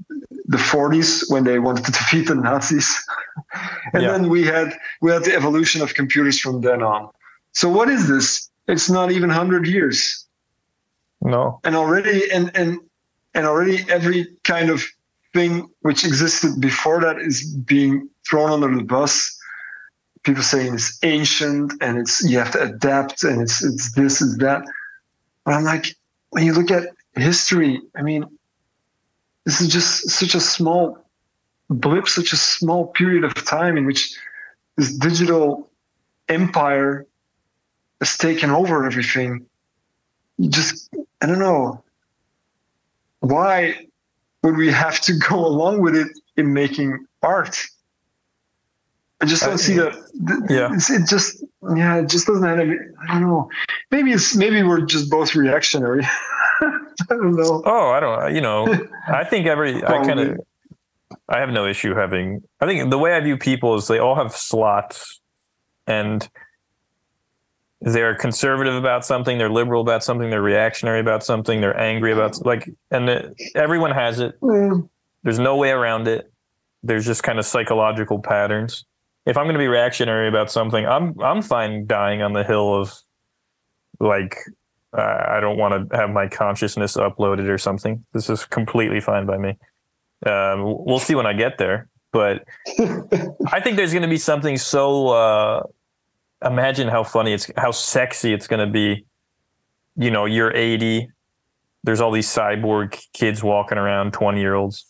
the 0.46 0.58
40s 0.58 1.24
when 1.30 1.44
they 1.44 1.60
wanted 1.60 1.86
to 1.86 1.92
defeat 1.92 2.28
the 2.28 2.36
Nazis, 2.36 2.96
and 3.94 4.04
Yeah. 4.04 4.12
then 4.12 4.30
we 4.30 4.44
had 4.44 4.78
we 5.02 5.12
had 5.12 5.24
the 5.24 5.34
evolution 5.36 5.82
of 5.82 5.94
computers 5.94 6.40
from 6.40 6.62
then 6.62 6.84
on. 6.84 7.10
So 7.54 7.70
what 7.70 7.90
is 7.90 8.08
this? 8.08 8.50
It's 8.68 8.90
not 8.90 9.12
even 9.12 9.30
100 9.30 9.68
years, 9.68 10.26
No. 11.22 11.60
and 11.64 11.76
already 11.76 12.32
and 12.32 12.52
and 12.56 12.80
and 13.34 13.46
already 13.46 13.86
every 13.90 14.28
kind 14.44 14.70
of 14.70 14.84
thing 15.34 15.68
which 15.82 16.06
existed 16.06 16.62
before 16.62 17.02
that 17.02 17.18
is 17.20 17.44
being 17.66 18.08
thrown 18.30 18.52
under 18.52 18.76
the 18.76 18.84
bus. 18.84 19.38
People 20.24 20.44
saying 20.44 20.76
it's 20.76 20.98
ancient 21.04 21.74
and 21.82 21.98
it's 21.98 22.24
you 22.24 22.38
have 22.38 22.52
to 22.52 22.62
adapt 22.62 23.24
and 23.24 23.42
it's 23.42 23.64
it's 23.64 23.92
this 23.94 24.22
is 24.22 24.38
that. 24.38 24.64
But 25.44 25.56
I'm 25.56 25.66
like, 25.66 25.96
when 26.30 26.46
you 26.46 26.54
look 26.54 26.72
at 26.72 26.88
history, 27.16 27.82
I 27.98 28.02
mean, 28.02 28.24
this 29.46 29.60
is 29.60 29.68
just 29.68 30.10
such 30.10 30.36
a 30.36 30.40
small 30.40 30.98
blip, 31.70 32.08
such 32.08 32.32
a 32.32 32.38
small 32.38 32.88
period 32.88 33.26
of 33.26 33.34
time 33.46 33.76
in 33.78 33.86
which 33.86 34.16
this 34.78 34.94
digital 34.98 35.70
empire 36.30 37.06
has 38.04 38.18
taken 38.18 38.50
over 38.50 38.86
everything. 38.86 39.46
You 40.38 40.50
just, 40.50 40.94
I 41.22 41.26
don't 41.26 41.40
know. 41.40 41.84
Why 43.20 43.88
would 44.42 44.58
we 44.58 44.70
have 44.72 45.00
to 45.02 45.14
go 45.14 45.46
along 45.52 45.82
with 45.82 45.96
it 45.96 46.08
in 46.36 46.54
making 46.54 47.06
art? 47.22 47.58
I 49.22 49.26
just 49.26 49.44
don't 49.44 49.54
I- 49.54 49.58
see 49.58 49.76
that. 49.76 49.94
Yeah. 50.50 50.74
It's, 50.74 50.90
it 50.90 51.08
just, 51.08 51.44
yeah, 51.76 52.00
it 52.00 52.10
just 52.10 52.28
doesn't 52.28 52.44
have 52.44 52.60
any, 52.60 52.76
I 53.08 53.14
don't 53.20 53.30
know. 53.30 53.50
Maybe 53.90 54.12
it's, 54.12 54.36
maybe 54.36 54.64
we're 54.64 54.82
just 54.82 55.10
both 55.10 55.34
reactionary. 55.36 56.04
I 56.62 57.16
don't 57.16 57.36
know. 57.36 57.64
Oh, 57.66 57.90
I 57.92 58.00
don't. 58.00 58.36
You 58.36 58.42
know, 58.42 58.68
I 59.08 59.24
think 59.24 59.48
every. 59.48 59.84
I 59.84 60.06
kind 60.06 60.20
of. 60.20 60.38
I 61.28 61.40
have 61.40 61.50
no 61.50 61.66
issue 61.66 61.96
having. 61.96 62.44
I 62.62 62.66
think 62.66 62.90
the 62.90 62.98
way 62.98 63.14
I 63.14 63.20
view 63.20 63.38
people 63.38 63.76
is 63.76 63.88
they 63.88 64.00
all 64.00 64.16
have 64.16 64.34
slots, 64.36 65.20
and 65.88 66.28
they're 67.84 68.16
conservative 68.16 68.76
about 68.76 69.06
something, 69.06 69.38
they're 69.38 69.50
liberal 69.50 69.82
about 69.82 70.04
something, 70.04 70.30
they're 70.30 70.42
reactionary 70.42 71.02
about 71.02 71.24
something, 71.24 71.60
they're 71.60 71.80
angry 71.80 72.14
about 72.14 72.46
like, 72.46 72.70
and 72.92 73.08
the, 73.08 73.36
everyone 73.56 73.92
has 73.92 74.20
it. 74.20 74.40
Mm, 74.42 74.90
There's 75.24 75.40
no 75.40 75.58
way 75.58 75.72
around 75.72 76.08
it. 76.08 76.32
There's 76.82 77.06
just 77.06 77.24
kind 77.24 77.40
of 77.40 77.46
psychological 77.46 78.20
patterns. 78.20 78.86
If 79.26 79.38
I'm 79.38 79.46
going 79.46 79.56
to 79.56 79.60
be 79.60 79.68
reactionary 79.68 80.28
about 80.28 80.52
something, 80.52 80.86
I'm 80.86 81.20
I'm 81.22 81.42
fine 81.42 81.86
dying 81.86 82.22
on 82.22 82.34
the 82.34 82.44
hill 82.44 82.74
of 82.74 82.94
like 84.00 84.36
uh, 84.98 85.26
I 85.28 85.40
don't 85.40 85.58
want 85.58 85.90
to 85.90 85.98
have 85.98 86.10
my 86.10 86.28
consciousness 86.28 86.98
uploaded 86.98 87.50
or 87.50 87.58
something. 87.58 88.06
This 88.14 88.30
is 88.30 88.46
completely 88.46 89.00
fine 89.00 89.26
by 89.26 89.38
me. 89.38 89.58
Um, 90.26 90.86
we'll 90.86 91.00
see 91.00 91.16
when 91.16 91.26
I 91.26 91.34
get 91.34 91.58
there, 91.58 91.88
but 92.12 92.44
I 93.52 93.60
think 93.62 93.78
there's 93.78 93.92
going 93.92 94.04
to 94.04 94.10
be 94.10 94.18
something 94.18 94.58
so. 94.58 95.08
Uh, 95.10 95.64
imagine 96.44 96.88
how 96.88 97.04
funny 97.04 97.34
it's 97.34 97.50
how 97.58 97.72
sexy 97.72 98.34
it's 98.34 98.48
going 98.48 98.66
to 98.66 98.72
be. 98.72 99.06
You 99.96 100.12
know, 100.12 100.26
you're 100.26 100.56
80. 100.56 101.10
There's 101.84 102.02
all 102.02 102.12
these 102.12 102.28
cyborg 102.28 103.00
kids 103.14 103.44
walking 103.44 103.78
around, 103.78 104.14
20 104.14 104.40
year 104.40 104.56
olds. 104.56 104.86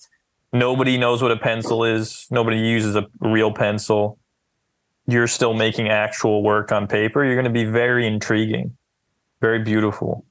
Nobody 0.51 0.97
knows 0.97 1.21
what 1.21 1.31
a 1.31 1.38
pencil 1.38 1.84
is. 1.84 2.27
Nobody 2.30 2.57
uses 2.57 2.95
a 2.95 3.07
real 3.19 3.51
pencil. 3.51 4.19
You're 5.07 5.27
still 5.27 5.53
making 5.53 5.89
actual 5.89 6.43
work 6.43 6.71
on 6.71 6.88
paper. 6.88 7.25
You're 7.25 7.35
going 7.35 7.51
to 7.51 7.51
be 7.51 7.65
very 7.65 8.05
intriguing, 8.05 8.77
very 9.41 9.59
beautiful. 9.59 10.25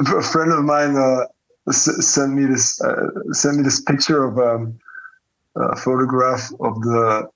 a 0.00 0.22
friend 0.22 0.52
of 0.52 0.64
mine 0.64 0.96
uh, 0.96 1.72
sent 1.72 2.32
me 2.32 2.46
this 2.46 2.80
uh, 2.80 3.32
sent 3.32 3.56
me 3.58 3.62
this 3.62 3.80
picture 3.82 4.24
of 4.24 4.38
um, 4.38 4.78
a 5.56 5.76
photograph 5.76 6.50
of 6.60 6.80
the 6.82 7.28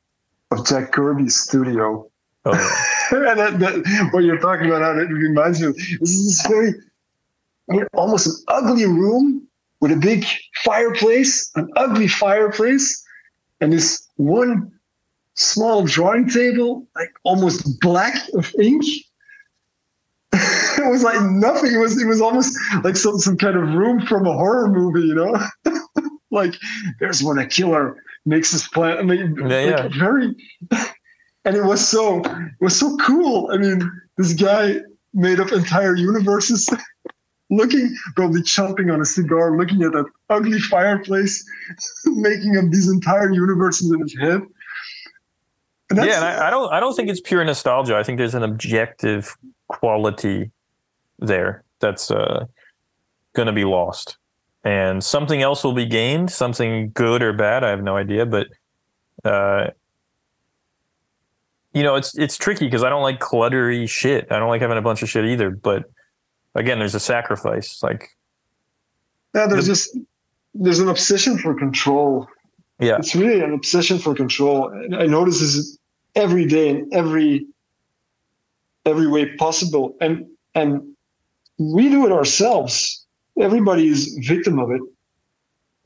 of 0.51 0.66
Jack 0.66 0.93
Kirby's 0.93 1.36
studio. 1.36 2.10
Oh, 2.47 2.53
and 3.11 3.39
that, 3.39 3.59
that, 3.59 4.09
what 4.12 4.25
you're 4.25 4.39
talking 4.39 4.66
about, 4.66 4.83
how 4.83 4.99
it 4.99 5.09
reminds 5.09 5.61
me, 5.61 5.69
this 6.01 6.11
is 6.11 6.39
this 6.39 6.47
very 6.47 6.75
I 7.71 7.77
mean, 7.77 7.87
almost 7.95 8.27
an 8.27 8.35
ugly 8.49 8.85
room 8.85 9.47
with 9.81 9.93
a 9.93 9.97
big 9.97 10.25
fireplace, 10.65 11.51
an 11.57 11.71
ugly 11.77 12.09
fireplace, 12.09 13.03
and 13.61 13.73
this 13.73 14.07
one 14.16 14.71
small 15.35 15.85
drawing 15.85 16.29
table, 16.29 16.87
like 16.95 17.12
almost 17.25 17.81
black 17.81 18.15
of 18.35 18.55
ink. 18.61 18.85
it 20.33 20.91
was 20.91 21.03
like 21.03 21.21
nothing. 21.23 21.73
It 21.73 21.79
was 21.79 22.01
it 22.01 22.07
was 22.07 22.21
almost 22.21 22.57
like 22.83 22.97
some 22.97 23.19
some 23.19 23.37
kind 23.39 23.57
of 23.57 23.75
room 23.75 24.05
from 24.07 24.27
a 24.27 24.33
horror 24.33 24.69
movie, 24.69 25.07
you 25.07 25.15
know. 25.15 25.37
like 26.31 26.55
there's 27.01 27.23
when 27.23 27.39
a 27.39 27.47
killer 27.47 27.97
makes 28.27 28.53
his 28.53 28.66
plan. 28.69 28.99
I 28.99 29.03
mean, 29.03 29.37
Yeah, 29.37 29.45
like 29.45 29.49
yeah. 29.49 29.89
very. 29.99 30.35
And 31.45 31.57
it 31.57 31.65
was 31.65 31.87
so 31.87 32.21
it 32.21 32.61
was 32.61 32.79
so 32.79 32.97
cool. 32.99 33.51
I 33.53 33.59
mean, 33.59 33.91
this 34.16 34.33
guy 34.33 34.77
made 35.12 35.41
up 35.41 35.53
entire 35.53 35.95
universes, 35.95 36.69
looking 37.51 37.95
probably 38.16 38.43
chomping 38.43 38.93
on 38.93 39.01
a 39.01 39.05
cigar, 39.05 39.57
looking 39.57 39.83
at 39.83 39.93
that 39.93 40.07
ugly 40.31 40.59
fireplace, 40.59 41.45
making 42.07 42.57
up 42.57 42.65
these 42.71 42.91
entire 42.91 43.31
universes 43.31 43.93
in 43.93 44.01
his 44.01 44.16
head. 44.19 44.43
And 45.91 45.99
yeah, 45.99 46.16
and 46.16 46.25
I, 46.25 46.49
I 46.49 46.51
don't. 46.51 46.73
I 46.73 46.81
don't 46.81 46.95
think 46.95 47.09
it's 47.11 47.21
pure 47.21 47.45
nostalgia. 47.45 47.97
I 47.97 48.03
think 48.03 48.19
there's 48.19 48.35
an 48.35 48.43
objective 48.43 49.37
quality 49.69 50.51
there 51.19 51.62
that's 51.81 52.11
uh, 52.11 52.47
going 53.35 53.47
to 53.47 53.53
be 53.53 53.65
lost, 53.65 54.16
and 54.65 55.05
something 55.05 55.43
else 55.43 55.62
will 55.62 55.75
be 55.75 55.85
gained. 55.85 56.31
Something 56.31 56.91
good 56.95 57.23
or 57.23 57.35
bad, 57.35 57.65
I 57.65 57.69
have 57.69 57.83
no 57.83 57.97
idea. 57.97 58.25
But 58.25 58.49
uh, 59.25 59.71
you 61.75 61.83
know, 61.83 61.97
it's 61.97 62.17
it's 62.17 62.37
tricky 62.37 62.67
because 62.67 62.85
I 62.85 62.89
don't 62.89 63.03
like 63.03 63.19
cluttery 63.21 63.89
shit. 63.89 64.31
I 64.31 64.39
don't 64.39 64.49
like 64.49 64.61
having 64.61 64.79
a 64.79 64.83
bunch 64.83 65.03
of 65.03 65.11
shit 65.11 65.25
either. 65.27 65.51
But 65.51 65.85
again, 66.55 66.79
there's 66.79 66.95
a 66.95 67.01
sacrifice. 67.01 67.83
Like, 67.83 68.09
Yeah, 69.35 69.47
there's 69.47 69.67
just 69.67 69.99
there's 70.55 70.79
an 70.79 70.89
obsession 70.89 71.37
for 71.37 71.53
control. 71.53 72.29
yeah, 72.79 72.97
It's 72.97 73.17
really 73.17 73.41
an 73.41 73.53
obsession 73.53 73.99
for 73.99 74.15
control. 74.15 74.69
And 74.69 74.95
I 74.95 75.07
notice 75.07 75.41
this 75.41 75.77
every 76.15 76.47
day 76.47 76.69
in 76.69 76.89
every 76.93 77.47
every 78.87 79.09
way 79.09 79.35
possible. 79.37 79.97
And 80.01 80.27
and 80.55 80.81
we 81.59 81.89
do 81.89 82.07
it 82.07 82.13
ourselves. 82.13 83.05
Everybody 83.41 83.89
is 83.89 84.17
victim 84.29 84.61
of 84.61 84.71
it, 84.71 84.81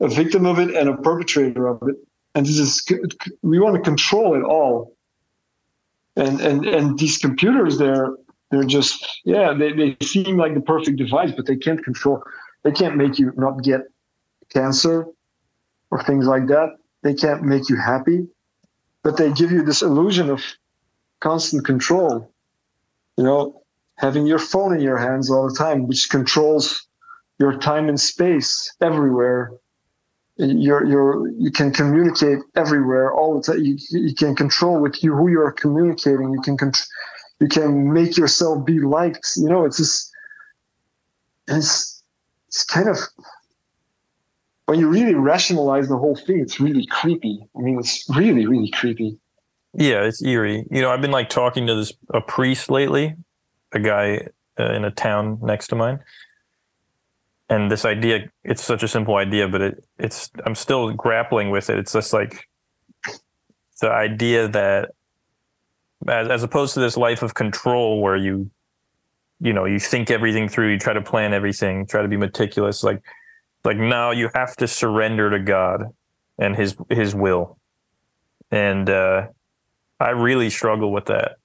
a 0.01 0.07
victim 0.07 0.45
of 0.45 0.59
it, 0.59 0.75
and 0.75 0.87
a 0.87 0.97
perpetrator 0.97 1.65
of 1.67 1.81
it. 1.87 1.95
And 2.35 2.45
this 2.45 2.59
is 2.59 2.85
we 3.41 3.59
want 3.59 3.75
to 3.75 3.81
control 3.81 4.35
it 4.35 4.43
all. 4.43 4.93
And 6.19 6.41
and 6.41 6.65
and 6.65 6.99
these 6.99 7.17
computers, 7.17 7.77
they're 7.77 8.09
they're 8.51 8.63
just 8.63 9.21
yeah, 9.25 9.53
they, 9.53 9.71
they 9.71 9.97
seem 10.01 10.37
like 10.37 10.53
the 10.53 10.61
perfect 10.61 10.97
device, 10.97 11.31
but 11.35 11.45
they 11.45 11.55
can't 11.55 11.83
control. 11.83 12.21
They 12.63 12.71
can't 12.71 12.97
make 12.97 13.17
you 13.19 13.31
not 13.37 13.63
get 13.63 13.81
cancer 14.49 15.05
or 15.91 16.03
things 16.03 16.25
like 16.27 16.47
that. 16.47 16.77
They 17.03 17.13
can't 17.13 17.43
make 17.43 17.69
you 17.69 17.77
happy, 17.77 18.27
but 19.03 19.17
they 19.17 19.31
give 19.31 19.51
you 19.51 19.63
this 19.63 19.81
illusion 19.81 20.29
of 20.29 20.43
constant 21.21 21.65
control. 21.65 22.31
You 23.17 23.23
know, 23.23 23.61
having 23.97 24.25
your 24.25 24.39
phone 24.39 24.73
in 24.73 24.81
your 24.81 24.97
hands 24.97 25.31
all 25.31 25.47
the 25.47 25.55
time, 25.55 25.87
which 25.87 26.09
controls 26.09 26.87
your 27.37 27.57
time 27.57 27.87
and 27.87 27.99
space 27.99 28.75
everywhere. 28.81 29.51
You're, 30.41 30.85
you're, 30.85 31.27
you 31.37 31.51
can 31.51 31.71
communicate 31.73 32.39
everywhere 32.55 33.13
all 33.13 33.35
the 33.35 33.43
time. 33.43 33.61
You, 33.61 33.77
you 33.91 34.15
can 34.15 34.35
control 34.35 34.79
with 34.79 35.03
you 35.03 35.13
who 35.13 35.29
you 35.29 35.41
are 35.41 35.51
communicating. 35.51 36.31
You 36.31 36.41
can, 36.41 36.57
contr- 36.57 36.87
you 37.41 37.49
can 37.49 37.91
make 37.91 38.15
yourself 38.17 38.65
be 38.65 38.79
liked. 38.79 39.33
You 39.35 39.49
know, 39.49 39.65
it's 39.65 39.77
just, 39.77 40.11
it's, 41.49 42.01
it's 42.47 42.63
kind 42.63 42.87
of 42.87 42.97
when 44.69 44.79
you 44.79 44.87
really 44.87 45.15
rationalize 45.15 45.89
the 45.89 45.97
whole 45.97 46.15
thing, 46.15 46.39
it's 46.39 46.59
really 46.59 46.85
creepy. 46.85 47.39
I 47.57 47.61
mean, 47.61 47.79
it's 47.79 48.05
really, 48.15 48.45
really 48.45 48.69
creepy. 48.69 49.17
Yeah, 49.73 50.03
it's 50.03 50.21
eerie. 50.21 50.63
You 50.69 50.81
know, 50.81 50.91
I've 50.91 51.01
been 51.01 51.11
like 51.11 51.29
talking 51.29 51.65
to 51.67 51.75
this 51.75 51.91
a 52.13 52.21
priest 52.21 52.69
lately, 52.69 53.15
a 53.71 53.79
guy 53.79 54.27
uh, 54.59 54.71
in 54.73 54.85
a 54.85 54.91
town 54.91 55.39
next 55.41 55.67
to 55.69 55.75
mine, 55.75 55.99
and 57.49 57.71
this 57.71 57.85
idea. 57.85 58.29
It's 58.43 58.63
such 58.63 58.83
a 58.83 58.87
simple 58.87 59.15
idea, 59.17 59.47
but 59.47 59.61
it 59.61 59.83
it's 59.99 60.31
I'm 60.45 60.55
still 60.55 60.93
grappling 60.93 61.49
with 61.51 61.69
it. 61.69 61.79
It's 61.79 61.93
just 61.93 62.13
like 62.13 62.47
the 63.81 63.91
idea 63.91 64.47
that 64.49 64.91
as 66.07 66.29
as 66.29 66.43
opposed 66.43 66.73
to 66.75 66.81
this 66.81 66.97
life 66.97 67.23
of 67.23 67.33
control 67.35 68.01
where 68.01 68.17
you 68.17 68.51
you 69.41 69.53
know 69.53 69.65
you 69.65 69.79
think 69.79 70.11
everything 70.11 70.49
through, 70.49 70.71
you 70.71 70.79
try 70.79 70.93
to 70.93 71.01
plan 71.01 71.33
everything, 71.33 71.85
try 71.87 72.01
to 72.01 72.07
be 72.07 72.17
meticulous. 72.17 72.83
Like 72.83 73.03
like 73.65 73.77
now 73.77 74.11
you 74.11 74.29
have 74.35 74.55
to 74.57 74.67
surrender 74.67 75.29
to 75.31 75.39
God 75.39 75.85
and 76.39 76.55
His 76.55 76.75
His 76.89 77.15
will, 77.15 77.59
and. 78.51 78.89
uh 78.89 79.27
I 79.99 80.11
really 80.11 80.51
struggle 80.51 80.93
with 80.93 81.07
that. 81.07 81.37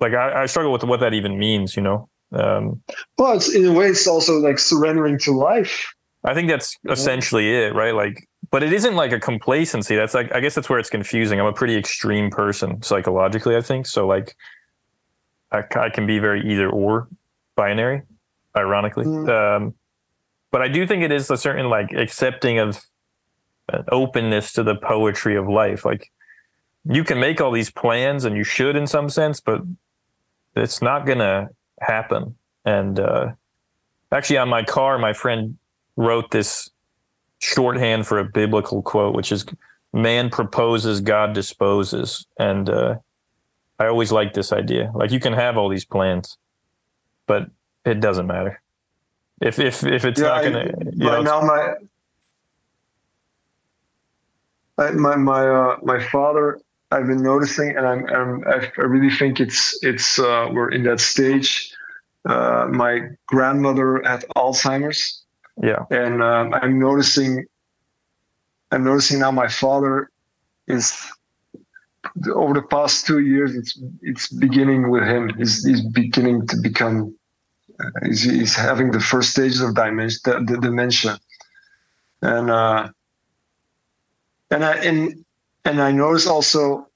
Like 0.00 0.14
I, 0.14 0.42
I 0.42 0.46
struggle 0.46 0.72
with 0.72 0.84
what 0.84 1.00
that 1.00 1.14
even 1.14 1.38
means, 1.38 1.76
you 1.76 1.82
know. 1.82 2.10
Um, 2.32 2.82
Well, 3.18 3.36
it's 3.36 3.54
in 3.54 3.64
a 3.66 3.72
way, 3.72 3.88
it's 3.88 4.06
also 4.06 4.38
like 4.38 4.58
surrendering 4.58 5.18
to 5.20 5.32
life. 5.32 5.94
I 6.24 6.34
think 6.34 6.48
that's 6.48 6.76
essentially 6.88 7.50
it, 7.50 7.74
right? 7.74 7.94
Like, 7.94 8.28
but 8.50 8.62
it 8.62 8.72
isn't 8.72 8.94
like 8.94 9.12
a 9.12 9.18
complacency. 9.18 9.96
That's 9.96 10.14
like, 10.14 10.32
I 10.34 10.40
guess 10.40 10.54
that's 10.54 10.68
where 10.68 10.78
it's 10.78 10.90
confusing. 10.90 11.40
I'm 11.40 11.46
a 11.46 11.52
pretty 11.52 11.76
extreme 11.76 12.30
person 12.30 12.82
psychologically, 12.82 13.56
I 13.56 13.60
think. 13.60 13.86
So, 13.86 14.06
like, 14.06 14.36
I, 15.50 15.62
I 15.76 15.90
can 15.90 16.06
be 16.06 16.18
very 16.18 16.48
either 16.52 16.70
or 16.70 17.08
binary, 17.56 18.02
ironically. 18.56 19.04
Mm. 19.04 19.28
Um, 19.28 19.74
but 20.50 20.62
I 20.62 20.68
do 20.68 20.86
think 20.86 21.02
it 21.02 21.10
is 21.10 21.30
a 21.30 21.36
certain 21.36 21.68
like 21.68 21.92
accepting 21.92 22.58
of 22.58 22.80
an 23.68 23.84
openness 23.90 24.52
to 24.52 24.62
the 24.62 24.76
poetry 24.76 25.36
of 25.36 25.48
life. 25.48 25.84
Like, 25.84 26.12
you 26.84 27.04
can 27.04 27.18
make 27.18 27.40
all 27.40 27.52
these 27.52 27.70
plans 27.70 28.24
and 28.24 28.36
you 28.36 28.44
should 28.44 28.76
in 28.76 28.86
some 28.86 29.08
sense, 29.08 29.40
but 29.40 29.62
it's 30.54 30.82
not 30.82 31.06
going 31.06 31.18
to 31.18 31.48
happen. 31.82 32.34
And 32.64 32.98
uh, 32.98 33.32
actually, 34.10 34.38
on 34.38 34.48
my 34.48 34.62
car, 34.62 34.98
my 34.98 35.12
friend 35.12 35.56
wrote 35.96 36.30
this 36.30 36.70
shorthand 37.40 38.06
for 38.06 38.18
a 38.18 38.24
biblical 38.24 38.82
quote, 38.82 39.14
which 39.14 39.32
is 39.32 39.44
man 39.92 40.30
proposes, 40.30 41.00
God 41.00 41.32
disposes. 41.34 42.26
And 42.38 42.70
uh, 42.70 42.96
I 43.78 43.86
always 43.86 44.12
like 44.12 44.34
this 44.34 44.52
idea. 44.52 44.92
Like 44.94 45.10
you 45.10 45.20
can 45.20 45.32
have 45.32 45.58
all 45.58 45.68
these 45.68 45.84
plans, 45.84 46.38
but 47.26 47.50
it 47.84 48.00
doesn't 48.00 48.26
matter. 48.26 48.60
If 49.40 49.58
if 49.58 49.84
if 49.84 50.04
it's 50.04 50.20
yeah, 50.20 50.26
not 50.28 50.44
gonna, 50.44 50.60
I, 50.60 50.90
you 50.92 51.04
know, 51.04 51.22
now 51.22 51.40
my 51.42 51.74
my 54.92 55.16
my 55.16 55.48
uh, 55.48 55.76
my 55.82 56.00
father 56.00 56.60
I've 56.92 57.06
been 57.06 57.22
noticing, 57.22 57.74
and 57.76 57.86
I'm, 57.86 58.06
I'm 58.06 58.44
I 58.46 58.82
really 58.82 59.10
think 59.10 59.40
it's 59.40 59.82
it's 59.82 60.18
uh, 60.18 60.48
we're 60.52 60.68
in 60.68 60.82
that 60.84 61.00
stage. 61.00 61.71
Uh, 62.24 62.68
my 62.70 63.00
grandmother 63.26 64.00
had 64.04 64.24
Alzheimer's, 64.36 65.22
yeah. 65.60 65.84
And 65.90 66.22
um, 66.22 66.54
I'm 66.54 66.78
noticing, 66.78 67.44
I'm 68.70 68.84
noticing 68.84 69.20
now 69.20 69.30
my 69.30 69.48
father 69.48 70.10
is 70.66 70.94
over 72.32 72.54
the 72.54 72.62
past 72.62 73.06
two 73.06 73.20
years. 73.20 73.54
It's 73.54 73.78
it's 74.00 74.28
beginning 74.28 74.90
with 74.90 75.02
him. 75.02 75.30
He's 75.36 75.64
he's 75.64 75.82
beginning 75.82 76.46
to 76.48 76.56
become. 76.56 77.14
Uh, 77.80 78.06
he's, 78.06 78.22
he's 78.22 78.54
having 78.54 78.90
the 78.90 79.00
first 79.00 79.30
stages 79.30 79.60
of 79.60 79.74
dementia, 79.74 80.18
the, 80.24 80.44
the 80.46 80.60
dementia, 80.60 81.18
and 82.22 82.50
uh, 82.50 82.88
and 84.50 84.64
I 84.64 84.74
and 84.76 85.24
and 85.64 85.82
I 85.82 85.92
notice 85.92 86.26
also. 86.26 86.88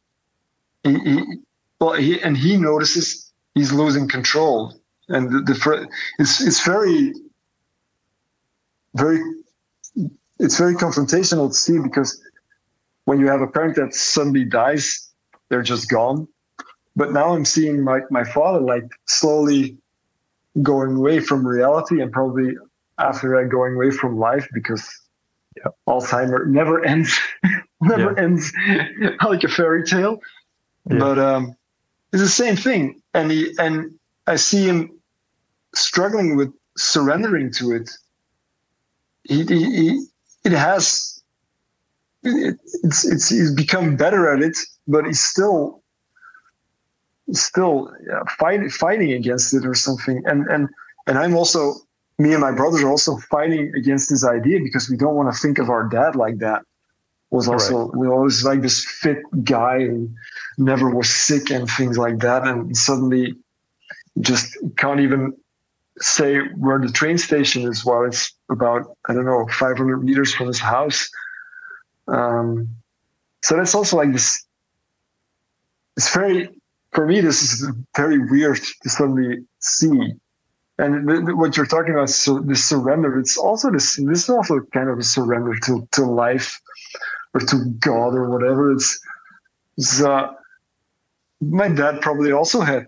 He, 0.82 0.98
he 0.98 1.22
well, 1.80 1.94
he 1.94 2.22
and 2.22 2.36
he 2.36 2.56
notices 2.56 3.32
he's 3.54 3.72
losing 3.72 4.08
control, 4.08 4.74
and 5.08 5.30
the, 5.30 5.40
the 5.40 5.88
it's 6.18 6.40
it's 6.44 6.64
very 6.66 7.14
very 8.94 9.20
it's 10.38 10.58
very 10.58 10.74
confrontational 10.74 11.48
to 11.48 11.54
see 11.54 11.78
because 11.78 12.20
when 13.04 13.20
you 13.20 13.26
have 13.28 13.40
a 13.40 13.46
parent 13.46 13.76
that 13.76 13.94
suddenly 13.94 14.44
dies, 14.44 15.10
they're 15.48 15.62
just 15.62 15.88
gone. 15.88 16.28
But 16.94 17.12
now 17.12 17.34
I'm 17.34 17.44
seeing 17.44 17.82
my, 17.82 18.00
my 18.10 18.24
father 18.24 18.60
like 18.60 18.84
slowly 19.06 19.76
going 20.62 20.96
away 20.96 21.20
from 21.20 21.46
reality 21.46 22.00
and 22.00 22.10
probably 22.10 22.54
after 22.98 23.36
that 23.36 23.50
going 23.50 23.74
away 23.74 23.90
from 23.90 24.18
life 24.18 24.48
because 24.52 24.88
yeah. 25.56 25.70
Alzheimer 25.88 26.46
never 26.46 26.84
ends, 26.84 27.18
never 27.80 28.12
yeah. 28.12 28.22
ends 28.22 28.52
like 29.24 29.44
a 29.44 29.48
fairy 29.48 29.84
tale. 29.84 30.20
Yeah. 30.90 30.98
But 30.98 31.18
um, 31.18 31.56
it's 32.12 32.22
the 32.22 32.28
same 32.28 32.56
thing, 32.56 33.02
and 33.14 33.30
he 33.30 33.54
and 33.58 33.94
I 34.26 34.36
see 34.36 34.64
him 34.64 34.95
struggling 35.76 36.36
with 36.36 36.52
surrendering 36.76 37.50
to 37.50 37.72
it 37.72 37.90
he, 39.28 39.44
he, 39.44 40.06
it 40.44 40.52
has 40.52 41.22
it, 42.22 42.58
it's 42.82 43.04
it's 43.04 43.28
he's 43.28 43.52
become 43.54 43.96
better 43.96 44.32
at 44.32 44.42
it, 44.42 44.58
but 44.86 45.06
he's 45.06 45.22
still 45.22 45.82
still 47.32 47.92
yeah, 48.06 48.20
fight, 48.38 48.70
fighting 48.70 49.12
against 49.12 49.54
it 49.54 49.66
or 49.66 49.74
something. 49.74 50.22
And 50.26 50.46
and 50.46 50.68
and 51.06 51.18
I'm 51.18 51.34
also 51.34 51.74
me 52.18 52.32
and 52.32 52.40
my 52.40 52.52
brothers 52.52 52.82
are 52.82 52.88
also 52.88 53.16
fighting 53.30 53.72
against 53.74 54.08
this 54.10 54.24
idea 54.24 54.60
because 54.60 54.88
we 54.88 54.96
don't 54.96 55.14
want 55.14 55.32
to 55.32 55.38
think 55.40 55.58
of 55.58 55.68
our 55.68 55.88
dad 55.88 56.16
like 56.16 56.38
that. 56.38 56.62
Was 57.30 57.48
also 57.48 57.88
right. 57.88 57.96
we 57.96 58.06
always 58.06 58.44
like 58.44 58.62
this 58.62 58.84
fit 58.84 59.18
guy 59.42 59.78
and 59.78 60.14
never 60.58 60.88
was 60.88 61.10
sick 61.10 61.50
and 61.50 61.68
things 61.68 61.98
like 61.98 62.20
that, 62.20 62.46
and 62.46 62.76
suddenly 62.76 63.34
just 64.20 64.56
can't 64.76 65.00
even 65.00 65.34
say 65.98 66.38
where 66.56 66.78
the 66.78 66.90
train 66.90 67.18
station 67.18 67.62
is 67.62 67.84
while 67.84 68.04
it's 68.04 68.32
about 68.50 68.96
I 69.08 69.14
don't 69.14 69.24
know 69.24 69.46
500 69.46 69.98
meters 70.04 70.34
from 70.34 70.48
his 70.48 70.58
house. 70.60 71.08
Um, 72.08 72.68
so 73.42 73.56
that's 73.56 73.74
also 73.74 73.96
like 73.96 74.12
this. 74.12 74.44
It's 75.96 76.12
very 76.14 76.48
for 76.92 77.06
me. 77.06 77.20
This 77.20 77.42
is 77.42 77.70
very 77.96 78.18
weird 78.18 78.60
to 78.82 78.88
suddenly 78.88 79.38
see, 79.60 80.12
and 80.78 81.08
th- 81.08 81.24
th- 81.24 81.36
what 81.36 81.56
you're 81.56 81.66
talking 81.66 81.94
about, 81.94 82.10
so 82.10 82.40
this 82.40 82.64
surrender. 82.64 83.18
It's 83.18 83.36
also 83.36 83.70
this. 83.70 83.96
This 83.96 84.24
is 84.24 84.30
also 84.30 84.60
kind 84.72 84.90
of 84.90 84.98
a 84.98 85.02
surrender 85.02 85.54
to 85.66 85.88
to 85.92 86.04
life, 86.04 86.60
or 87.34 87.40
to 87.40 87.64
God, 87.80 88.14
or 88.14 88.30
whatever. 88.30 88.72
It's. 88.72 88.98
it's 89.76 90.02
uh, 90.02 90.32
my 91.40 91.68
dad 91.68 92.00
probably 92.00 92.32
also 92.32 92.60
had 92.60 92.86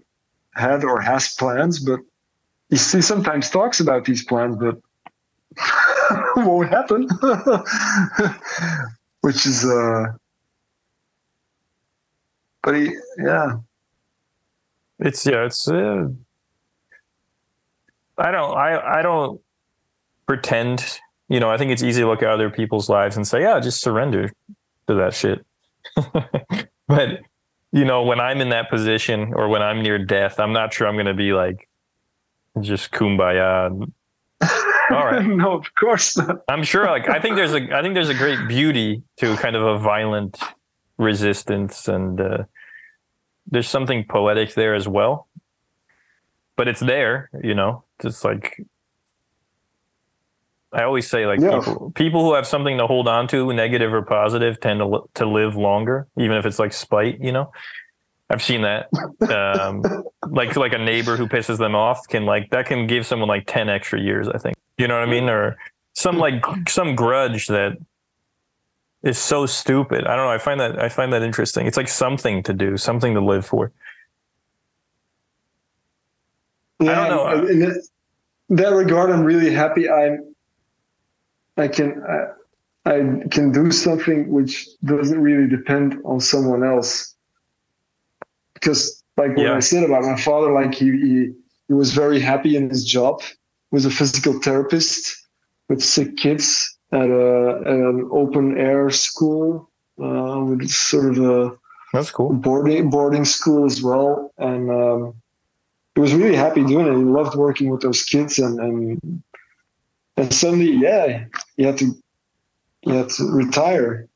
had 0.54 0.84
or 0.84 1.00
has 1.00 1.34
plans, 1.34 1.78
but 1.78 2.00
he, 2.70 2.76
sometimes 2.76 3.50
talks 3.50 3.80
about 3.80 4.04
these 4.04 4.24
plans, 4.24 4.56
but 4.56 4.78
won't 6.36 6.70
happen. 6.70 7.08
Which 9.20 9.46
is, 9.46 9.64
uh, 9.64 10.06
but 12.62 12.76
he, 12.76 12.96
yeah. 13.18 13.56
It's 15.00 15.26
yeah, 15.26 15.44
it's. 15.44 15.68
Uh, 15.68 16.08
I 18.16 18.30
don't. 18.30 18.56
I 18.56 18.98
I 18.98 19.02
don't 19.02 19.40
pretend. 20.26 21.00
You 21.28 21.40
know, 21.40 21.50
I 21.50 21.58
think 21.58 21.72
it's 21.72 21.82
easy 21.82 22.02
to 22.02 22.08
look 22.08 22.22
at 22.22 22.28
other 22.28 22.50
people's 22.50 22.88
lives 22.88 23.16
and 23.16 23.26
say, 23.26 23.42
"Yeah, 23.42 23.58
just 23.60 23.80
surrender 23.80 24.32
to 24.86 24.94
that 24.94 25.14
shit." 25.14 25.44
but 26.88 27.20
you 27.72 27.84
know, 27.84 28.02
when 28.02 28.20
I'm 28.20 28.40
in 28.40 28.50
that 28.50 28.70
position 28.70 29.32
or 29.34 29.48
when 29.48 29.62
I'm 29.62 29.82
near 29.82 29.98
death, 29.98 30.40
I'm 30.40 30.52
not 30.52 30.72
sure 30.72 30.88
I'm 30.88 30.94
going 30.94 31.06
to 31.06 31.14
be 31.14 31.32
like, 31.32 31.67
just 32.62 32.92
kumbaya. 32.92 33.70
All 34.90 35.04
right. 35.04 35.24
no, 35.24 35.52
of 35.52 35.74
course 35.74 36.16
not. 36.16 36.42
I'm 36.48 36.62
sure. 36.62 36.86
Like, 36.86 37.08
I 37.08 37.20
think 37.20 37.36
there's 37.36 37.52
a, 37.54 37.76
I 37.76 37.82
think 37.82 37.94
there's 37.94 38.08
a 38.08 38.14
great 38.14 38.48
beauty 38.48 39.02
to 39.18 39.36
kind 39.36 39.56
of 39.56 39.62
a 39.62 39.78
violent 39.78 40.38
resistance, 40.96 41.88
and 41.88 42.20
uh, 42.20 42.44
there's 43.46 43.68
something 43.68 44.04
poetic 44.04 44.54
there 44.54 44.74
as 44.74 44.88
well. 44.88 45.28
But 46.56 46.68
it's 46.68 46.80
there, 46.80 47.30
you 47.42 47.54
know. 47.54 47.84
Just 48.00 48.24
like 48.24 48.60
I 50.72 50.82
always 50.82 51.08
say, 51.08 51.26
like 51.26 51.40
yeah. 51.40 51.58
people, 51.58 51.92
people 51.94 52.24
who 52.24 52.34
have 52.34 52.46
something 52.46 52.76
to 52.78 52.86
hold 52.86 53.08
on 53.08 53.26
to, 53.28 53.52
negative 53.52 53.92
or 53.92 54.02
positive, 54.02 54.60
tend 54.60 54.80
to 54.80 55.08
to 55.14 55.26
live 55.26 55.56
longer, 55.56 56.06
even 56.18 56.36
if 56.36 56.44
it's 56.44 56.58
like 56.58 56.72
spite, 56.72 57.20
you 57.20 57.32
know. 57.32 57.50
I've 58.30 58.42
seen 58.42 58.62
that. 58.62 58.88
Um, 59.30 59.82
like 60.30 60.54
like 60.56 60.72
a 60.72 60.78
neighbor 60.78 61.16
who 61.16 61.26
pisses 61.26 61.58
them 61.58 61.74
off 61.74 62.06
can 62.08 62.26
like 62.26 62.50
that 62.50 62.66
can 62.66 62.86
give 62.86 63.06
someone 63.06 63.28
like 63.28 63.44
ten 63.46 63.68
extra 63.68 64.00
years. 64.00 64.28
I 64.28 64.38
think 64.38 64.56
you 64.76 64.86
know 64.86 64.98
what 64.98 65.08
I 65.08 65.10
mean, 65.10 65.28
or 65.28 65.56
some 65.94 66.18
like 66.18 66.44
some 66.68 66.94
grudge 66.94 67.46
that 67.46 67.78
is 69.02 69.18
so 69.18 69.46
stupid. 69.46 70.06
I 70.06 70.16
don't 70.16 70.26
know. 70.26 70.30
I 70.30 70.38
find 70.38 70.60
that 70.60 70.78
I 70.78 70.88
find 70.88 71.12
that 71.12 71.22
interesting. 71.22 71.66
It's 71.66 71.76
like 71.76 71.88
something 71.88 72.42
to 72.44 72.52
do, 72.52 72.76
something 72.76 73.14
to 73.14 73.20
live 73.20 73.46
for. 73.46 73.72
Yeah, 76.80 77.00
I 77.00 77.08
don't 77.08 77.16
know. 77.16 77.48
In 77.48 77.60
that, 77.60 77.88
that 78.50 78.68
regard, 78.68 79.10
I'm 79.10 79.24
really 79.24 79.52
happy. 79.52 79.88
I'm. 79.88 80.34
I 81.56 81.68
can. 81.68 82.02
I, 82.04 82.26
I 82.84 82.98
can 83.30 83.52
do 83.52 83.70
something 83.70 84.30
which 84.30 84.68
doesn't 84.84 85.20
really 85.20 85.48
depend 85.48 86.00
on 86.04 86.20
someone 86.20 86.64
else 86.64 87.16
because 88.60 89.02
like 89.16 89.36
what 89.36 89.46
yeah. 89.46 89.54
I 89.54 89.60
said 89.60 89.84
about 89.84 90.02
my 90.02 90.16
father, 90.16 90.52
like 90.52 90.74
he, 90.74 90.90
he, 90.90 91.32
he 91.68 91.74
was 91.74 91.92
very 91.92 92.20
happy 92.20 92.56
in 92.56 92.68
his 92.68 92.84
job. 92.84 93.20
He 93.22 93.72
was 93.72 93.84
a 93.84 93.90
physical 93.90 94.40
therapist 94.40 95.26
with 95.68 95.82
sick 95.82 96.16
kids 96.16 96.78
at, 96.92 97.10
a, 97.10 97.62
at 97.66 97.72
an 97.72 98.08
open 98.12 98.56
air 98.56 98.90
school 98.90 99.70
uh, 100.02 100.40
with 100.44 100.68
sort 100.70 101.16
of 101.16 101.18
a 101.18 101.58
that's 101.92 102.10
cool 102.10 102.32
boarding 102.32 102.90
boarding 102.90 103.24
school 103.24 103.64
as 103.64 103.82
well, 103.82 104.32
and 104.38 104.70
um, 104.70 105.14
he 105.94 106.00
was 106.00 106.14
really 106.14 106.36
happy 106.36 106.62
doing 106.64 106.86
it. 106.86 106.96
He 106.96 107.02
loved 107.02 107.34
working 107.34 107.70
with 107.70 107.80
those 107.80 108.04
kids, 108.04 108.38
and 108.38 108.60
and 108.60 109.22
and 110.16 110.34
suddenly, 110.34 110.72
yeah, 110.72 111.24
he 111.56 111.64
had 111.64 111.78
to 111.78 111.92
he 112.82 112.94
had 112.94 113.08
to 113.10 113.24
retire 113.30 114.07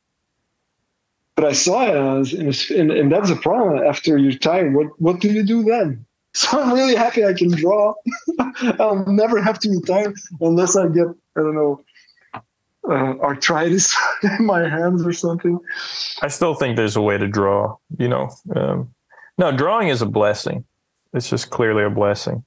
but 1.34 1.44
I 1.44 1.52
saw 1.52 1.86
it, 1.86 2.32
and, 2.32 2.70
and, 2.70 2.90
and 2.90 3.12
that's 3.12 3.30
a 3.30 3.36
problem. 3.36 3.84
After 3.84 4.18
you 4.18 4.28
retire, 4.28 4.70
what 4.70 4.88
what 5.00 5.20
do 5.20 5.28
you 5.28 5.42
do 5.42 5.62
then? 5.64 6.04
So 6.34 6.58
I'm 6.58 6.72
really 6.72 6.94
happy 6.94 7.26
I 7.26 7.34
can 7.34 7.50
draw. 7.50 7.92
I'll 8.80 9.04
never 9.06 9.42
have 9.42 9.58
to 9.58 9.68
retire 9.68 10.14
unless 10.40 10.76
I 10.76 10.88
get 10.88 11.08
I 11.36 11.40
don't 11.40 11.54
know 11.54 11.84
uh, 12.88 13.18
arthritis 13.20 13.94
in 14.22 14.46
my 14.46 14.66
hands 14.66 15.06
or 15.06 15.12
something. 15.12 15.58
I 16.22 16.28
still 16.28 16.54
think 16.54 16.76
there's 16.76 16.96
a 16.96 17.02
way 17.02 17.18
to 17.18 17.28
draw. 17.28 17.76
You 17.98 18.08
know, 18.08 18.30
um, 18.56 18.94
no, 19.36 19.52
drawing 19.52 19.88
is 19.88 20.00
a 20.00 20.06
blessing. 20.06 20.64
It's 21.12 21.28
just 21.28 21.50
clearly 21.50 21.84
a 21.84 21.90
blessing. 21.90 22.44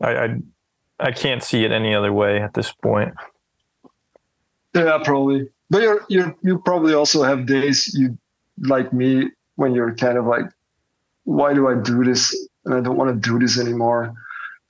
I, 0.00 0.16
I 0.16 0.36
I 1.00 1.12
can't 1.12 1.42
see 1.42 1.64
it 1.64 1.70
any 1.70 1.94
other 1.94 2.12
way 2.12 2.40
at 2.40 2.54
this 2.54 2.72
point. 2.72 3.14
Yeah, 4.74 4.98
probably. 5.04 5.50
But 5.70 5.82
you're 5.82 6.04
you 6.08 6.36
you 6.42 6.58
probably 6.58 6.94
also 6.94 7.22
have 7.22 7.46
days 7.46 7.92
you 7.94 8.16
like 8.60 8.92
me 8.92 9.30
when 9.56 9.74
you're 9.74 9.94
kind 9.94 10.18
of 10.18 10.26
like, 10.26 10.44
why 11.24 11.54
do 11.54 11.68
I 11.68 11.74
do 11.74 12.04
this? 12.04 12.34
And 12.64 12.74
I 12.74 12.80
don't 12.80 12.96
want 12.96 13.10
to 13.10 13.30
do 13.30 13.38
this 13.38 13.58
anymore. 13.58 14.12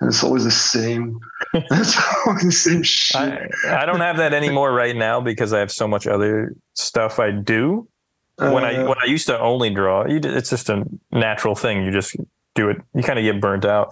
And 0.01 0.09
it's 0.09 0.23
always 0.25 0.45
the 0.45 0.51
same. 0.51 1.19
it's 1.55 1.97
always 2.27 2.43
the 2.43 2.53
same 2.53 2.83
shit. 2.83 3.17
I, 3.17 3.83
I 3.83 3.87
don't 3.87 4.01
have 4.01 4.17
that 4.19 4.35
anymore 4.35 4.73
right 4.73 4.97
now 4.97 5.21
because 5.21 5.53
I 5.53 5.61
have 5.61 5.71
so 5.71 5.87
much 5.87 6.07
other 6.07 6.55
stuff 6.75 7.19
I 7.19 7.31
do. 7.31 7.89
When 8.37 8.65
I 8.65 8.77
Uh, 8.83 8.89
when 8.89 8.97
I 9.01 9.07
used 9.07 9.27
to 9.29 9.39
only 9.39 9.71
draw, 9.71 10.07
you, 10.07 10.21
it's 10.23 10.51
just 10.51 10.69
a 10.69 10.85
natural 11.13 11.55
thing. 11.55 11.85
You 11.85 11.93
just 11.93 12.17
do 12.55 12.69
it. 12.69 12.79
You 12.95 13.03
kind 13.03 13.19
of 13.19 13.25
get 13.25 13.41
burnt 13.41 13.65
out. 13.65 13.91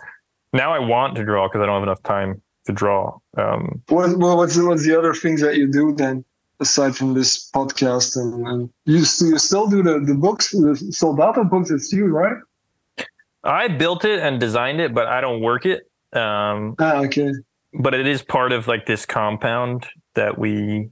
Now 0.53 0.73
I 0.73 0.81
want 0.81 1.15
to 1.17 1.25
draw 1.25 1.49
because 1.49 1.63
I 1.63 1.67
don't 1.67 1.75
have 1.77 1.83
enough 1.85 2.03
time 2.03 2.43
to 2.67 2.73
draw. 2.73 3.19
Um, 3.39 3.83
What, 3.89 4.19
well, 4.19 4.37
what's 4.37 4.57
what's 4.59 4.85
the 4.85 4.99
other 4.99 5.15
things 5.15 5.41
that 5.41 5.57
you 5.57 5.71
do 5.71 5.93
then, 5.93 6.25
aside 6.63 6.97
from 6.97 7.13
this 7.15 7.51
podcast? 7.51 8.17
And, 8.17 8.47
and 8.47 8.71
you, 8.87 8.99
you 8.99 9.39
still 9.39 9.67
do 9.69 9.83
the, 9.83 10.01
the 10.01 10.15
books, 10.15 10.53
the 10.53 10.75
Soldato 10.91 11.49
books. 11.49 11.71
It's 11.71 11.93
you, 11.93 12.07
right? 12.07 12.37
I 13.45 13.69
built 13.69 14.05
it 14.05 14.21
and 14.21 14.41
designed 14.41 14.81
it, 14.81 14.95
but 14.95 15.07
I 15.09 15.21
don't 15.21 15.41
work 15.43 15.67
it. 15.67 15.91
Um, 16.13 16.75
Ah, 16.79 17.03
okay. 17.05 17.33
but 17.75 17.95
it 17.95 18.07
is 18.07 18.23
part 18.23 18.53
of 18.53 18.69
like 18.69 18.87
this 18.87 19.05
compound 19.07 19.87
that 20.15 20.39
we 20.39 20.89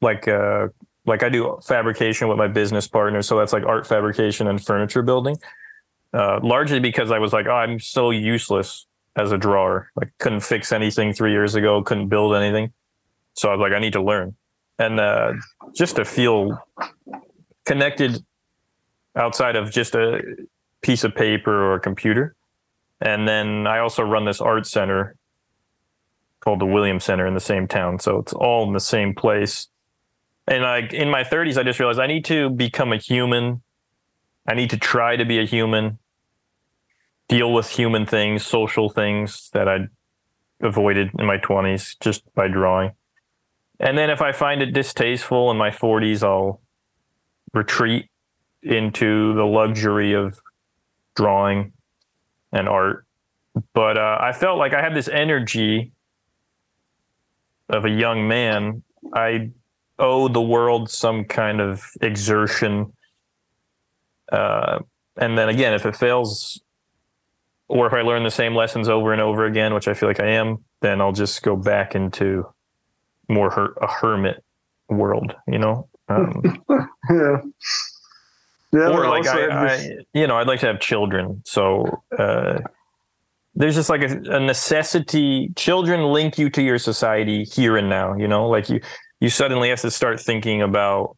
like 0.00 0.26
uh 0.26 0.68
like 1.04 1.22
I 1.22 1.28
do 1.28 1.58
fabrication 1.66 2.28
with 2.28 2.38
my 2.38 2.48
business 2.48 2.88
partner 2.88 3.20
so 3.22 3.38
that's 3.38 3.52
like 3.52 3.64
art 3.66 3.86
fabrication 3.86 4.48
and 4.48 4.64
furniture 4.64 5.02
building 5.02 5.36
uh 6.14 6.40
largely 6.42 6.80
because 6.80 7.10
I 7.12 7.18
was 7.18 7.32
like 7.34 7.46
oh 7.46 7.52
I'm 7.52 7.78
so 7.78 8.10
useless 8.10 8.86
as 9.16 9.30
a 9.32 9.38
drawer 9.38 9.90
like 9.94 10.10
couldn't 10.18 10.40
fix 10.40 10.72
anything 10.72 11.12
3 11.12 11.30
years 11.30 11.54
ago 11.54 11.82
couldn't 11.82 12.08
build 12.08 12.34
anything 12.34 12.72
so 13.34 13.50
I 13.50 13.52
was 13.52 13.60
like 13.60 13.72
I 13.72 13.78
need 13.78 13.92
to 13.92 14.02
learn 14.02 14.34
and 14.78 15.00
uh 15.00 15.32
just 15.74 15.96
to 15.96 16.04
feel 16.04 16.58
connected 17.64 18.24
outside 19.16 19.56
of 19.56 19.70
just 19.70 19.94
a 19.94 20.20
piece 20.80 21.04
of 21.04 21.14
paper 21.14 21.52
or 21.52 21.74
a 21.74 21.80
computer 21.80 22.34
and 23.02 23.26
then 23.26 23.66
I 23.66 23.80
also 23.80 24.02
run 24.04 24.24
this 24.24 24.40
art 24.40 24.66
center 24.66 25.16
called 26.38 26.60
the 26.60 26.66
Williams 26.66 27.04
Center 27.04 27.26
in 27.26 27.34
the 27.34 27.40
same 27.40 27.66
town. 27.66 27.98
So 27.98 28.18
it's 28.18 28.32
all 28.32 28.66
in 28.66 28.72
the 28.72 28.80
same 28.80 29.14
place. 29.14 29.68
And 30.46 30.62
like 30.62 30.92
in 30.92 31.10
my 31.10 31.24
30s, 31.24 31.56
I 31.56 31.64
just 31.64 31.80
realized 31.80 31.98
I 31.98 32.06
need 32.06 32.24
to 32.26 32.48
become 32.48 32.92
a 32.92 32.96
human. 32.96 33.62
I 34.48 34.54
need 34.54 34.70
to 34.70 34.78
try 34.78 35.16
to 35.16 35.24
be 35.24 35.40
a 35.40 35.44
human, 35.44 35.98
deal 37.28 37.52
with 37.52 37.70
human 37.70 38.06
things, 38.06 38.44
social 38.44 38.88
things 38.88 39.50
that 39.52 39.68
I 39.68 39.86
avoided 40.60 41.10
in 41.18 41.26
my 41.26 41.38
20s 41.38 41.96
just 42.00 42.22
by 42.34 42.48
drawing. 42.48 42.92
And 43.82 43.98
then 43.98 44.10
if 44.10 44.22
I 44.22 44.30
find 44.30 44.62
it 44.62 44.72
distasteful 44.72 45.50
in 45.50 45.56
my 45.56 45.70
40s, 45.70 46.22
I'll 46.22 46.60
retreat 47.52 48.08
into 48.62 49.34
the 49.34 49.44
luxury 49.44 50.12
of 50.12 50.38
drawing 51.16 51.72
and 52.52 52.68
art. 52.68 53.04
But 53.74 53.98
uh, 53.98 54.18
I 54.20 54.32
felt 54.32 54.58
like 54.58 54.72
I 54.72 54.80
had 54.80 54.94
this 54.94 55.08
energy 55.08 55.92
of 57.68 57.84
a 57.84 57.90
young 57.90 58.28
man. 58.28 58.84
I 59.12 59.50
owe 59.98 60.28
the 60.28 60.40
world 60.40 60.88
some 60.88 61.24
kind 61.24 61.60
of 61.60 61.84
exertion. 62.00 62.92
Uh, 64.30 64.78
and 65.16 65.36
then 65.36 65.48
again, 65.48 65.74
if 65.74 65.84
it 65.84 65.96
fails, 65.96 66.62
or 67.66 67.88
if 67.88 67.92
I 67.92 68.02
learn 68.02 68.22
the 68.22 68.30
same 68.30 68.54
lessons 68.54 68.88
over 68.88 69.12
and 69.12 69.20
over 69.20 69.44
again, 69.44 69.74
which 69.74 69.88
I 69.88 69.94
feel 69.94 70.08
like 70.08 70.20
I 70.20 70.28
am, 70.28 70.64
then 70.80 71.00
I'll 71.00 71.12
just 71.12 71.42
go 71.42 71.56
back 71.56 71.96
into 71.96 72.46
more 73.28 73.50
her- 73.50 73.74
a 73.80 73.86
hermit 73.86 74.42
world, 74.88 75.34
you 75.46 75.58
know? 75.58 75.88
Um, 76.08 76.42
Yeah. 77.10 77.36
Yeah. 78.72 78.88
or 78.88 79.06
like 79.08 79.26
I, 79.26 79.48
I, 79.74 79.96
you 80.14 80.26
know, 80.26 80.36
I'd 80.38 80.46
like 80.46 80.60
to 80.60 80.66
have 80.66 80.80
children. 80.80 81.42
So 81.44 82.02
uh, 82.18 82.60
there's 83.54 83.74
just 83.74 83.90
like 83.90 84.02
a, 84.02 84.36
a 84.36 84.40
necessity. 84.40 85.52
Children 85.56 86.04
link 86.04 86.38
you 86.38 86.48
to 86.50 86.62
your 86.62 86.78
society 86.78 87.44
here 87.44 87.76
and 87.76 87.90
now. 87.90 88.14
You 88.14 88.28
know, 88.28 88.48
like 88.48 88.70
you, 88.70 88.80
you 89.20 89.28
suddenly 89.28 89.68
have 89.68 89.80
to 89.82 89.90
start 89.90 90.20
thinking 90.20 90.62
about 90.62 91.16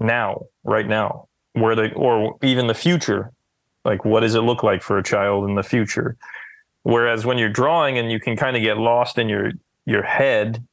now, 0.00 0.46
right 0.64 0.86
now, 0.88 1.28
where 1.52 1.74
the 1.74 1.92
or 1.94 2.36
even 2.42 2.66
the 2.66 2.74
future. 2.74 3.30
Like, 3.84 4.04
what 4.04 4.20
does 4.20 4.34
it 4.34 4.40
look 4.40 4.62
like 4.62 4.82
for 4.82 4.98
a 4.98 5.02
child 5.02 5.48
in 5.48 5.54
the 5.54 5.62
future? 5.62 6.16
Whereas 6.82 7.24
when 7.26 7.36
you're 7.38 7.48
drawing 7.50 7.98
and 7.98 8.10
you 8.10 8.18
can 8.18 8.36
kind 8.36 8.56
of 8.56 8.62
get 8.62 8.78
lost 8.78 9.18
in 9.18 9.28
your 9.28 9.52
your 9.86 10.02
head, 10.02 10.66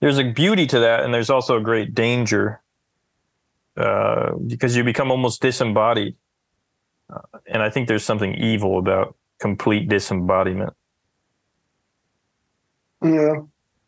there's 0.00 0.18
a 0.18 0.24
beauty 0.24 0.66
to 0.66 0.80
that, 0.80 1.04
and 1.04 1.14
there's 1.14 1.30
also 1.30 1.56
a 1.56 1.60
great 1.60 1.94
danger 1.94 2.60
uh, 3.76 4.32
because 4.46 4.76
you 4.76 4.82
become 4.82 5.10
almost 5.10 5.40
disembodied. 5.40 6.16
Uh, 7.08 7.38
and 7.46 7.62
I 7.62 7.70
think 7.70 7.88
there's 7.88 8.04
something 8.04 8.34
evil 8.34 8.78
about 8.78 9.16
complete 9.38 9.88
disembodiment. 9.88 10.72
Yeah, 13.04 13.34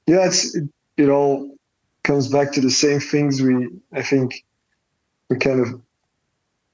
yeah. 0.06 0.26
It's 0.26 0.54
it, 0.54 0.68
it 0.96 1.08
all 1.08 1.56
comes 2.02 2.28
back 2.28 2.52
to 2.52 2.60
the 2.60 2.70
same 2.70 3.00
things. 3.00 3.42
We 3.42 3.68
I 3.92 4.02
think 4.02 4.44
we 5.30 5.38
kind 5.38 5.60
of 5.60 5.80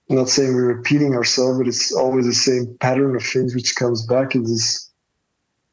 not 0.09 0.29
saying 0.29 0.55
we're 0.55 0.75
repeating 0.75 1.15
ourselves, 1.15 1.59
but 1.59 1.69
it's 1.69 1.93
always 1.93 2.27
the 2.27 2.35
same 2.35 2.77
pattern 2.81 3.15
of 3.15 3.23
things 3.23 3.55
which 3.55 3.77
comes 3.77 4.07
back. 4.07 4.35
Is 4.35 4.51
this 4.51 4.90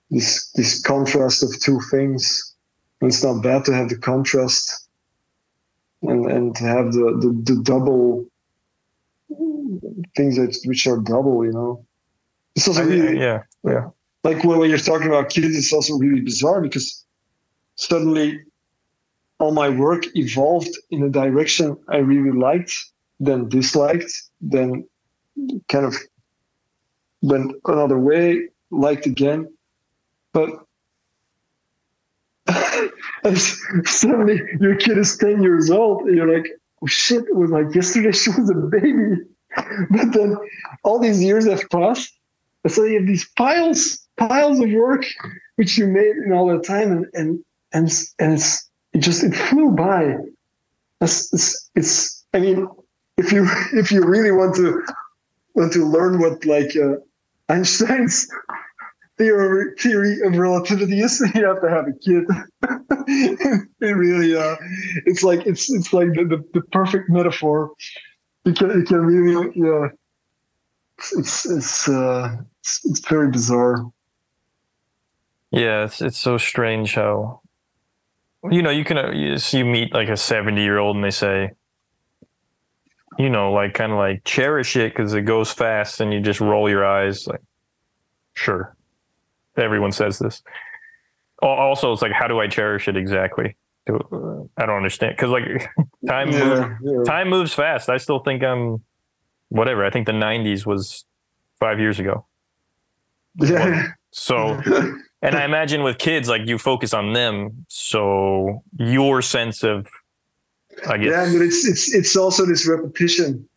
this 0.09 0.51
this 0.51 0.81
contrast 0.81 1.43
of 1.43 1.59
two 1.59 1.79
things. 1.91 2.53
And 3.01 3.11
it's 3.11 3.23
not 3.23 3.43
bad 3.43 3.65
to 3.65 3.73
have 3.73 3.89
the 3.89 3.97
contrast 3.97 4.87
and 6.01 6.25
and 6.25 6.55
to 6.55 6.63
have 6.63 6.93
the 6.93 7.17
the, 7.21 7.53
the 7.53 7.61
double 7.63 8.25
things 10.15 10.37
that 10.37 10.57
which 10.65 10.87
are 10.87 10.97
double. 10.97 11.45
You 11.45 11.51
know, 11.51 11.85
it's 12.55 12.67
also 12.67 12.85
really 12.85 13.19
yeah, 13.19 13.43
yeah. 13.63 13.89
like 14.23 14.43
when, 14.43 14.59
when 14.59 14.69
you're 14.69 14.79
talking 14.79 15.07
about 15.07 15.29
kids, 15.29 15.57
it's 15.57 15.73
also 15.73 15.97
really 15.97 16.21
bizarre 16.21 16.61
because 16.61 17.05
suddenly 17.75 18.39
all 19.39 19.51
my 19.51 19.69
work 19.69 20.05
evolved 20.15 20.75
in 20.89 21.03
a 21.03 21.09
direction 21.09 21.77
I 21.89 21.97
really 21.97 22.31
liked, 22.31 22.73
then 23.19 23.49
disliked, 23.49 24.11
then 24.41 24.87
kind 25.69 25.85
of 25.85 25.95
went 27.21 27.55
another 27.65 27.99
way, 27.99 28.49
liked 28.71 29.05
again. 29.05 29.47
But 33.23 33.35
suddenly 33.85 34.41
your 34.59 34.75
kid 34.75 34.97
is 34.97 35.17
10 35.17 35.41
years 35.41 35.69
old, 35.69 36.03
and 36.03 36.15
you're 36.15 36.33
like, 36.33 36.47
oh 36.81 36.87
shit, 36.87 37.23
it 37.25 37.35
was 37.35 37.51
like 37.51 37.73
yesterday 37.73 38.11
she 38.11 38.29
was 38.29 38.49
a 38.49 38.55
baby. 38.55 39.23
But 39.89 40.13
then 40.13 40.37
all 40.83 40.99
these 40.99 41.23
years 41.23 41.47
have 41.47 41.67
passed. 41.71 42.13
And 42.63 42.71
so 42.71 42.83
you 42.83 42.99
have 42.99 43.07
these 43.07 43.27
piles, 43.37 44.07
piles 44.17 44.59
of 44.59 44.71
work 44.71 45.05
which 45.57 45.77
you 45.77 45.87
made 45.87 46.15
in 46.17 46.31
all 46.31 46.47
the 46.47 46.63
time, 46.63 46.91
and 46.91 47.05
and 47.13 47.43
and 47.73 47.91
and 48.19 48.33
it's 48.33 48.69
it 48.93 48.99
just 48.99 49.23
it 49.23 49.35
flew 49.35 49.71
by. 49.71 50.15
It's, 51.01 51.33
it's, 51.33 51.69
it's 51.75 52.25
I 52.33 52.39
mean, 52.39 52.67
if 53.17 53.31
you 53.31 53.47
if 53.73 53.91
you 53.91 54.03
really 54.03 54.31
want 54.31 54.55
to 54.55 54.83
want 55.55 55.73
to 55.73 55.85
learn 55.85 56.19
what 56.19 56.45
like 56.45 56.75
uh, 56.75 56.95
Einstein's 57.49 58.27
theory 59.17 59.73
theory 59.79 60.21
of 60.21 60.35
relativity 60.37 60.99
is, 60.99 61.19
you 61.35 61.45
have 61.45 61.61
to 61.61 61.69
have 61.69 61.87
a 61.87 61.93
kid. 61.93 62.25
it 63.81 63.95
really 63.95 64.35
uh, 64.35 64.55
it's 65.05 65.23
like 65.23 65.45
it's 65.45 65.71
it's 65.71 65.93
like 65.93 66.13
the, 66.13 66.25
the, 66.25 66.43
the 66.53 66.61
perfect 66.71 67.09
metaphor. 67.09 67.71
You 68.45 68.53
can 68.53 68.69
you 68.71 68.83
can 68.83 69.05
really 69.05 69.51
yeah. 69.55 69.87
It's 71.17 71.45
it's 71.45 71.87
uh, 71.87 72.37
it's 72.59 72.81
it's 72.85 73.07
very 73.07 73.29
bizarre. 73.29 73.91
Yeah, 75.51 75.85
it's 75.85 76.01
it's 76.01 76.17
so 76.17 76.37
strange 76.37 76.95
how 76.95 77.41
you 78.49 78.61
know 78.61 78.69
you 78.69 78.83
can 78.83 78.97
uh, 78.97 79.11
you, 79.11 79.37
you 79.51 79.65
meet 79.65 79.93
like 79.93 80.09
a 80.09 80.17
70 80.17 80.61
year 80.61 80.77
old 80.77 80.95
and 80.95 81.03
they 81.03 81.11
say 81.11 81.51
you 83.17 83.29
know 83.29 83.51
like 83.51 83.73
kind 83.73 83.91
of 83.91 83.97
like 83.97 84.23
cherish 84.23 84.75
it 84.75 84.93
because 84.95 85.13
it 85.13 85.23
goes 85.23 85.51
fast 85.51 85.99
and 86.01 86.13
you 86.13 86.19
just 86.19 86.39
roll 86.39 86.69
your 86.69 86.85
eyes 86.85 87.27
like 87.27 87.41
sure 88.33 88.76
everyone 89.57 89.91
says 89.91 90.19
this. 90.19 90.41
Also 91.41 91.93
it's 91.93 92.01
like 92.01 92.11
how 92.11 92.27
do 92.27 92.39
i 92.39 92.47
cherish 92.47 92.87
it 92.87 92.97
exactly? 92.97 93.55
I 93.87 94.65
don't 94.65 94.75
understand. 94.75 95.15
Because 95.15 95.29
like 95.29 95.69
time 96.07 96.29
moves, 96.29 96.71
yeah. 96.81 97.03
time 97.05 97.29
moves 97.29 97.53
fast. 97.53 97.89
I 97.89 97.97
still 97.97 98.19
think 98.19 98.43
i'm 98.43 98.81
whatever. 99.49 99.85
I 99.85 99.89
think 99.89 100.07
the 100.07 100.11
90s 100.13 100.65
was 100.65 101.05
five 101.59 101.79
years 101.79 101.99
ago. 101.99 102.25
Yeah. 103.39 103.87
so 104.11 104.59
and 105.21 105.35
I 105.35 105.45
imagine 105.45 105.83
with 105.83 105.97
kids, 105.97 106.27
like 106.27 106.47
you 106.47 106.57
focus 106.57 106.93
on 106.93 107.13
them, 107.13 107.65
so 107.69 108.63
your 108.77 109.21
sense 109.21 109.63
of, 109.63 109.87
I 110.87 110.97
guess, 110.97 111.11
yeah, 111.11 111.31
but 111.31 111.41
it's 111.45 111.67
it's 111.67 111.93
it's 111.93 112.15
also 112.15 112.45
this 112.45 112.67
repetition, 112.67 113.47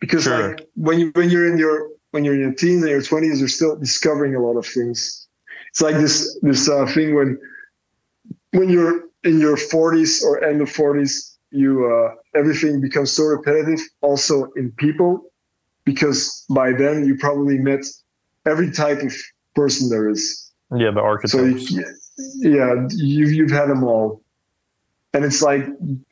because 0.00 0.24
Sure. 0.24 0.50
like 0.50 0.66
when 0.76 0.98
you 0.98 1.10
when 1.14 1.30
you're 1.30 1.46
in 1.50 1.58
your 1.58 1.88
when 2.10 2.24
you're 2.24 2.34
in 2.34 2.40
your 2.40 2.54
teens 2.54 2.82
and 2.82 2.90
your 2.90 3.02
twenties, 3.02 3.40
you're 3.40 3.48
still 3.48 3.76
discovering 3.76 4.34
a 4.34 4.40
lot 4.40 4.56
of 4.56 4.66
things. 4.66 5.26
It's 5.70 5.80
like 5.80 5.96
this 5.96 6.38
this 6.42 6.68
uh, 6.68 6.86
thing 6.86 7.14
when 7.14 7.38
when 8.52 8.68
you're 8.68 9.04
in 9.24 9.40
your 9.40 9.56
forties 9.56 10.24
or 10.24 10.42
end 10.44 10.60
of 10.60 10.70
forties, 10.70 11.38
you 11.50 11.86
uh, 11.86 12.14
everything 12.38 12.80
becomes 12.80 13.10
so 13.12 13.24
repetitive. 13.24 13.80
Also 14.00 14.50
in 14.56 14.72
people, 14.72 15.30
because 15.84 16.44
by 16.50 16.72
then 16.72 17.04
you 17.04 17.16
probably 17.16 17.58
met 17.58 17.84
every 18.46 18.70
type 18.70 19.02
of 19.02 19.14
person 19.54 19.90
there 19.90 20.08
is. 20.08 20.50
yeah, 20.72 20.90
the 20.90 21.00
So 21.28 21.44
you, 21.44 21.84
yeah, 22.36 22.86
you've 22.90 23.32
you've 23.32 23.50
had 23.50 23.68
them 23.68 23.84
all, 23.84 24.22
and 25.12 25.24
it's 25.24 25.42
like 25.42 25.66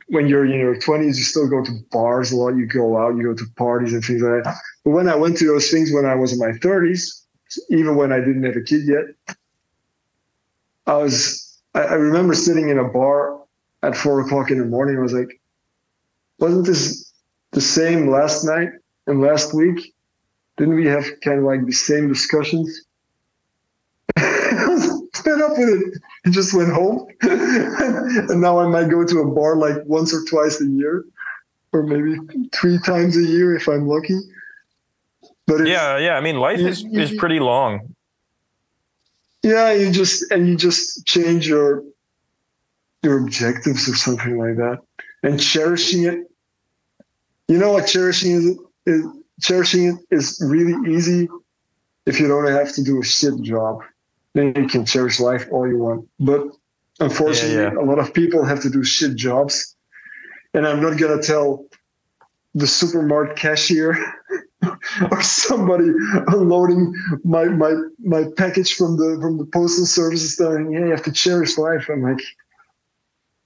when 0.08 0.28
you're 0.28 0.44
in 0.44 0.52
your 0.52 0.78
twenties, 0.78 1.18
you 1.18 1.24
still 1.24 1.48
go 1.48 1.64
to 1.64 1.72
bars 1.90 2.32
a 2.32 2.36
lot. 2.36 2.56
You 2.56 2.66
go 2.66 2.96
out, 2.96 3.16
you 3.16 3.24
go 3.24 3.34
to 3.34 3.44
parties 3.56 3.92
and 3.92 4.04
things 4.04 4.22
like 4.22 4.44
that. 4.44 4.56
But 4.84 4.90
when 4.90 5.08
I 5.08 5.16
went 5.16 5.36
to 5.38 5.46
those 5.46 5.70
things 5.70 5.92
when 5.92 6.06
I 6.06 6.14
was 6.14 6.32
in 6.32 6.38
my 6.38 6.52
thirties, 6.58 7.24
even 7.70 7.96
when 7.96 8.12
I 8.12 8.20
didn't 8.20 8.44
have 8.44 8.56
a 8.56 8.62
kid 8.62 8.86
yet, 8.86 9.36
I 10.86 10.96
was. 10.96 11.42
I, 11.74 11.80
I 11.80 11.94
remember 11.94 12.34
sitting 12.34 12.68
in 12.68 12.78
a 12.78 12.84
bar 12.84 13.40
at 13.82 13.96
four 13.96 14.20
o'clock 14.20 14.50
in 14.50 14.58
the 14.58 14.64
morning. 14.64 14.96
I 14.96 15.00
was 15.00 15.12
like, 15.12 15.40
"Wasn't 16.38 16.66
this 16.66 17.12
the 17.50 17.60
same 17.60 18.08
last 18.08 18.44
night 18.44 18.70
and 19.06 19.20
last 19.20 19.54
week? 19.54 19.94
Didn't 20.56 20.76
we 20.76 20.86
have 20.86 21.04
kind 21.22 21.38
of 21.38 21.44
like 21.44 21.66
the 21.66 21.72
same 21.72 22.08
discussions?" 22.08 22.84
I 24.16 24.66
was 24.68 25.02
fed 25.14 25.40
up 25.40 25.58
with 25.58 25.68
it. 25.68 26.00
I 26.26 26.30
just 26.38 26.52
went 26.54 26.72
home, 26.72 27.06
and 27.22 28.40
now 28.40 28.58
I 28.58 28.66
might 28.66 28.90
go 28.90 29.04
to 29.04 29.18
a 29.20 29.26
bar 29.30 29.56
like 29.56 29.76
once 29.84 30.12
or 30.12 30.24
twice 30.24 30.60
a 30.60 30.66
year, 30.66 31.04
or 31.72 31.82
maybe 31.84 32.16
three 32.52 32.78
times 32.78 33.16
a 33.16 33.22
year 33.22 33.54
if 33.54 33.68
I'm 33.68 33.86
lucky. 33.86 34.18
But 35.46 35.66
Yeah, 35.66 35.98
yeah. 35.98 36.16
I 36.16 36.20
mean, 36.20 36.38
life 36.38 36.58
You- 36.58 36.68
is 36.68 36.82
you- 36.82 37.00
is 37.00 37.14
pretty 37.14 37.38
long. 37.38 37.94
yeah, 39.42 39.72
you 39.72 39.90
just 39.92 40.30
and 40.32 40.48
you 40.48 40.56
just 40.56 41.06
change 41.06 41.46
your 41.46 41.84
your 43.02 43.18
objectives 43.18 43.88
or 43.88 43.94
something 43.94 44.36
like 44.36 44.56
that, 44.56 44.80
and 45.22 45.40
cherishing 45.40 46.04
it. 46.04 46.28
You 47.48 47.58
know 47.58 47.72
what 47.72 47.86
cherishing 47.86 48.32
is? 48.32 48.58
is 48.86 49.04
cherishing 49.40 49.88
it 49.88 49.96
is 50.16 50.40
really 50.44 50.74
easy 50.92 51.28
if 52.06 52.18
you 52.20 52.26
don't 52.26 52.46
have 52.46 52.72
to 52.72 52.82
do 52.82 53.00
a 53.00 53.04
shit 53.04 53.40
job. 53.42 53.82
Then 54.36 54.52
you 54.54 54.68
can 54.68 54.84
cherish 54.84 55.18
life 55.18 55.46
all 55.50 55.66
you 55.66 55.78
want. 55.78 56.06
But 56.20 56.42
unfortunately, 57.00 57.56
Yeah, 57.56 57.72
yeah. 57.72 57.80
a 57.80 57.86
lot 57.90 57.98
of 57.98 58.12
people 58.12 58.44
have 58.44 58.60
to 58.60 58.70
do 58.70 58.84
shit 58.84 59.16
jobs, 59.16 59.74
and 60.52 60.66
I'm 60.68 60.82
not 60.82 60.98
gonna 60.98 61.22
tell 61.22 61.64
the 62.54 62.66
supermarket 62.66 63.36
cashier 63.36 63.96
or 65.10 65.22
somebody 65.22 65.88
unloading 66.28 66.92
my 67.24 67.44
my 67.46 67.72
my 68.04 68.24
package 68.36 68.74
from 68.74 68.98
the 68.98 69.18
from 69.22 69.38
the 69.38 69.46
postal 69.46 69.86
services 69.86 70.36
saying, 70.36 70.70
"Yeah, 70.72 70.80
you 70.84 70.90
have 70.90 71.04
to 71.04 71.12
cherish 71.12 71.56
life." 71.56 71.88
I'm 71.88 72.02
like, 72.02 72.20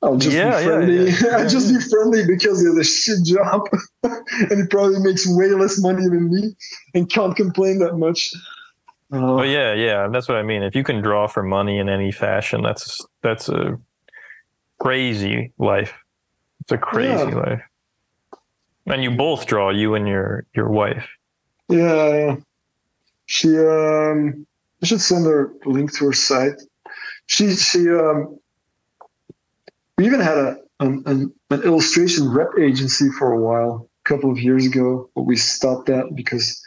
I'll 0.03 0.17
just 0.17 0.35
Yeah, 0.37 0.59
be 0.59 0.65
friendly. 0.67 1.11
yeah. 1.11 1.37
I'll 1.39 1.49
just 1.49 1.69
be 1.73 1.79
friendly 1.89 2.27
because 2.27 2.65
has 2.67 2.77
a 2.77 2.83
shit 2.83 3.23
job, 3.25 3.61
and 4.03 4.61
he 4.61 4.67
probably 4.67 4.99
makes 4.99 5.25
way 5.39 5.51
less 5.51 5.79
money 5.79 6.03
than 6.09 6.33
me, 6.35 6.57
and 6.95 7.09
can't 7.09 7.37
complain 7.37 7.79
that 7.79 7.95
much. 7.97 8.33
Uh, 9.13 9.17
Oh 9.41 9.43
yeah, 9.43 9.75
yeah. 9.75 10.09
That's 10.09 10.29
what 10.29 10.37
I 10.39 10.43
mean. 10.43 10.63
If 10.63 10.75
you 10.75 10.85
can 10.85 11.01
draw 11.01 11.27
for 11.27 11.43
money 11.43 11.79
in 11.79 11.89
any 11.89 12.13
fashion, 12.13 12.63
that's 12.63 13.05
that's 13.23 13.49
a 13.49 13.79
crazy 14.79 15.53
life. 15.59 15.95
It's 16.61 16.73
a 16.73 16.79
crazy 16.79 17.11
Yeah. 17.31 17.35
life. 17.37 17.63
And 18.87 19.03
you 19.03 19.11
both 19.11 19.47
draw, 19.47 19.71
you 19.71 19.95
and 19.95 20.07
your 20.09 20.47
your 20.55 20.69
wife. 20.69 21.09
Yeah, 21.69 22.37
she. 23.27 23.57
Um, 23.59 24.47
I 24.83 24.87
should 24.87 25.01
send 25.01 25.27
her 25.27 25.53
a 25.67 25.69
link 25.69 25.93
to 25.99 26.07
her 26.07 26.13
site. 26.13 26.61
She 27.27 27.55
she. 27.55 27.89
Um, 27.91 28.39
we 29.99 30.07
even 30.07 30.21
had 30.21 30.39
a 30.39 30.57
an, 30.81 31.03
an, 31.07 31.33
an 31.51 31.63
illustration 31.63 32.33
rep 32.33 32.49
agency 32.59 33.11
for 33.19 33.33
a 33.33 33.39
while, 33.39 33.89
a 34.05 34.09
couple 34.09 34.31
of 34.31 34.39
years 34.39 34.65
ago, 34.67 35.11
but 35.15 35.23
we 35.23 35.37
stopped 35.37 35.87
that 35.87 36.15
because 36.15 36.61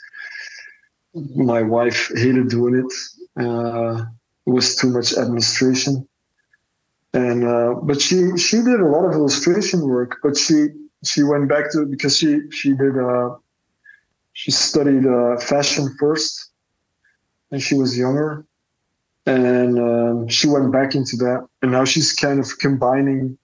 my 1.35 1.61
wife 1.61 2.11
hated 2.15 2.49
doing 2.49 2.76
it. 2.76 3.44
Uh, 3.44 4.06
it 4.45 4.49
was 4.49 4.76
too 4.76 4.90
much 4.90 5.14
administration, 5.14 6.07
and 7.14 7.44
uh, 7.44 7.76
but 7.84 8.02
she 8.02 8.38
she 8.38 8.57
did 8.57 8.80
a 8.80 8.85
lot 8.88 9.06
of 9.06 9.14
illustration 9.14 9.81
work, 9.81 10.18
but 10.22 10.38
she 10.38 10.68
she 11.03 11.23
went 11.23 11.48
back 11.48 11.72
to 11.72 11.84
it 11.84 11.91
because 11.91 12.18
she 12.18 12.41
she 12.52 12.73
did. 12.73 12.98
Uh, 12.98 13.35
she 14.34 14.52
studied 14.52 15.06
uh, 15.06 15.38
fashion 15.38 15.95
first 15.99 16.52
when 17.49 17.61
she 17.61 17.76
was 17.76 17.98
younger 17.98 18.45
and 19.26 19.80
um, 19.80 20.27
she 20.27 20.48
went 20.48 20.72
back 20.72 20.95
into 20.95 21.15
that 21.18 21.48
and 21.61 21.72
now 21.72 21.85
she's 21.85 22.14
kind 22.14 22.40
of 22.40 22.57
combining 22.60 23.38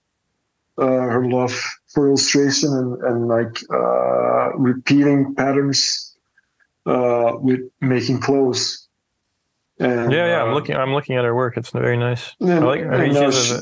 uh, 0.78 0.86
her 0.86 1.26
love 1.30 1.54
for 1.94 2.08
illustration 2.08 2.70
and, 2.74 3.02
and 3.04 3.28
like 3.28 3.64
uh, 3.72 4.52
repeating 4.58 5.34
patterns 5.36 6.09
uh, 6.85 7.34
with 7.39 7.61
making 7.81 8.19
clothes 8.22 8.88
and, 9.80 10.11
Yeah, 10.11 10.27
yeah. 10.27 10.43
I'm 10.43 10.49
uh, 10.51 10.53
looking 10.56 10.76
I'm 10.76 10.93
looking 10.93 11.15
at 11.18 11.23
her 11.26 11.34
work. 11.35 11.56
It's 11.57 11.69
very 11.72 11.97
nice. 11.97 12.35
I 12.41 12.57
like 12.60 12.81
I 12.85 13.07
mean 13.07 13.31
she- 13.31 13.53
a, 13.56 13.61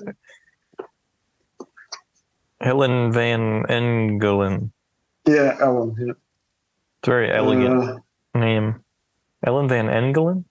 Helen 2.61 3.11
Van 3.11 3.65
Engelen. 3.69 4.71
yeah 5.27 5.55
Ellen 5.61 5.95
yeah. 5.99 6.13
It's 6.99 7.07
a 7.07 7.11
very 7.11 7.31
elegant 7.31 7.83
Uh, 7.83 7.99
name. 8.39 8.83
Ellen 9.45 9.67
Van 9.67 9.87
Engelen? 9.89 10.43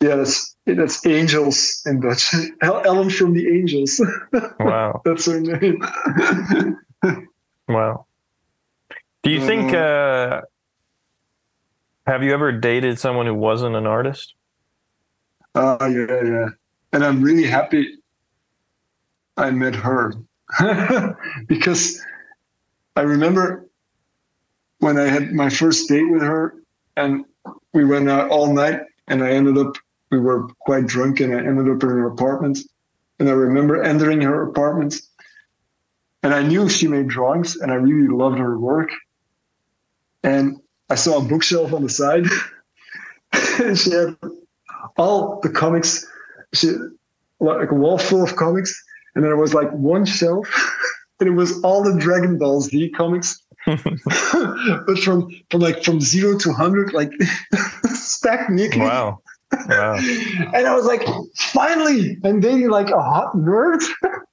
yeah 0.00 0.16
that's 0.16 0.54
that's 0.66 1.04
angels 1.06 1.82
in 1.86 2.00
Dutch 2.00 2.34
El- 2.62 2.82
Ellen 2.84 3.10
from 3.10 3.32
the 3.32 3.46
angels 3.48 4.00
Wow. 4.60 5.00
that's 5.04 5.26
her 5.26 5.40
name 5.40 5.82
Wow. 7.68 8.06
Do 9.22 9.30
you 9.30 9.40
think 9.40 9.72
uh 9.74 10.42
have 12.06 12.22
you 12.22 12.32
ever 12.32 12.52
dated 12.52 12.98
someone 12.98 13.26
who 13.26 13.34
wasn't 13.34 13.76
an 13.76 13.86
artist? 13.86 14.34
Uh, 15.54 15.76
yeah, 15.80 16.22
yeah. 16.22 16.48
And 16.92 17.04
I'm 17.04 17.22
really 17.22 17.44
happy 17.44 17.98
I 19.36 19.50
met 19.50 19.74
her 19.74 20.12
because 21.48 22.00
I 22.96 23.02
remember 23.02 23.68
when 24.78 24.98
I 24.98 25.04
had 25.04 25.32
my 25.32 25.48
first 25.48 25.88
date 25.88 26.10
with 26.10 26.22
her 26.22 26.54
and 26.96 27.24
we 27.72 27.84
went 27.84 28.08
out 28.08 28.30
all 28.30 28.52
night 28.52 28.80
and 29.08 29.24
I 29.24 29.30
ended 29.30 29.58
up, 29.58 29.76
we 30.10 30.20
were 30.20 30.48
quite 30.60 30.86
drunk 30.86 31.20
and 31.20 31.34
I 31.34 31.38
ended 31.38 31.68
up 31.68 31.82
in 31.82 31.88
her 31.88 32.06
apartment. 32.06 32.58
And 33.18 33.28
I 33.28 33.32
remember 33.32 33.82
entering 33.82 34.20
her 34.20 34.42
apartment 34.42 35.00
and 36.22 36.34
I 36.34 36.42
knew 36.42 36.68
she 36.68 36.86
made 36.86 37.08
drawings 37.08 37.56
and 37.56 37.72
I 37.72 37.76
really 37.76 38.08
loved 38.08 38.38
her 38.38 38.58
work. 38.58 38.90
And 40.22 40.60
I 40.90 40.96
saw 40.96 41.18
a 41.18 41.22
bookshelf 41.22 41.72
on 41.72 41.82
the 41.82 41.88
side 41.88 42.26
and 43.60 43.78
she 43.78 43.90
had 43.90 44.16
all 44.96 45.40
the 45.42 45.48
comics, 45.48 46.06
she, 46.52 46.72
like 47.40 47.70
a 47.70 47.74
wall 47.74 47.98
full 47.98 48.22
of 48.22 48.36
comics, 48.36 48.74
and 49.14 49.24
there 49.24 49.36
was 49.36 49.54
like 49.54 49.70
one 49.72 50.04
shelf, 50.04 50.48
and 51.20 51.28
it 51.28 51.32
was 51.32 51.60
all 51.62 51.82
the 51.82 51.98
Dragon 51.98 52.38
Ball 52.38 52.60
Z 52.60 52.90
comics, 52.90 53.42
but 53.66 54.98
from 55.02 55.28
from 55.50 55.60
like 55.60 55.82
from 55.82 56.00
zero 56.00 56.38
to 56.38 56.52
hundred, 56.52 56.92
like 56.92 57.10
stacked 57.86 58.50
neatly. 58.50 58.80
Wow. 58.80 59.20
Wow. 59.68 59.94
And 59.96 60.66
I 60.66 60.74
was 60.74 60.84
like, 60.84 61.06
finally, 61.36 62.18
I'm 62.24 62.40
dating 62.40 62.70
like 62.70 62.90
a 62.90 63.00
hot 63.00 63.34
nerd, 63.36 63.80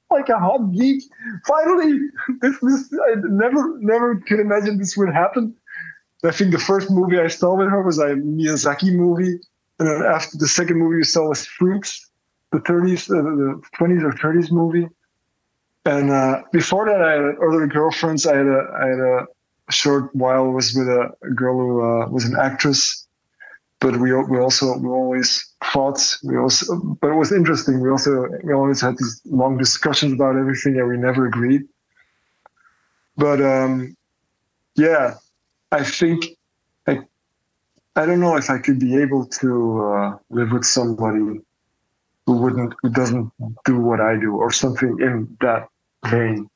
like 0.10 0.30
a 0.30 0.40
hot 0.40 0.72
geek. 0.74 1.04
Finally, 1.48 2.00
this 2.42 2.58
this 2.62 2.94
I 2.94 3.16
never 3.24 3.78
never 3.80 4.20
could 4.28 4.40
imagine 4.40 4.78
this 4.80 4.98
would 4.98 5.14
happen. 5.14 5.56
I 6.24 6.32
think 6.32 6.52
the 6.52 6.60
first 6.60 6.92
movie 6.92 7.20
I 7.20 7.28
saw 7.28 7.56
with 7.56 7.70
her 7.70 7.82
was 7.82 7.98
a 7.98 8.16
Miyazaki 8.16 8.94
movie, 8.94 9.40
and 9.80 9.88
then 9.88 10.04
after 10.04 10.38
the 10.38 10.48
second 10.48 10.78
movie 10.78 10.98
we 10.98 11.04
saw 11.04 11.30
was 11.30 11.46
Freaks, 11.46 12.10
the 12.52 12.60
30s, 12.60 13.10
uh, 13.10 13.22
the 13.24 13.62
20s 13.80 14.04
or 14.04 14.12
30s 14.12 14.52
movie. 14.52 14.88
And 15.86 16.12
uh, 16.12 16.44
before 16.52 16.86
that, 16.86 17.02
I 17.02 17.14
had 17.14 17.36
other 17.44 17.66
girlfriends. 17.66 18.28
I 18.28 18.38
had 18.38 18.46
a 18.46 18.62
I 18.80 18.88
had 18.88 19.00
a 19.00 19.28
short 19.72 20.16
while 20.16 20.52
was 20.52 20.76
with 20.76 20.88
a, 20.88 21.12
a 21.24 21.30
girl 21.32 21.58
who 21.58 21.82
uh, 21.82 22.08
was 22.10 22.26
an 22.26 22.36
actress, 22.40 23.08
but 23.80 23.98
we 23.98 24.14
we 24.14 24.40
also 24.40 24.78
we 24.78 24.90
always 24.90 25.44
fought. 25.64 26.00
We 26.24 26.38
also, 26.38 26.78
but 27.02 27.10
it 27.10 27.16
was 27.16 27.32
interesting. 27.32 27.82
We 27.82 27.90
also 27.90 28.28
we 28.44 28.54
always 28.54 28.80
had 28.80 28.98
these 29.00 29.22
long 29.26 29.58
discussions 29.58 30.14
about 30.14 30.36
everything, 30.36 30.78
and 30.78 30.88
we 30.88 30.98
never 30.98 31.26
agreed. 31.26 31.64
But 33.18 33.42
um, 33.42 33.98
yeah, 34.76 35.16
I 35.72 35.84
think 35.84 36.26
I 36.88 37.00
I 37.96 38.06
don't 38.06 38.20
know 38.20 38.38
if 38.38 38.50
I 38.50 38.58
could 38.58 38.80
be 38.80 38.98
able 38.98 39.26
to 39.26 39.86
uh, 39.86 40.18
live 40.30 40.52
with 40.52 40.66
somebody 40.66 41.42
who 42.26 42.38
wouldn't 42.38 42.74
who 42.82 42.90
doesn't 42.90 43.32
do 43.66 43.80
what 43.80 44.00
I 44.02 44.16
do 44.20 44.36
or 44.36 44.52
something 44.52 44.98
in 45.00 45.38
that 45.42 45.68
vein. 46.08 46.50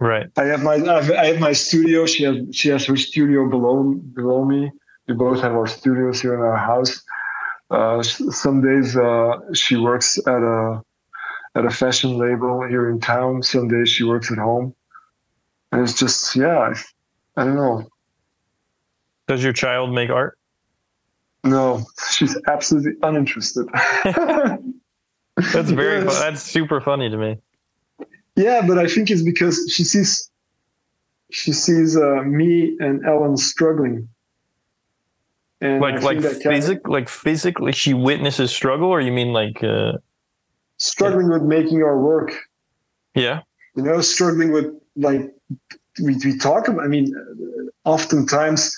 Right. 0.00 0.30
I 0.36 0.44
have 0.44 0.62
my 0.62 0.74
I 0.74 1.26
have 1.26 1.40
my 1.40 1.52
studio. 1.52 2.06
She 2.06 2.22
has 2.24 2.36
she 2.52 2.68
has 2.68 2.86
her 2.86 2.96
studio 2.96 3.48
below 3.48 3.94
below 4.14 4.44
me. 4.44 4.70
We 5.06 5.14
both 5.14 5.40
have 5.40 5.52
our 5.52 5.66
studios 5.66 6.20
here 6.20 6.34
in 6.34 6.40
our 6.40 6.56
house. 6.56 7.02
Uh, 7.70 8.02
some 8.02 8.62
days 8.62 8.96
uh, 8.96 9.38
she 9.52 9.76
works 9.76 10.18
at 10.26 10.42
a 10.42 10.82
at 11.54 11.64
a 11.64 11.70
fashion 11.70 12.16
label 12.16 12.62
here 12.66 12.88
in 12.90 13.00
town. 13.00 13.42
Some 13.42 13.68
days 13.68 13.88
she 13.90 14.04
works 14.04 14.30
at 14.30 14.38
home, 14.38 14.74
and 15.72 15.82
it's 15.82 15.98
just 15.98 16.36
yeah, 16.36 16.58
I, 16.58 16.72
I 17.40 17.44
don't 17.44 17.56
know. 17.56 17.88
Does 19.28 19.44
your 19.44 19.52
child 19.52 19.92
make 19.92 20.10
art? 20.10 20.38
No, 21.44 21.84
she's 22.10 22.36
absolutely 22.48 22.94
uninterested. 23.02 23.68
that's 24.04 25.70
very 25.70 26.04
yes. 26.04 26.20
that's 26.20 26.42
super 26.42 26.80
funny 26.80 27.08
to 27.10 27.16
me. 27.16 27.36
Yeah, 28.34 28.64
but 28.66 28.78
I 28.78 28.86
think 28.86 29.10
it's 29.10 29.22
because 29.22 29.70
she 29.72 29.84
sees 29.84 30.30
she 31.30 31.52
sees 31.52 31.96
uh, 31.96 32.22
me 32.24 32.76
and 32.80 33.04
Ellen 33.04 33.36
struggling. 33.36 34.08
And 35.60 35.80
like 35.80 36.02
like 36.02 36.20
physic 36.22 36.86
like 36.86 37.08
physically 37.08 37.72
she 37.72 37.92
witnesses 37.92 38.52
struggle 38.52 38.88
or 38.88 39.00
you 39.00 39.10
mean 39.10 39.32
like 39.32 39.62
uh 39.64 39.94
struggling 40.76 41.26
yeah. 41.26 41.32
with 41.32 41.42
making 41.42 41.82
our 41.82 41.98
work. 41.98 42.32
Yeah. 43.14 43.40
You 43.74 43.82
know, 43.82 44.00
struggling 44.00 44.52
with 44.52 44.72
like 44.96 45.34
we, 46.00 46.16
we 46.24 46.38
talk 46.38 46.68
about 46.68 46.84
I 46.84 46.88
mean 46.88 47.12
oftentimes 47.84 48.76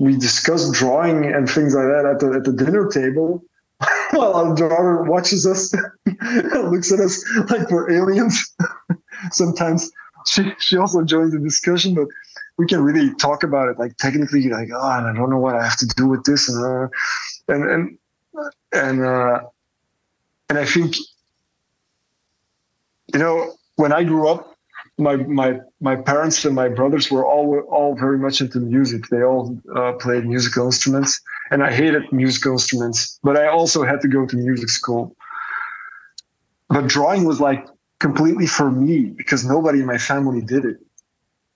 we 0.00 0.16
discuss 0.16 0.70
drawing 0.70 1.26
and 1.26 1.48
things 1.48 1.74
like 1.74 1.84
that 1.84 2.06
at 2.06 2.20
the 2.20 2.32
at 2.32 2.44
the 2.44 2.52
dinner 2.52 2.88
table 2.88 3.44
while 4.12 4.32
our 4.34 4.54
daughter 4.54 5.02
watches 5.02 5.46
us 5.46 5.74
looks 6.54 6.90
at 6.90 7.00
us 7.00 7.22
like 7.50 7.70
we're 7.70 7.90
aliens. 7.92 8.56
Sometimes 9.30 9.90
she 10.26 10.52
she 10.58 10.78
also 10.78 11.04
joins 11.04 11.32
the 11.32 11.38
discussion, 11.38 11.94
but 11.94 12.08
we 12.56 12.66
can 12.66 12.80
really 12.80 13.14
talk 13.16 13.42
about 13.42 13.68
it 13.68 13.78
like 13.78 13.94
technically 13.98 14.48
like 14.48 14.68
oh 14.74 14.90
and 14.98 15.06
I 15.06 15.12
don't 15.12 15.28
know 15.28 15.38
what 15.38 15.54
I 15.54 15.62
have 15.62 15.76
to 15.76 15.86
do 15.86 16.08
with 16.08 16.24
this 16.24 16.48
and 16.48 16.64
uh, 16.64 16.88
and 17.48 17.70
and 17.70 17.98
and 18.72 19.04
uh, 19.04 19.40
and 20.48 20.58
I 20.58 20.64
think 20.64 20.96
you 23.12 23.18
know 23.18 23.52
when 23.76 23.92
I 23.92 24.02
grew 24.02 24.28
up 24.28 24.49
my 25.00 25.16
my 25.16 25.58
my 25.80 25.96
parents 25.96 26.44
and 26.44 26.54
my 26.54 26.68
brothers 26.68 27.10
were 27.10 27.26
all 27.26 27.60
all 27.70 27.94
very 27.96 28.18
much 28.18 28.40
into 28.40 28.60
music. 28.60 29.08
They 29.08 29.22
all 29.22 29.58
uh, 29.74 29.92
played 29.92 30.26
musical 30.26 30.66
instruments, 30.66 31.20
and 31.50 31.62
I 31.62 31.72
hated 31.72 32.12
musical 32.12 32.52
instruments. 32.52 33.18
But 33.22 33.36
I 33.36 33.46
also 33.46 33.82
had 33.82 34.00
to 34.02 34.08
go 34.08 34.26
to 34.26 34.36
music 34.36 34.68
school. 34.68 35.16
But 36.68 36.86
drawing 36.86 37.24
was 37.24 37.40
like 37.40 37.66
completely 37.98 38.46
for 38.46 38.70
me 38.70 39.06
because 39.06 39.44
nobody 39.44 39.80
in 39.80 39.86
my 39.86 39.98
family 39.98 40.40
did 40.40 40.64
it, 40.64 40.78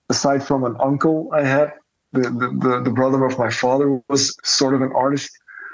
aside 0.09 0.45
from 0.47 0.65
an 0.65 0.77
uncle 0.81 1.31
I 1.33 1.45
had. 1.45 1.73
The 2.13 2.23
the 2.23 2.49
the, 2.65 2.81
the 2.85 2.91
brother 2.91 3.25
of 3.25 3.39
my 3.39 3.51
father 3.51 4.01
was 4.09 4.37
sort 4.45 4.75
of 4.75 4.83
an 4.83 4.93
artist, 4.93 5.31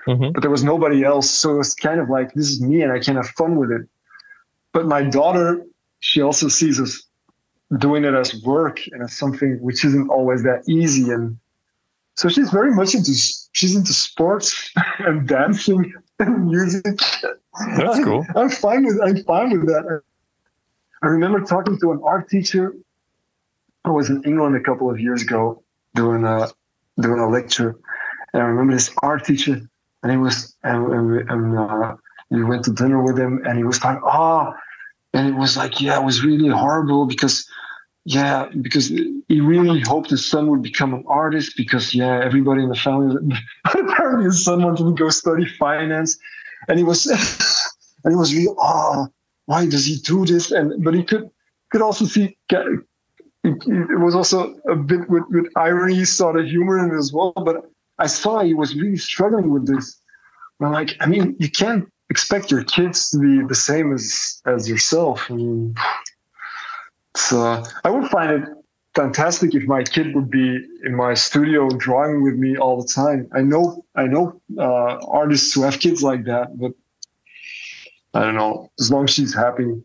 mm-hmm. 0.06 0.32
but 0.32 0.40
there 0.42 0.50
was 0.50 0.64
nobody 0.64 1.04
else. 1.04 1.30
So 1.30 1.54
it 1.54 1.58
was 1.58 1.74
kind 1.74 2.00
of 2.00 2.10
like 2.10 2.34
this 2.34 2.48
is 2.48 2.60
me, 2.60 2.82
and 2.82 2.92
I 2.92 2.98
can 2.98 3.16
have 3.16 3.28
fun 3.30 3.56
with 3.56 3.70
it. 3.70 3.82
But 4.72 4.86
my 4.86 5.02
daughter, 5.02 5.64
she 6.00 6.22
also 6.22 6.48
sees 6.48 6.80
us 6.80 7.09
doing 7.78 8.04
it 8.04 8.14
as 8.14 8.42
work 8.42 8.80
and 8.88 9.02
as 9.02 9.16
something 9.16 9.58
which 9.60 9.84
isn't 9.84 10.08
always 10.08 10.42
that 10.42 10.62
easy. 10.68 11.10
And 11.10 11.38
so 12.16 12.28
she's 12.28 12.50
very 12.50 12.72
much 12.72 12.94
into 12.94 13.12
she's 13.52 13.76
into 13.76 13.92
sports 13.92 14.72
and 14.98 15.26
dancing 15.26 15.92
and 16.18 16.46
music. 16.46 16.84
That's 16.84 17.98
I, 17.98 18.02
cool. 18.02 18.26
I'm 18.34 18.50
fine 18.50 18.84
with 18.84 19.00
i'm 19.02 19.22
fine 19.24 19.50
with 19.50 19.68
that. 19.68 20.02
I 21.02 21.06
remember 21.06 21.40
talking 21.40 21.78
to 21.80 21.92
an 21.92 22.00
art 22.04 22.28
teacher. 22.28 22.74
I 23.84 23.90
was 23.90 24.10
in 24.10 24.22
england 24.24 24.56
a 24.56 24.60
couple 24.60 24.90
of 24.90 25.00
years 25.00 25.22
ago 25.22 25.62
doing 25.94 26.24
a 26.24 26.48
doing 27.00 27.20
a 27.20 27.28
lecture. 27.28 27.76
And 28.32 28.42
i 28.42 28.46
remember 28.46 28.74
this 28.74 28.90
art 29.02 29.24
teacher 29.24 29.60
and 30.02 30.12
he 30.12 30.18
was 30.18 30.56
and, 30.62 30.92
and, 30.92 31.30
and 31.30 31.58
uh, 31.58 31.96
we 32.30 32.44
went 32.44 32.64
to 32.64 32.72
dinner 32.72 33.02
with 33.02 33.18
him 33.18 33.42
and 33.46 33.56
he 33.56 33.64
was 33.64 33.82
like 33.82 33.98
oh 34.04 34.52
and 35.14 35.28
it 35.28 35.34
was 35.34 35.56
like 35.56 35.80
yeah 35.80 35.98
it 35.98 36.04
was 36.04 36.24
really 36.24 36.48
horrible 36.48 37.06
because 37.06 37.48
yeah 38.04 38.48
because 38.62 38.88
he 38.88 39.40
really 39.40 39.80
hoped 39.80 40.10
his 40.10 40.28
son 40.28 40.48
would 40.50 40.62
become 40.62 40.94
an 40.94 41.04
artist 41.06 41.52
because 41.56 41.94
yeah 41.94 42.20
everybody 42.24 42.62
in 42.62 42.68
the 42.68 42.74
family 42.74 43.16
apparently 43.66 44.24
his 44.24 44.42
son 44.42 44.62
wanted 44.62 44.84
to 44.84 44.94
go 44.94 45.10
study 45.10 45.46
finance. 45.58 46.18
And 46.68 46.78
he 46.78 46.84
was 46.84 47.06
and 48.04 48.12
he 48.12 48.16
was 48.16 48.34
really 48.34 48.54
oh 48.58 49.08
why 49.46 49.66
does 49.66 49.84
he 49.84 49.96
do 49.96 50.24
this? 50.24 50.50
And 50.50 50.82
but 50.82 50.94
he 50.94 51.02
could 51.02 51.30
could 51.70 51.82
also 51.82 52.04
see 52.04 52.36
it 53.42 54.00
was 54.00 54.14
also 54.14 54.54
a 54.68 54.76
bit 54.76 55.08
with, 55.08 55.24
with 55.30 55.46
irony 55.56 56.04
sort 56.04 56.38
of 56.38 56.46
humor 56.46 56.78
in 56.78 56.94
it 56.94 56.98
as 56.98 57.10
well 57.10 57.32
but 57.32 57.70
i 57.98 58.06
saw 58.06 58.40
he 58.40 58.52
was 58.52 58.74
really 58.74 58.98
struggling 58.98 59.50
with 59.50 59.66
this. 59.66 59.98
I'm 60.60 60.72
like 60.72 60.94
i 61.00 61.06
mean 61.06 61.36
you 61.38 61.50
can't 61.50 61.88
expect 62.10 62.50
your 62.50 62.64
kids 62.64 63.08
to 63.10 63.18
be 63.18 63.46
the 63.46 63.54
same 63.54 63.92
as 63.92 64.42
as 64.44 64.68
yourself. 64.68 65.30
I 65.30 65.34
mean, 65.34 65.74
so 67.16 67.62
I 67.84 67.90
would 67.90 68.08
find 68.10 68.42
it 68.42 68.48
fantastic 68.94 69.54
if 69.54 69.64
my 69.64 69.82
kid 69.82 70.14
would 70.14 70.30
be 70.30 70.64
in 70.84 70.94
my 70.94 71.14
studio 71.14 71.68
drawing 71.70 72.22
with 72.22 72.34
me 72.34 72.56
all 72.56 72.80
the 72.80 72.88
time. 72.88 73.28
I 73.32 73.40
know 73.40 73.84
I 73.94 74.06
know 74.06 74.40
uh, 74.58 74.98
artists 75.06 75.54
who 75.54 75.62
have 75.62 75.78
kids 75.78 76.02
like 76.02 76.24
that, 76.24 76.58
but 76.58 76.72
I 78.14 78.20
don't 78.20 78.34
know. 78.34 78.70
As 78.80 78.90
long 78.90 79.04
as 79.04 79.10
she's 79.10 79.34
happy. 79.34 79.82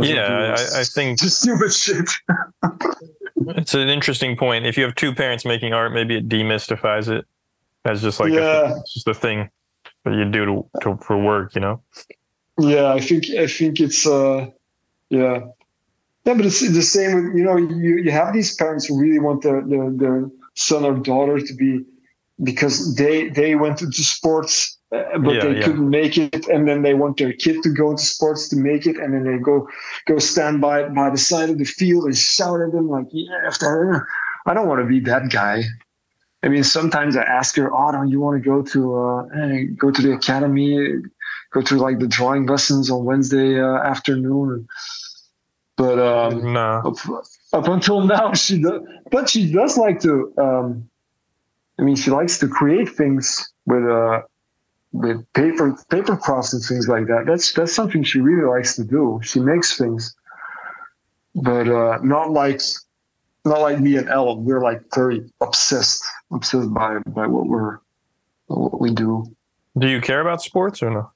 Yeah, 0.00 0.56
I, 0.58 0.80
I, 0.80 0.84
think 0.84 1.20
just 1.20 1.42
stupid 1.42 1.72
shit. 1.72 2.10
it's 3.56 3.74
an 3.74 3.88
interesting 3.88 4.36
point. 4.36 4.66
If 4.66 4.76
you 4.76 4.82
have 4.82 4.96
two 4.96 5.14
parents 5.14 5.44
making 5.44 5.72
art, 5.72 5.92
maybe 5.92 6.16
it 6.16 6.28
demystifies 6.28 7.08
it 7.08 7.24
as 7.84 8.02
just 8.02 8.18
like 8.18 8.32
yeah. 8.32 8.72
a, 8.72 8.82
just 8.92 9.06
a 9.06 9.14
thing 9.14 9.48
that 10.04 10.14
you 10.14 10.24
do 10.24 10.44
to, 10.44 10.80
to, 10.82 10.96
for 11.04 11.16
work, 11.16 11.54
you 11.54 11.60
know? 11.60 11.80
Yeah, 12.58 12.92
I 12.92 13.00
think 13.00 13.26
I 13.30 13.46
think 13.46 13.80
it's 13.80 14.06
uh, 14.06 14.46
yeah, 15.10 15.40
yeah, 16.26 16.34
but 16.34 16.44
it's 16.44 16.60
the 16.60 16.82
same 16.82 17.14
with 17.14 17.36
you 17.36 17.44
know 17.44 17.56
you 17.56 17.98
you 17.98 18.10
have 18.10 18.32
these 18.34 18.54
parents 18.56 18.86
who 18.86 19.00
really 19.00 19.18
want 19.18 19.42
their 19.42 19.62
their, 19.62 19.90
their 19.90 20.30
son 20.54 20.84
or 20.84 20.94
daughter 20.94 21.38
to 21.40 21.54
be 21.54 21.84
because 22.42 22.96
they 22.96 23.28
they 23.28 23.54
went 23.54 23.80
into 23.80 24.02
sports 24.02 24.76
uh, 24.92 25.18
but 25.18 25.34
yeah, 25.34 25.44
they 25.44 25.56
yeah. 25.56 25.64
couldn't 25.64 25.88
make 25.88 26.18
it 26.18 26.46
and 26.48 26.68
then 26.68 26.82
they 26.82 26.94
want 26.94 27.16
their 27.16 27.32
kid 27.32 27.62
to 27.62 27.70
go 27.70 27.92
to 27.92 28.02
sports 28.02 28.48
to 28.48 28.56
make 28.56 28.86
it 28.86 28.96
and 28.96 29.14
then 29.14 29.24
they 29.24 29.38
go 29.38 29.68
go 30.06 30.18
stand 30.18 30.60
by 30.60 30.88
by 30.88 31.08
the 31.08 31.18
side 31.18 31.48
of 31.48 31.58
the 31.58 31.64
field 31.64 32.04
and 32.04 32.16
shout 32.16 32.60
at 32.60 32.72
them 32.72 32.88
like 32.88 33.06
yeah 33.12 33.46
after 33.46 34.06
I 34.46 34.54
don't 34.54 34.68
want 34.68 34.80
to 34.80 34.86
be 34.86 35.00
that 35.00 35.30
guy 35.30 35.64
I 36.42 36.48
mean, 36.48 36.62
sometimes 36.62 37.16
I 37.16 37.22
ask 37.22 37.56
her, 37.56 37.74
"Oh, 37.74 37.90
don't 37.90 38.08
you 38.08 38.20
want 38.20 38.40
to 38.40 38.48
go 38.48 38.62
to 38.62 38.80
uh, 38.94 39.22
go 39.76 39.90
to 39.90 40.00
the 40.00 40.12
academy, 40.12 40.78
go 41.50 41.60
to 41.62 41.76
like 41.76 41.98
the 41.98 42.06
drawing 42.06 42.46
lessons 42.46 42.88
on 42.88 43.04
Wednesday 43.04 43.60
uh, 43.60 43.78
afternoon?" 43.78 44.68
But 45.76 45.98
um, 45.98 46.52
no. 46.54 46.82
up, 46.84 47.24
up, 47.52 47.68
until 47.68 48.00
now, 48.00 48.32
she 48.32 48.60
does. 48.60 48.80
But 49.10 49.28
she 49.28 49.52
does 49.52 49.76
like 49.76 50.00
to. 50.00 50.32
Um, 50.38 50.88
I 51.78 51.82
mean, 51.82 51.96
she 51.96 52.10
likes 52.10 52.38
to 52.38 52.48
create 52.48 52.88
things 52.88 53.52
with 53.66 53.86
uh, 53.86 54.22
with 54.92 55.30
paper 55.34 55.76
paper 55.90 56.16
crafts 56.16 56.54
and 56.54 56.62
things 56.62 56.88
like 56.88 57.06
that. 57.08 57.24
That's 57.26 57.52
that's 57.52 57.74
something 57.74 58.02
she 58.02 58.20
really 58.20 58.48
likes 58.48 58.74
to 58.76 58.84
do. 58.84 59.20
She 59.22 59.38
makes 59.38 59.76
things, 59.76 60.16
but 61.34 61.68
uh, 61.68 61.98
not 62.02 62.30
like 62.30 62.62
not 63.44 63.60
like 63.60 63.78
me 63.78 63.96
and 63.96 64.08
Ellen. 64.08 64.44
We're 64.44 64.62
like 64.62 64.80
very 64.94 65.30
obsessed, 65.42 66.02
obsessed 66.32 66.72
by 66.72 66.98
by 67.06 67.26
what 67.26 67.46
we're 67.46 67.78
what 68.46 68.80
we 68.80 68.94
do. 68.94 69.24
Do 69.76 69.88
you 69.88 70.00
care 70.00 70.22
about 70.22 70.40
sports 70.40 70.82
or 70.82 70.90
no? 70.90 71.10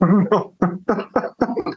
no. 0.00 0.54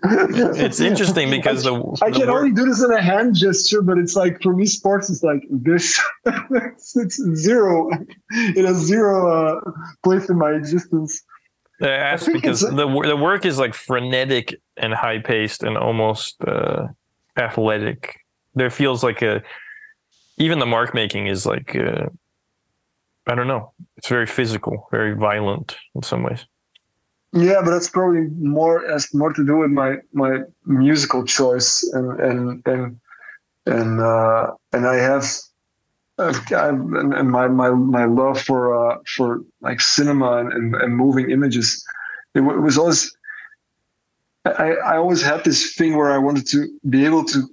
it's 0.09 0.79
interesting 0.79 1.29
because 1.29 1.63
the, 1.63 1.99
I 2.01 2.11
can 2.11 2.29
only 2.29 2.51
do 2.51 2.65
this 2.65 2.83
in 2.83 2.91
a 2.91 3.01
hand 3.01 3.35
gesture, 3.35 3.81
but 3.81 3.97
it's 3.97 4.15
like 4.15 4.41
for 4.41 4.53
me, 4.53 4.65
sports 4.65 5.09
is 5.09 5.23
like 5.23 5.43
this. 5.49 6.01
it's, 6.25 6.95
it's, 6.95 7.21
zero. 7.35 7.89
It 8.31 8.65
has 8.65 8.77
zero 8.77 9.57
uh, 9.57 9.71
place 10.03 10.29
in 10.29 10.37
my 10.37 10.51
existence. 10.51 11.21
I 11.81 11.89
ask 11.89 12.27
I 12.29 12.33
because 12.33 12.61
the 12.61 12.73
the 13.05 13.15
work 13.15 13.45
is 13.45 13.57
like 13.57 13.73
frenetic 13.73 14.59
and 14.77 14.93
high 14.93 15.19
paced 15.19 15.63
and 15.63 15.77
almost 15.77 16.35
uh, 16.45 16.87
athletic 17.37 18.17
there 18.55 18.69
feels 18.69 19.03
like 19.03 19.21
a 19.21 19.41
even 20.37 20.59
the 20.59 20.65
mark 20.65 20.93
making 20.93 21.27
is 21.27 21.45
like 21.45 21.75
uh, 21.75 22.05
I 23.27 23.35
don't 23.35 23.47
know. 23.47 23.73
It's 23.97 24.07
very 24.07 24.25
physical, 24.25 24.87
very 24.91 25.13
violent 25.15 25.77
in 25.95 26.03
some 26.03 26.23
ways. 26.23 26.45
Yeah, 27.31 27.61
but 27.63 27.71
that's 27.71 27.89
probably 27.89 28.27
more 28.39 28.83
has 28.89 29.13
more 29.13 29.31
to 29.33 29.45
do 29.45 29.57
with 29.57 29.69
my 29.71 29.97
my 30.13 30.39
musical 30.65 31.23
choice 31.25 31.83
and 31.93 32.19
and 32.19 32.67
and 32.67 32.99
and 33.67 34.01
uh, 34.01 34.51
and 34.73 34.87
I 34.87 34.95
have 34.95 35.25
and, 36.17 37.29
my 37.31 37.47
my 37.47 37.69
my 37.69 38.05
love 38.05 38.41
for 38.41 38.73
uh, 38.75 38.97
for 39.15 39.41
like 39.61 39.79
cinema 39.79 40.37
and, 40.37 40.51
and, 40.51 40.75
and 40.75 40.95
moving 40.97 41.29
images. 41.31 41.83
It, 42.35 42.39
w- 42.39 42.57
it 42.57 42.61
was 42.61 42.77
always 42.77 43.15
I, 44.45 44.73
I 44.85 44.97
always 44.97 45.21
had 45.21 45.43
this 45.43 45.75
thing 45.75 45.95
where 45.97 46.11
I 46.11 46.17
wanted 46.17 46.47
to 46.47 46.67
be 46.89 47.05
able 47.05 47.25
to 47.25 47.43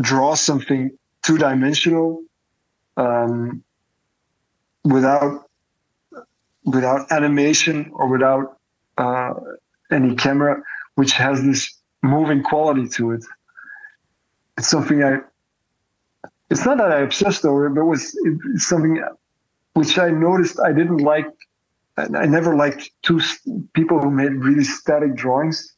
draw 0.00 0.34
something 0.34 0.90
two 1.22 1.38
dimensional 1.38 2.22
um, 2.96 3.62
without 4.84 5.44
without 6.64 7.10
animation 7.12 7.90
or 7.94 8.08
without 8.08 8.58
uh, 8.98 9.34
any 9.90 10.14
camera, 10.14 10.62
which 10.94 11.12
has 11.12 11.42
this 11.42 11.78
moving 12.02 12.42
quality 12.42 12.88
to 12.88 13.12
it. 13.12 13.24
It's 14.58 14.68
something 14.68 15.02
I. 15.02 15.18
It's 16.50 16.66
not 16.66 16.76
that 16.78 16.92
I 16.92 17.00
obsessed 17.00 17.44
over 17.44 17.66
it, 17.66 17.70
but 17.70 17.80
it 17.80 17.84
was 17.84 18.14
it's 18.54 18.68
something 18.68 19.02
which 19.74 19.98
I 19.98 20.10
noticed 20.10 20.60
I 20.60 20.72
didn't 20.72 20.98
like. 20.98 21.26
I 21.96 22.26
never 22.26 22.56
liked 22.56 22.90
two 23.02 23.20
people 23.74 24.00
who 24.00 24.10
made 24.10 24.32
really 24.32 24.64
static 24.64 25.14
drawings. 25.14 25.74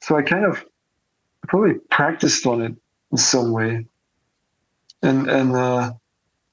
So 0.00 0.16
I 0.16 0.22
kind 0.22 0.44
of 0.44 0.64
probably 1.48 1.74
practiced 1.90 2.46
on 2.46 2.62
it 2.62 2.74
in 3.10 3.18
some 3.18 3.52
way. 3.52 3.86
And 5.02 5.28
and 5.28 5.54
uh, 5.54 5.92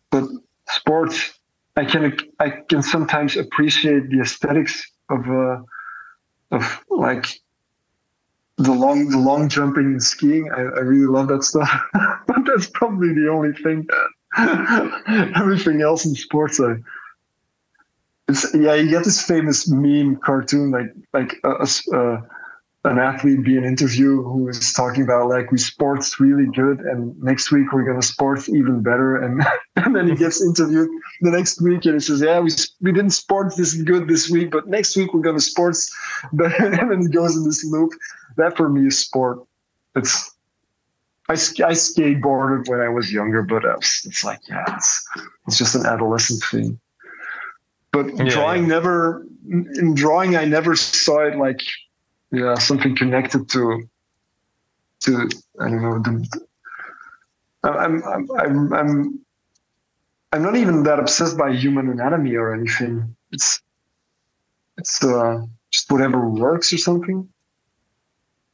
but 0.09 0.25
sports, 0.69 1.39
I 1.75 1.85
can 1.85 2.17
I 2.39 2.49
can 2.69 2.81
sometimes 2.81 3.37
appreciate 3.37 4.09
the 4.09 4.21
aesthetics 4.21 4.91
of 5.11 5.29
uh, 5.29 5.61
of 6.51 6.83
like 6.89 7.39
the 8.57 8.71
long 8.71 9.09
the 9.09 9.17
long 9.17 9.49
jumping 9.49 9.85
and 9.85 10.03
skiing. 10.03 10.51
I, 10.51 10.61
I 10.61 10.81
really 10.81 11.07
love 11.07 11.27
that 11.29 11.43
stuff. 11.43 11.69
but 12.27 12.37
that's 12.45 12.67
probably 12.67 13.13
the 13.13 13.29
only 13.29 13.53
thing. 13.53 13.87
Everything 15.35 15.81
else 15.81 16.05
in 16.05 16.15
sports, 16.15 16.59
I 16.59 16.75
it's 18.31 18.53
yeah. 18.53 18.73
You 18.75 18.89
get 18.89 19.03
this 19.03 19.21
famous 19.21 19.67
meme 19.67 20.17
cartoon 20.17 20.71
like 20.71 20.93
like 21.13 21.35
uh, 21.43 21.49
uh, 21.49 21.65
a, 21.93 21.97
a, 21.97 22.27
an 22.83 22.97
athlete 22.97 23.43
be 23.43 23.57
an 23.57 23.63
interview 23.63 24.23
who 24.23 24.49
is 24.49 24.73
talking 24.73 25.03
about 25.03 25.29
like 25.29 25.51
we 25.51 25.57
sports 25.57 26.19
really 26.19 26.47
good 26.55 26.79
and 26.79 27.19
next 27.21 27.51
week 27.51 27.71
we're 27.71 27.83
gonna 27.83 28.01
sports 28.01 28.49
even 28.49 28.81
better. 28.81 29.17
And 29.17 29.43
and 29.75 29.95
then 29.95 30.07
he 30.07 30.15
gets 30.15 30.43
interviewed 30.43 30.89
the 31.21 31.29
next 31.29 31.61
week 31.61 31.85
and 31.85 31.95
he 31.95 31.99
says 31.99 32.21
yeah 32.21 32.39
we 32.39 32.49
we 32.81 32.91
didn't 32.91 33.11
sports 33.11 33.55
this 33.55 33.75
good 33.75 34.07
this 34.07 34.29
week 34.29 34.49
but 34.49 34.67
next 34.67 34.95
week 34.95 35.13
we're 35.13 35.21
gonna 35.21 35.39
sports 35.39 35.91
and 36.31 36.73
then 36.73 37.01
he 37.01 37.07
goes 37.07 37.35
in 37.35 37.43
this 37.43 37.63
loop. 37.65 37.91
That 38.37 38.57
for 38.57 38.69
me 38.69 38.87
is 38.87 38.97
sport. 38.97 39.43
It's 39.95 40.35
I, 41.29 41.33
I 41.33 41.73
skateboarded 41.73 42.67
when 42.67 42.81
I 42.81 42.89
was 42.89 43.13
younger 43.13 43.43
but 43.43 43.63
was, 43.63 44.01
it's 44.05 44.23
like 44.23 44.39
yeah 44.49 44.65
it's 44.75 45.07
it's 45.47 45.57
just 45.57 45.75
an 45.75 45.85
adolescent 45.85 46.43
thing. 46.45 46.79
But 47.91 48.17
yeah, 48.17 48.23
drawing 48.23 48.63
yeah. 48.63 48.69
never 48.69 49.27
in 49.51 49.93
drawing 49.93 50.35
I 50.35 50.45
never 50.45 50.75
saw 50.75 51.19
it 51.27 51.37
like 51.37 51.61
yeah 52.31 52.55
something 52.55 52.95
connected 52.95 53.49
to 53.49 53.83
to 55.01 55.29
I 55.59 55.69
don't 55.69 55.81
know 55.81 55.99
the, 55.99 56.47
I'm, 57.63 58.03
I'm 58.03 58.31
I'm 58.39 58.73
I'm 58.73 59.25
I'm 60.33 60.41
not 60.41 60.55
even 60.55 60.83
that 60.83 60.99
obsessed 60.99 61.37
by 61.37 61.51
human 61.51 61.89
anatomy 61.89 62.35
or 62.35 62.53
anything. 62.53 63.15
It's 63.31 63.61
it's 64.77 65.03
uh, 65.03 65.45
just 65.71 65.91
whatever 65.91 66.27
works 66.29 66.71
or 66.71 66.77
something. 66.77 67.27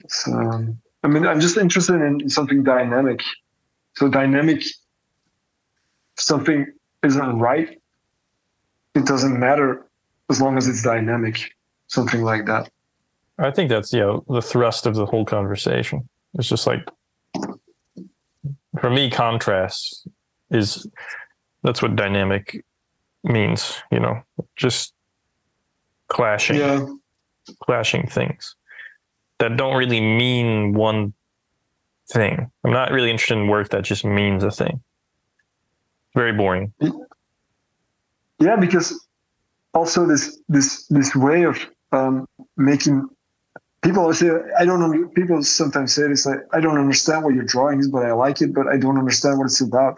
It's, 0.04 0.28
um, 0.28 0.80
I 1.04 1.08
mean, 1.08 1.26
I'm 1.26 1.40
just 1.40 1.58
interested 1.58 2.02
in 2.02 2.30
something 2.30 2.64
dynamic. 2.64 3.22
So 3.96 4.10
dynamic, 4.10 4.64
something 6.18 6.66
isn't 7.04 7.40
right. 7.40 7.80
It 8.96 9.06
doesn't 9.06 9.40
matter 9.40 9.86
as 10.30 10.42
long 10.42 10.58
as 10.58 10.68
it's 10.68 10.82
dynamic. 10.82 11.54
Something 11.88 12.24
like 12.24 12.46
that. 12.48 12.70
I 13.40 13.52
think 13.52 13.70
that's 13.70 13.94
you 13.94 14.00
know 14.00 14.24
the 14.28 14.42
thrust 14.42 14.86
of 14.86 14.96
the 14.96 15.06
whole 15.06 15.26
conversation. 15.26 16.08
It's 16.34 16.48
just 16.48 16.68
like 16.68 16.88
for 18.80 18.90
me, 18.90 19.10
contrast 19.10 20.08
is 20.52 20.88
that's 21.64 21.82
what 21.82 21.96
dynamic 21.96 22.64
means. 23.24 23.82
You 23.92 24.00
know, 24.00 24.22
just 24.56 24.94
clashing, 26.08 26.58
yeah. 26.58 26.86
clashing 27.64 28.08
things 28.08 28.56
that 29.40 29.58
don't 29.58 29.76
really 29.76 30.02
mean 30.02 30.74
one 30.74 31.14
thing. 32.10 32.50
I'm 32.64 32.72
not 32.72 32.92
really 32.92 33.12
interested 33.12 33.38
in 33.38 33.48
work 33.48 33.70
that 33.70 33.84
just 33.84 34.06
means 34.06 34.44
a 34.44 34.52
thing. 34.52 34.82
Very 36.16 36.34
boring. 36.34 36.74
Yeah, 38.40 38.56
because 38.56 39.08
also 39.74 40.08
this 40.08 40.40
this 40.50 40.88
this 40.88 41.16
way 41.16 41.44
of 41.44 41.58
um, 41.92 42.28
making 42.56 43.08
people 43.88 44.14
say 44.14 44.30
I 44.60 44.66
don't 44.66 44.80
know. 44.80 45.08
People 45.16 45.42
sometimes 45.44 45.94
say 45.94 46.08
this 46.08 46.26
like 46.26 46.40
I 46.52 46.60
don't 46.60 46.78
understand 46.78 47.24
what 47.24 47.34
your 47.34 47.46
drawing 47.46 47.80
is, 47.80 47.88
but 47.90 48.04
I 48.06 48.12
like 48.12 48.42
it, 48.42 48.54
but 48.54 48.68
I 48.68 48.78
don't 48.78 48.98
understand 48.98 49.38
what 49.38 49.46
it's 49.46 49.62
about. 49.62 49.98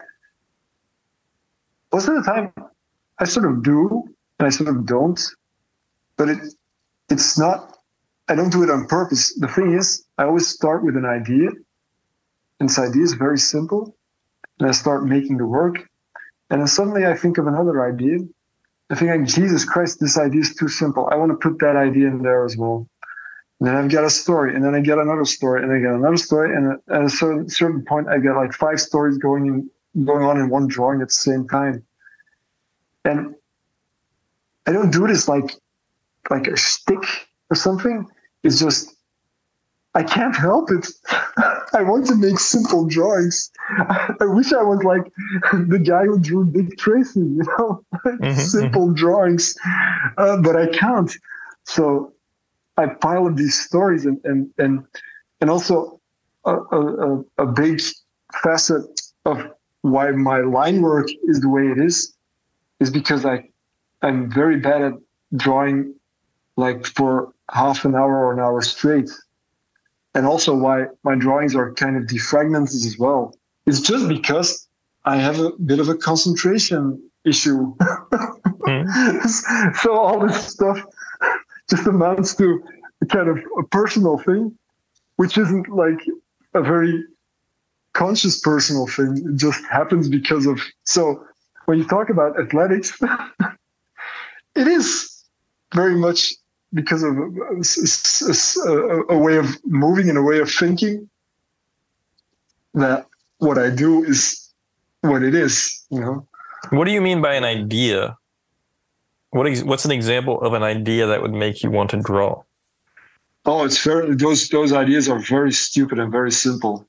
Most 1.91 2.07
of 2.07 2.15
the 2.15 2.21
time, 2.21 2.53
I 3.17 3.25
sort 3.25 3.47
of 3.51 3.63
do, 3.63 4.03
and 4.37 4.45
I 4.47 4.49
sort 4.49 4.69
of 4.69 4.85
don't. 4.85 5.19
But 6.17 6.29
it 6.29 6.39
it's 7.09 7.39
not. 7.39 7.77
I 8.27 8.35
don't 8.35 8.51
do 8.51 8.61
it 8.61 8.69
on 8.69 8.85
purpose. 8.85 9.33
The 9.39 9.47
thing 9.47 9.73
is, 9.73 10.05
I 10.19 10.25
always 10.25 10.47
start 10.47 10.83
with 10.83 10.95
an 10.95 11.05
idea, 11.05 11.49
and 12.59 12.69
this 12.69 12.77
idea 12.77 13.01
is 13.01 13.13
very 13.13 13.39
simple, 13.39 13.97
and 14.59 14.69
I 14.69 14.71
start 14.71 15.05
making 15.05 15.37
the 15.37 15.47
work, 15.47 15.77
and 16.51 16.61
then 16.61 16.67
suddenly 16.67 17.07
I 17.07 17.15
think 17.15 17.39
of 17.39 17.47
another 17.47 17.83
idea. 17.91 18.19
I 18.91 18.95
think, 18.95 19.11
like, 19.11 19.25
Jesus 19.25 19.65
Christ, 19.65 19.99
this 19.99 20.17
idea 20.17 20.41
is 20.41 20.55
too 20.55 20.67
simple. 20.67 21.07
I 21.11 21.15
want 21.15 21.31
to 21.31 21.37
put 21.37 21.59
that 21.59 21.75
idea 21.75 22.07
in 22.07 22.23
there 22.23 22.43
as 22.43 22.57
well. 22.57 22.88
And 23.59 23.67
then 23.67 23.75
I've 23.75 23.91
got 23.91 24.05
a 24.05 24.09
story, 24.09 24.55
and 24.55 24.63
then 24.63 24.73
I 24.73 24.79
get 24.79 24.97
another 24.97 25.25
story, 25.25 25.63
and 25.63 25.71
I 25.71 25.79
get 25.79 25.91
another 25.91 26.17
story, 26.17 26.55
and 26.55 26.79
at 26.89 27.03
a 27.03 27.09
certain, 27.09 27.49
certain 27.49 27.83
point, 27.83 28.07
I 28.07 28.17
get 28.17 28.35
like 28.35 28.53
five 28.53 28.79
stories 28.79 29.17
going 29.17 29.47
in, 29.47 30.05
going 30.05 30.23
on 30.23 30.37
in 30.37 30.49
one 30.49 30.67
drawing 30.67 31.01
at 31.01 31.09
the 31.09 31.13
same 31.13 31.47
time. 31.47 31.83
And 33.03 33.35
I 34.65 34.71
don't 34.71 34.91
do 34.91 35.07
this 35.07 35.27
like 35.27 35.55
like 36.29 36.47
a 36.47 36.55
stick 36.55 37.03
or 37.49 37.55
something. 37.55 38.05
It's 38.43 38.59
just 38.59 38.95
I 39.95 40.03
can't 40.03 40.35
help 40.35 40.69
it. 40.71 40.87
I 41.73 41.81
want 41.81 42.05
to 42.07 42.15
make 42.15 42.39
simple 42.39 42.85
drawings. 42.85 43.51
I 43.79 44.25
wish 44.25 44.53
I 44.53 44.61
was 44.61 44.83
like 44.83 45.11
the 45.67 45.79
guy 45.79 46.05
who 46.05 46.19
drew 46.19 46.45
Dick 46.51 46.77
Tracy, 46.77 47.19
you 47.19 47.43
know, 47.57 47.83
mm-hmm, 48.05 48.31
simple 48.39 48.87
mm-hmm. 48.87 48.95
drawings, 48.95 49.55
uh, 50.17 50.37
but 50.37 50.55
I 50.55 50.67
can't. 50.67 51.11
So 51.65 52.13
I 52.79 52.87
pile 52.87 53.27
up 53.27 53.35
these 53.35 53.59
stories 53.59 54.05
and 54.05 54.19
and 54.23 54.49
and 54.57 54.85
and 55.41 55.49
also 55.49 55.99
a, 56.45 56.55
a, 56.55 57.23
a 57.37 57.45
big 57.45 57.81
facet 58.43 58.83
of 59.25 59.37
why 59.81 60.11
my 60.11 60.39
line 60.39 60.81
work 60.81 61.07
is 61.23 61.41
the 61.41 61.49
way 61.49 61.67
it 61.67 61.77
is 61.77 62.15
is 62.79 62.89
because 62.89 63.25
I 63.25 63.49
I'm 64.01 64.31
very 64.31 64.59
bad 64.59 64.81
at 64.81 64.93
drawing 65.35 65.93
like 66.55 66.85
for 66.85 67.33
half 67.51 67.85
an 67.85 67.95
hour 67.95 68.15
or 68.25 68.33
an 68.33 68.39
hour 68.39 68.61
straight. 68.61 69.09
And 70.15 70.25
also 70.25 70.55
why 70.55 70.85
my 71.03 71.15
drawings 71.15 71.55
are 71.55 71.73
kind 71.73 71.95
of 71.97 72.03
defragmented 72.03 72.85
as 72.85 72.97
well. 72.97 73.35
It's 73.65 73.81
just 73.81 74.07
because 74.07 74.67
I 75.05 75.17
have 75.17 75.39
a 75.39 75.51
bit 75.51 75.79
of 75.79 75.89
a 75.89 75.95
concentration 75.95 77.01
issue. 77.25 77.75
mm. 77.79 79.75
so 79.81 79.97
all 79.97 80.19
this 80.25 80.47
stuff 80.47 80.81
just 81.69 81.87
amounts 81.87 82.35
to 82.35 82.63
a 83.01 83.05
kind 83.05 83.29
of 83.29 83.37
a 83.59 83.63
personal 83.63 84.17
thing, 84.17 84.57
which 85.17 85.37
isn't 85.37 85.69
like 85.69 85.99
a 86.53 86.61
very 86.61 87.03
conscious 87.93 88.39
personal 88.39 88.87
thing. 88.87 89.23
It 89.25 89.37
just 89.37 89.63
happens 89.65 90.09
because 90.09 90.45
of 90.45 90.61
so 90.83 91.23
when 91.65 91.77
you 91.77 91.85
talk 91.85 92.09
about 92.09 92.39
athletics, 92.39 92.99
it 94.55 94.67
is 94.67 95.23
very 95.73 95.95
much 95.95 96.33
because 96.73 97.03
of 97.03 97.15
a, 97.17 98.69
a, 98.69 99.15
a, 99.15 99.17
way 99.17 99.37
of 99.37 99.57
moving 99.65 100.09
and 100.09 100.17
a 100.17 100.21
way 100.21 100.39
of 100.39 100.51
thinking 100.51 101.09
that 102.75 103.07
what 103.39 103.57
I 103.57 103.69
do 103.69 104.03
is 104.03 104.53
what 105.01 105.23
it 105.23 105.33
is, 105.33 105.83
you 105.89 105.99
know. 105.99 106.27
What 106.69 106.85
do 106.85 106.91
you 106.91 107.01
mean 107.01 107.21
by 107.21 107.33
an 107.33 107.43
idea? 107.43 108.17
What 109.31 109.47
is, 109.47 109.63
what's 109.63 109.85
an 109.85 109.91
example 109.91 110.41
of 110.41 110.53
an 110.53 110.63
idea 110.63 111.05
that 111.05 111.21
would 111.21 111.33
make 111.33 111.61
you 111.61 111.69
want 111.69 111.91
to 111.91 112.01
draw? 112.01 112.43
Oh, 113.45 113.63
it's 113.63 113.83
very 113.83 114.15
those 114.15 114.49
those 114.49 114.73
ideas 114.73 115.07
are 115.07 115.19
very 115.19 115.51
stupid 115.51 115.97
and 115.97 116.11
very 116.11 116.31
simple. 116.31 116.85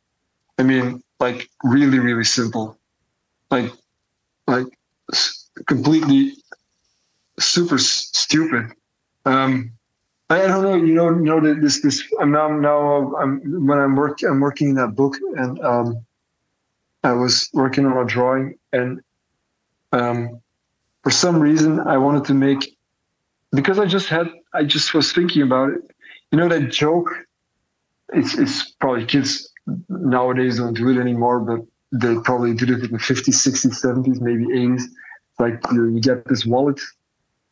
I 0.59 0.63
mean, 0.63 1.03
like 1.21 1.49
really, 1.63 1.99
really 1.99 2.25
simple. 2.25 2.79
Like, 3.51 3.71
like 4.47 4.67
completely 5.67 6.35
super 7.39 7.79
stupid. 7.79 8.73
Um, 9.25 9.73
I 10.29 10.47
don't 10.47 10.63
know. 10.63 10.75
You 10.75 10.95
know, 10.95 11.11
you 11.11 11.23
know 11.23 11.41
that 11.41 11.61
this 11.61 11.83
this. 11.83 12.03
I'm 12.21 12.33
now 12.33 12.49
now 12.49 13.15
I'm 13.17 13.67
when 13.67 13.79
I'm 13.79 13.97
work 13.97 14.23
I'm 14.23 14.41
working 14.41 14.71
in 14.71 14.75
that 14.77 14.95
book 14.95 15.17
and 15.37 15.59
um, 15.61 16.05
I 17.05 17.13
was 17.13 17.49
working 17.53 17.87
on 17.87 17.97
a 17.97 18.05
drawing 18.05 18.59
and 18.73 19.01
um, 19.93 20.41
for 21.03 21.11
some 21.11 21.41
reason 21.41 21.81
I 21.81 21.97
wanted 21.99 22.25
to 22.27 22.35
make 22.35 22.77
because 23.53 23.79
I 23.79 23.87
just 23.87 24.09
had, 24.09 24.29
I 24.55 24.65
just 24.65 24.95
was 24.95 25.13
thinking 25.13 25.43
about 25.43 25.71
it. 25.71 25.81
You 26.31 26.39
know 26.39 26.49
that 26.49 26.71
joke. 26.71 27.09
It's 28.13 28.37
it's 28.37 28.73
probably 28.73 29.07
kids 29.07 29.53
nowadays 29.89 30.59
don't 30.59 30.75
do 30.75 30.89
it 30.89 31.01
anymore, 31.01 31.41
but 31.41 31.61
they 31.93 32.21
probably 32.23 32.55
did 32.55 32.71
it 32.71 32.85
in 32.85 32.93
the 32.93 32.99
50s, 32.99 33.29
60s, 33.29 33.85
70s, 33.85 34.21
maybe 34.21 34.47
80s. 34.47 34.83
Like 35.39 35.61
you, 35.73 35.89
you 35.89 36.01
get 36.01 36.27
this 36.27 36.47
wallet 36.47 36.81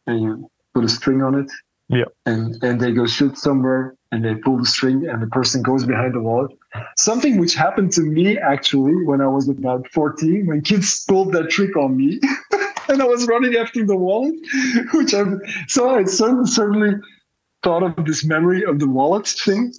and 0.06 0.22
you 0.22 0.50
put 0.74 0.84
a 0.84 0.88
string 0.88 1.22
on 1.22 1.34
it. 1.34 1.50
Yeah. 1.88 2.04
And 2.26 2.62
and 2.62 2.80
they 2.80 2.92
go 2.92 3.06
sit 3.06 3.38
somewhere 3.38 3.96
and 4.12 4.24
they 4.24 4.34
pull 4.34 4.58
the 4.58 4.66
string 4.66 5.08
and 5.08 5.22
the 5.22 5.26
person 5.28 5.62
goes 5.62 5.84
behind 5.84 6.14
the 6.14 6.20
wallet. 6.20 6.52
Something 6.96 7.38
which 7.38 7.54
happened 7.54 7.92
to 7.92 8.02
me 8.02 8.38
actually 8.38 9.04
when 9.04 9.20
I 9.20 9.26
was 9.26 9.48
about 9.48 9.88
14, 9.88 10.46
when 10.46 10.60
kids 10.60 11.04
pulled 11.04 11.32
that 11.32 11.50
trick 11.50 11.76
on 11.76 11.96
me. 11.96 12.20
and 12.88 13.02
I 13.02 13.04
was 13.04 13.26
running 13.26 13.54
after 13.56 13.84
the 13.84 13.96
wallet, 13.96 14.34
which 14.94 15.14
I 15.14 15.24
so 15.66 15.90
I 15.90 16.04
certainly 16.04 16.94
thought 17.62 17.82
of 17.82 18.04
this 18.04 18.24
memory 18.24 18.64
of 18.64 18.78
the 18.78 18.88
wallet 18.88 19.26
thing. 19.28 19.72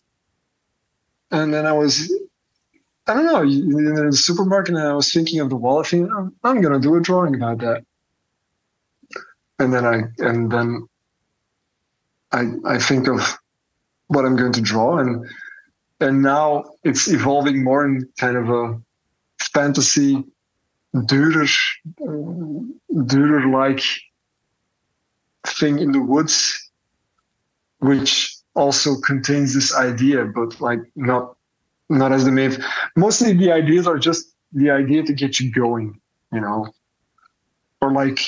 And 1.32 1.54
then 1.54 1.66
I 1.66 1.74
was 1.74 2.12
I 3.08 3.16
don't 3.16 3.26
know, 3.26 3.42
in 3.42 3.96
the 3.96 4.12
supermarket, 4.14 4.76
and 4.76 4.84
I 4.84 4.94
was 4.94 5.12
thinking 5.12 5.40
of 5.40 5.50
the 5.50 5.56
wallet 5.56 5.88
thing. 5.88 6.12
I'm, 6.12 6.36
I'm 6.44 6.62
going 6.62 6.74
to 6.74 6.80
do 6.80 6.96
a 6.96 7.02
drawing 7.02 7.34
about 7.34 7.58
that. 7.60 7.84
And 9.58 9.74
then 9.74 9.86
I 9.86 10.04
and 10.20 10.52
then 10.52 10.88
I 12.32 12.52
I 12.66 12.78
think 12.78 13.08
of 13.08 13.38
what 14.08 14.26
I'm 14.26 14.36
going 14.36 14.54
to 14.54 14.62
draw, 14.62 15.00
and 15.00 15.26
and 16.00 16.22
now 16.22 16.66
it's 16.84 17.08
evolving 17.08 17.64
more 17.64 17.84
in 17.84 18.08
kind 18.20 18.38
of 18.38 18.50
a 18.50 18.80
fantasy, 19.54 20.24
Dürer, 20.96 21.50
Dürer 22.92 23.52
like 23.52 23.84
thing 25.46 25.80
in 25.80 25.92
the 25.92 26.02
woods, 26.02 26.72
which 27.80 28.36
also 28.56 28.96
contains 29.00 29.54
this 29.54 29.76
idea, 29.76 30.26
but 30.26 30.60
like 30.60 30.80
not 30.96 31.36
not 31.90 32.12
as 32.12 32.26
the 32.26 32.32
main. 32.32 32.58
Mostly 32.96 33.34
the 33.34 33.52
ideas 33.52 33.88
are 33.88 33.98
just 33.98 34.34
the 34.54 34.70
idea 34.70 35.04
to 35.04 35.14
get 35.14 35.40
you 35.40 35.52
going, 35.52 36.00
you 36.34 36.42
know, 36.42 36.68
or 37.82 37.92
like 37.92 38.20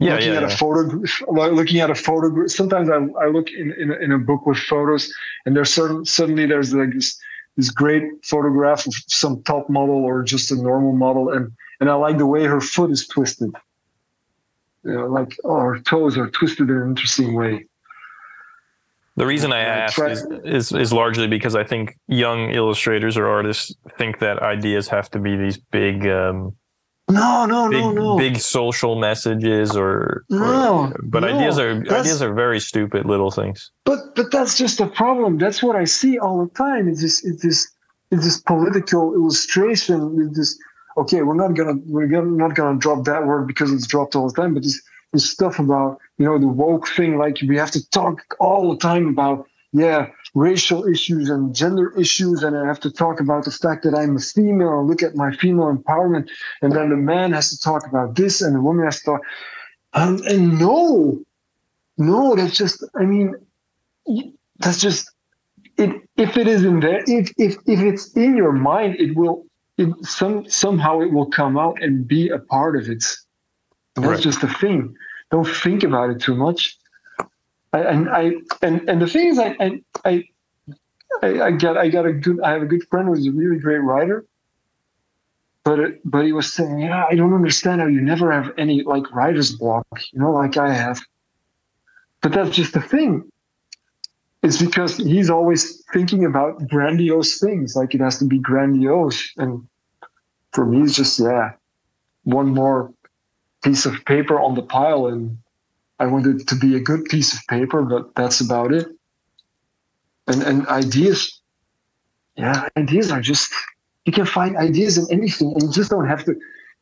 Yeah, 0.00 0.14
looking 0.14 0.28
yeah, 0.30 0.36
at 0.36 0.42
yeah. 0.42 0.54
a 0.54 0.56
photo, 0.56 1.02
like 1.28 1.52
looking 1.52 1.80
at 1.80 1.90
a 1.90 1.94
photo. 1.94 2.46
Sometimes 2.46 2.88
I, 2.88 2.98
I 3.24 3.28
look 3.28 3.50
in, 3.50 3.72
in, 3.72 3.90
a, 3.90 3.96
in 3.96 4.12
a 4.12 4.18
book 4.18 4.46
with 4.46 4.58
photos, 4.58 5.12
and 5.44 5.56
there's 5.56 5.72
certain 5.74 6.04
suddenly 6.04 6.46
there's 6.46 6.72
like 6.72 6.92
this 6.94 7.18
this 7.56 7.70
great 7.70 8.04
photograph 8.24 8.86
of 8.86 8.94
some 9.08 9.42
top 9.42 9.68
model 9.68 10.04
or 10.04 10.22
just 10.22 10.52
a 10.52 10.56
normal 10.56 10.92
model, 10.92 11.30
and 11.32 11.50
and 11.80 11.90
I 11.90 11.94
like 11.94 12.18
the 12.18 12.26
way 12.26 12.44
her 12.44 12.60
foot 12.60 12.90
is 12.90 13.06
twisted. 13.06 13.50
You 14.84 14.92
know, 14.94 15.06
like 15.06 15.36
oh, 15.44 15.58
her 15.60 15.78
toes 15.80 16.16
are 16.16 16.30
twisted 16.30 16.70
in 16.70 16.76
an 16.76 16.88
interesting 16.88 17.34
way. 17.34 17.66
The 19.16 19.26
reason 19.26 19.52
I 19.52 19.60
ask 19.60 19.94
try- 19.94 20.10
is, 20.12 20.24
is 20.44 20.72
is 20.72 20.92
largely 20.92 21.26
because 21.26 21.56
I 21.56 21.64
think 21.64 21.98
young 22.06 22.50
illustrators 22.50 23.16
or 23.16 23.26
artists 23.26 23.74
think 23.96 24.20
that 24.20 24.38
ideas 24.42 24.88
have 24.88 25.10
to 25.10 25.18
be 25.18 25.36
these 25.36 25.58
big, 25.58 26.06
um, 26.06 26.54
No, 27.10 27.44
no, 27.46 27.68
big, 27.68 27.80
no, 27.82 27.90
no, 27.92 28.16
big 28.16 28.36
social 28.36 28.94
messages, 29.00 29.76
or, 29.76 29.88
or- 29.90 30.24
no. 30.30 30.92
but 31.02 31.20
no. 31.20 31.28
ideas 31.28 31.58
are 31.58 31.74
That's- 31.80 32.00
ideas 32.06 32.22
are 32.22 32.32
very 32.32 32.60
stupid 32.60 33.06
little 33.06 33.32
things. 33.32 33.72
But 33.84 33.98
but 34.14 34.30
that's 34.30 34.56
just 34.56 34.78
a 34.80 34.86
problem. 34.86 35.36
That's 35.38 35.62
what 35.64 35.74
I 35.74 35.84
see 35.84 36.18
all 36.20 36.44
the 36.44 36.50
time. 36.54 36.88
It's 36.88 37.02
this 37.02 37.24
it's 37.24 37.42
this 37.42 37.68
it's 38.12 38.24
this 38.24 38.40
political 38.40 39.14
illustration. 39.14 39.98
It's 40.28 40.36
this 40.38 40.58
okay, 40.98 41.22
we're 41.22 41.34
not 41.34 41.54
gonna 41.54 41.80
we're 41.86 42.06
not 42.06 42.54
gonna 42.54 42.78
drop 42.78 43.04
that 43.04 43.26
word 43.26 43.46
because 43.46 43.72
it's 43.72 43.86
dropped 43.86 44.16
all 44.16 44.28
the 44.28 44.40
time. 44.40 44.54
But 44.54 44.62
this 44.62 44.80
this 45.12 45.30
stuff 45.30 45.58
about 45.58 46.00
you 46.18 46.26
know 46.26 46.38
the 46.38 46.46
woke 46.48 46.88
thing, 46.88 47.18
like 47.18 47.38
we 47.46 47.56
have 47.56 47.70
to 47.72 47.90
talk 47.90 48.20
all 48.40 48.70
the 48.70 48.78
time 48.78 49.06
about 49.08 49.46
yeah 49.72 50.08
racial 50.34 50.86
issues 50.86 51.30
and 51.30 51.54
gender 51.54 51.92
issues, 51.98 52.42
and 52.42 52.56
I 52.56 52.66
have 52.66 52.80
to 52.80 52.90
talk 52.90 53.20
about 53.20 53.44
the 53.44 53.50
fact 53.50 53.84
that 53.84 53.94
I'm 53.94 54.16
a 54.16 54.20
female 54.20 54.80
and 54.80 54.88
look 54.88 55.02
at 55.02 55.16
my 55.16 55.34
female 55.36 55.74
empowerment, 55.74 56.28
and 56.62 56.72
then 56.72 56.90
the 56.90 56.96
man 56.96 57.32
has 57.32 57.50
to 57.50 57.60
talk 57.60 57.86
about 57.86 58.16
this, 58.16 58.40
and 58.42 58.54
the 58.54 58.60
woman 58.60 58.84
has 58.84 59.00
to 59.00 59.04
talk. 59.04 59.20
Um, 59.94 60.20
and 60.26 60.58
no, 60.58 61.20
no, 61.96 62.34
that's 62.36 62.56
just 62.56 62.84
I 62.96 63.04
mean 63.04 63.34
that's 64.58 64.80
just 64.80 65.10
it 65.76 65.90
if 66.16 66.36
it 66.36 66.48
is 66.48 66.64
in 66.64 66.80
there 66.80 67.02
if 67.06 67.30
if 67.38 67.56
if 67.66 67.80
it's 67.80 68.12
in 68.14 68.36
your 68.36 68.52
mind 68.52 68.96
it 68.98 69.16
will 69.16 69.47
it 69.78 69.88
some 70.04 70.48
somehow 70.48 71.00
it 71.00 71.12
will 71.12 71.26
come 71.30 71.56
out 71.56 71.80
and 71.80 72.06
be 72.06 72.28
a 72.28 72.38
part 72.38 72.76
of 72.76 72.88
it 72.88 73.04
and 73.96 74.04
that's 74.04 74.14
Right. 74.14 74.20
just 74.20 74.42
a 74.42 74.48
thing 74.48 74.94
don't 75.30 75.46
think 75.46 75.82
about 75.82 76.10
it 76.10 76.20
too 76.20 76.34
much 76.34 76.76
I, 77.72 77.80
and 77.80 78.08
i 78.10 78.32
and 78.62 78.88
and 78.88 79.00
the 79.00 79.06
thing 79.06 79.28
is 79.28 79.38
i 79.38 79.56
i 79.60 79.82
i 80.04 80.24
I, 81.22 81.40
I 81.42 81.50
got 81.52 81.76
I 81.76 81.88
got 81.88 82.06
a 82.06 82.12
good 82.12 82.40
I 82.42 82.52
have 82.52 82.62
a 82.62 82.66
good 82.66 82.86
friend 82.88 83.08
who's 83.08 83.26
a 83.26 83.32
really 83.32 83.58
great 83.58 83.78
writer, 83.78 84.24
but 85.64 85.80
it, 85.80 86.00
but 86.04 86.24
he 86.24 86.32
was 86.32 86.52
saying, 86.52 86.78
yeah, 86.80 87.06
I 87.10 87.14
don't 87.14 87.34
understand 87.34 87.80
how 87.80 87.86
you 87.86 88.00
never 88.00 88.30
have 88.30 88.52
any 88.58 88.82
like 88.82 89.10
writer's 89.12 89.56
block, 89.56 89.86
you 90.12 90.20
know, 90.20 90.32
like 90.32 90.56
I 90.56 90.72
have. 90.72 91.00
But 92.20 92.32
that's 92.32 92.50
just 92.54 92.74
the 92.74 92.80
thing. 92.82 93.24
It's 94.42 94.60
because 94.60 94.96
he's 94.96 95.30
always 95.30 95.82
thinking 95.92 96.24
about 96.24 96.68
grandiose 96.68 97.38
things, 97.38 97.74
like 97.74 97.94
it 97.94 98.00
has 98.00 98.18
to 98.18 98.24
be 98.24 98.38
grandiose. 98.38 99.32
And 99.36 99.66
for 100.52 100.64
me, 100.64 100.82
it's 100.82 100.94
just 100.94 101.18
yeah, 101.18 101.52
one 102.22 102.48
more 102.48 102.92
piece 103.62 103.84
of 103.84 104.04
paper 104.04 104.38
on 104.38 104.54
the 104.54 104.62
pile, 104.62 105.06
and 105.06 105.38
I 105.98 106.06
want 106.06 106.26
it 106.26 106.46
to 106.48 106.54
be 106.54 106.76
a 106.76 106.80
good 106.80 107.04
piece 107.06 107.34
of 107.34 107.40
paper, 107.48 107.82
but 107.82 108.14
that's 108.14 108.40
about 108.40 108.72
it. 108.72 108.86
And 110.28 110.42
and 110.42 110.66
ideas, 110.68 111.40
yeah, 112.36 112.68
ideas 112.76 113.10
are 113.10 113.20
just 113.20 113.52
you 114.04 114.12
can 114.12 114.26
find 114.26 114.56
ideas 114.56 114.98
in 114.98 115.06
anything, 115.10 115.52
and 115.52 115.62
you 115.64 115.72
just 115.72 115.90
don't 115.90 116.06
have 116.06 116.24
to. 116.26 116.36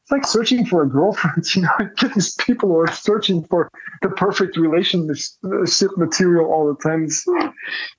It's 0.06 0.12
like 0.12 0.24
searching 0.24 0.64
for 0.64 0.84
a 0.84 0.88
girlfriend. 0.88 1.44
You 1.56 1.62
know, 1.62 2.08
these 2.14 2.36
people 2.36 2.76
are 2.76 2.86
searching 2.92 3.42
for 3.44 3.68
the 4.02 4.08
perfect 4.10 4.56
relationship 4.56 5.90
material 5.96 6.46
all 6.46 6.72
the 6.72 6.80
time. 6.80 7.06
It's, 7.06 7.24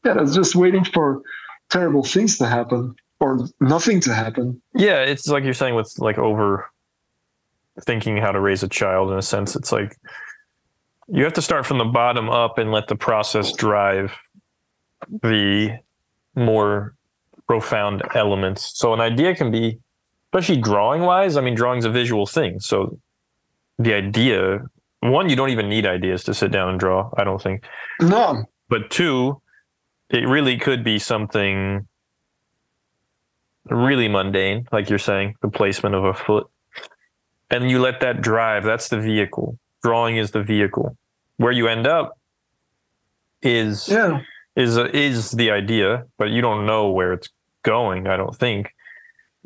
yeah, 0.05 0.21
it's 0.21 0.34
just 0.34 0.55
waiting 0.55 0.85
for 0.85 1.21
terrible 1.69 2.03
things 2.03 2.38
to 2.38 2.47
happen 2.47 2.95
or 3.19 3.39
nothing 3.59 3.99
to 4.01 4.13
happen. 4.13 4.61
Yeah, 4.73 5.01
it's 5.01 5.27
like 5.27 5.43
you're 5.43 5.53
saying 5.53 5.75
with 5.75 5.93
like 5.97 6.17
over 6.17 6.71
thinking 7.81 8.15
how 8.15 8.31
to 8.31 8.39
raise 8.39 8.63
a 8.63 8.69
child 8.69 9.11
in 9.11 9.17
a 9.17 9.21
sense. 9.21 9.57
It's 9.57 9.73
like 9.73 9.97
you 11.09 11.25
have 11.25 11.34
to 11.34 11.41
start 11.41 11.65
from 11.65 11.77
the 11.77 11.85
bottom 11.85 12.29
up 12.29 12.57
and 12.57 12.71
let 12.71 12.88
the 12.88 12.95
process 12.95 13.51
drive 13.51 14.13
the 15.09 15.77
more 16.35 16.95
profound 17.47 18.01
elements. 18.15 18.71
So 18.75 18.93
an 18.93 19.01
idea 19.01 19.35
can 19.35 19.51
be, 19.51 19.79
especially 20.38 20.61
drawing 20.61 21.01
wise, 21.01 21.35
I 21.35 21.41
mean, 21.41 21.55
drawing's 21.55 21.85
a 21.85 21.89
visual 21.89 22.27
thing. 22.27 22.59
So 22.59 22.99
the 23.80 23.93
idea, 23.93 24.59
one, 24.99 25.30
you 25.30 25.35
don't 25.35 25.49
even 25.49 25.68
need 25.68 25.85
ideas 25.85 26.23
to 26.26 26.34
sit 26.34 26.51
down 26.51 26.69
and 26.69 26.80
draw, 26.80 27.09
I 27.18 27.23
don't 27.23 27.41
think. 27.41 27.64
No, 28.01 28.45
But 28.69 28.91
two, 28.91 29.41
it 30.09 30.27
really 30.27 30.57
could 30.57 30.84
be 30.84 30.99
something 30.99 31.88
really 33.65 34.07
mundane, 34.07 34.68
like 34.72 34.89
you're 34.89 34.99
saying, 34.99 35.35
the 35.41 35.49
placement 35.49 35.95
of 35.95 36.03
a 36.03 36.14
foot. 36.14 36.47
And 37.49 37.72
you 37.72 37.80
let 37.80 38.01
that 38.01 38.22
drive. 38.22 38.64
That's 38.64 38.89
the 38.89 38.99
vehicle. 38.99 39.57
Drawing 39.84 40.18
is 40.18 40.31
the 40.31 40.43
vehicle. 40.43 40.97
Where 41.38 41.51
you 41.51 41.68
end 41.68 41.88
up 41.88 42.18
is 43.41 43.88
yeah, 43.88 44.22
is 44.55 44.77
is 44.77 45.31
the 45.31 45.51
idea, 45.51 46.05
but 46.18 46.30
you 46.30 46.41
don't 46.41 46.65
know 46.65 46.91
where 46.91 47.14
it's 47.14 47.30
going. 47.64 48.07
I 48.07 48.18
don't 48.18 48.35
think. 48.35 48.73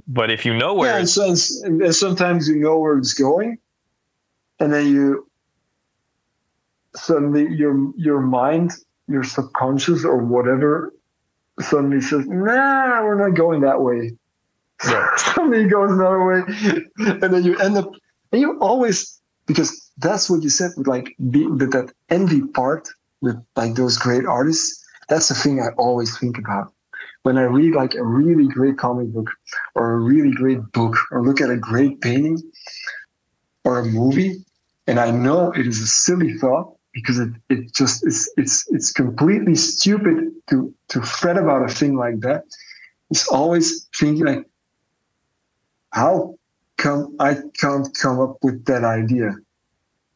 But 0.07 0.29
if 0.31 0.45
you 0.45 0.53
know 0.53 0.73
where 0.73 0.93
yeah. 0.93 0.99
And, 0.99 1.09
so, 1.09 1.35
and, 1.63 1.95
sometimes 1.95 2.47
you 2.47 2.55
know 2.55 2.77
where 2.79 2.97
it's 2.97 3.13
going, 3.13 3.57
and 4.59 4.73
then 4.73 4.87
you 4.87 5.27
suddenly 6.95 7.53
your 7.53 7.91
your 7.95 8.19
mind, 8.19 8.71
your 9.07 9.23
subconscious 9.23 10.03
or 10.05 10.17
whatever, 10.17 10.93
suddenly 11.59 12.01
says, 12.01 12.25
"Nah, 12.27 13.03
we're 13.03 13.27
not 13.27 13.35
going 13.35 13.61
that 13.61 13.81
way." 13.81 14.11
Right. 14.85 15.19
suddenly 15.19 15.63
it 15.63 15.69
goes 15.69 15.91
another 15.91 16.25
way, 16.25 16.41
and 16.97 17.21
then 17.21 17.43
you 17.43 17.57
end 17.59 17.77
up, 17.77 17.91
and 18.31 18.41
you 18.41 18.59
always 18.59 19.21
because 19.45 19.91
that's 19.97 20.29
what 20.29 20.43
you 20.43 20.49
said 20.49 20.71
with 20.77 20.87
like 20.87 21.15
be, 21.29 21.45
with 21.45 21.71
that 21.71 21.91
envy 22.09 22.41
part 22.41 22.87
with 23.21 23.35
like 23.55 23.75
those 23.75 23.97
great 23.97 24.25
artists. 24.25 24.83
That's 25.09 25.27
the 25.27 25.35
thing 25.35 25.59
I 25.59 25.69
always 25.77 26.17
think 26.17 26.37
about 26.37 26.73
when 27.23 27.37
I 27.37 27.43
read 27.43 27.73
like 27.75 27.95
a 27.95 28.03
really 28.03 28.47
great 28.47 28.77
comic 28.77 29.07
book 29.13 29.29
or 29.75 29.93
a 29.93 29.99
really 29.99 30.31
great 30.31 30.59
book 30.71 30.95
or 31.11 31.23
look 31.23 31.41
at 31.41 31.49
a 31.49 31.57
great 31.57 32.01
painting 32.01 32.41
or 33.63 33.79
a 33.79 33.85
movie, 33.85 34.43
and 34.87 34.99
I 34.99 35.11
know 35.11 35.51
it 35.51 35.67
is 35.67 35.79
a 35.81 35.87
silly 35.87 36.33
thought 36.37 36.75
because 36.93 37.19
it, 37.19 37.29
it 37.49 37.73
just 37.73 38.05
is 38.05 38.31
it's 38.37 38.65
it's 38.69 38.91
completely 38.91 39.55
stupid 39.55 40.31
to 40.49 40.73
to 40.89 41.01
fret 41.01 41.37
about 41.37 41.69
a 41.69 41.73
thing 41.73 41.95
like 41.95 42.19
that. 42.21 42.43
It's 43.11 43.27
always 43.27 43.87
thinking 43.97 44.25
like, 44.25 44.45
how 45.91 46.35
come 46.77 47.15
I 47.19 47.35
can't 47.59 47.87
come 47.97 48.19
up 48.19 48.37
with 48.41 48.65
that 48.65 48.83
idea? 48.83 49.35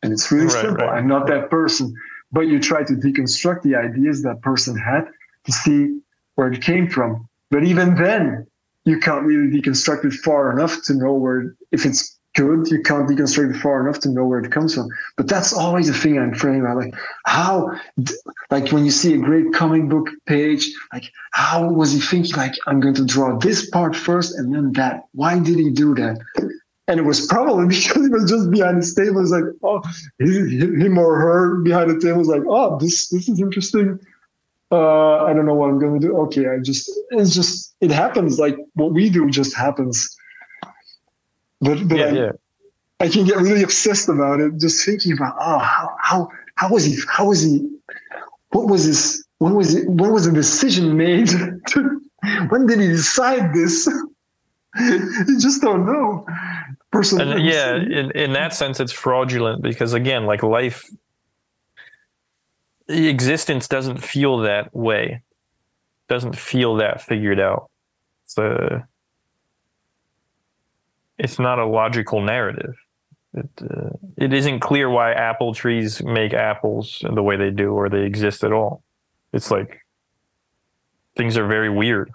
And 0.02 0.14
it's 0.14 0.32
really 0.32 0.48
Right, 0.48 0.52
simple. 0.52 0.88
right. 0.88 0.98
I'm 0.98 1.07
not 1.07 1.27
that 1.27 1.49
person. 1.49 1.94
but 2.32 2.48
you 2.48 2.60
try 2.60 2.84
to 2.84 2.94
deconstruct 2.94 3.61
the 3.61 3.76
ideas 3.76 4.23
that 4.23 4.41
person 4.41 4.77
had 4.77 5.06
to 5.45 5.52
see 5.52 5.99
where 6.36 6.52
it 6.52 6.62
came 6.62 6.90
from. 6.90 7.28
But 7.52 7.64
even 7.64 7.95
then, 7.95 8.48
you 8.86 8.99
can't 8.99 9.26
really 9.26 9.49
deconstruct 9.49 10.06
it 10.06 10.14
far 10.14 10.52
enough 10.52 10.84
to 10.84 10.94
know 10.94 11.14
where 11.14 11.56
if 11.72 11.86
it's 11.86 12.16
good, 12.36 12.68
you 12.70 12.82
can't 12.84 13.10
deconstruct 13.10 13.56
it 13.56 13.60
far 13.60 13.82
enough 13.82 13.99
to 14.02 14.10
know 14.10 14.26
where 14.26 14.40
it 14.40 14.52
comes 14.52 14.76
from. 14.76 14.88
But 15.18 15.28
that's 15.28 15.53
always 15.53 15.90
a 15.90 15.94
thing 15.94 16.20
I'm 16.20 16.34
afraid 16.34 16.60
about. 16.60 16.78
Like 16.78 16.94
how, 17.26 17.72
like 18.52 18.72
when 18.72 18.86
you 18.86 18.91
see 18.91 19.16
a 19.16 19.18
great 19.18 19.53
comic 19.53 19.90
book 19.90 20.07
page, 20.28 20.72
like 20.94 21.12
how 21.32 21.68
was 21.70 21.94
he 21.94 21.99
thinking? 21.99 22.36
Like 22.36 22.53
I'm 22.68 22.80
going 22.80 22.95
to 22.95 23.06
draw 23.06 23.38
this 23.40 23.70
part 23.70 23.95
first 23.95 24.38
and 24.38 24.53
then 24.53 24.74
that. 24.74 25.06
Why 25.14 25.40
did 25.40 25.57
he 25.57 25.72
do 25.72 25.95
that? 25.95 26.20
And 26.88 26.99
it 26.99 27.03
was 27.03 27.26
probably 27.26 27.68
because 27.76 28.06
he 28.06 28.10
was 28.10 28.30
just 28.30 28.52
behind 28.52 28.84
the 28.84 29.03
table. 29.03 29.22
It's 29.22 29.32
like, 29.32 29.45
oh, 29.64 29.82
him 30.20 30.98
or 30.99 31.20
her 31.20 31.56
behind 31.62 31.90
the 31.90 31.99
table 31.99 32.20
was 32.20 32.28
like, 32.28 32.44
oh, 32.48 32.78
this 32.78 33.07
this 33.07 33.28
is 33.28 33.40
interesting. 33.40 33.99
Uh, 34.72 35.24
I 35.24 35.34
don't 35.34 35.46
know 35.46 35.54
what 35.54 35.70
I'm 35.70 35.80
going 35.80 36.00
to 36.00 36.08
do. 36.08 36.18
Okay, 36.22 36.48
I 36.48 36.60
just 36.60 36.90
it's 37.12 37.34
just 37.34 37.76
it 37.82 37.92
happens. 37.92 38.40
Like 38.40 38.58
what 38.74 38.94
we 38.94 39.10
do 39.10 39.30
just 39.30 39.56
happens. 39.56 40.16
But 41.62 41.88
but 41.88 41.98
Yeah, 41.98 42.06
I, 42.06 42.12
yeah. 42.12 42.32
I 43.00 43.10
can 43.10 43.26
get 43.26 43.38
really 43.38 43.64
obsessed 43.64 44.10
about 44.10 44.40
it, 44.40 44.58
just 44.60 44.86
thinking 44.86 45.14
about 45.14 45.36
oh 45.40 45.60
how 45.60 45.96
how 46.00 46.30
how 46.56 46.70
was 46.70 46.84
he 46.84 46.98
how 47.08 47.28
was 47.28 47.42
he 47.42 47.70
what 48.50 48.68
was 48.68 48.84
his 48.86 49.26
when 49.38 49.54
was 49.56 49.76
it 49.76 49.88
when 49.88 50.12
was 50.12 50.26
the 50.26 50.32
decision 50.32 50.98
made 50.98 51.28
to, 51.28 52.02
when 52.50 52.66
did 52.66 52.80
he 52.80 52.88
decide 52.88 53.54
this 53.54 53.88
you 54.80 55.40
just 55.40 55.62
don't 55.62 55.86
know 55.86 56.26
person 56.96 57.22
And 57.22 57.46
yeah, 57.46 57.76
in, 57.76 58.12
in 58.12 58.34
that 58.34 58.54
sense, 58.54 58.80
it's 58.80 58.92
fraudulent 58.92 59.62
because 59.62 59.94
again, 59.94 60.26
like 60.26 60.44
life, 60.44 60.90
the 62.88 63.07
existence 63.07 63.68
doesn't 63.68 63.98
feel 64.03 64.40
that 64.40 64.76
way, 64.76 65.22
doesn't 66.07 66.36
feel 66.36 66.76
that 66.78 67.02
figured 67.02 67.40
out. 67.40 67.70
It's 68.26 68.38
a, 68.38 68.88
it's 71.18 71.40
not 71.40 71.60
a 71.60 71.66
logical 71.66 72.22
narrative. 72.22 72.76
It, 73.34 73.49
uh, 73.62 73.90
it 74.18 74.34
isn't 74.34 74.62
clear 74.62 74.90
why 74.90 75.12
apple 75.12 75.53
trees 75.53 76.02
make 76.02 76.34
apples 76.34 77.03
the 77.14 77.22
way 77.24 77.36
they 77.36 77.52
do 77.52 77.74
or 77.74 77.90
they 77.90 78.03
exist 78.03 78.44
at 78.44 78.53
all. 78.53 78.84
It's 79.34 79.52
like 79.52 79.86
things 81.18 81.38
are 81.38 81.48
very 81.48 81.70
weird. 81.70 82.12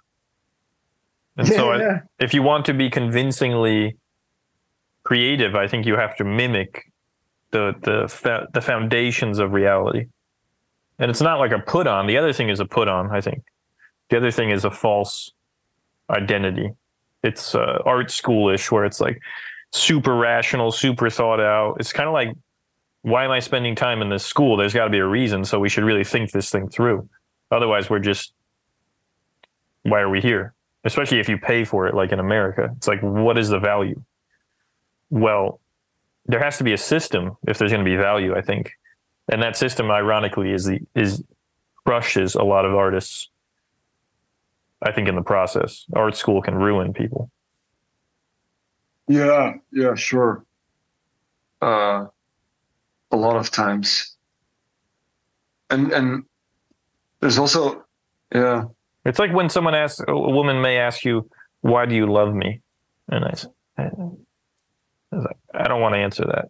And 1.37 1.49
yeah, 1.49 1.57
so 1.57 1.71
I, 1.71 1.79
yeah. 1.81 2.01
if 2.19 2.33
you 2.33 2.43
want 2.43 2.65
to 2.67 2.75
be 2.75 2.89
convincingly 2.89 3.97
creative, 5.03 5.55
I 5.55 5.67
think 5.67 5.87
you 5.87 5.97
have 5.97 6.17
to 6.17 6.25
mimic 6.25 6.91
the 7.51 7.75
the 7.81 8.09
fa- 8.09 8.49
the 8.53 8.61
foundations 8.61 9.39
of 9.39 9.53
reality. 9.53 10.07
And 11.01 11.11
it's 11.11 11.23
not 11.23 11.39
like 11.41 11.51
a 11.51 11.59
put 11.59 11.87
on. 11.87 12.07
The 12.07 12.19
other 12.19 12.33
thing 12.33 12.51
is 12.51 12.61
a 12.61 12.67
put 12.67 12.87
on. 12.87 13.11
I 13.11 13.21
think 13.21 13.43
the 14.11 14.19
other 14.19 14.31
thing 14.31 14.51
is 14.51 14.65
a 14.65 14.71
false 14.71 15.33
identity. 16.11 16.71
It's 17.25 17.55
uh, 17.55 17.79
art 17.85 18.09
schoolish, 18.09 18.71
where 18.71 18.85
it's 18.85 19.01
like 19.01 19.21
super 19.73 20.15
rational, 20.15 20.71
super 20.71 21.09
thought 21.09 21.41
out. 21.41 21.77
It's 21.81 21.93
kind 21.93 22.07
of 22.07 22.13
like, 22.13 22.37
why 23.03 23.25
am 23.25 23.31
I 23.31 23.41
spending 23.41 23.75
time 23.75 24.03
in 24.03 24.11
this 24.11 24.25
school? 24.25 24.57
There's 24.57 24.75
got 24.75 24.85
to 24.85 24.91
be 24.91 24.99
a 24.99 25.07
reason. 25.07 25.45
So 25.45 25.59
we 25.59 25.71
should 25.71 25.85
really 25.85 26.05
think 26.05 26.33
this 26.33 26.51
thing 26.51 26.69
through. 26.69 27.09
Otherwise, 27.51 27.89
we're 27.89 27.99
just, 27.99 28.35
why 29.83 30.01
are 30.01 30.11
we 30.11 30.21
here? 30.21 30.55
Especially 30.85 31.19
if 31.19 31.29
you 31.29 31.39
pay 31.39 31.65
for 31.65 31.87
it, 31.87 31.95
like 31.95 32.13
in 32.13 32.21
America. 32.21 32.71
It's 32.77 32.89
like, 32.89 33.01
what 33.01 33.39
is 33.39 33.49
the 33.49 33.59
value? 33.59 34.03
Well, 35.09 35.61
there 36.27 36.43
has 36.43 36.59
to 36.59 36.65
be 36.65 36.73
a 36.73 36.79
system 36.79 37.37
if 37.49 37.59
there's 37.59 37.73
going 37.73 37.85
to 37.85 37.91
be 37.91 37.97
value, 37.97 38.37
I 38.37 38.43
think. 38.43 38.73
And 39.31 39.43
that 39.43 39.57
system, 39.57 39.91
ironically, 39.91 40.53
is 40.53 40.65
the 40.65 40.81
is 40.95 41.23
crushes 41.87 42.35
a 42.35 42.43
lot 42.43 42.65
of 42.67 42.75
artists. 42.75 43.31
I 44.83 44.93
think 44.93 45.09
in 45.09 45.15
the 45.15 45.23
process, 45.23 45.87
art 45.95 46.17
school 46.17 46.43
can 46.43 46.55
ruin 46.55 46.93
people. 46.93 47.31
yeah 49.09 49.55
yeah 49.73 49.95
sure 49.97 50.45
uh 51.63 52.07
a 53.11 53.17
lot 53.17 53.37
of 53.37 53.51
times 53.51 54.17
and 55.69 55.93
and 55.93 56.25
there's 57.21 57.39
also 57.39 57.85
yeah 58.33 58.65
It's 59.05 59.19
like 59.19 59.33
when 59.33 59.49
someone 59.49 59.75
asks, 59.75 60.01
a 60.07 60.15
woman 60.15 60.61
may 60.61 60.77
ask 60.79 61.05
you, 61.05 61.29
"Why 61.63 61.87
do 61.87 61.95
you 61.95 62.07
love 62.07 62.35
me?" 62.35 62.61
And 63.09 63.25
I 63.25 63.31
was 65.17 65.25
like, 65.25 65.41
I 65.55 65.67
don't 65.69 65.81
want 65.81 65.95
to 65.95 65.99
answer 66.01 66.25
that. 66.27 66.47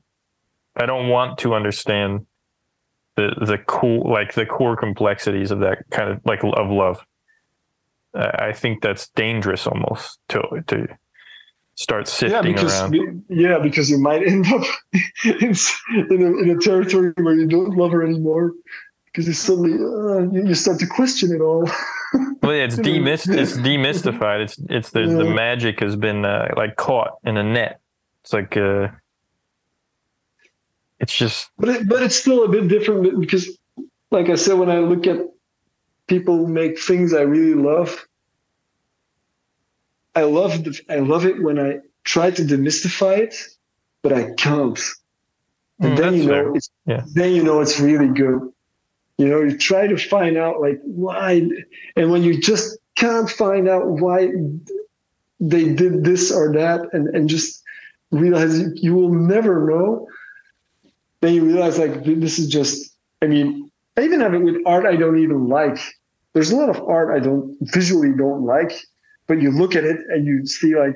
I 0.76 0.84
don't 0.86 1.08
want 1.08 1.38
to 1.38 1.54
understand 1.54 2.26
the 3.20 3.44
the 3.44 3.58
cool 3.58 4.10
like 4.10 4.34
the 4.34 4.46
core 4.46 4.76
complexities 4.76 5.50
of 5.50 5.60
that 5.60 5.78
kind 5.90 6.10
of 6.10 6.20
like 6.24 6.40
of 6.42 6.70
love. 6.70 7.04
I 8.14 8.48
I 8.48 8.52
think 8.52 8.82
that's 8.82 9.08
dangerous 9.10 9.66
almost 9.66 10.18
to 10.30 10.42
to 10.68 10.86
start 11.74 12.06
yeah 12.06 12.12
sifting 12.12 12.52
because 12.52 12.80
around. 12.80 13.24
yeah 13.28 13.58
because 13.58 13.90
you 13.90 13.98
might 13.98 14.22
end 14.26 14.46
up 14.52 14.62
in, 15.24 15.54
in, 16.10 16.22
a, 16.22 16.38
in 16.42 16.50
a 16.50 16.58
territory 16.60 17.12
where 17.16 17.34
you 17.34 17.46
don't 17.46 17.74
love 17.74 17.92
her 17.92 18.02
anymore 18.02 18.52
because 19.06 19.26
you 19.26 19.32
suddenly 19.32 19.72
uh, 19.72 20.30
you, 20.30 20.48
you 20.48 20.54
start 20.54 20.78
to 20.78 20.86
question 20.86 21.32
it 21.32 21.40
all 21.40 21.66
Well, 22.42 22.54
yeah, 22.54 22.64
it's 22.64 22.76
demyst 22.76 23.28
it's 23.28 23.56
demystified. 23.56 24.40
It's 24.40 24.58
it's 24.68 24.90
the 24.90 25.02
the 25.02 25.24
magic 25.24 25.80
has 25.80 25.94
been 25.96 26.24
uh, 26.24 26.48
like 26.56 26.76
caught 26.76 27.18
in 27.24 27.36
a 27.36 27.42
net. 27.42 27.80
It's 28.22 28.32
like 28.32 28.56
uh, 28.56 28.88
it's 31.00 31.16
just 31.16 31.50
but 31.58 31.68
it, 31.68 31.88
but 31.88 32.02
it's 32.02 32.16
still 32.16 32.44
a 32.44 32.48
bit 32.48 32.68
different 32.68 33.20
because 33.20 33.58
like 34.10 34.28
i 34.28 34.34
said 34.36 34.58
when 34.58 34.70
i 34.70 34.78
look 34.78 35.06
at 35.06 35.18
people 36.06 36.46
make 36.46 36.78
things 36.78 37.12
i 37.14 37.22
really 37.22 37.54
love 37.54 38.06
i 40.14 40.22
love 40.22 40.64
the, 40.64 40.78
i 40.90 40.96
love 40.96 41.24
it 41.26 41.42
when 41.42 41.58
i 41.58 41.78
try 42.04 42.30
to 42.30 42.42
demystify 42.42 43.18
it 43.18 43.34
but 44.02 44.12
i 44.12 44.32
can't. 44.34 44.80
And 45.82 45.92
Mm, 45.92 45.96
then 45.96 46.14
you 46.14 46.24
know 46.26 46.54
it's 46.54 46.70
Yeah. 46.86 47.02
then 47.14 47.32
you 47.32 47.42
know 47.42 47.60
it's 47.60 47.80
really 47.80 48.08
good. 48.08 48.40
You 49.18 49.28
know 49.28 49.40
you 49.42 49.56
try 49.56 49.86
to 49.86 49.96
find 49.96 50.36
out 50.36 50.60
like 50.60 50.78
why 50.84 51.48
and 51.96 52.10
when 52.10 52.22
you 52.22 52.40
just 52.40 52.78
can't 52.96 53.30
find 53.30 53.68
out 53.68 53.86
why 53.86 54.30
they 55.40 55.72
did 55.72 56.04
this 56.04 56.30
or 56.32 56.52
that 56.52 56.80
and 56.92 57.08
and 57.14 57.28
just 57.28 57.62
realize 58.10 58.60
you 58.74 58.94
will 58.94 59.12
never 59.12 59.66
know 59.70 60.06
then 61.20 61.34
you 61.34 61.44
realize 61.44 61.78
like 61.78 62.04
this 62.04 62.38
is 62.38 62.48
just 62.48 62.96
i 63.22 63.26
mean 63.26 63.70
i 63.96 64.02
even 64.02 64.20
have 64.20 64.34
it 64.34 64.38
with 64.42 64.56
art 64.66 64.86
i 64.86 64.96
don't 64.96 65.18
even 65.18 65.48
like 65.48 65.78
there's 66.32 66.50
a 66.50 66.56
lot 66.56 66.68
of 66.68 66.80
art 66.88 67.14
i 67.14 67.18
don't 67.18 67.56
visually 67.60 68.12
don't 68.16 68.44
like 68.44 68.72
but 69.26 69.40
you 69.40 69.50
look 69.50 69.74
at 69.76 69.84
it 69.84 69.98
and 70.08 70.26
you 70.26 70.46
see 70.46 70.76
like 70.76 70.94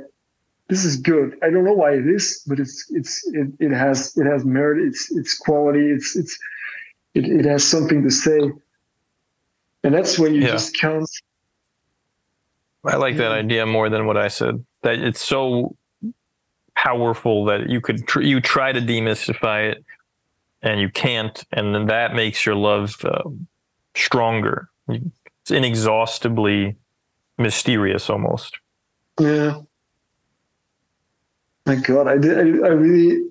this 0.68 0.84
is 0.84 0.96
good 0.96 1.36
i 1.42 1.50
don't 1.50 1.64
know 1.64 1.72
why 1.74 1.92
it 1.92 2.06
is 2.06 2.42
but 2.46 2.58
it's 2.58 2.86
it's 2.90 3.26
it, 3.32 3.48
it 3.60 3.70
has 3.70 4.16
it 4.16 4.26
has 4.26 4.44
merit 4.44 4.82
it's 4.86 5.10
it's 5.12 5.36
quality 5.36 5.90
it's 5.90 6.16
it's 6.16 6.38
it, 7.14 7.24
it 7.26 7.44
has 7.44 7.62
something 7.62 8.02
to 8.02 8.10
say 8.10 8.38
and 9.84 9.94
that's 9.94 10.18
when 10.18 10.34
you 10.34 10.42
Yeah. 10.42 10.52
just 10.52 10.76
can't 10.76 11.08
I 12.86 12.96
like 12.96 13.16
that 13.16 13.32
idea 13.32 13.64
more 13.64 13.88
than 13.88 14.04
what 14.04 14.18
I 14.18 14.28
said. 14.28 14.62
That 14.82 14.98
it's 14.98 15.24
so 15.24 15.74
powerful 16.74 17.46
that 17.46 17.70
you 17.70 17.80
could 17.80 18.06
tr- 18.06 18.20
you 18.20 18.40
try 18.42 18.72
to 18.72 18.80
demystify 18.80 19.70
it 19.72 19.84
and 20.64 20.80
you 20.80 20.88
can't, 20.88 21.44
and 21.52 21.74
then 21.74 21.86
that 21.86 22.14
makes 22.14 22.44
your 22.44 22.54
love 22.54 22.96
uh, 23.04 23.28
stronger. 23.94 24.70
It's 24.88 25.50
inexhaustibly 25.50 26.76
mysterious, 27.38 28.08
almost. 28.08 28.58
Yeah. 29.20 29.60
My 31.66 31.76
God, 31.76 32.08
I 32.08 32.16
did. 32.16 32.38
I, 32.38 32.66
I 32.66 32.70
really 32.70 33.30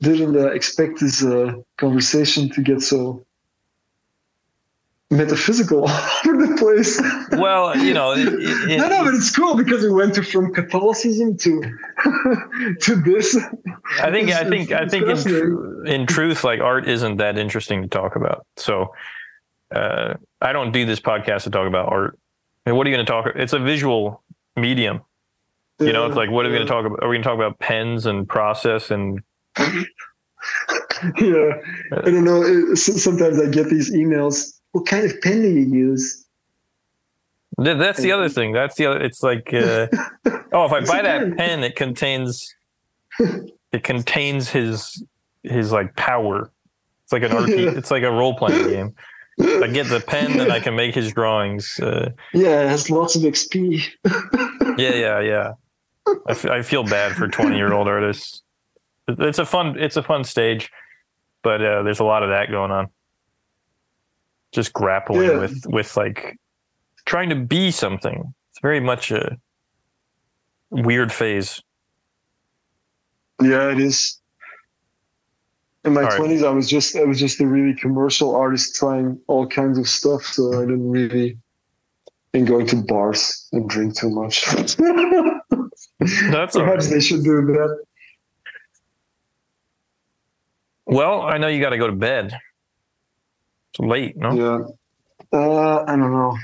didn't 0.00 0.36
uh, 0.36 0.48
expect 0.48 1.00
this 1.00 1.24
uh, 1.24 1.54
conversation 1.76 2.50
to 2.50 2.62
get 2.62 2.82
so 2.82 3.24
metaphysical 5.10 5.84
all 5.88 6.10
over 6.26 6.46
the 6.46 6.56
place. 6.56 7.00
Well, 7.38 7.76
you 7.78 7.94
know, 7.94 8.12
it, 8.12 8.28
it, 8.28 8.78
no, 8.78 8.88
no, 8.88 9.04
but 9.04 9.14
it's 9.14 9.34
cool 9.34 9.56
because 9.56 9.82
we 9.82 9.90
went 9.90 10.14
to 10.14 10.22
from 10.22 10.52
Catholicism 10.52 11.36
to 11.38 11.62
to 12.80 12.96
this. 12.96 13.36
I 14.00 14.10
think 14.10 14.30
I 14.30 14.48
think 14.48 14.72
I 14.72 14.86
think 14.86 15.06
in, 15.06 15.84
in 15.86 16.06
truth, 16.06 16.44
like 16.44 16.60
art 16.60 16.88
isn't 16.88 17.16
that 17.16 17.38
interesting 17.38 17.82
to 17.82 17.88
talk 17.88 18.16
about. 18.16 18.46
So 18.56 18.94
uh, 19.74 20.14
I 20.40 20.52
don't 20.52 20.72
do 20.72 20.84
this 20.84 21.00
podcast 21.00 21.44
to 21.44 21.50
talk 21.50 21.66
about 21.66 21.90
art. 21.90 22.18
I 22.66 22.70
mean, 22.70 22.76
what 22.76 22.86
are 22.86 22.90
you 22.90 22.96
going 22.96 23.06
to 23.06 23.10
talk? 23.10 23.26
It's 23.34 23.54
a 23.54 23.58
visual 23.58 24.22
medium. 24.56 25.02
You 25.80 25.92
know, 25.92 26.06
it's 26.06 26.16
like 26.16 26.28
what 26.28 26.44
are 26.44 26.48
we 26.48 26.56
going 26.56 26.66
to 26.66 26.72
talk 26.72 26.84
about? 26.84 27.04
Are 27.04 27.08
we 27.08 27.14
going 27.14 27.22
to 27.22 27.28
talk 27.28 27.36
about 27.36 27.60
pens 27.60 28.06
and 28.06 28.28
process 28.28 28.90
and 28.90 29.22
Yeah, 31.20 31.52
I 31.92 32.10
don't 32.10 32.24
know. 32.24 32.74
Sometimes 32.74 33.40
I 33.40 33.48
get 33.48 33.70
these 33.70 33.94
emails. 33.94 34.57
What 34.72 34.86
kind 34.86 35.04
of 35.04 35.20
pen 35.20 35.42
do 35.42 35.48
you 35.48 35.66
use? 35.66 36.24
That's 37.56 38.00
the 38.00 38.12
other 38.12 38.28
thing. 38.28 38.52
That's 38.52 38.76
the 38.76 38.86
other. 38.86 39.00
It's 39.02 39.22
like, 39.22 39.52
uh, 39.52 39.88
oh, 40.52 40.66
if 40.66 40.72
I 40.72 40.80
buy 40.84 41.02
that 41.02 41.36
pen. 41.36 41.64
it 41.64 41.74
contains, 41.74 42.54
it 43.18 43.82
contains 43.82 44.48
his 44.50 45.02
his 45.42 45.72
like 45.72 45.96
power. 45.96 46.50
It's 47.04 47.12
like 47.12 47.22
an 47.22 47.30
RP. 47.32 47.76
It's 47.78 47.90
like 47.90 48.02
a 48.04 48.10
role 48.12 48.34
playing 48.36 48.68
game. 48.68 48.94
I 49.40 49.68
get 49.68 49.86
the 49.88 50.00
pen, 50.00 50.36
then 50.36 50.50
I 50.50 50.58
can 50.60 50.74
make 50.74 50.94
his 50.94 51.12
drawings. 51.12 51.78
Uh, 51.80 52.10
Yeah, 52.34 52.62
it 52.62 52.68
has 52.68 52.90
lots 52.90 53.14
of 53.16 53.22
XP. 53.22 53.82
yeah, 54.76 54.94
yeah, 54.94 55.20
yeah. 55.20 55.52
I, 56.06 56.30
f- 56.30 56.46
I 56.46 56.62
feel 56.62 56.82
bad 56.84 57.12
for 57.12 57.28
twenty 57.28 57.56
year 57.56 57.72
old 57.72 57.88
artists. 57.88 58.42
It's 59.08 59.38
a 59.38 59.46
fun. 59.46 59.78
It's 59.78 59.96
a 59.96 60.02
fun 60.02 60.24
stage, 60.24 60.70
but 61.42 61.62
uh, 61.62 61.82
there's 61.82 62.00
a 62.00 62.04
lot 62.04 62.22
of 62.22 62.28
that 62.30 62.50
going 62.50 62.70
on. 62.70 62.88
Just 64.52 64.72
grappling 64.72 65.30
Yeah. 65.30 65.38
with 65.38 65.64
with 65.66 65.96
like 65.96 66.38
trying 67.04 67.28
to 67.30 67.36
be 67.36 67.70
something. 67.70 68.32
It's 68.50 68.60
very 68.60 68.80
much 68.80 69.10
a 69.10 69.36
weird 70.70 71.12
phase. 71.12 71.62
Yeah, 73.42 73.70
it 73.70 73.78
is. 73.80 74.20
In 75.84 75.92
my 75.94 76.02
All 76.02 76.08
right. 76.08 76.16
twenties, 76.16 76.42
I 76.42 76.50
was 76.50 76.68
just 76.68 76.96
I 76.96 77.04
was 77.04 77.18
just 77.20 77.40
a 77.40 77.46
really 77.46 77.74
commercial 77.74 78.34
artist 78.34 78.74
trying 78.74 79.20
all 79.28 79.46
kinds 79.46 79.78
of 79.78 79.88
stuff. 79.88 80.22
So 80.24 80.54
I 80.60 80.64
didn't 80.66 80.90
really 80.90 81.38
and 82.34 82.46
going 82.46 82.66
to 82.66 82.76
bars 82.76 83.48
and 83.52 83.68
drink 83.68 83.96
too 83.96 84.10
much. 84.10 84.44
That's 86.30 86.56
Perhaps 86.56 86.56
right. 86.56 86.80
they 86.90 87.00
should 87.00 87.22
do 87.24 87.40
that. 87.46 87.84
Well, 90.86 91.22
I 91.22 91.38
know 91.38 91.48
you 91.48 91.60
got 91.60 91.70
to 91.70 91.78
go 91.78 91.86
to 91.86 91.92
bed. 91.92 92.36
Late, 93.78 94.16
no? 94.16 94.32
Yeah. 94.32 95.38
Uh, 95.38 95.82
I 95.84 95.96
don't 95.96 96.12
know. 96.12 96.36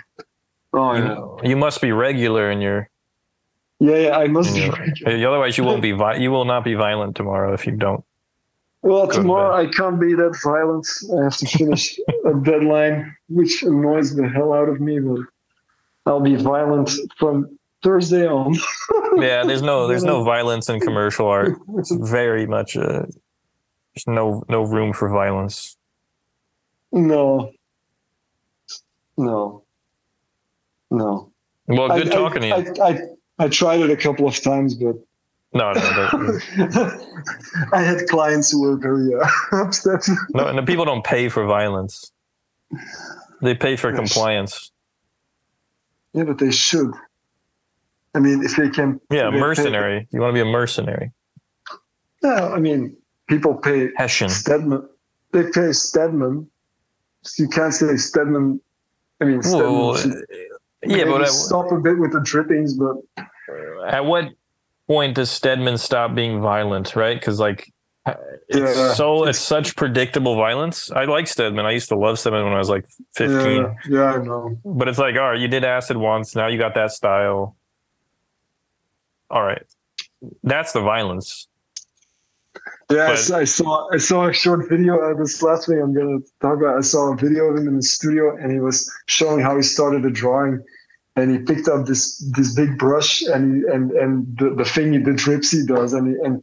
Oh 0.73 0.93
yeah. 0.95 1.15
You, 1.15 1.41
you 1.51 1.57
must 1.57 1.81
be 1.81 1.93
regular 1.93 2.51
in 2.51 2.61
your. 2.61 2.89
Yeah, 3.81 3.97
yeah. 3.97 4.17
I 4.19 4.27
must 4.29 4.55
be. 4.55 4.61
Yeah. 5.07 5.29
Otherwise, 5.29 5.57
you 5.59 5.65
won't 5.65 5.83
be. 5.83 5.93
Vi- 6.03 6.17
you 6.17 6.31
will 6.31 6.45
not 6.45 6.65
be 6.65 6.75
violent 6.75 7.17
tomorrow 7.17 7.53
if 7.55 7.67
you 7.67 7.73
don't. 7.73 8.05
Well, 8.83 9.09
tomorrow 9.09 9.57
I 9.57 9.67
can't 9.67 9.99
be 9.99 10.15
that 10.15 10.39
violent. 10.45 10.87
I 11.19 11.25
have 11.25 11.37
to 11.39 11.47
finish 11.47 11.99
a 12.27 12.35
deadline, 12.43 13.17
which 13.29 13.63
annoys 13.63 14.15
the 14.15 14.29
hell 14.29 14.53
out 14.53 14.69
of 14.69 14.79
me. 14.81 15.01
But 15.01 15.21
I'll 16.05 16.21
be 16.21 16.37
violent 16.37 16.91
from 17.19 17.59
Thursday 17.83 18.27
on. 18.27 18.55
Yeah, 19.17 19.45
there's 19.45 19.63
no 19.63 19.87
there's 19.87 20.03
no 20.03 20.25
violence 20.25 20.69
in 20.69 20.81
commercial 20.81 21.29
art. 21.29 21.57
It's 21.79 21.93
very 21.93 22.47
much. 22.49 22.77
Uh, 22.77 23.07
there's 23.95 24.09
no 24.09 24.43
no 24.49 24.65
room 24.65 24.93
for 24.93 25.09
violence. 25.09 25.77
No. 26.95 27.51
No. 29.17 29.65
No. 30.91 31.33
Well, 31.67 31.89
good 31.89 32.09
I, 32.09 32.15
talking 32.15 32.45
I, 32.53 32.63
to 32.63 32.75
you. 32.77 32.83
I, 32.83 32.89
I, 32.89 33.45
I 33.47 33.49
tried 33.49 33.81
it 33.81 33.91
a 33.91 33.97
couple 33.97 34.29
of 34.29 34.41
times, 34.41 34.75
but 34.75 34.95
No, 35.53 35.73
no, 35.73 36.39
I 37.73 37.83
had 37.83 38.07
clients 38.09 38.51
who 38.53 38.63
were 38.63 38.77
very 38.77 39.13
uh, 39.15 39.27
upset. 39.65 40.07
no. 40.35 40.47
And 40.47 40.57
the 40.59 40.63
people 40.63 40.85
don't 40.85 41.05
pay 41.05 41.29
for 41.29 41.45
violence. 41.47 42.13
They 43.43 43.55
pay 43.55 43.77
for 43.77 43.91
Yes. 43.91 43.99
compliance. 43.99 44.71
Yeah, 46.13 46.25
but 46.25 46.39
they 46.39 46.53
should. 46.53 46.93
I 48.15 48.21
mean, 48.21 48.45
if 48.45 48.55
they 48.57 48.71
can. 48.71 49.01
Yeah, 49.11 49.25
they 49.25 49.31
pay- 49.33 49.41
mercenary. 49.41 50.07
You 50.13 50.21
want 50.21 50.31
to 50.31 50.35
be 50.45 50.49
a 50.49 50.53
mercenary. 50.53 51.11
No, 52.23 52.33
I 52.53 52.61
mean, 52.61 52.97
people 53.29 53.55
pay 53.55 53.89
Hessian. 53.97 54.29
Steadman. 54.31 54.89
They 55.33 55.51
pay 55.51 55.73
Steadman. 55.73 56.49
You 57.39 57.49
can't 57.49 57.73
say 57.73 57.97
Steadman. 57.97 58.61
I 59.21 59.25
mean, 59.25 59.43
Steadman 59.43 59.73
Well, 59.73 59.99
yeah, 60.87 61.05
but 61.05 61.27
stop 61.29 61.73
a 61.73 61.79
bit 61.79 61.99
with 61.99 62.13
the 62.13 62.21
drippings, 62.21 62.75
but 62.75 62.97
at 63.89 64.05
what 64.05 64.31
point 64.87 65.15
does 65.15 65.31
Steadman 65.31 65.79
stop 65.79 66.15
being 66.15 66.41
violent? 66.41 66.95
Right? 66.95 67.19
Because 67.19 67.41
like, 67.41 67.73
it's 68.49 68.77
Yeah. 68.77 68.93
so 68.93 69.25
it's 69.25 69.39
such 69.39 69.77
predictable 69.77 70.37
violence. 70.37 70.91
I 70.91 71.05
like 71.05 71.27
Steadman. 71.27 71.65
I 71.65 71.71
used 71.73 71.89
to 71.89 71.97
love 71.97 72.19
Steadman 72.19 72.45
when 72.45 72.53
I 72.53 72.59
was 72.59 72.69
like 72.69 72.85
15. 73.17 73.63
yeah, 73.63 73.75
yeah, 73.89 74.15
I 74.15 74.19
know. 74.19 74.59
But 74.65 74.89
it's 74.89 74.99
like, 74.99 75.17
all 75.17 75.31
right, 75.31 75.41
you 75.41 75.49
did 75.49 75.65
acid 75.65 75.97
once. 75.97 76.35
Now 76.37 76.49
you 76.49 76.59
got 76.59 76.75
that 76.75 76.93
style. 76.93 77.57
All 79.31 79.43
right, 79.43 79.65
that's 80.43 80.73
the 80.73 80.81
violence. 80.81 81.49
Yeah, 82.91 83.05
I 83.05 83.09
But- 83.09 83.19
saw, 83.19 83.39
I 83.39 83.45
saw 83.45 83.89
I 83.93 83.97
saw 83.99 84.29
a 84.29 84.33
short 84.33 84.69
video. 84.69 84.99
Uh, 85.01 85.15
this 85.15 85.43
last 85.43 85.69
week. 85.69 85.79
I'm 85.83 85.95
gonna 85.95 86.19
talk 86.41 86.59
about. 86.59 86.77
I 86.77 86.83
saw 86.83 87.13
a 87.13 87.17
video 87.17 87.45
of 87.47 87.57
him 87.57 87.69
in 87.69 87.77
the 87.77 87.83
studio, 87.83 88.37
and 88.37 88.53
he 88.53 88.61
was 88.61 88.91
showing 89.07 89.41
how 89.41 89.57
he 89.57 89.63
started 89.63 90.05
a 90.05 90.11
drawing. 90.11 90.63
And 91.17 91.31
he 91.31 91.39
picked 91.39 91.69
up 91.69 91.87
this 91.87 92.19
this 92.37 92.55
big 92.55 92.77
brush, 92.77 93.23
and 93.23 93.57
he, 93.57 93.73
and 93.73 93.93
and 93.93 94.37
the, 94.39 94.51
the 94.51 94.65
thing 94.65 95.03
the 95.03 95.13
drips 95.15 95.51
he 95.53 95.65
does, 95.65 95.93
and 95.93 96.09
he, 96.09 96.15
and 96.25 96.43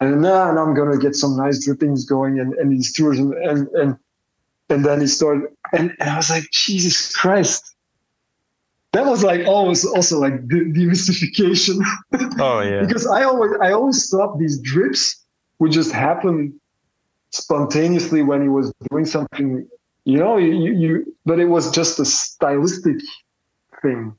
and 0.00 0.20
now 0.20 0.50
and 0.50 0.58
I'm 0.58 0.74
gonna 0.74 0.98
get 0.98 1.14
some 1.14 1.36
nice 1.36 1.64
drippings 1.64 2.04
going, 2.04 2.38
and 2.40 2.52
and 2.54 2.72
he 2.72 2.82
steers 2.82 3.18
and 3.18 3.32
and 3.34 3.68
and 3.68 3.96
and 4.70 4.84
then 4.84 5.00
he 5.00 5.06
started, 5.06 5.44
and, 5.72 5.94
and 6.00 6.10
I 6.10 6.16
was 6.16 6.30
like, 6.30 6.44
Jesus 6.52 7.14
Christ. 7.16 7.74
That 8.92 9.04
was 9.06 9.22
like 9.22 9.46
always 9.46 9.84
also 9.84 10.18
like 10.18 10.48
the 10.48 10.60
demystification 10.72 11.78
Oh 12.40 12.60
yeah, 12.60 12.80
because 12.86 13.06
I 13.06 13.22
always 13.22 13.52
I 13.60 13.72
always 13.72 14.08
thought 14.10 14.38
these 14.38 14.58
drips 14.60 15.24
would 15.58 15.72
just 15.72 15.92
happen 15.92 16.58
spontaneously 17.30 18.22
when 18.22 18.42
he 18.42 18.48
was 18.48 18.72
doing 18.90 19.04
something, 19.04 19.66
you 20.04 20.18
know. 20.18 20.36
You, 20.36 20.72
you, 20.72 21.16
but 21.24 21.38
it 21.38 21.46
was 21.46 21.70
just 21.70 21.98
a 21.98 22.04
stylistic 22.04 22.96
thing. 23.82 24.14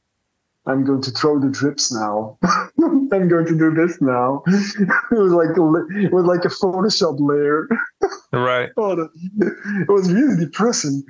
I'm 0.66 0.84
going 0.84 1.02
to 1.02 1.12
throw 1.12 1.40
the 1.40 1.50
drips 1.50 1.92
now. 1.92 2.38
I'm 2.44 3.28
going 3.28 3.46
to 3.48 3.58
do 3.58 3.74
this 3.74 4.00
now. 4.02 4.44
it 4.48 5.18
was 5.18 5.32
like 5.32 5.58
a, 5.58 6.06
it 6.06 6.14
was 6.14 6.26
like 6.26 6.46
a 6.46 6.50
Photoshop 6.50 7.18
layer. 7.20 7.68
right. 8.32 8.70
Oh, 8.78 9.10
it 9.40 9.90
was 9.90 10.12
really 10.12 10.38
depressing 10.38 11.04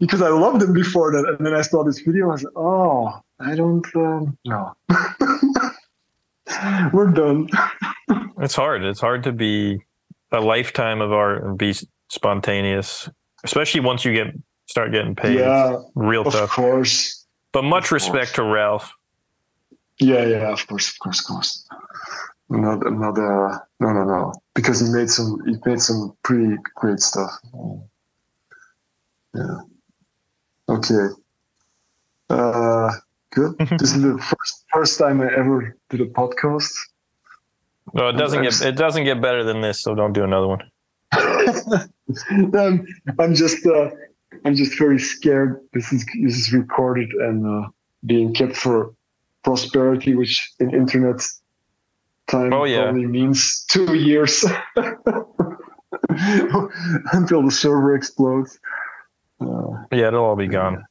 because 0.00 0.22
I 0.22 0.28
loved 0.28 0.62
him 0.62 0.72
before 0.72 1.12
that, 1.12 1.26
and 1.28 1.46
then 1.46 1.54
I 1.54 1.62
saw 1.62 1.84
this 1.84 2.00
video. 2.00 2.28
I 2.28 2.32
was 2.32 2.42
like, 2.44 2.56
oh, 2.56 3.20
I 3.38 3.54
don't 3.54 3.84
um, 3.96 4.38
no. 4.46 4.72
We're 6.92 7.10
done. 7.10 7.48
It's 8.38 8.54
hard. 8.54 8.84
It's 8.84 9.00
hard 9.00 9.24
to 9.24 9.32
be 9.32 9.78
a 10.30 10.40
lifetime 10.40 11.00
of 11.00 11.12
art 11.12 11.44
and 11.44 11.58
be 11.58 11.74
spontaneous, 12.08 13.08
especially 13.44 13.80
once 13.80 14.04
you 14.04 14.12
get 14.12 14.34
start 14.66 14.92
getting 14.92 15.14
paid. 15.14 15.38
Yeah, 15.38 15.76
real 15.94 16.26
of 16.26 16.32
tough. 16.32 16.42
Of 16.44 16.50
course. 16.50 17.26
But 17.52 17.64
much 17.64 17.86
of 17.86 17.92
respect 17.92 18.36
to 18.36 18.42
Ralph. 18.42 18.92
Yeah, 19.98 20.24
yeah, 20.24 20.52
of 20.52 20.66
course, 20.66 20.88
of 20.88 20.98
course, 20.98 21.20
of 21.20 21.26
course. 21.26 21.68
Not, 22.48 22.80
not, 22.92 23.18
uh, 23.18 23.58
no, 23.80 23.92
no, 23.92 24.04
no, 24.04 24.32
because 24.54 24.80
he 24.80 24.92
made 24.92 25.08
some, 25.08 25.38
he 25.46 25.56
made 25.64 25.80
some 25.80 26.14
pretty 26.22 26.56
great 26.74 27.00
stuff. 27.00 27.30
Yeah. 29.34 29.60
Okay. 30.68 31.06
Uh, 32.28 32.92
good. 33.32 33.56
this 33.78 33.94
is 33.94 34.02
the 34.02 34.16
first 34.18 34.64
first 34.72 34.98
time 34.98 35.20
I 35.20 35.26
ever 35.34 35.76
did 35.90 36.00
a 36.00 36.06
podcast. 36.06 36.70
No, 37.94 38.08
it 38.08 38.12
doesn't 38.16 38.42
get 38.42 38.60
it 38.62 38.76
doesn't 38.76 39.04
get 39.04 39.20
better 39.20 39.42
than 39.44 39.60
this. 39.60 39.80
So 39.82 39.94
don't 39.94 40.12
do 40.12 40.22
another 40.24 40.46
one. 40.48 40.62
I'm, 42.54 42.86
I'm 43.18 43.34
just, 43.34 43.66
uh, 43.66 43.90
I'm 44.44 44.54
just 44.54 44.78
very 44.78 44.98
scared. 44.98 45.60
This 45.72 45.92
is 45.92 46.06
this 46.22 46.36
is 46.38 46.52
recorded 46.52 47.10
and 47.12 47.46
uh, 47.46 47.68
being 48.06 48.32
kept 48.32 48.56
for 48.56 48.94
prosperity, 49.44 50.14
which 50.14 50.52
in 50.60 50.72
internet 50.74 51.20
time 52.28 52.52
Oh, 52.52 52.64
yeah. 52.64 52.84
probably 52.84 53.06
means 53.06 53.64
two 53.68 53.94
years 53.94 54.44
until 57.12 57.42
the 57.42 57.50
server 57.50 57.94
explodes. 57.94 58.58
Uh, 59.40 59.84
Yeah, 59.90 60.08
it'll 60.08 60.24
all 60.24 60.36
be 60.36 60.46
gone. 60.48 60.84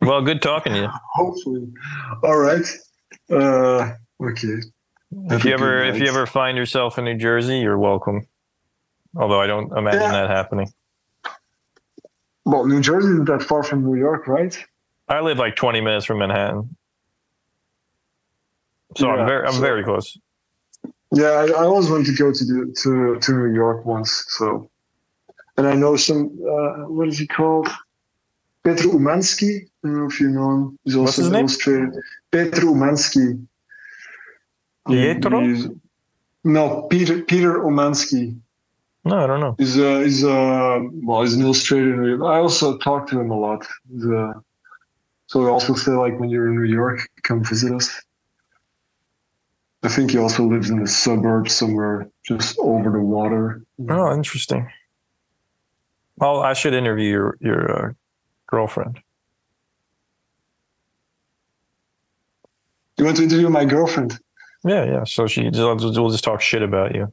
Well, 0.00 0.22
good 0.22 0.42
talking 0.42 0.72
to 0.74 0.78
you. 0.80 0.88
hopefully, 1.14 1.66
all 2.22 2.36
right. 2.38 2.64
Uh, 3.30 3.92
okay. 4.22 4.56
If 5.30 5.44
you 5.44 5.52
ever 5.52 5.84
good 5.84 5.94
if 5.96 6.00
you 6.00 6.08
ever 6.08 6.26
find 6.26 6.56
yourself 6.56 6.98
in 6.98 7.04
New 7.04 7.16
Jersey, 7.16 7.58
you're 7.58 7.78
welcome. 7.78 8.26
Although 9.16 9.40
I 9.40 9.46
don't 9.46 9.76
imagine 9.76 10.02
Yeah. 10.02 10.12
that 10.12 10.30
happening. 10.30 10.72
Well, 12.44 12.66
New 12.66 12.80
Jersey 12.80 13.08
isn't 13.08 13.24
that 13.26 13.42
far 13.42 13.62
from 13.62 13.84
New 13.84 13.96
York, 13.96 14.26
right? 14.26 14.56
I 15.08 15.20
live 15.20 15.38
like 15.38 15.56
20 15.56 15.80
minutes 15.80 16.06
from 16.06 16.18
Manhattan, 16.18 16.76
so 18.96 19.06
Yeah, 19.08 19.14
I'm 19.14 19.26
very 19.26 19.46
I'm 19.46 19.54
so- 19.54 19.60
very 19.60 19.84
close. 19.84 20.16
Yeah, 21.12 21.26
I, 21.30 21.46
I 21.46 21.64
always 21.64 21.90
wanted 21.90 22.06
to 22.06 22.14
go 22.14 22.32
to 22.32 22.44
the, 22.44 22.74
to 22.82 23.18
to 23.18 23.32
New 23.32 23.52
York 23.52 23.84
once. 23.84 24.24
So, 24.28 24.70
and 25.56 25.66
I 25.66 25.74
know 25.74 25.96
some. 25.96 26.26
Uh, 26.40 26.86
what 26.88 27.08
is 27.08 27.18
he 27.18 27.26
called? 27.26 27.68
Petr 28.64 28.92
Umansky. 28.92 29.62
I 29.84 29.88
don't 29.88 29.98
know 29.98 30.06
if 30.06 30.20
you 30.20 30.28
know 30.28 30.50
him. 30.52 30.78
He's 30.84 30.96
also 30.96 31.26
an 31.26 31.34
illustrator. 31.34 32.02
Petr 32.32 32.64
Umansky. 32.64 33.46
Pietro? 34.86 35.40
he's- 35.40 35.68
No, 36.44 36.82
Peter 36.90 37.22
Peter 37.22 37.60
Umansky. 37.60 38.38
No, 39.04 39.16
I 39.24 39.26
don't 39.26 39.40
know. 39.40 39.54
He's 39.58 39.78
a, 39.78 40.02
he's 40.04 40.24
uh, 40.24 40.80
well, 41.02 41.22
he's 41.22 41.34
an 41.34 41.42
illustrator. 41.42 41.94
in 41.94 42.02
New 42.02 42.08
York. 42.18 42.22
I 42.22 42.38
also 42.38 42.76
talk 42.78 43.06
to 43.08 43.20
him 43.20 43.30
a 43.30 43.38
lot. 43.38 43.66
He's, 43.90 44.04
uh, 44.06 44.34
so 45.26 45.46
I 45.46 45.48
also 45.48 45.74
say 45.74 45.92
like 45.92 46.18
when 46.20 46.28
you're 46.28 46.48
in 46.48 46.56
New 46.56 46.68
York, 46.70 47.08
come 47.22 47.42
visit 47.42 47.72
us. 47.72 47.88
I 49.82 49.88
think 49.88 50.10
he 50.10 50.18
also 50.18 50.44
lives 50.44 50.68
in 50.68 50.80
the 50.80 50.86
suburbs 50.88 51.54
somewhere 51.54 52.10
just 52.24 52.58
over 52.58 52.90
the 52.90 53.00
water. 53.00 53.62
Oh, 53.88 54.12
interesting. 54.12 54.70
Well, 56.16 56.40
I 56.40 56.52
should 56.52 56.74
interview 56.74 57.08
your 57.10 57.36
your 57.40 57.86
uh, 57.86 57.92
girlfriend. 58.50 59.00
You 62.98 63.04
want 63.04 63.16
to 63.16 63.22
interview 63.22 63.48
my 63.48 63.64
girlfriend? 63.64 64.18
Yeah, 64.64 64.84
yeah. 64.84 65.04
So 65.04 65.26
she 65.26 65.48
we'll 65.48 66.10
just 66.10 66.24
talk 66.24 66.40
shit 66.40 66.62
about 66.62 66.94
you. 66.94 67.10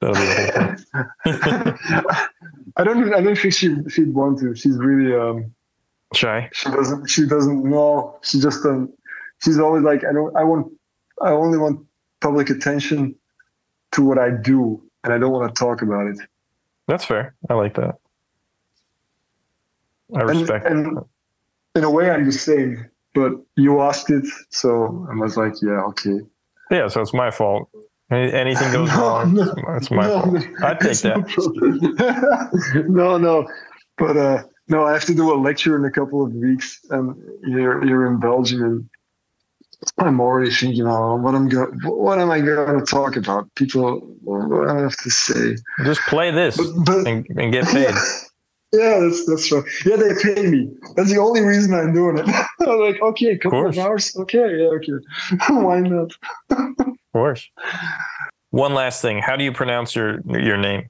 That'll 0.00 0.16
be 0.16 0.20
the 0.20 0.34
whole 1.24 1.32
thing. 1.32 2.28
I 2.76 2.84
don't. 2.84 3.14
I 3.14 3.20
don't 3.20 3.36
think 3.36 3.54
she 3.54 3.76
she'd 3.88 4.12
want 4.12 4.40
to. 4.40 4.54
She's 4.56 4.76
really 4.78 5.14
um 5.14 5.54
Shy. 6.14 6.50
she 6.52 6.70
doesn't 6.70 7.08
she 7.08 7.26
doesn't 7.26 7.62
know. 7.64 8.18
She 8.22 8.40
just 8.40 8.64
um 8.66 8.92
she's 9.38 9.60
always 9.60 9.84
like 9.84 10.04
I 10.04 10.12
don't 10.12 10.34
I 10.36 10.42
want 10.42 10.72
I 11.22 11.30
only 11.30 11.58
want 11.58 11.86
public 12.20 12.50
attention 12.50 13.14
to 13.92 14.04
what 14.04 14.18
I 14.18 14.30
do 14.30 14.82
and 15.04 15.12
I 15.12 15.18
don't 15.18 15.32
want 15.32 15.54
to 15.54 15.58
talk 15.58 15.82
about 15.82 16.08
it. 16.08 16.18
That's 16.88 17.04
fair. 17.04 17.34
I 17.48 17.54
like 17.54 17.74
that. 17.74 17.98
I 20.14 20.20
And, 20.20 20.28
respect. 20.30 20.66
and 20.66 20.98
in 21.74 21.84
a 21.84 21.90
way 21.90 22.10
I'm 22.10 22.24
the 22.26 22.32
same. 22.32 22.86
But 23.14 23.32
you 23.56 23.80
asked 23.82 24.08
it, 24.10 24.24
so 24.50 25.06
I 25.10 25.14
was 25.16 25.36
like, 25.36 25.52
yeah, 25.60 25.82
okay. 25.90 26.20
yeah, 26.70 26.88
so 26.88 27.02
it's 27.02 27.12
my 27.12 27.30
fault. 27.30 27.68
Anything 28.10 28.72
goes 28.78 28.88
No, 28.90 28.98
wrong, 28.98 29.34
no, 29.34 29.54
it's 29.76 29.90
my- 29.90 30.06
no, 30.06 30.22
fault. 30.22 30.36
I'd 30.62 30.80
take 30.80 30.98
that. 30.98 32.84
no, 32.88 33.18
no, 33.18 33.46
but 33.98 34.16
uh, 34.16 34.42
no, 34.68 34.84
I 34.84 34.92
have 34.92 35.04
to 35.04 35.14
do 35.14 35.32
a 35.32 35.36
lecture 35.36 35.76
in 35.76 35.84
a 35.84 35.90
couple 35.90 36.24
of 36.24 36.32
weeks, 36.32 36.80
and 36.90 37.14
you're 37.42 37.84
you're 37.84 38.06
in 38.06 38.18
Belgium, 38.20 38.62
and 38.62 38.88
I'm 39.98 40.20
already 40.20 40.50
thinking, 40.50 40.86
oh, 40.86 41.16
what 41.16 41.34
I'm 41.34 41.48
go- 41.50 41.72
what 41.84 42.18
am 42.18 42.30
I 42.30 42.40
going 42.40 42.78
to 42.78 42.84
talk 42.86 43.16
about? 43.16 43.54
People, 43.56 44.00
what 44.22 44.48
do 44.48 44.68
I 44.68 44.80
have 44.82 44.96
to 44.96 45.10
say? 45.10 45.56
Just 45.84 46.00
play 46.02 46.30
this 46.30 46.56
But, 46.56 46.84
but 46.86 47.06
and, 47.06 47.26
and 47.36 47.52
get 47.52 47.66
paid. 47.66 47.94
Yeah, 48.72 49.00
that's 49.00 49.26
that's 49.26 49.46
true. 49.48 49.64
Yeah, 49.84 49.96
they 49.96 50.12
pay 50.22 50.46
me. 50.48 50.70
That's 50.96 51.10
the 51.10 51.18
only 51.18 51.40
reason 51.42 51.74
I'm 51.74 51.92
doing 51.92 52.18
it. 52.18 52.26
I'm 52.60 52.80
like, 52.80 53.00
okay, 53.02 53.32
a 53.32 53.38
couple 53.38 53.58
of, 53.68 53.74
course. 53.74 53.78
hours. 53.78 54.16
Okay, 54.16 54.38
yeah, 54.38 54.68
okay. 54.68 54.92
Why 55.54 55.80
not? 55.80 56.12
Of 57.14 57.18
course. 57.20 57.50
One 58.52 58.72
last 58.72 59.02
thing. 59.02 59.18
How 59.18 59.36
do 59.36 59.44
you 59.44 59.52
pronounce 59.52 59.94
your 59.94 60.20
your 60.26 60.56
name? 60.56 60.88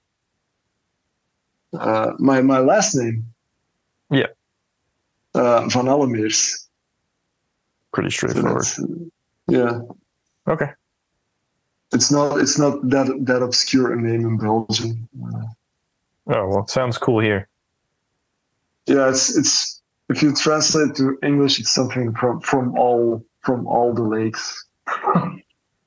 Uh, 1.77 2.13
my 2.21 2.41
my 2.43 2.61
last 2.61 2.95
name. 2.95 3.25
Yeah. 4.09 4.27
Uh, 5.35 5.67
Van 5.69 5.87
Allemeers. 5.87 6.69
Pretty 7.93 8.11
straightforward. 8.11 8.63
that's, 8.63 8.81
yeah, 9.49 9.81
Okay. 10.47 10.71
it's 11.93 12.13
not 12.13 12.39
it's 12.39 12.57
not 12.59 12.89
that 12.89 13.09
that 13.27 13.43
obscure 13.43 13.93
a 13.93 14.01
name 14.01 14.25
in 14.27 14.37
Belgium. 14.39 15.09
Uh, 15.27 15.43
Oh 16.29 16.47
well, 16.49 16.61
it 16.61 16.71
sounds 16.71 16.99
cool 16.99 17.19
here. 17.19 17.49
Yeah, 18.87 19.09
it's 19.09 19.37
it's 19.37 19.83
if 20.09 20.23
you 20.23 20.35
translate 20.35 20.95
to 20.97 21.19
English, 21.23 21.61
it's 21.61 21.73
something 21.73 22.15
from 22.15 22.41
from 22.41 22.77
all 22.79 23.25
from 23.41 23.67
all 23.67 23.93
the 23.95 24.03
lakes. 24.03 24.65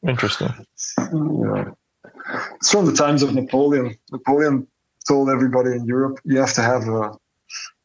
Interesting. 0.07 0.53
Yeah. 0.97 1.72
It's 2.55 2.72
from 2.72 2.85
the 2.85 2.93
times 2.93 3.23
of 3.23 3.34
Napoleon. 3.34 3.95
Napoleon 4.11 4.67
told 5.07 5.30
everybody 5.30 5.72
in 5.72 5.85
Europe 5.85 6.19
you 6.23 6.38
have 6.38 6.53
to 6.53 6.61
have 6.61 6.88
a, 6.88 7.11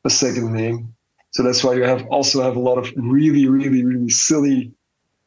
a 0.04 0.10
second 0.10 0.52
name. 0.52 0.94
So 1.32 1.42
that's 1.42 1.62
why 1.62 1.74
you 1.74 1.84
have 1.84 2.06
also 2.08 2.42
have 2.42 2.56
a 2.56 2.60
lot 2.60 2.78
of 2.78 2.90
really, 2.96 3.48
really, 3.48 3.84
really 3.84 4.08
silly 4.08 4.72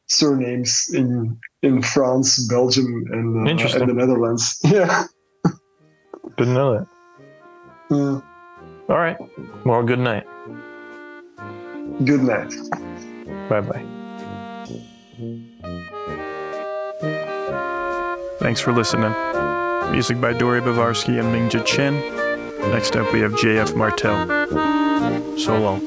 surnames 0.06 0.92
in 0.92 1.38
in 1.62 1.80
France, 1.80 2.46
Belgium, 2.46 3.04
and, 3.10 3.48
uh, 3.48 3.78
and 3.80 3.88
the 3.90 3.94
Netherlands. 3.94 4.60
Yeah. 4.64 5.04
Didn't 6.36 6.54
know 6.54 6.72
that. 6.74 6.86
yeah. 7.90 8.20
All 8.88 8.96
right. 8.98 9.16
Well, 9.64 9.82
good 9.82 9.98
night. 9.98 10.26
Good 12.04 12.22
night. 12.22 12.52
Bye 13.48 13.60
bye. 13.60 13.84
Thanks 18.40 18.60
for 18.60 18.72
listening. 18.72 19.14
Music 19.90 20.20
by 20.20 20.32
Dory 20.32 20.60
Bavarsky 20.60 21.18
and 21.20 21.28
Mingja 21.34 21.64
Chen. 21.64 21.94
Next 22.72 22.96
up, 22.96 23.12
we 23.12 23.20
have 23.20 23.32
JF 23.32 23.76
Martel. 23.76 24.26
So 25.38 25.58
long. 25.58 25.80